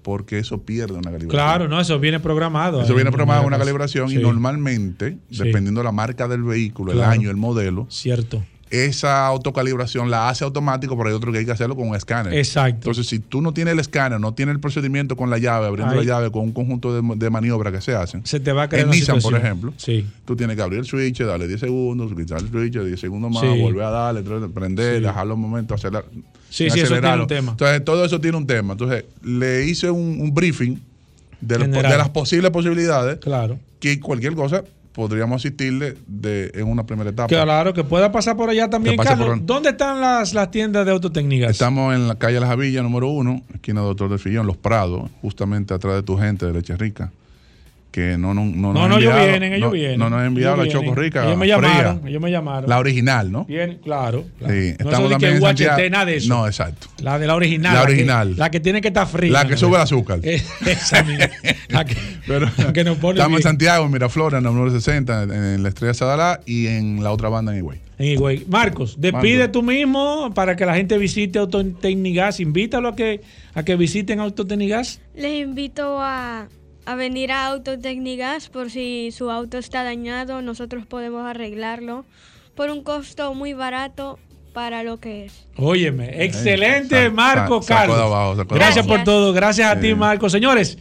Porque 0.01 0.37
eso 0.37 0.61
pierde 0.61 0.93
una 0.93 1.11
calibración. 1.11 1.29
Claro, 1.29 1.67
no, 1.67 1.79
eso 1.81 1.99
viene 1.99 2.19
programado. 2.19 2.81
Eso 2.83 2.93
viene 2.93 3.09
En 3.09 3.13
programado 3.13 3.47
una 3.47 3.57
calibración 3.57 4.11
y 4.11 4.15
normalmente, 4.17 5.17
Sí. 5.31 5.43
dependiendo 5.43 5.81
de 5.81 5.85
la 5.85 5.91
marca 5.91 6.27
del 6.27 6.43
vehículo, 6.43 6.91
Claro. 6.91 7.11
el 7.11 7.19
año, 7.19 7.29
el 7.31 7.37
modelo, 7.37 7.87
Cierto. 7.89 8.43
Esa 8.83 9.25
autocalibración 9.27 10.11
la 10.11 10.27
hace 10.27 10.43
automático, 10.43 10.97
pero 10.97 11.09
hay 11.09 11.15
otro 11.15 11.31
que 11.31 11.37
hay 11.37 11.45
que 11.45 11.51
hacerlo 11.51 11.75
con 11.75 11.87
un 11.87 11.95
escáner. 11.95 12.33
Exacto. 12.33 12.75
Entonces, 12.75 13.07
si 13.07 13.19
tú 13.19 13.41
no 13.41 13.53
tienes 13.53 13.71
el 13.73 13.79
escáner, 13.79 14.19
no 14.19 14.33
tienes 14.33 14.53
el 14.55 14.59
procedimiento 14.59 15.15
con 15.15 15.29
la 15.29 15.37
llave, 15.37 15.67
abriendo 15.67 15.93
Ahí. 15.93 15.99
la 15.99 16.05
llave 16.05 16.31
con 16.31 16.41
un 16.43 16.51
conjunto 16.51 16.93
de, 16.93 17.15
de 17.15 17.29
maniobras 17.29 17.71
que 17.73 17.81
se 17.81 17.95
hacen. 17.95 18.25
Se 18.25 18.39
te 18.39 18.51
va 18.51 18.63
a 18.63 18.69
crear 18.69 18.83
En 18.83 18.89
una 18.89 18.97
Nissan, 18.97 19.21
por 19.21 19.35
ejemplo, 19.35 19.73
Sí. 19.77 20.05
tú 20.25 20.35
tienes 20.35 20.55
que 20.55 20.61
abrir 20.61 20.79
el 20.79 20.85
switch, 20.85 21.21
darle 21.23 21.47
10 21.47 21.59
segundos, 21.61 22.11
quitar 22.15 22.41
el 22.41 22.49
switch, 22.49 22.73
10 22.77 22.99
segundos 22.99 23.31
más, 23.31 23.41
Sí. 23.41 23.61
volver 23.61 23.83
a 23.83 23.89
darle, 23.91 24.23
prender, 24.49 24.97
Sí. 24.97 25.03
dejarlo 25.03 25.35
un 25.35 25.41
momento, 25.41 25.73
acelerar. 25.73 26.05
Sí, 26.49 26.69
sí, 26.69 26.79
eso 26.81 26.99
tiene 26.99 27.21
un 27.21 27.27
tema. 27.27 27.51
Entonces, 27.51 27.83
todo 27.85 28.03
eso 28.05 28.19
tiene 28.19 28.37
un 28.37 28.47
tema. 28.47 28.73
Entonces, 28.73 29.05
le 29.23 29.65
hice 29.65 29.89
un, 29.89 30.19
un 30.21 30.33
briefing 30.33 30.79
de, 31.41 31.57
de 31.57 31.81
las 31.97 32.09
posibles 32.09 32.49
posibilidades. 32.51 33.17
Claro. 33.19 33.59
Que 33.79 33.99
cualquier 33.99 34.33
cosa 34.35 34.63
podríamos 34.95 35.41
asistirle 35.41 35.95
de, 36.07 36.51
en 36.55 36.67
una 36.67 36.85
primera 36.85 37.09
etapa. 37.09 37.27
Claro, 37.27 37.73
que 37.73 37.83
pueda 37.83 38.11
pasar 38.11 38.35
por 38.37 38.49
allá 38.49 38.69
también. 38.69 38.95
Carlos, 38.97 39.27
por- 39.27 39.45
¿dónde 39.45 39.69
están 39.71 39.99
las, 40.01 40.33
las 40.33 40.49
tiendas 40.51 40.85
de 40.85 40.91
autotécnicas? 40.93 41.51
Estamos 41.51 41.93
en 41.93 42.07
la 42.07 42.15
calle 42.15 42.39
Las 42.39 42.49
Javillas, 42.49 42.81
número 42.81 43.09
uno, 43.09 43.41
esquina 43.53 43.81
Doctor 43.81 44.09
del 44.09 44.19
Fillón, 44.19 44.47
Los 44.47 44.57
Prados, 44.57 45.11
justamente 45.21 45.73
atrás 45.73 45.95
de 45.95 46.03
tu 46.03 46.17
gente 46.17 46.45
de 46.45 46.53
Leche 46.53 46.75
Rica. 46.77 47.11
Que 47.95 48.17
no, 48.17 48.33
no, 48.33 48.43
no, 48.43 48.73
No, 48.73 48.89
no, 48.89 48.97
ellos 48.97 49.15
vienen, 49.15 49.53
ellos 49.53 49.67
no- 49.67 49.71
vienen. 49.71 49.97
No 49.99 50.09
nos 50.09 50.19
han 50.19 50.25
enviado 50.25 50.61
Ellos 50.63 50.73
la 50.73 50.81
Choco. 50.81 50.95
Rica. 50.95 51.23
Ellos 51.23 51.37
me 51.37 51.45
fría. 51.45 51.55
llamaron, 51.55 52.05
ellos 52.05 52.21
me 52.21 52.29
llamaron. 52.29 52.69
La 52.69 52.77
original, 52.79 53.31
¿no? 53.31 53.45
Bien, 53.45 53.79
claro. 53.81 54.25
claro. 54.37 54.53
Sí, 54.53 54.73
No 54.77 54.85
estamos 54.89 55.11
también 55.11 55.39
que 55.55 55.85
en 55.85 55.91
nada 55.93 56.05
de 56.05 56.17
eso. 56.17 56.27
No, 56.27 56.45
exacto. 56.45 56.87
La 57.01 57.17
de 57.17 57.25
la 57.25 57.35
original. 57.35 57.73
La 57.73 57.85
que- 57.85 57.91
original. 57.93 58.35
La 58.35 58.51
que, 58.51 58.59
tiene 58.59 58.81
que 58.81 58.89
estar 58.89 59.07
fría. 59.07 59.31
La 59.31 59.47
que 59.47 59.55
sube 59.55 59.77
el 59.77 59.81
azúcar. 59.81 60.19
Esa 60.25 61.03
misma. 61.03 61.29
La 61.69 61.85
que, 61.85 61.95
Pero 62.27 62.49
la 62.57 62.73
que 62.73 62.83
nos 62.83 62.97
pone 62.97 63.13
estamos 63.17 63.27
en 63.27 63.29
bien. 63.37 63.43
Santiago, 63.43 63.85
en 63.85 63.91
Miraflores, 63.93 64.39
en 64.39 64.45
el 64.45 64.53
número 64.53 64.71
60, 64.71 65.23
en, 65.23 65.31
en 65.31 65.63
la 65.63 65.69
Estrella 65.69 65.93
Sadalá 65.93 66.41
y 66.45 66.67
en 66.67 67.01
la 67.01 67.13
otra 67.13 67.29
banda 67.29 67.53
en 67.53 67.59
Higüey. 67.59 67.79
En 67.97 68.07
Higüey. 68.07 68.43
Marcos, 68.49 68.97
despide 68.99 69.37
Marcos. 69.37 69.51
tú 69.53 69.63
mismo 69.63 70.33
para 70.33 70.57
que 70.57 70.65
la 70.65 70.75
gente 70.75 70.97
visite 70.97 71.39
Autotecnigas. 71.39 72.41
Invítalo 72.41 72.89
a 72.89 72.95
que, 72.97 73.21
a 73.53 73.63
que 73.63 73.77
visiten 73.77 74.19
Autotecnigas. 74.19 74.99
Les 75.15 75.41
invito 75.45 75.97
a, 76.01 76.49
a 76.85 76.95
venir 76.95 77.31
a 77.31 77.47
Autotecnigas 77.47 78.49
por 78.49 78.69
si 78.69 79.11
su 79.11 79.31
auto 79.31 79.57
está 79.57 79.83
dañado, 79.83 80.41
nosotros 80.41 80.85
podemos 80.85 81.25
arreglarlo 81.25 82.05
por 82.55 82.69
un 82.69 82.83
costo 82.83 83.33
muy 83.33 83.53
barato 83.53 84.19
para 84.53 84.83
lo 84.83 84.99
que 84.99 85.25
es. 85.25 85.47
Óyeme, 85.57 86.23
excelente, 86.23 87.09
Marco 87.09 87.61
sa- 87.61 87.75
Carlos. 87.75 87.97
abajo, 87.99 88.35
Gracias 88.49 88.85
abajo. 88.85 88.87
por 88.97 89.03
todo, 89.03 89.33
gracias 89.33 89.69
a 89.69 89.75
Sí. 89.75 89.81
ti, 89.81 89.95
Marco. 89.95 90.29
Señores, 90.29 90.77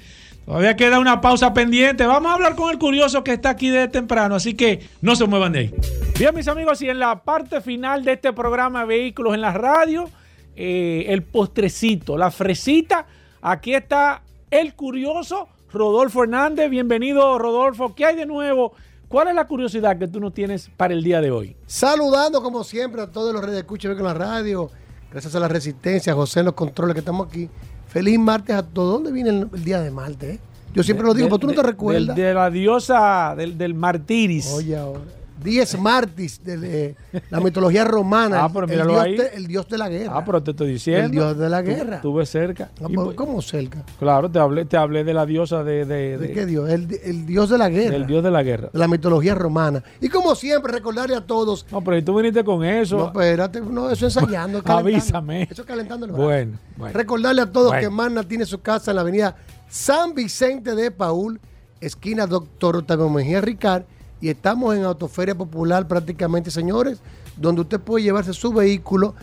todavía 0.47 0.77
queda 0.77 1.01
una 1.01 1.21
pausa 1.21 1.53
pendiente. 1.53 2.07
Vamos 2.07 2.31
a 2.31 2.35
hablar 2.35 2.55
con 2.55 2.71
el 2.71 2.79
curioso 2.79 3.25
que 3.25 3.33
está 3.33 3.51
aquí 3.51 3.71
de 3.71 3.89
temprano, 3.89 4.37
así 4.37 4.55
que 4.55 4.87
no 5.01 5.17
se 5.17 5.27
muevan 5.27 5.53
de 5.53 5.59
ahí. 5.59 5.75
Bien, 6.19 6.33
mis 6.35 6.47
amigos, 6.47 6.81
y 6.83 6.89
en 6.89 7.01
la 7.01 7.23
parte 7.25 7.61
final 7.61 8.05
de 8.05 8.13
este 8.13 8.33
programa 8.33 8.85
Vehículos 8.85 9.35
en 9.35 9.41
la 9.41 9.53
Radio, 9.53 10.09
eh, 10.55 11.07
el 11.09 11.23
postrecito, 11.25 12.17
la 12.17 12.31
fresita, 12.31 13.07
aquí 13.43 13.75
está 13.75 14.23
el 14.53 14.75
curioso 14.75 15.49
Rodolfo 15.75 16.23
Hernández. 16.23 16.71
Bienvenido, 16.71 17.37
Rodolfo. 17.39 17.95
¿Qué 17.95 18.07
hay 18.07 18.17
de 18.17 18.27
nuevo? 18.27 18.73
¿Cuál 19.09 19.29
es 19.29 19.35
la 19.35 19.47
curiosidad 19.47 19.99
que 19.99 20.09
tú 20.09 20.21
nos 20.21 20.33
tienes 20.33 20.71
para 20.77 20.95
el 20.95 21.03
día 21.03 21.21
de 21.21 21.31
hoy? 21.31 21.57
Saludando 21.67 22.43
como 22.43 22.65
siempre 22.65 23.03
a 23.03 23.07
todos 23.11 23.33
los 23.33 23.43
redes 23.43 23.55
de 23.57 23.61
escucha 23.61 23.93
con 23.95 24.05
la 24.05 24.15
radio. 24.15 24.71
Gracias 25.11 25.35
a 25.35 25.41
la 25.41 25.49
resistencia, 25.49 26.15
José 26.15 26.41
en 26.41 26.47
los 26.47 26.55
controles 26.55 26.95
que 26.95 27.01
estamos 27.01 27.29
aquí. 27.29 27.49
Feliz 27.89 28.19
martes 28.19 28.57
a 28.57 28.63
todos. 28.63 28.95
¿Dónde 28.95 29.13
viene 29.13 29.31
el, 29.31 29.49
el 29.53 29.65
día 29.65 29.81
de 29.81 29.91
martes? 29.91 30.37
eh? 30.37 30.41
Yo 30.73 30.83
siempre 30.83 31.07
lo 31.07 31.15
digo, 31.15 31.29
pero 31.29 31.39
tú 31.39 31.47
no 31.49 31.53
te 31.53 31.63
recuerdas. 31.63 32.17
De, 32.17 32.23
de 32.23 32.35
la 32.35 32.51
diosa 32.51 33.35
del, 33.37 33.57
del 33.59 33.75
martiris. 33.75 34.53
Oye, 34.53 34.77
ahora. 34.77 35.01
Diez 35.43 35.79
martis 35.79 36.43
de 36.45 36.95
la 37.31 37.41
mitología 37.41 37.85
romana. 37.85 38.45
Ah, 38.45 38.51
pero 38.53 38.67
el, 38.67 38.87
dios 38.87 39.01
ahí. 39.01 39.17
de, 39.17 39.27
el 39.35 39.47
dios 39.47 39.69
de 39.69 39.79
la 39.79 39.89
guerra. 39.89 40.13
Ah, 40.17 40.25
pero 40.25 40.43
te 40.43 40.53
estoy 40.53 40.69
diciendo. 40.73 41.05
El 41.07 41.11
dios 41.11 41.37
de 41.39 41.49
la 41.49 41.61
guerra. 41.63 41.97
Estuve 41.97 42.25
cerca. 42.25 42.71
Ah, 42.81 42.85
Y 42.89 42.93
pero 42.95 43.05
pues- 43.05 43.17
¿Cómo 43.17 43.43
cerca? 43.43 43.83
claro, 43.99 44.31
te 44.31 44.39
hablé, 44.39 44.65
te 44.65 44.77
hablé 44.77 45.03
de 45.05 45.13
la 45.13 45.27
diosa 45.27 45.65
de, 45.65 45.85
de- 45.85 46.19
¿De 46.19 46.29
de- 46.29 46.33
qué 46.33 46.47
dios? 46.47 46.71
El, 46.71 46.89
el 47.03 47.27
dios 47.27 47.51
de 47.51 47.59
la 47.59 47.69
guerra. 47.69 47.91
del 47.91 48.07
dios 48.07 48.23
de 48.23 48.31
la 48.31 48.43
guerra. 48.43 48.71
de 48.73 48.79
la 48.79 48.89
mitología 48.89 49.35
romana. 49.35 49.83
Y 50.01 50.09
como 50.09 50.35
siempre, 50.35 50.73
recordarle 50.73 51.17
a 51.17 51.21
todos. 51.21 51.67
No, 51.73 51.83
pero 51.83 51.97
¿y 51.99 52.03
tú 52.03 52.17
viniste 52.17 52.45
con 52.45 52.65
eso. 52.65 52.97
No, 52.97 53.07
espérate, 53.07 53.61
no, 53.61 53.91
eso 53.91 54.07
ensayando. 54.07 54.63
Avísame. 54.65 55.43
Eso 55.51 55.63
es 55.63 55.67
calentando 55.69 56.07
el 56.07 56.13
brazo. 56.13 56.25
Bueno, 56.27 56.59
bueno. 56.77 56.95
Recordarle 56.97 57.43
a 57.43 57.47
todos 57.51 57.69
Bueno. 57.73 57.81
que 57.81 57.91
Magna 57.95 58.23
tiene 58.23 58.47
su 58.47 58.61
casa 58.61 58.93
en 58.93 58.97
la 58.97 59.01
avenida 59.03 59.37
San 59.69 60.15
Vicente 60.15 60.75
de 60.75 60.91
Paul, 60.91 61.41
esquina 61.81 62.27
Doctor 62.27 62.77
Octavio 62.77 63.09
Mejía 63.11 63.41
Ricard, 63.41 63.83
y 64.25 64.31
estamos 64.31 64.75
en 64.75 64.85
Autoferia 64.85 65.35
Popular 65.35 65.87
prácticamente, 65.87 66.51
señores, 66.51 66.99
donde 67.37 67.61
usted 67.61 67.79
puede 67.79 68.05
llevarse 68.05 68.33
su 68.33 68.55
vehículo 68.55 69.15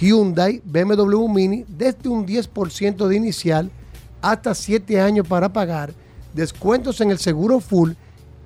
Hyundai, 0.00 0.60
BMW 0.64 1.28
Mini, 1.28 1.64
desde 1.68 2.08
un 2.08 2.26
10% 2.26 3.06
de 3.06 3.14
inicial 3.14 3.70
hasta 4.20 4.52
7 4.52 5.00
años 5.00 5.28
para 5.28 5.52
pagar, 5.52 5.94
descuentos 6.34 7.00
en 7.00 7.12
el 7.12 7.20
seguro 7.20 7.60
full, 7.60 7.92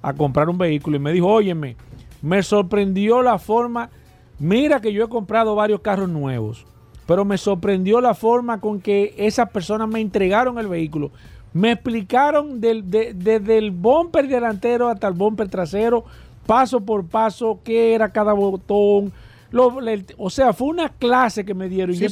a 0.01 0.13
comprar 0.13 0.49
un 0.49 0.57
vehículo 0.57 0.97
y 0.97 0.99
me 0.99 1.11
dijo, 1.13 1.27
óyeme, 1.27 1.75
me 2.23 2.41
sorprendió 2.41 3.21
la 3.21 3.37
forma. 3.37 3.91
Mira 4.39 4.81
que 4.81 4.91
yo 4.91 5.05
he 5.05 5.09
comprado 5.09 5.53
varios 5.55 5.81
carros 5.81 6.09
nuevos, 6.09 6.65
pero 7.05 7.23
me 7.23 7.37
sorprendió 7.37 8.01
la 8.01 8.15
forma 8.15 8.59
con 8.59 8.81
que 8.81 9.13
esas 9.17 9.49
personas 9.51 9.87
me 9.87 10.01
entregaron 10.01 10.57
el 10.57 10.67
vehículo. 10.67 11.11
Me 11.55 11.71
explicaron 11.71 12.59
del, 12.59 12.89
de- 12.91 13.13
desde 13.13 13.57
el 13.57 13.71
bumper 13.71 14.27
delantero 14.27 14.89
hasta 14.89 15.07
el 15.07 15.13
bumper 15.13 15.47
trasero, 15.47 16.03
paso 16.45 16.81
por 16.81 17.05
paso, 17.05 17.59
qué 17.63 17.93
era 17.95 18.09
cada 18.09 18.33
botón. 18.33 19.13
Lo- 19.51 19.79
le- 19.79 20.05
o 20.17 20.29
sea, 20.29 20.51
fue 20.51 20.67
una 20.67 20.89
clase 20.89 21.45
que 21.45 21.53
me 21.53 21.69
dieron. 21.69 21.95
Sí, 21.95 22.05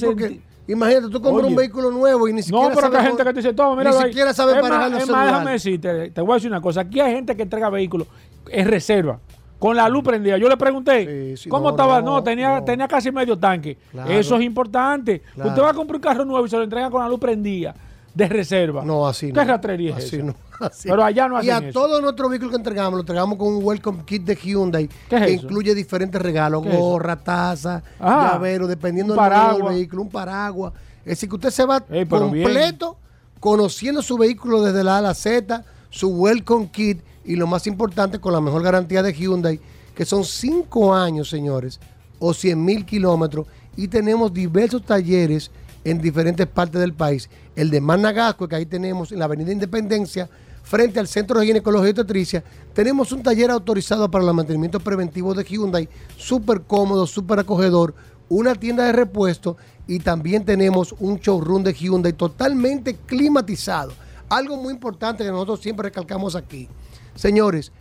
imagínate, 0.66 1.10
tú 1.10 1.22
compras 1.22 1.50
un 1.50 1.58
vehículo 1.58 1.92
nuevo 1.92 2.26
y 2.30 2.32
ni 2.34 2.42
siquiera 2.42 2.70
No, 2.70 2.74
pero 2.74 2.90
que 2.90 2.96
hay 2.98 3.06
gente 3.08 3.22
que 3.26 3.34
te 3.34 3.40
dice, 3.42 3.54
toma, 3.54 3.76
mira, 3.76 3.92
ni 3.92 3.98
ahí". 3.98 4.04
siquiera 4.12 4.34
sabe 4.34 4.54
Es 4.54 4.58
es 4.60 4.64
celulares. 4.64 5.08
déjame 5.32 5.52
decirte, 5.52 6.10
te 6.12 6.22
voy 6.22 6.32
a 6.32 6.36
decir 6.36 6.50
una 6.50 6.62
cosa. 6.62 6.80
Aquí 6.82 7.02
hay 7.02 7.14
gente 7.14 7.36
que 7.36 7.44
entrega 7.44 7.70
vehículos 7.70 8.08
en 8.50 8.68
reserva, 8.70 9.20
con 9.60 9.76
la 9.76 9.90
luz 9.90 10.04
prendida. 10.06 10.38
Yo 10.38 10.48
le 10.48 10.56
pregunté, 10.56 11.36
¿cómo 11.50 11.66
no, 11.66 11.70
estaba? 11.72 12.02
no, 12.02 12.12
No, 12.12 12.24
tenía, 12.24 12.64
tenía 12.64 12.88
casi 12.88 13.12
medio 13.12 13.38
tanque. 13.38 13.78
Claro. 13.92 14.10
Eso 14.10 14.38
es 14.38 14.42
importante. 14.44 15.22
Claro. 15.34 15.50
Usted 15.50 15.62
va 15.64 15.70
a 15.72 15.74
comprar 15.74 15.98
un 15.98 16.02
carro 16.02 16.24
nuevo 16.24 16.46
y 16.46 16.50
se 16.50 16.56
lo 16.56 16.64
entrega 16.64 16.90
con 16.90 17.02
la 17.02 17.10
luz 17.10 17.20
prendida, 17.20 17.76
de 18.14 18.28
reserva. 18.28 18.84
No, 18.86 19.08
así 19.08 19.28
¿Qué 19.28 19.34
no. 19.34 19.44
ratrería 19.46 19.98
es 19.98 20.06
Así 20.06 20.16
esa? 20.18 20.26
no, 20.26 20.36
así. 20.60 20.88
Pero 20.90 21.04
allá 21.04 21.28
no 21.28 21.42
Y 21.44 21.50
hacen 21.50 21.66
a 21.66 21.70
eso. 21.70 21.80
todos 21.80 22.02
nuestros 22.02 22.30
vehículos 22.30 22.52
que 22.52 22.58
entregamos, 22.58 22.94
lo 22.94 23.00
entregamos 23.00 23.38
con 23.38 23.48
un 23.48 23.64
welcome 23.64 24.04
kit 24.06 24.24
de 24.24 24.36
Hyundai 24.36 24.88
¿Qué 25.10 25.16
es 25.16 25.22
que 25.26 25.34
eso? 25.34 25.46
incluye 25.46 25.74
diferentes 25.76 26.22
regalos, 26.22 26.64
gorra, 26.64 27.16
taza, 27.16 27.82
Ah, 28.00 28.32
llavero, 28.34 28.68
dependiendo 28.68 29.16
del 29.16 29.64
vehículo, 29.70 30.04
un 30.04 30.10
paraguas. 30.10 30.74
Es 31.04 31.12
decir, 31.12 31.28
que 31.30 31.36
usted 31.36 31.50
se 31.50 31.66
va 31.66 31.78
Ey, 31.90 32.06
bien. 32.06 32.08
completo 32.08 32.98
conociendo 33.40 34.02
su 34.02 34.18
vehículo 34.18 34.62
desde 34.62 34.84
la 34.84 34.96
A 34.96 34.98
a 35.00 35.02
la 35.02 35.14
Z, 35.14 35.66
su 35.90 36.10
welcome 36.10 36.70
kit 36.72 37.02
y 37.26 37.36
lo 37.36 37.48
más 37.48 37.68
importante, 37.68 38.20
con 38.20 38.32
la 38.34 38.40
mejor 38.42 38.62
garantía 38.64 39.02
de 39.04 39.12
Hyundai, 39.14 39.60
que 39.96 40.06
son 40.06 40.24
5 40.24 40.94
años, 40.96 41.30
señores, 41.30 41.80
o 42.20 42.34
100 42.34 42.64
mil 42.64 42.86
kilómetros. 42.86 43.48
Y 43.76 43.88
tenemos 43.88 44.34
diversos 44.34 44.86
talleres 44.86 45.52
en 45.84 46.02
diferentes 46.02 46.48
partes 46.48 46.80
del 46.80 46.94
país. 46.94 47.30
El 47.56 47.70
de 47.70 47.82
Managasco, 47.82 48.48
que 48.48 48.56
ahí 48.56 48.66
tenemos 48.66 49.12
en 49.12 49.20
la 49.20 49.26
Avenida 49.26 49.52
Independencia, 49.52 50.30
frente 50.64 51.00
al 51.00 51.08
Centro 51.08 51.40
de 51.40 51.46
Ginecología 51.46 51.90
y 51.90 51.92
Obstetricia, 51.92 52.44
tenemos 52.74 53.12
un 53.12 53.22
taller 53.22 53.52
autorizado 53.52 54.10
para 54.10 54.26
el 54.26 54.34
mantenimiento 54.34 54.80
preventivo 54.80 55.34
de 55.34 55.44
Hyundai, 55.44 55.90
súper 56.18 56.62
cómodo, 56.62 57.06
súper 57.06 57.40
acogedor, 57.40 57.94
una 58.30 58.56
tienda 58.56 58.86
de 58.86 58.94
repuesto 58.94 59.58
y 59.88 60.00
también 60.00 60.46
tenemos 60.46 60.96
un 61.00 61.18
showroom 61.18 61.64
de 61.64 61.74
Hyundai 61.74 62.14
totalmente 62.14 62.96
climatizado. 63.06 63.92
Algo 64.30 64.58
muy 64.58 64.74
importante 64.74 65.24
que 65.24 65.30
nosotros 65.30 65.60
siempre 65.60 65.90
recalcamos 65.90 66.36
aquí. 66.36 66.68
Señores, 67.16 67.72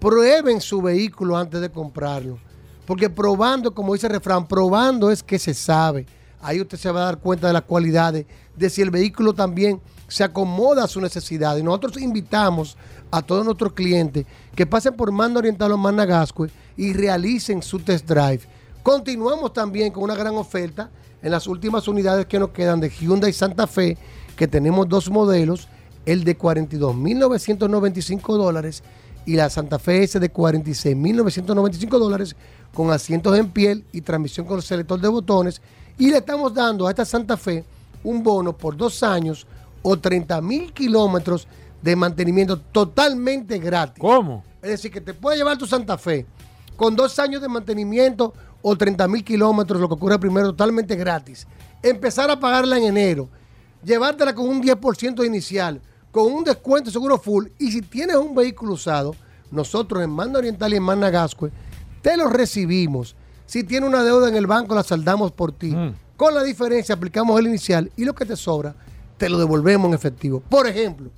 prueben 0.00 0.60
su 0.60 0.80
vehículo 0.82 1.36
antes 1.36 1.60
de 1.60 1.70
comprarlo. 1.70 2.38
Porque 2.86 3.08
probando, 3.08 3.72
como 3.72 3.92
dice 3.92 4.08
el 4.08 4.14
refrán, 4.14 4.48
probando 4.48 5.10
es 5.10 5.22
que 5.22 5.38
se 5.38 5.54
sabe. 5.54 6.06
Ahí 6.42 6.60
usted 6.60 6.78
se 6.78 6.90
va 6.90 7.02
a 7.02 7.04
dar 7.06 7.18
cuenta 7.18 7.46
de 7.46 7.52
las 7.52 7.62
cualidades, 7.62 8.26
de 8.56 8.70
si 8.70 8.82
el 8.82 8.90
vehículo 8.90 9.32
también 9.32 9.80
se 10.08 10.24
acomoda 10.24 10.84
a 10.84 10.88
su 10.88 11.00
necesidad. 11.00 11.56
Y 11.56 11.62
nosotros 11.62 12.00
invitamos 12.00 12.76
a 13.10 13.22
todos 13.22 13.44
nuestros 13.44 13.72
clientes 13.72 14.26
que 14.54 14.66
pasen 14.66 14.94
por 14.94 15.12
Mando 15.12 15.38
Oriental 15.38 15.72
o 15.72 15.76
Managascue 15.76 16.50
y 16.76 16.92
realicen 16.92 17.62
su 17.62 17.78
test 17.80 18.06
drive. 18.08 18.40
Continuamos 18.82 19.52
también 19.52 19.92
con 19.92 20.02
una 20.04 20.14
gran 20.14 20.34
oferta 20.36 20.90
en 21.22 21.30
las 21.30 21.46
últimas 21.46 21.86
unidades 21.86 22.24
que 22.26 22.38
nos 22.38 22.50
quedan 22.50 22.80
de 22.80 22.88
Hyundai 22.88 23.32
Santa 23.32 23.66
Fe, 23.66 23.98
que 24.36 24.48
tenemos 24.48 24.88
dos 24.88 25.10
modelos, 25.10 25.68
el 26.06 26.24
de 26.24 26.38
42.995 26.38 28.36
dólares 28.38 28.82
y 29.26 29.36
la 29.36 29.50
Santa 29.50 29.78
Fe 29.78 30.02
S 30.02 30.18
de 30.18 30.32
46.995 30.32 31.98
dólares 31.98 32.36
con 32.72 32.90
asientos 32.90 33.38
en 33.38 33.50
piel 33.50 33.84
y 33.92 34.00
transmisión 34.00 34.46
con 34.46 34.62
selector 34.62 34.98
de 35.00 35.08
botones. 35.08 35.60
Y 35.98 36.10
le 36.10 36.18
estamos 36.18 36.54
dando 36.54 36.86
a 36.86 36.90
esta 36.90 37.04
Santa 37.04 37.36
Fe 37.36 37.64
un 38.02 38.22
bono 38.22 38.56
por 38.56 38.76
dos 38.76 39.02
años 39.02 39.46
o 39.82 39.98
30 39.98 40.40
mil 40.40 40.72
kilómetros 40.72 41.46
de 41.82 41.96
mantenimiento 41.96 42.58
totalmente 42.58 43.58
gratis. 43.58 44.00
¿Cómo? 44.00 44.44
Es 44.62 44.70
decir, 44.70 44.90
que 44.90 45.00
te 45.00 45.14
puede 45.14 45.38
llevar 45.38 45.56
tu 45.56 45.66
Santa 45.66 45.96
Fe 45.96 46.26
con 46.76 46.96
dos 46.96 47.18
años 47.18 47.42
de 47.42 47.48
mantenimiento 47.48 48.32
o 48.62 48.76
30 48.76 49.08
mil 49.08 49.24
kilómetros, 49.24 49.80
lo 49.80 49.88
que 49.88 49.94
ocurre 49.94 50.18
primero, 50.18 50.48
totalmente 50.48 50.96
gratis. 50.96 51.46
Empezar 51.82 52.30
a 52.30 52.38
pagarla 52.38 52.78
en 52.78 52.84
enero. 52.84 53.28
Llevártela 53.82 54.34
con 54.34 54.48
un 54.48 54.62
10% 54.62 55.24
inicial, 55.24 55.80
con 56.10 56.30
un 56.30 56.44
descuento 56.44 56.90
seguro 56.90 57.18
full. 57.18 57.46
Y 57.58 57.72
si 57.72 57.82
tienes 57.82 58.16
un 58.16 58.34
vehículo 58.34 58.74
usado, 58.74 59.14
nosotros 59.50 60.02
en 60.02 60.10
Manda 60.10 60.38
Oriental 60.38 60.72
y 60.72 60.76
en 60.76 60.82
Managascue, 60.82 61.50
te 62.02 62.16
lo 62.16 62.28
recibimos. 62.28 63.16
Si 63.50 63.64
tiene 63.64 63.84
una 63.84 64.04
deuda 64.04 64.28
en 64.28 64.36
el 64.36 64.46
banco, 64.46 64.76
la 64.76 64.84
saldamos 64.84 65.32
por 65.32 65.50
ti. 65.50 65.74
Con 66.16 66.34
la 66.36 66.44
diferencia, 66.44 66.94
aplicamos 66.94 67.36
el 67.40 67.48
inicial 67.48 67.90
y 67.96 68.04
lo 68.04 68.14
que 68.14 68.24
te 68.24 68.36
sobra, 68.36 68.76
te 69.16 69.28
lo 69.28 69.38
devolvemos 69.38 69.88
en 69.88 69.94
efectivo. 69.94 70.38
Por 70.48 70.68
ejemplo, 70.68 71.10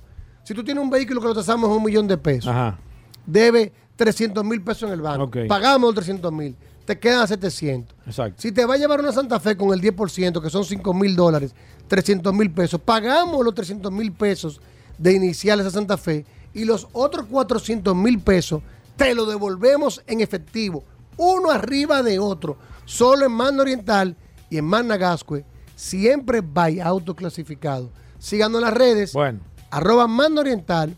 si 0.43 0.55
tú 0.55 0.63
tienes 0.63 0.83
un 0.83 0.89
vehículo 0.89 1.21
que 1.21 1.27
lo 1.27 1.35
tasamos 1.35 1.69
en 1.69 1.75
un 1.77 1.83
millón 1.83 2.07
de 2.07 2.17
pesos, 2.17 2.49
Ajá. 2.49 2.79
debe 3.23 3.71
300 3.97 4.43
mil 4.43 4.63
pesos 4.63 4.87
en 4.87 4.93
el 4.93 5.01
banco. 5.01 5.25
Ok. 5.25 5.37
Pagamos 5.47 5.89
los 5.89 5.93
300 5.93 6.33
mil, 6.33 6.55
te 6.85 6.97
quedan 6.97 7.27
700. 7.27 7.95
Exacto. 8.07 8.41
Si 8.41 8.51
te 8.51 8.65
va 8.65 8.73
a 8.73 8.77
llevar 8.77 8.99
una 8.99 9.11
Santa 9.11 9.39
Fe 9.39 9.55
con 9.55 9.71
el 9.71 9.79
10%, 9.79 10.41
que 10.41 10.49
son 10.49 10.65
5 10.65 10.91
mil 10.95 11.15
dólares, 11.15 11.53
300 11.87 12.33
mil 12.33 12.49
pesos, 12.49 12.81
pagamos 12.81 13.45
los 13.45 13.53
300 13.53 13.91
mil 13.91 14.11
pesos 14.11 14.59
de 14.97 15.13
iniciales 15.13 15.67
a 15.67 15.69
Santa 15.69 15.97
Fe 15.97 16.25
y 16.51 16.65
los 16.65 16.87
otros 16.93 17.27
400 17.27 17.95
mil 17.95 18.19
pesos 18.21 18.63
te 18.95 19.13
lo 19.13 19.27
devolvemos 19.27 20.01
en 20.07 20.21
efectivo, 20.21 20.83
uno 21.17 21.51
arriba 21.51 22.01
de 22.03 22.19
otro, 22.19 22.57
solo 22.85 23.25
en 23.25 23.31
Mando 23.31 23.63
Oriental 23.63 24.15
y 24.49 24.57
en 24.57 24.65
Managascue, 24.65 25.45
siempre 25.75 26.41
by 26.41 26.79
autoclasificado. 26.79 27.89
Síganos 28.19 28.57
en 28.59 28.65
las 28.65 28.73
redes, 28.73 29.13
Bueno. 29.13 29.39
arroba 29.71 30.07
Mando 30.07 30.41
Oriental, 30.41 30.95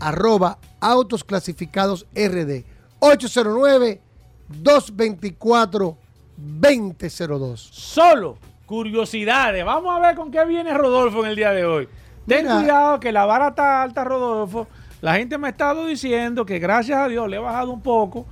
arroba 0.00 0.58
autos 0.80 1.24
clasificados 1.24 2.06
RD, 2.14 2.64
809 3.00 4.00
224 4.48 5.96
2002. 6.36 7.60
Solo 7.72 8.38
curiosidades. 8.66 9.64
Vamos 9.64 9.96
a 9.96 10.00
ver 10.00 10.14
con 10.16 10.30
qué 10.30 10.44
viene 10.44 10.72
Rodolfo 10.76 11.20
en 11.24 11.30
el 11.30 11.36
día 11.36 11.50
de 11.52 11.64
hoy. 11.64 11.88
Ten 12.26 12.44
Mira. 12.44 12.58
cuidado 12.58 13.00
que 13.00 13.12
la 13.12 13.24
vara 13.24 13.48
está 13.48 13.82
alta, 13.82 14.04
Rodolfo. 14.04 14.66
La 15.00 15.14
gente 15.14 15.38
me 15.38 15.46
ha 15.46 15.50
estado 15.50 15.86
diciendo 15.86 16.44
que 16.44 16.58
gracias 16.58 16.98
a 16.98 17.08
Dios 17.08 17.28
le 17.28 17.36
he 17.36 17.40
bajado 17.40 17.70
un 17.72 17.80
poco, 17.80 18.26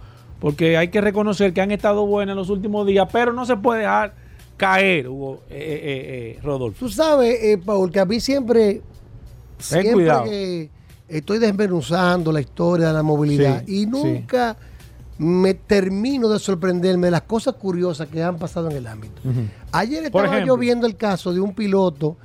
porque 0.47 0.77
hay 0.77 0.91
que 0.91 1.01
reconocer 1.01 1.53
que 1.53 1.61
han 1.61 1.73
estado 1.73 2.07
buenas 2.07 2.35
en 2.35 2.37
los 2.37 2.51
últimos 2.51 2.87
días, 2.87 3.09
pero 3.13 3.33
no 3.33 3.45
se 3.45 3.57
puede 3.57 3.81
dejar 3.81 4.15
caer, 4.57 5.09
Hugo, 5.09 5.41
eh, 5.51 5.57
eh, 5.59 6.37
eh, 6.37 6.41
Rodolfo. 6.41 6.87
Tú 6.87 6.89
sabes, 6.89 7.37
eh, 7.43 7.59
Paul, 7.59 7.91
que 7.91 7.99
a 7.99 8.05
mí 8.05 8.21
siempre, 8.21 8.81
siempre 9.59 9.93
cuidado. 9.93 10.23
que 10.23 10.71
estoy 11.09 11.41
desmenuzando 11.41 12.31
la 12.31 12.41
historia 12.41 12.87
de 12.87 12.93
la 12.93 13.03
movilidad 13.03 13.65
Sí, 13.67 13.83
y 13.83 13.87
nunca 13.87 14.57
me 15.19 15.55
termino 15.55 16.29
de 16.29 16.39
sorprenderme 16.39 17.09
de 17.09 17.11
las 17.11 17.23
cosas 17.23 17.57
curiosas 17.57 18.07
que 18.07 18.23
han 18.23 18.39
pasado 18.39 18.71
en 18.71 18.77
el 18.77 18.87
ámbito. 18.87 19.21
Ayer 19.73 20.05
estaba 20.05 20.27
ejemplo. 20.27 20.47
yo 20.47 20.57
viendo 20.57 20.87
el 20.87 20.97
caso 20.97 21.35
de 21.35 21.41
un 21.41 21.55
piloto, 21.55 22.17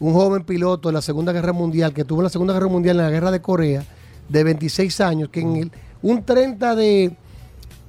un 0.00 0.14
joven 0.14 0.44
piloto 0.44 0.88
de 0.88 0.94
la 0.94 1.02
Segunda 1.02 1.30
Guerra 1.30 1.52
Mundial, 1.52 1.92
que 1.92 2.06
tuvo 2.06 2.20
en 2.20 2.24
la 2.24 2.30
Segunda 2.30 2.54
Guerra 2.54 2.68
Mundial 2.68 2.96
en 2.96 3.02
la 3.02 3.10
Guerra 3.10 3.30
de 3.30 3.42
Corea, 3.42 3.84
de 4.30 4.44
26 4.44 4.98
años, 5.02 5.28
que 5.28 5.40
en 5.40 5.56
el, 5.56 5.72
un 6.00 6.24
30 6.24 6.74
de, 6.74 7.14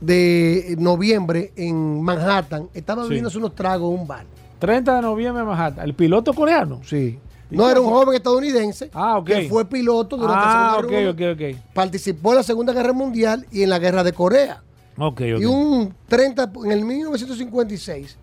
de 0.01 0.75
noviembre 0.77 1.51
en 1.55 2.01
Manhattan 2.01 2.69
estaba 2.73 3.03
Sí. 3.03 3.09
bebiéndose 3.09 3.37
unos 3.37 3.55
tragos 3.55 3.93
en 3.93 3.99
un 4.01 4.07
bar. 4.07 4.25
30 4.59 4.95
de 4.95 5.01
noviembre 5.01 5.41
en 5.41 5.47
Manhattan. 5.49 5.85
¿El 5.85 5.93
piloto 5.93 6.33
coreano? 6.33 6.81
Sí. 6.83 7.19
No, 7.49 7.69
era 7.69 7.79
un 7.79 7.87
joven 7.89 8.13
estadounidense 8.15 8.89
Ah, 8.93 9.21
que 9.25 9.47
fue 9.47 9.63
piloto 9.65 10.17
durante 10.17 10.43
Ah, 10.45 10.47
la 10.47 10.81
Segunda 10.81 11.09
ok, 11.11 11.17
Guerra 11.17 11.31
ok, 11.53 11.55
ok. 11.55 11.73
Participó 11.73 12.31
en 12.31 12.35
la 12.37 12.43
Segunda 12.43 12.73
Guerra 12.73 12.91
Mundial 12.93 13.45
y 13.51 13.63
en 13.63 13.69
la 13.69 13.79
Guerra 13.79 14.03
de 14.03 14.11
Corea. 14.11 14.61
Ok, 14.97 15.21
ok. 15.35 15.39
Y 15.41 15.45
un 15.45 15.93
30, 16.09 16.51
en 16.65 16.71
el 16.71 16.83
1956, 16.83 18.17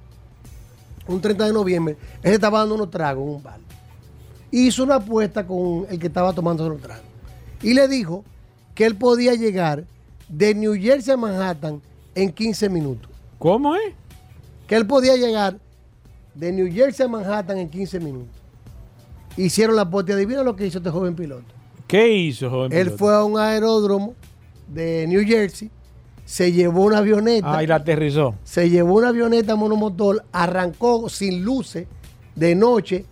un 1.08 1.20
30 1.20 1.46
de 1.46 1.52
noviembre, 1.52 1.96
él 2.22 2.34
estaba 2.34 2.58
dando 2.60 2.74
unos 2.74 2.90
tragos 2.90 3.24
en 3.24 3.30
un 3.36 3.42
bar. 3.42 3.60
Hizo 4.50 4.82
una 4.84 4.96
apuesta 4.96 5.46
con 5.46 5.86
el 5.88 5.98
que 5.98 6.08
estaba 6.08 6.32
tomando 6.32 6.68
los 6.68 6.80
tragos. 6.80 7.04
Y 7.62 7.72
le 7.74 7.88
dijo 7.88 8.24
que 8.74 8.84
él 8.84 8.96
podía 8.96 9.34
llegar 9.34 9.84
de 10.28 10.54
New 10.54 10.74
Jersey 10.74 11.14
a 11.14 11.16
Manhattan 11.16 11.80
en 12.14 12.32
15 12.32 12.68
minutos. 12.68 13.10
¿Cómo 13.38 13.74
es? 13.74 13.94
Que 14.66 14.76
él 14.76 14.86
podía 14.86 15.16
llegar 15.16 15.58
de 16.34 16.52
New 16.52 16.72
Jersey 16.72 17.06
a 17.06 17.08
Manhattan 17.08 17.58
en 17.58 17.68
15 17.68 18.00
minutos. 18.00 18.34
Hicieron 19.36 19.76
la 19.76 19.88
y 20.06 20.12
adivina 20.12 20.42
lo 20.42 20.54
que 20.54 20.66
hizo 20.66 20.78
este 20.78 20.90
joven 20.90 21.14
piloto. 21.14 21.44
¿Qué 21.86 22.12
hizo, 22.12 22.48
joven? 22.50 22.72
Él 22.72 22.86
piloto? 22.86 22.98
fue 22.98 23.14
a 23.14 23.24
un 23.24 23.38
aeródromo 23.38 24.14
de 24.68 25.06
New 25.08 25.24
Jersey, 25.26 25.70
se 26.24 26.52
llevó 26.52 26.84
una 26.84 26.98
avioneta. 26.98 27.58
Ah, 27.58 27.62
y 27.62 27.66
la 27.66 27.76
aterrizó. 27.76 28.34
Se 28.44 28.70
llevó 28.70 28.94
una 28.94 29.08
avioneta 29.08 29.56
monomotor, 29.56 30.24
arrancó 30.32 31.08
sin 31.08 31.44
luces 31.44 31.86
de 32.34 32.54
noche 32.54 33.04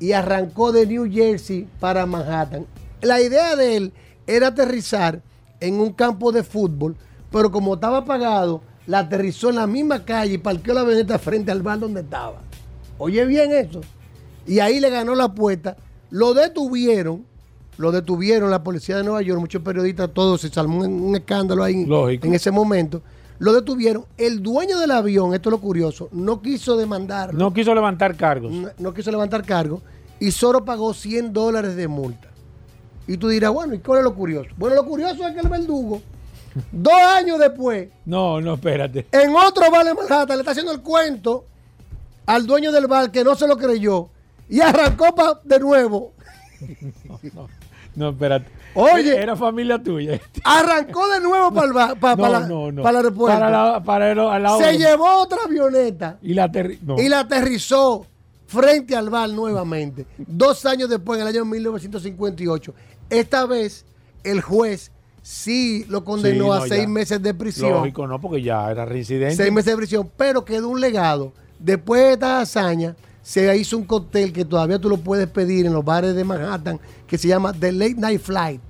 y 0.00 0.12
arrancó 0.12 0.72
de 0.72 0.86
New 0.86 1.10
Jersey 1.10 1.68
para 1.78 2.06
Manhattan. 2.06 2.66
La 3.00 3.20
idea 3.20 3.54
de 3.56 3.76
él 3.76 3.92
era 4.26 4.48
aterrizar 4.48 5.22
en 5.62 5.80
un 5.80 5.92
campo 5.92 6.32
de 6.32 6.42
fútbol, 6.42 6.96
pero 7.30 7.50
como 7.50 7.74
estaba 7.74 7.98
apagado, 7.98 8.62
la 8.86 9.00
aterrizó 9.00 9.48
en 9.50 9.56
la 9.56 9.66
misma 9.66 10.04
calle 10.04 10.34
y 10.34 10.38
parqueó 10.38 10.74
la 10.74 10.80
avioneta 10.80 11.18
frente 11.18 11.50
al 11.52 11.62
bar 11.62 11.78
donde 11.78 12.00
estaba. 12.00 12.40
Oye 12.98 13.24
bien 13.24 13.52
eso. 13.52 13.80
Y 14.46 14.58
ahí 14.58 14.80
le 14.80 14.90
ganó 14.90 15.14
la 15.14 15.24
apuesta. 15.24 15.76
Lo 16.10 16.34
detuvieron, 16.34 17.24
lo 17.78 17.92
detuvieron 17.92 18.50
la 18.50 18.62
policía 18.62 18.96
de 18.96 19.04
Nueva 19.04 19.22
York, 19.22 19.40
muchos 19.40 19.62
periodistas, 19.62 20.10
todos, 20.12 20.40
se 20.40 20.48
salmó 20.48 20.80
un, 20.80 21.14
escándalo 21.14 21.62
ahí 21.62 21.86
Lógico. 21.86 22.26
en 22.26 22.34
ese 22.34 22.50
momento. 22.50 23.00
Lo 23.38 23.52
detuvieron. 23.52 24.04
El 24.18 24.42
dueño 24.42 24.78
del 24.78 24.90
avión, 24.90 25.32
esto 25.32 25.48
es 25.48 25.52
lo 25.52 25.60
curioso, 25.60 26.08
no 26.12 26.42
quiso 26.42 26.76
demandar, 26.76 27.32
No 27.34 27.52
quiso 27.52 27.74
levantar 27.74 28.16
cargos. 28.16 28.52
no, 28.52 28.68
no 28.78 28.92
quiso 28.92 29.10
levantar 29.10 29.44
cargo 29.44 29.80
y 30.20 30.30
solo 30.32 30.64
pagó 30.64 30.92
100 30.92 31.32
dólares 31.32 31.76
de 31.76 31.88
multa. 31.88 32.31
Y 33.06 33.16
tú 33.16 33.28
dirás, 33.28 33.50
bueno, 33.52 33.74
¿y 33.74 33.78
cuál 33.78 33.98
es 33.98 34.04
lo 34.04 34.14
curioso? 34.14 34.48
Bueno, 34.56 34.76
lo 34.76 34.84
curioso 34.86 35.26
es 35.26 35.34
que 35.34 35.40
el 35.40 35.48
verdugo, 35.48 36.00
dos 36.70 36.92
años 36.94 37.38
después, 37.38 37.88
No, 38.04 38.40
no, 38.40 38.54
espérate. 38.54 39.06
en 39.12 39.34
otro 39.34 39.70
bar 39.70 39.84
de 39.84 39.94
Manhattan, 39.94 40.36
le 40.36 40.40
está 40.42 40.52
haciendo 40.52 40.72
el 40.72 40.80
cuento 40.80 41.44
al 42.26 42.46
dueño 42.46 42.70
del 42.72 42.86
bar 42.86 43.10
que 43.10 43.24
no 43.24 43.34
se 43.34 43.46
lo 43.48 43.56
creyó 43.56 44.08
y 44.48 44.60
arrancó 44.60 45.14
pa- 45.14 45.40
de 45.44 45.58
nuevo. 45.58 46.12
No, 47.94 48.08
espérate. 48.08 48.50
Oye. 48.74 49.14
Era 49.22 49.36
familia 49.36 49.82
tuya. 49.82 50.18
Arrancó 50.44 51.06
de 51.10 51.20
nuevo 51.20 51.52
para 51.52 51.66
el, 51.66 51.72
bar- 51.74 52.00
pa- 52.00 52.16
No, 52.16 52.22
para 52.22 52.40
la- 52.40 52.48
no, 52.48 52.72
no. 52.72 52.82
para 52.82 53.00
el 53.00 53.04
aeropuerto. 53.04 53.38
Para 53.38 53.50
la- 53.50 53.84
para 53.84 54.12
el- 54.12 54.18
al 54.18 54.42
lado 54.42 54.58
se 54.60 54.64
de- 54.68 54.78
llevó 54.78 55.20
otra 55.20 55.40
avioneta 55.44 56.16
Y 56.22 56.32
la 56.32 56.50
y 56.96 57.08
la 57.10 57.20
aterrizó 57.20 58.06
frente 58.46 58.96
al 58.96 59.10
bar 59.10 59.28
nuevamente. 59.28 60.06
Dos 60.16 60.64
años 60.64 60.88
después, 60.88 61.20
en 61.20 61.26
el 61.28 61.34
año 61.34 61.44
1958. 61.44 62.74
Esta 63.12 63.44
vez, 63.46 63.84
el 64.24 64.40
juez 64.40 64.90
sí 65.22 65.84
lo 65.88 66.02
condenó 66.02 66.44
Sí, 66.44 66.48
no, 66.48 66.52
a 66.54 66.66
seis 66.66 66.82
ya. 66.82 66.88
meses 66.88 67.22
de 67.22 67.34
prisión. 67.34 67.70
Lógico, 67.70 68.06
no, 68.06 68.18
porque 68.20 68.42
ya 68.42 68.70
era 68.70 68.86
reincidente. 68.86 69.36
Seis 69.36 69.52
meses 69.52 69.72
de 69.72 69.76
prisión, 69.76 70.10
pero 70.16 70.44
quedó 70.44 70.68
un 70.70 70.80
legado. 70.80 71.32
Después 71.58 72.00
de 72.02 72.12
esta 72.14 72.40
hazaña, 72.40 72.96
se 73.22 73.54
hizo 73.56 73.76
un 73.76 73.84
cóctel 73.84 74.32
que 74.32 74.44
todavía 74.44 74.78
tú 74.78 74.88
lo 74.88 74.96
puedes 74.96 75.28
pedir 75.28 75.66
en 75.66 75.74
los 75.74 75.84
bares 75.84 76.14
de 76.14 76.24
Manhattan, 76.24 76.80
que 77.06 77.18
se 77.18 77.28
llama 77.28 77.52
The 77.52 77.70
Late 77.70 77.94
Night 77.98 78.20
Flight. 78.20 78.60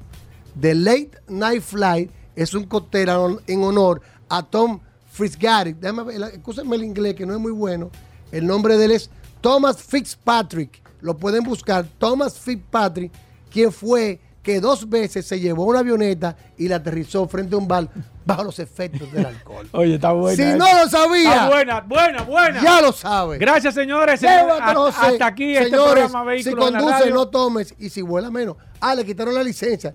The 0.60 0.74
Late 0.74 1.12
Night 1.28 1.62
Flight 1.62 2.10
es 2.34 2.52
un 2.52 2.64
cóctel 2.64 3.08
en 3.46 3.62
honor 3.62 4.02
a 4.28 4.42
Tom 4.42 4.80
Fitzgerald. 5.10 5.78
Déjame 5.78 6.14
escúchame 6.34 6.76
el 6.76 6.84
inglés, 6.84 7.14
que 7.14 7.24
no 7.24 7.32
es 7.32 7.40
muy 7.40 7.52
bueno. 7.52 7.90
El 8.32 8.46
nombre 8.46 8.76
de 8.76 8.86
él 8.86 8.90
es 8.90 9.08
Thomas 9.40 9.80
Fitzpatrick. 9.82 10.82
Lo 11.00 11.16
pueden 11.16 11.44
buscar. 11.44 11.86
Thomas 11.98 12.38
Fitzpatrick, 12.38 13.12
quien 13.50 13.72
fue 13.72 14.20
que 14.42 14.60
dos 14.60 14.88
veces 14.88 15.24
se 15.26 15.38
llevó 15.38 15.64
una 15.64 15.78
avioneta 15.80 16.36
y 16.58 16.66
la 16.68 16.76
aterrizó 16.76 17.28
frente 17.28 17.54
a 17.54 17.58
un 17.58 17.68
bar 17.68 17.88
bajo 18.26 18.42
los 18.42 18.58
efectos 18.58 19.10
del 19.12 19.26
alcohol. 19.26 19.68
Oye, 19.72 19.94
está 19.94 20.10
buena. 20.12 20.36
Si 20.36 20.42
esa. 20.42 20.56
no 20.56 20.82
lo 20.82 20.88
sabía. 20.90 21.32
Está 21.32 21.48
buena, 21.48 21.80
buena, 21.80 22.22
buena. 22.22 22.62
Ya 22.62 22.80
lo 22.80 22.92
sabe. 22.92 23.38
Gracias, 23.38 23.74
señores. 23.74 24.20
Llévatelo, 24.20 24.86
Hasta, 24.86 25.00
se- 25.00 25.12
hasta 25.12 25.26
aquí 25.26 25.52
este 25.54 25.64
señores, 25.70 26.04
programa 26.10 26.20
Si 26.22 26.26
Vehículos 26.44 26.66
en 26.68 26.72
la 26.74 26.78
conduce, 26.80 26.98
Radio. 27.00 27.14
no 27.14 27.28
tomes. 27.28 27.74
Y 27.78 27.88
si 27.90 28.02
vuela 28.02 28.30
menos. 28.30 28.56
Ah, 28.80 28.94
le 28.96 29.04
quitaron 29.04 29.32
la 29.34 29.42
licencia. 29.44 29.94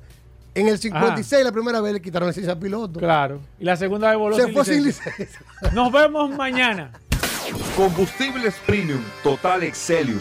En 0.56 0.68
el 0.70 0.80
56, 0.80 1.44
la 1.44 1.52
primera 1.52 1.82
vez, 1.82 1.94
le 1.94 2.02
quitaron 2.02 2.28
la 2.28 2.32
licencia 2.32 2.54
al 2.54 2.60
piloto. 2.60 3.00
Claro. 3.00 3.42
Y 3.60 3.66
la 3.66 3.76
segunda 3.76 4.10
vez 4.10 4.18
voló 4.18 4.36
Se 4.38 4.46
sin 4.46 4.54
fue 4.54 4.66
sin 4.66 4.84
licencia. 4.86 5.14
licencia. 5.20 5.72
Nos 5.74 5.92
vemos 5.92 6.30
mañana. 6.32 6.92
Combustibles 7.76 8.56
Premium 8.66 9.04
Total 9.24 9.62
Excelium 9.64 10.20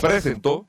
presentó 0.00 0.68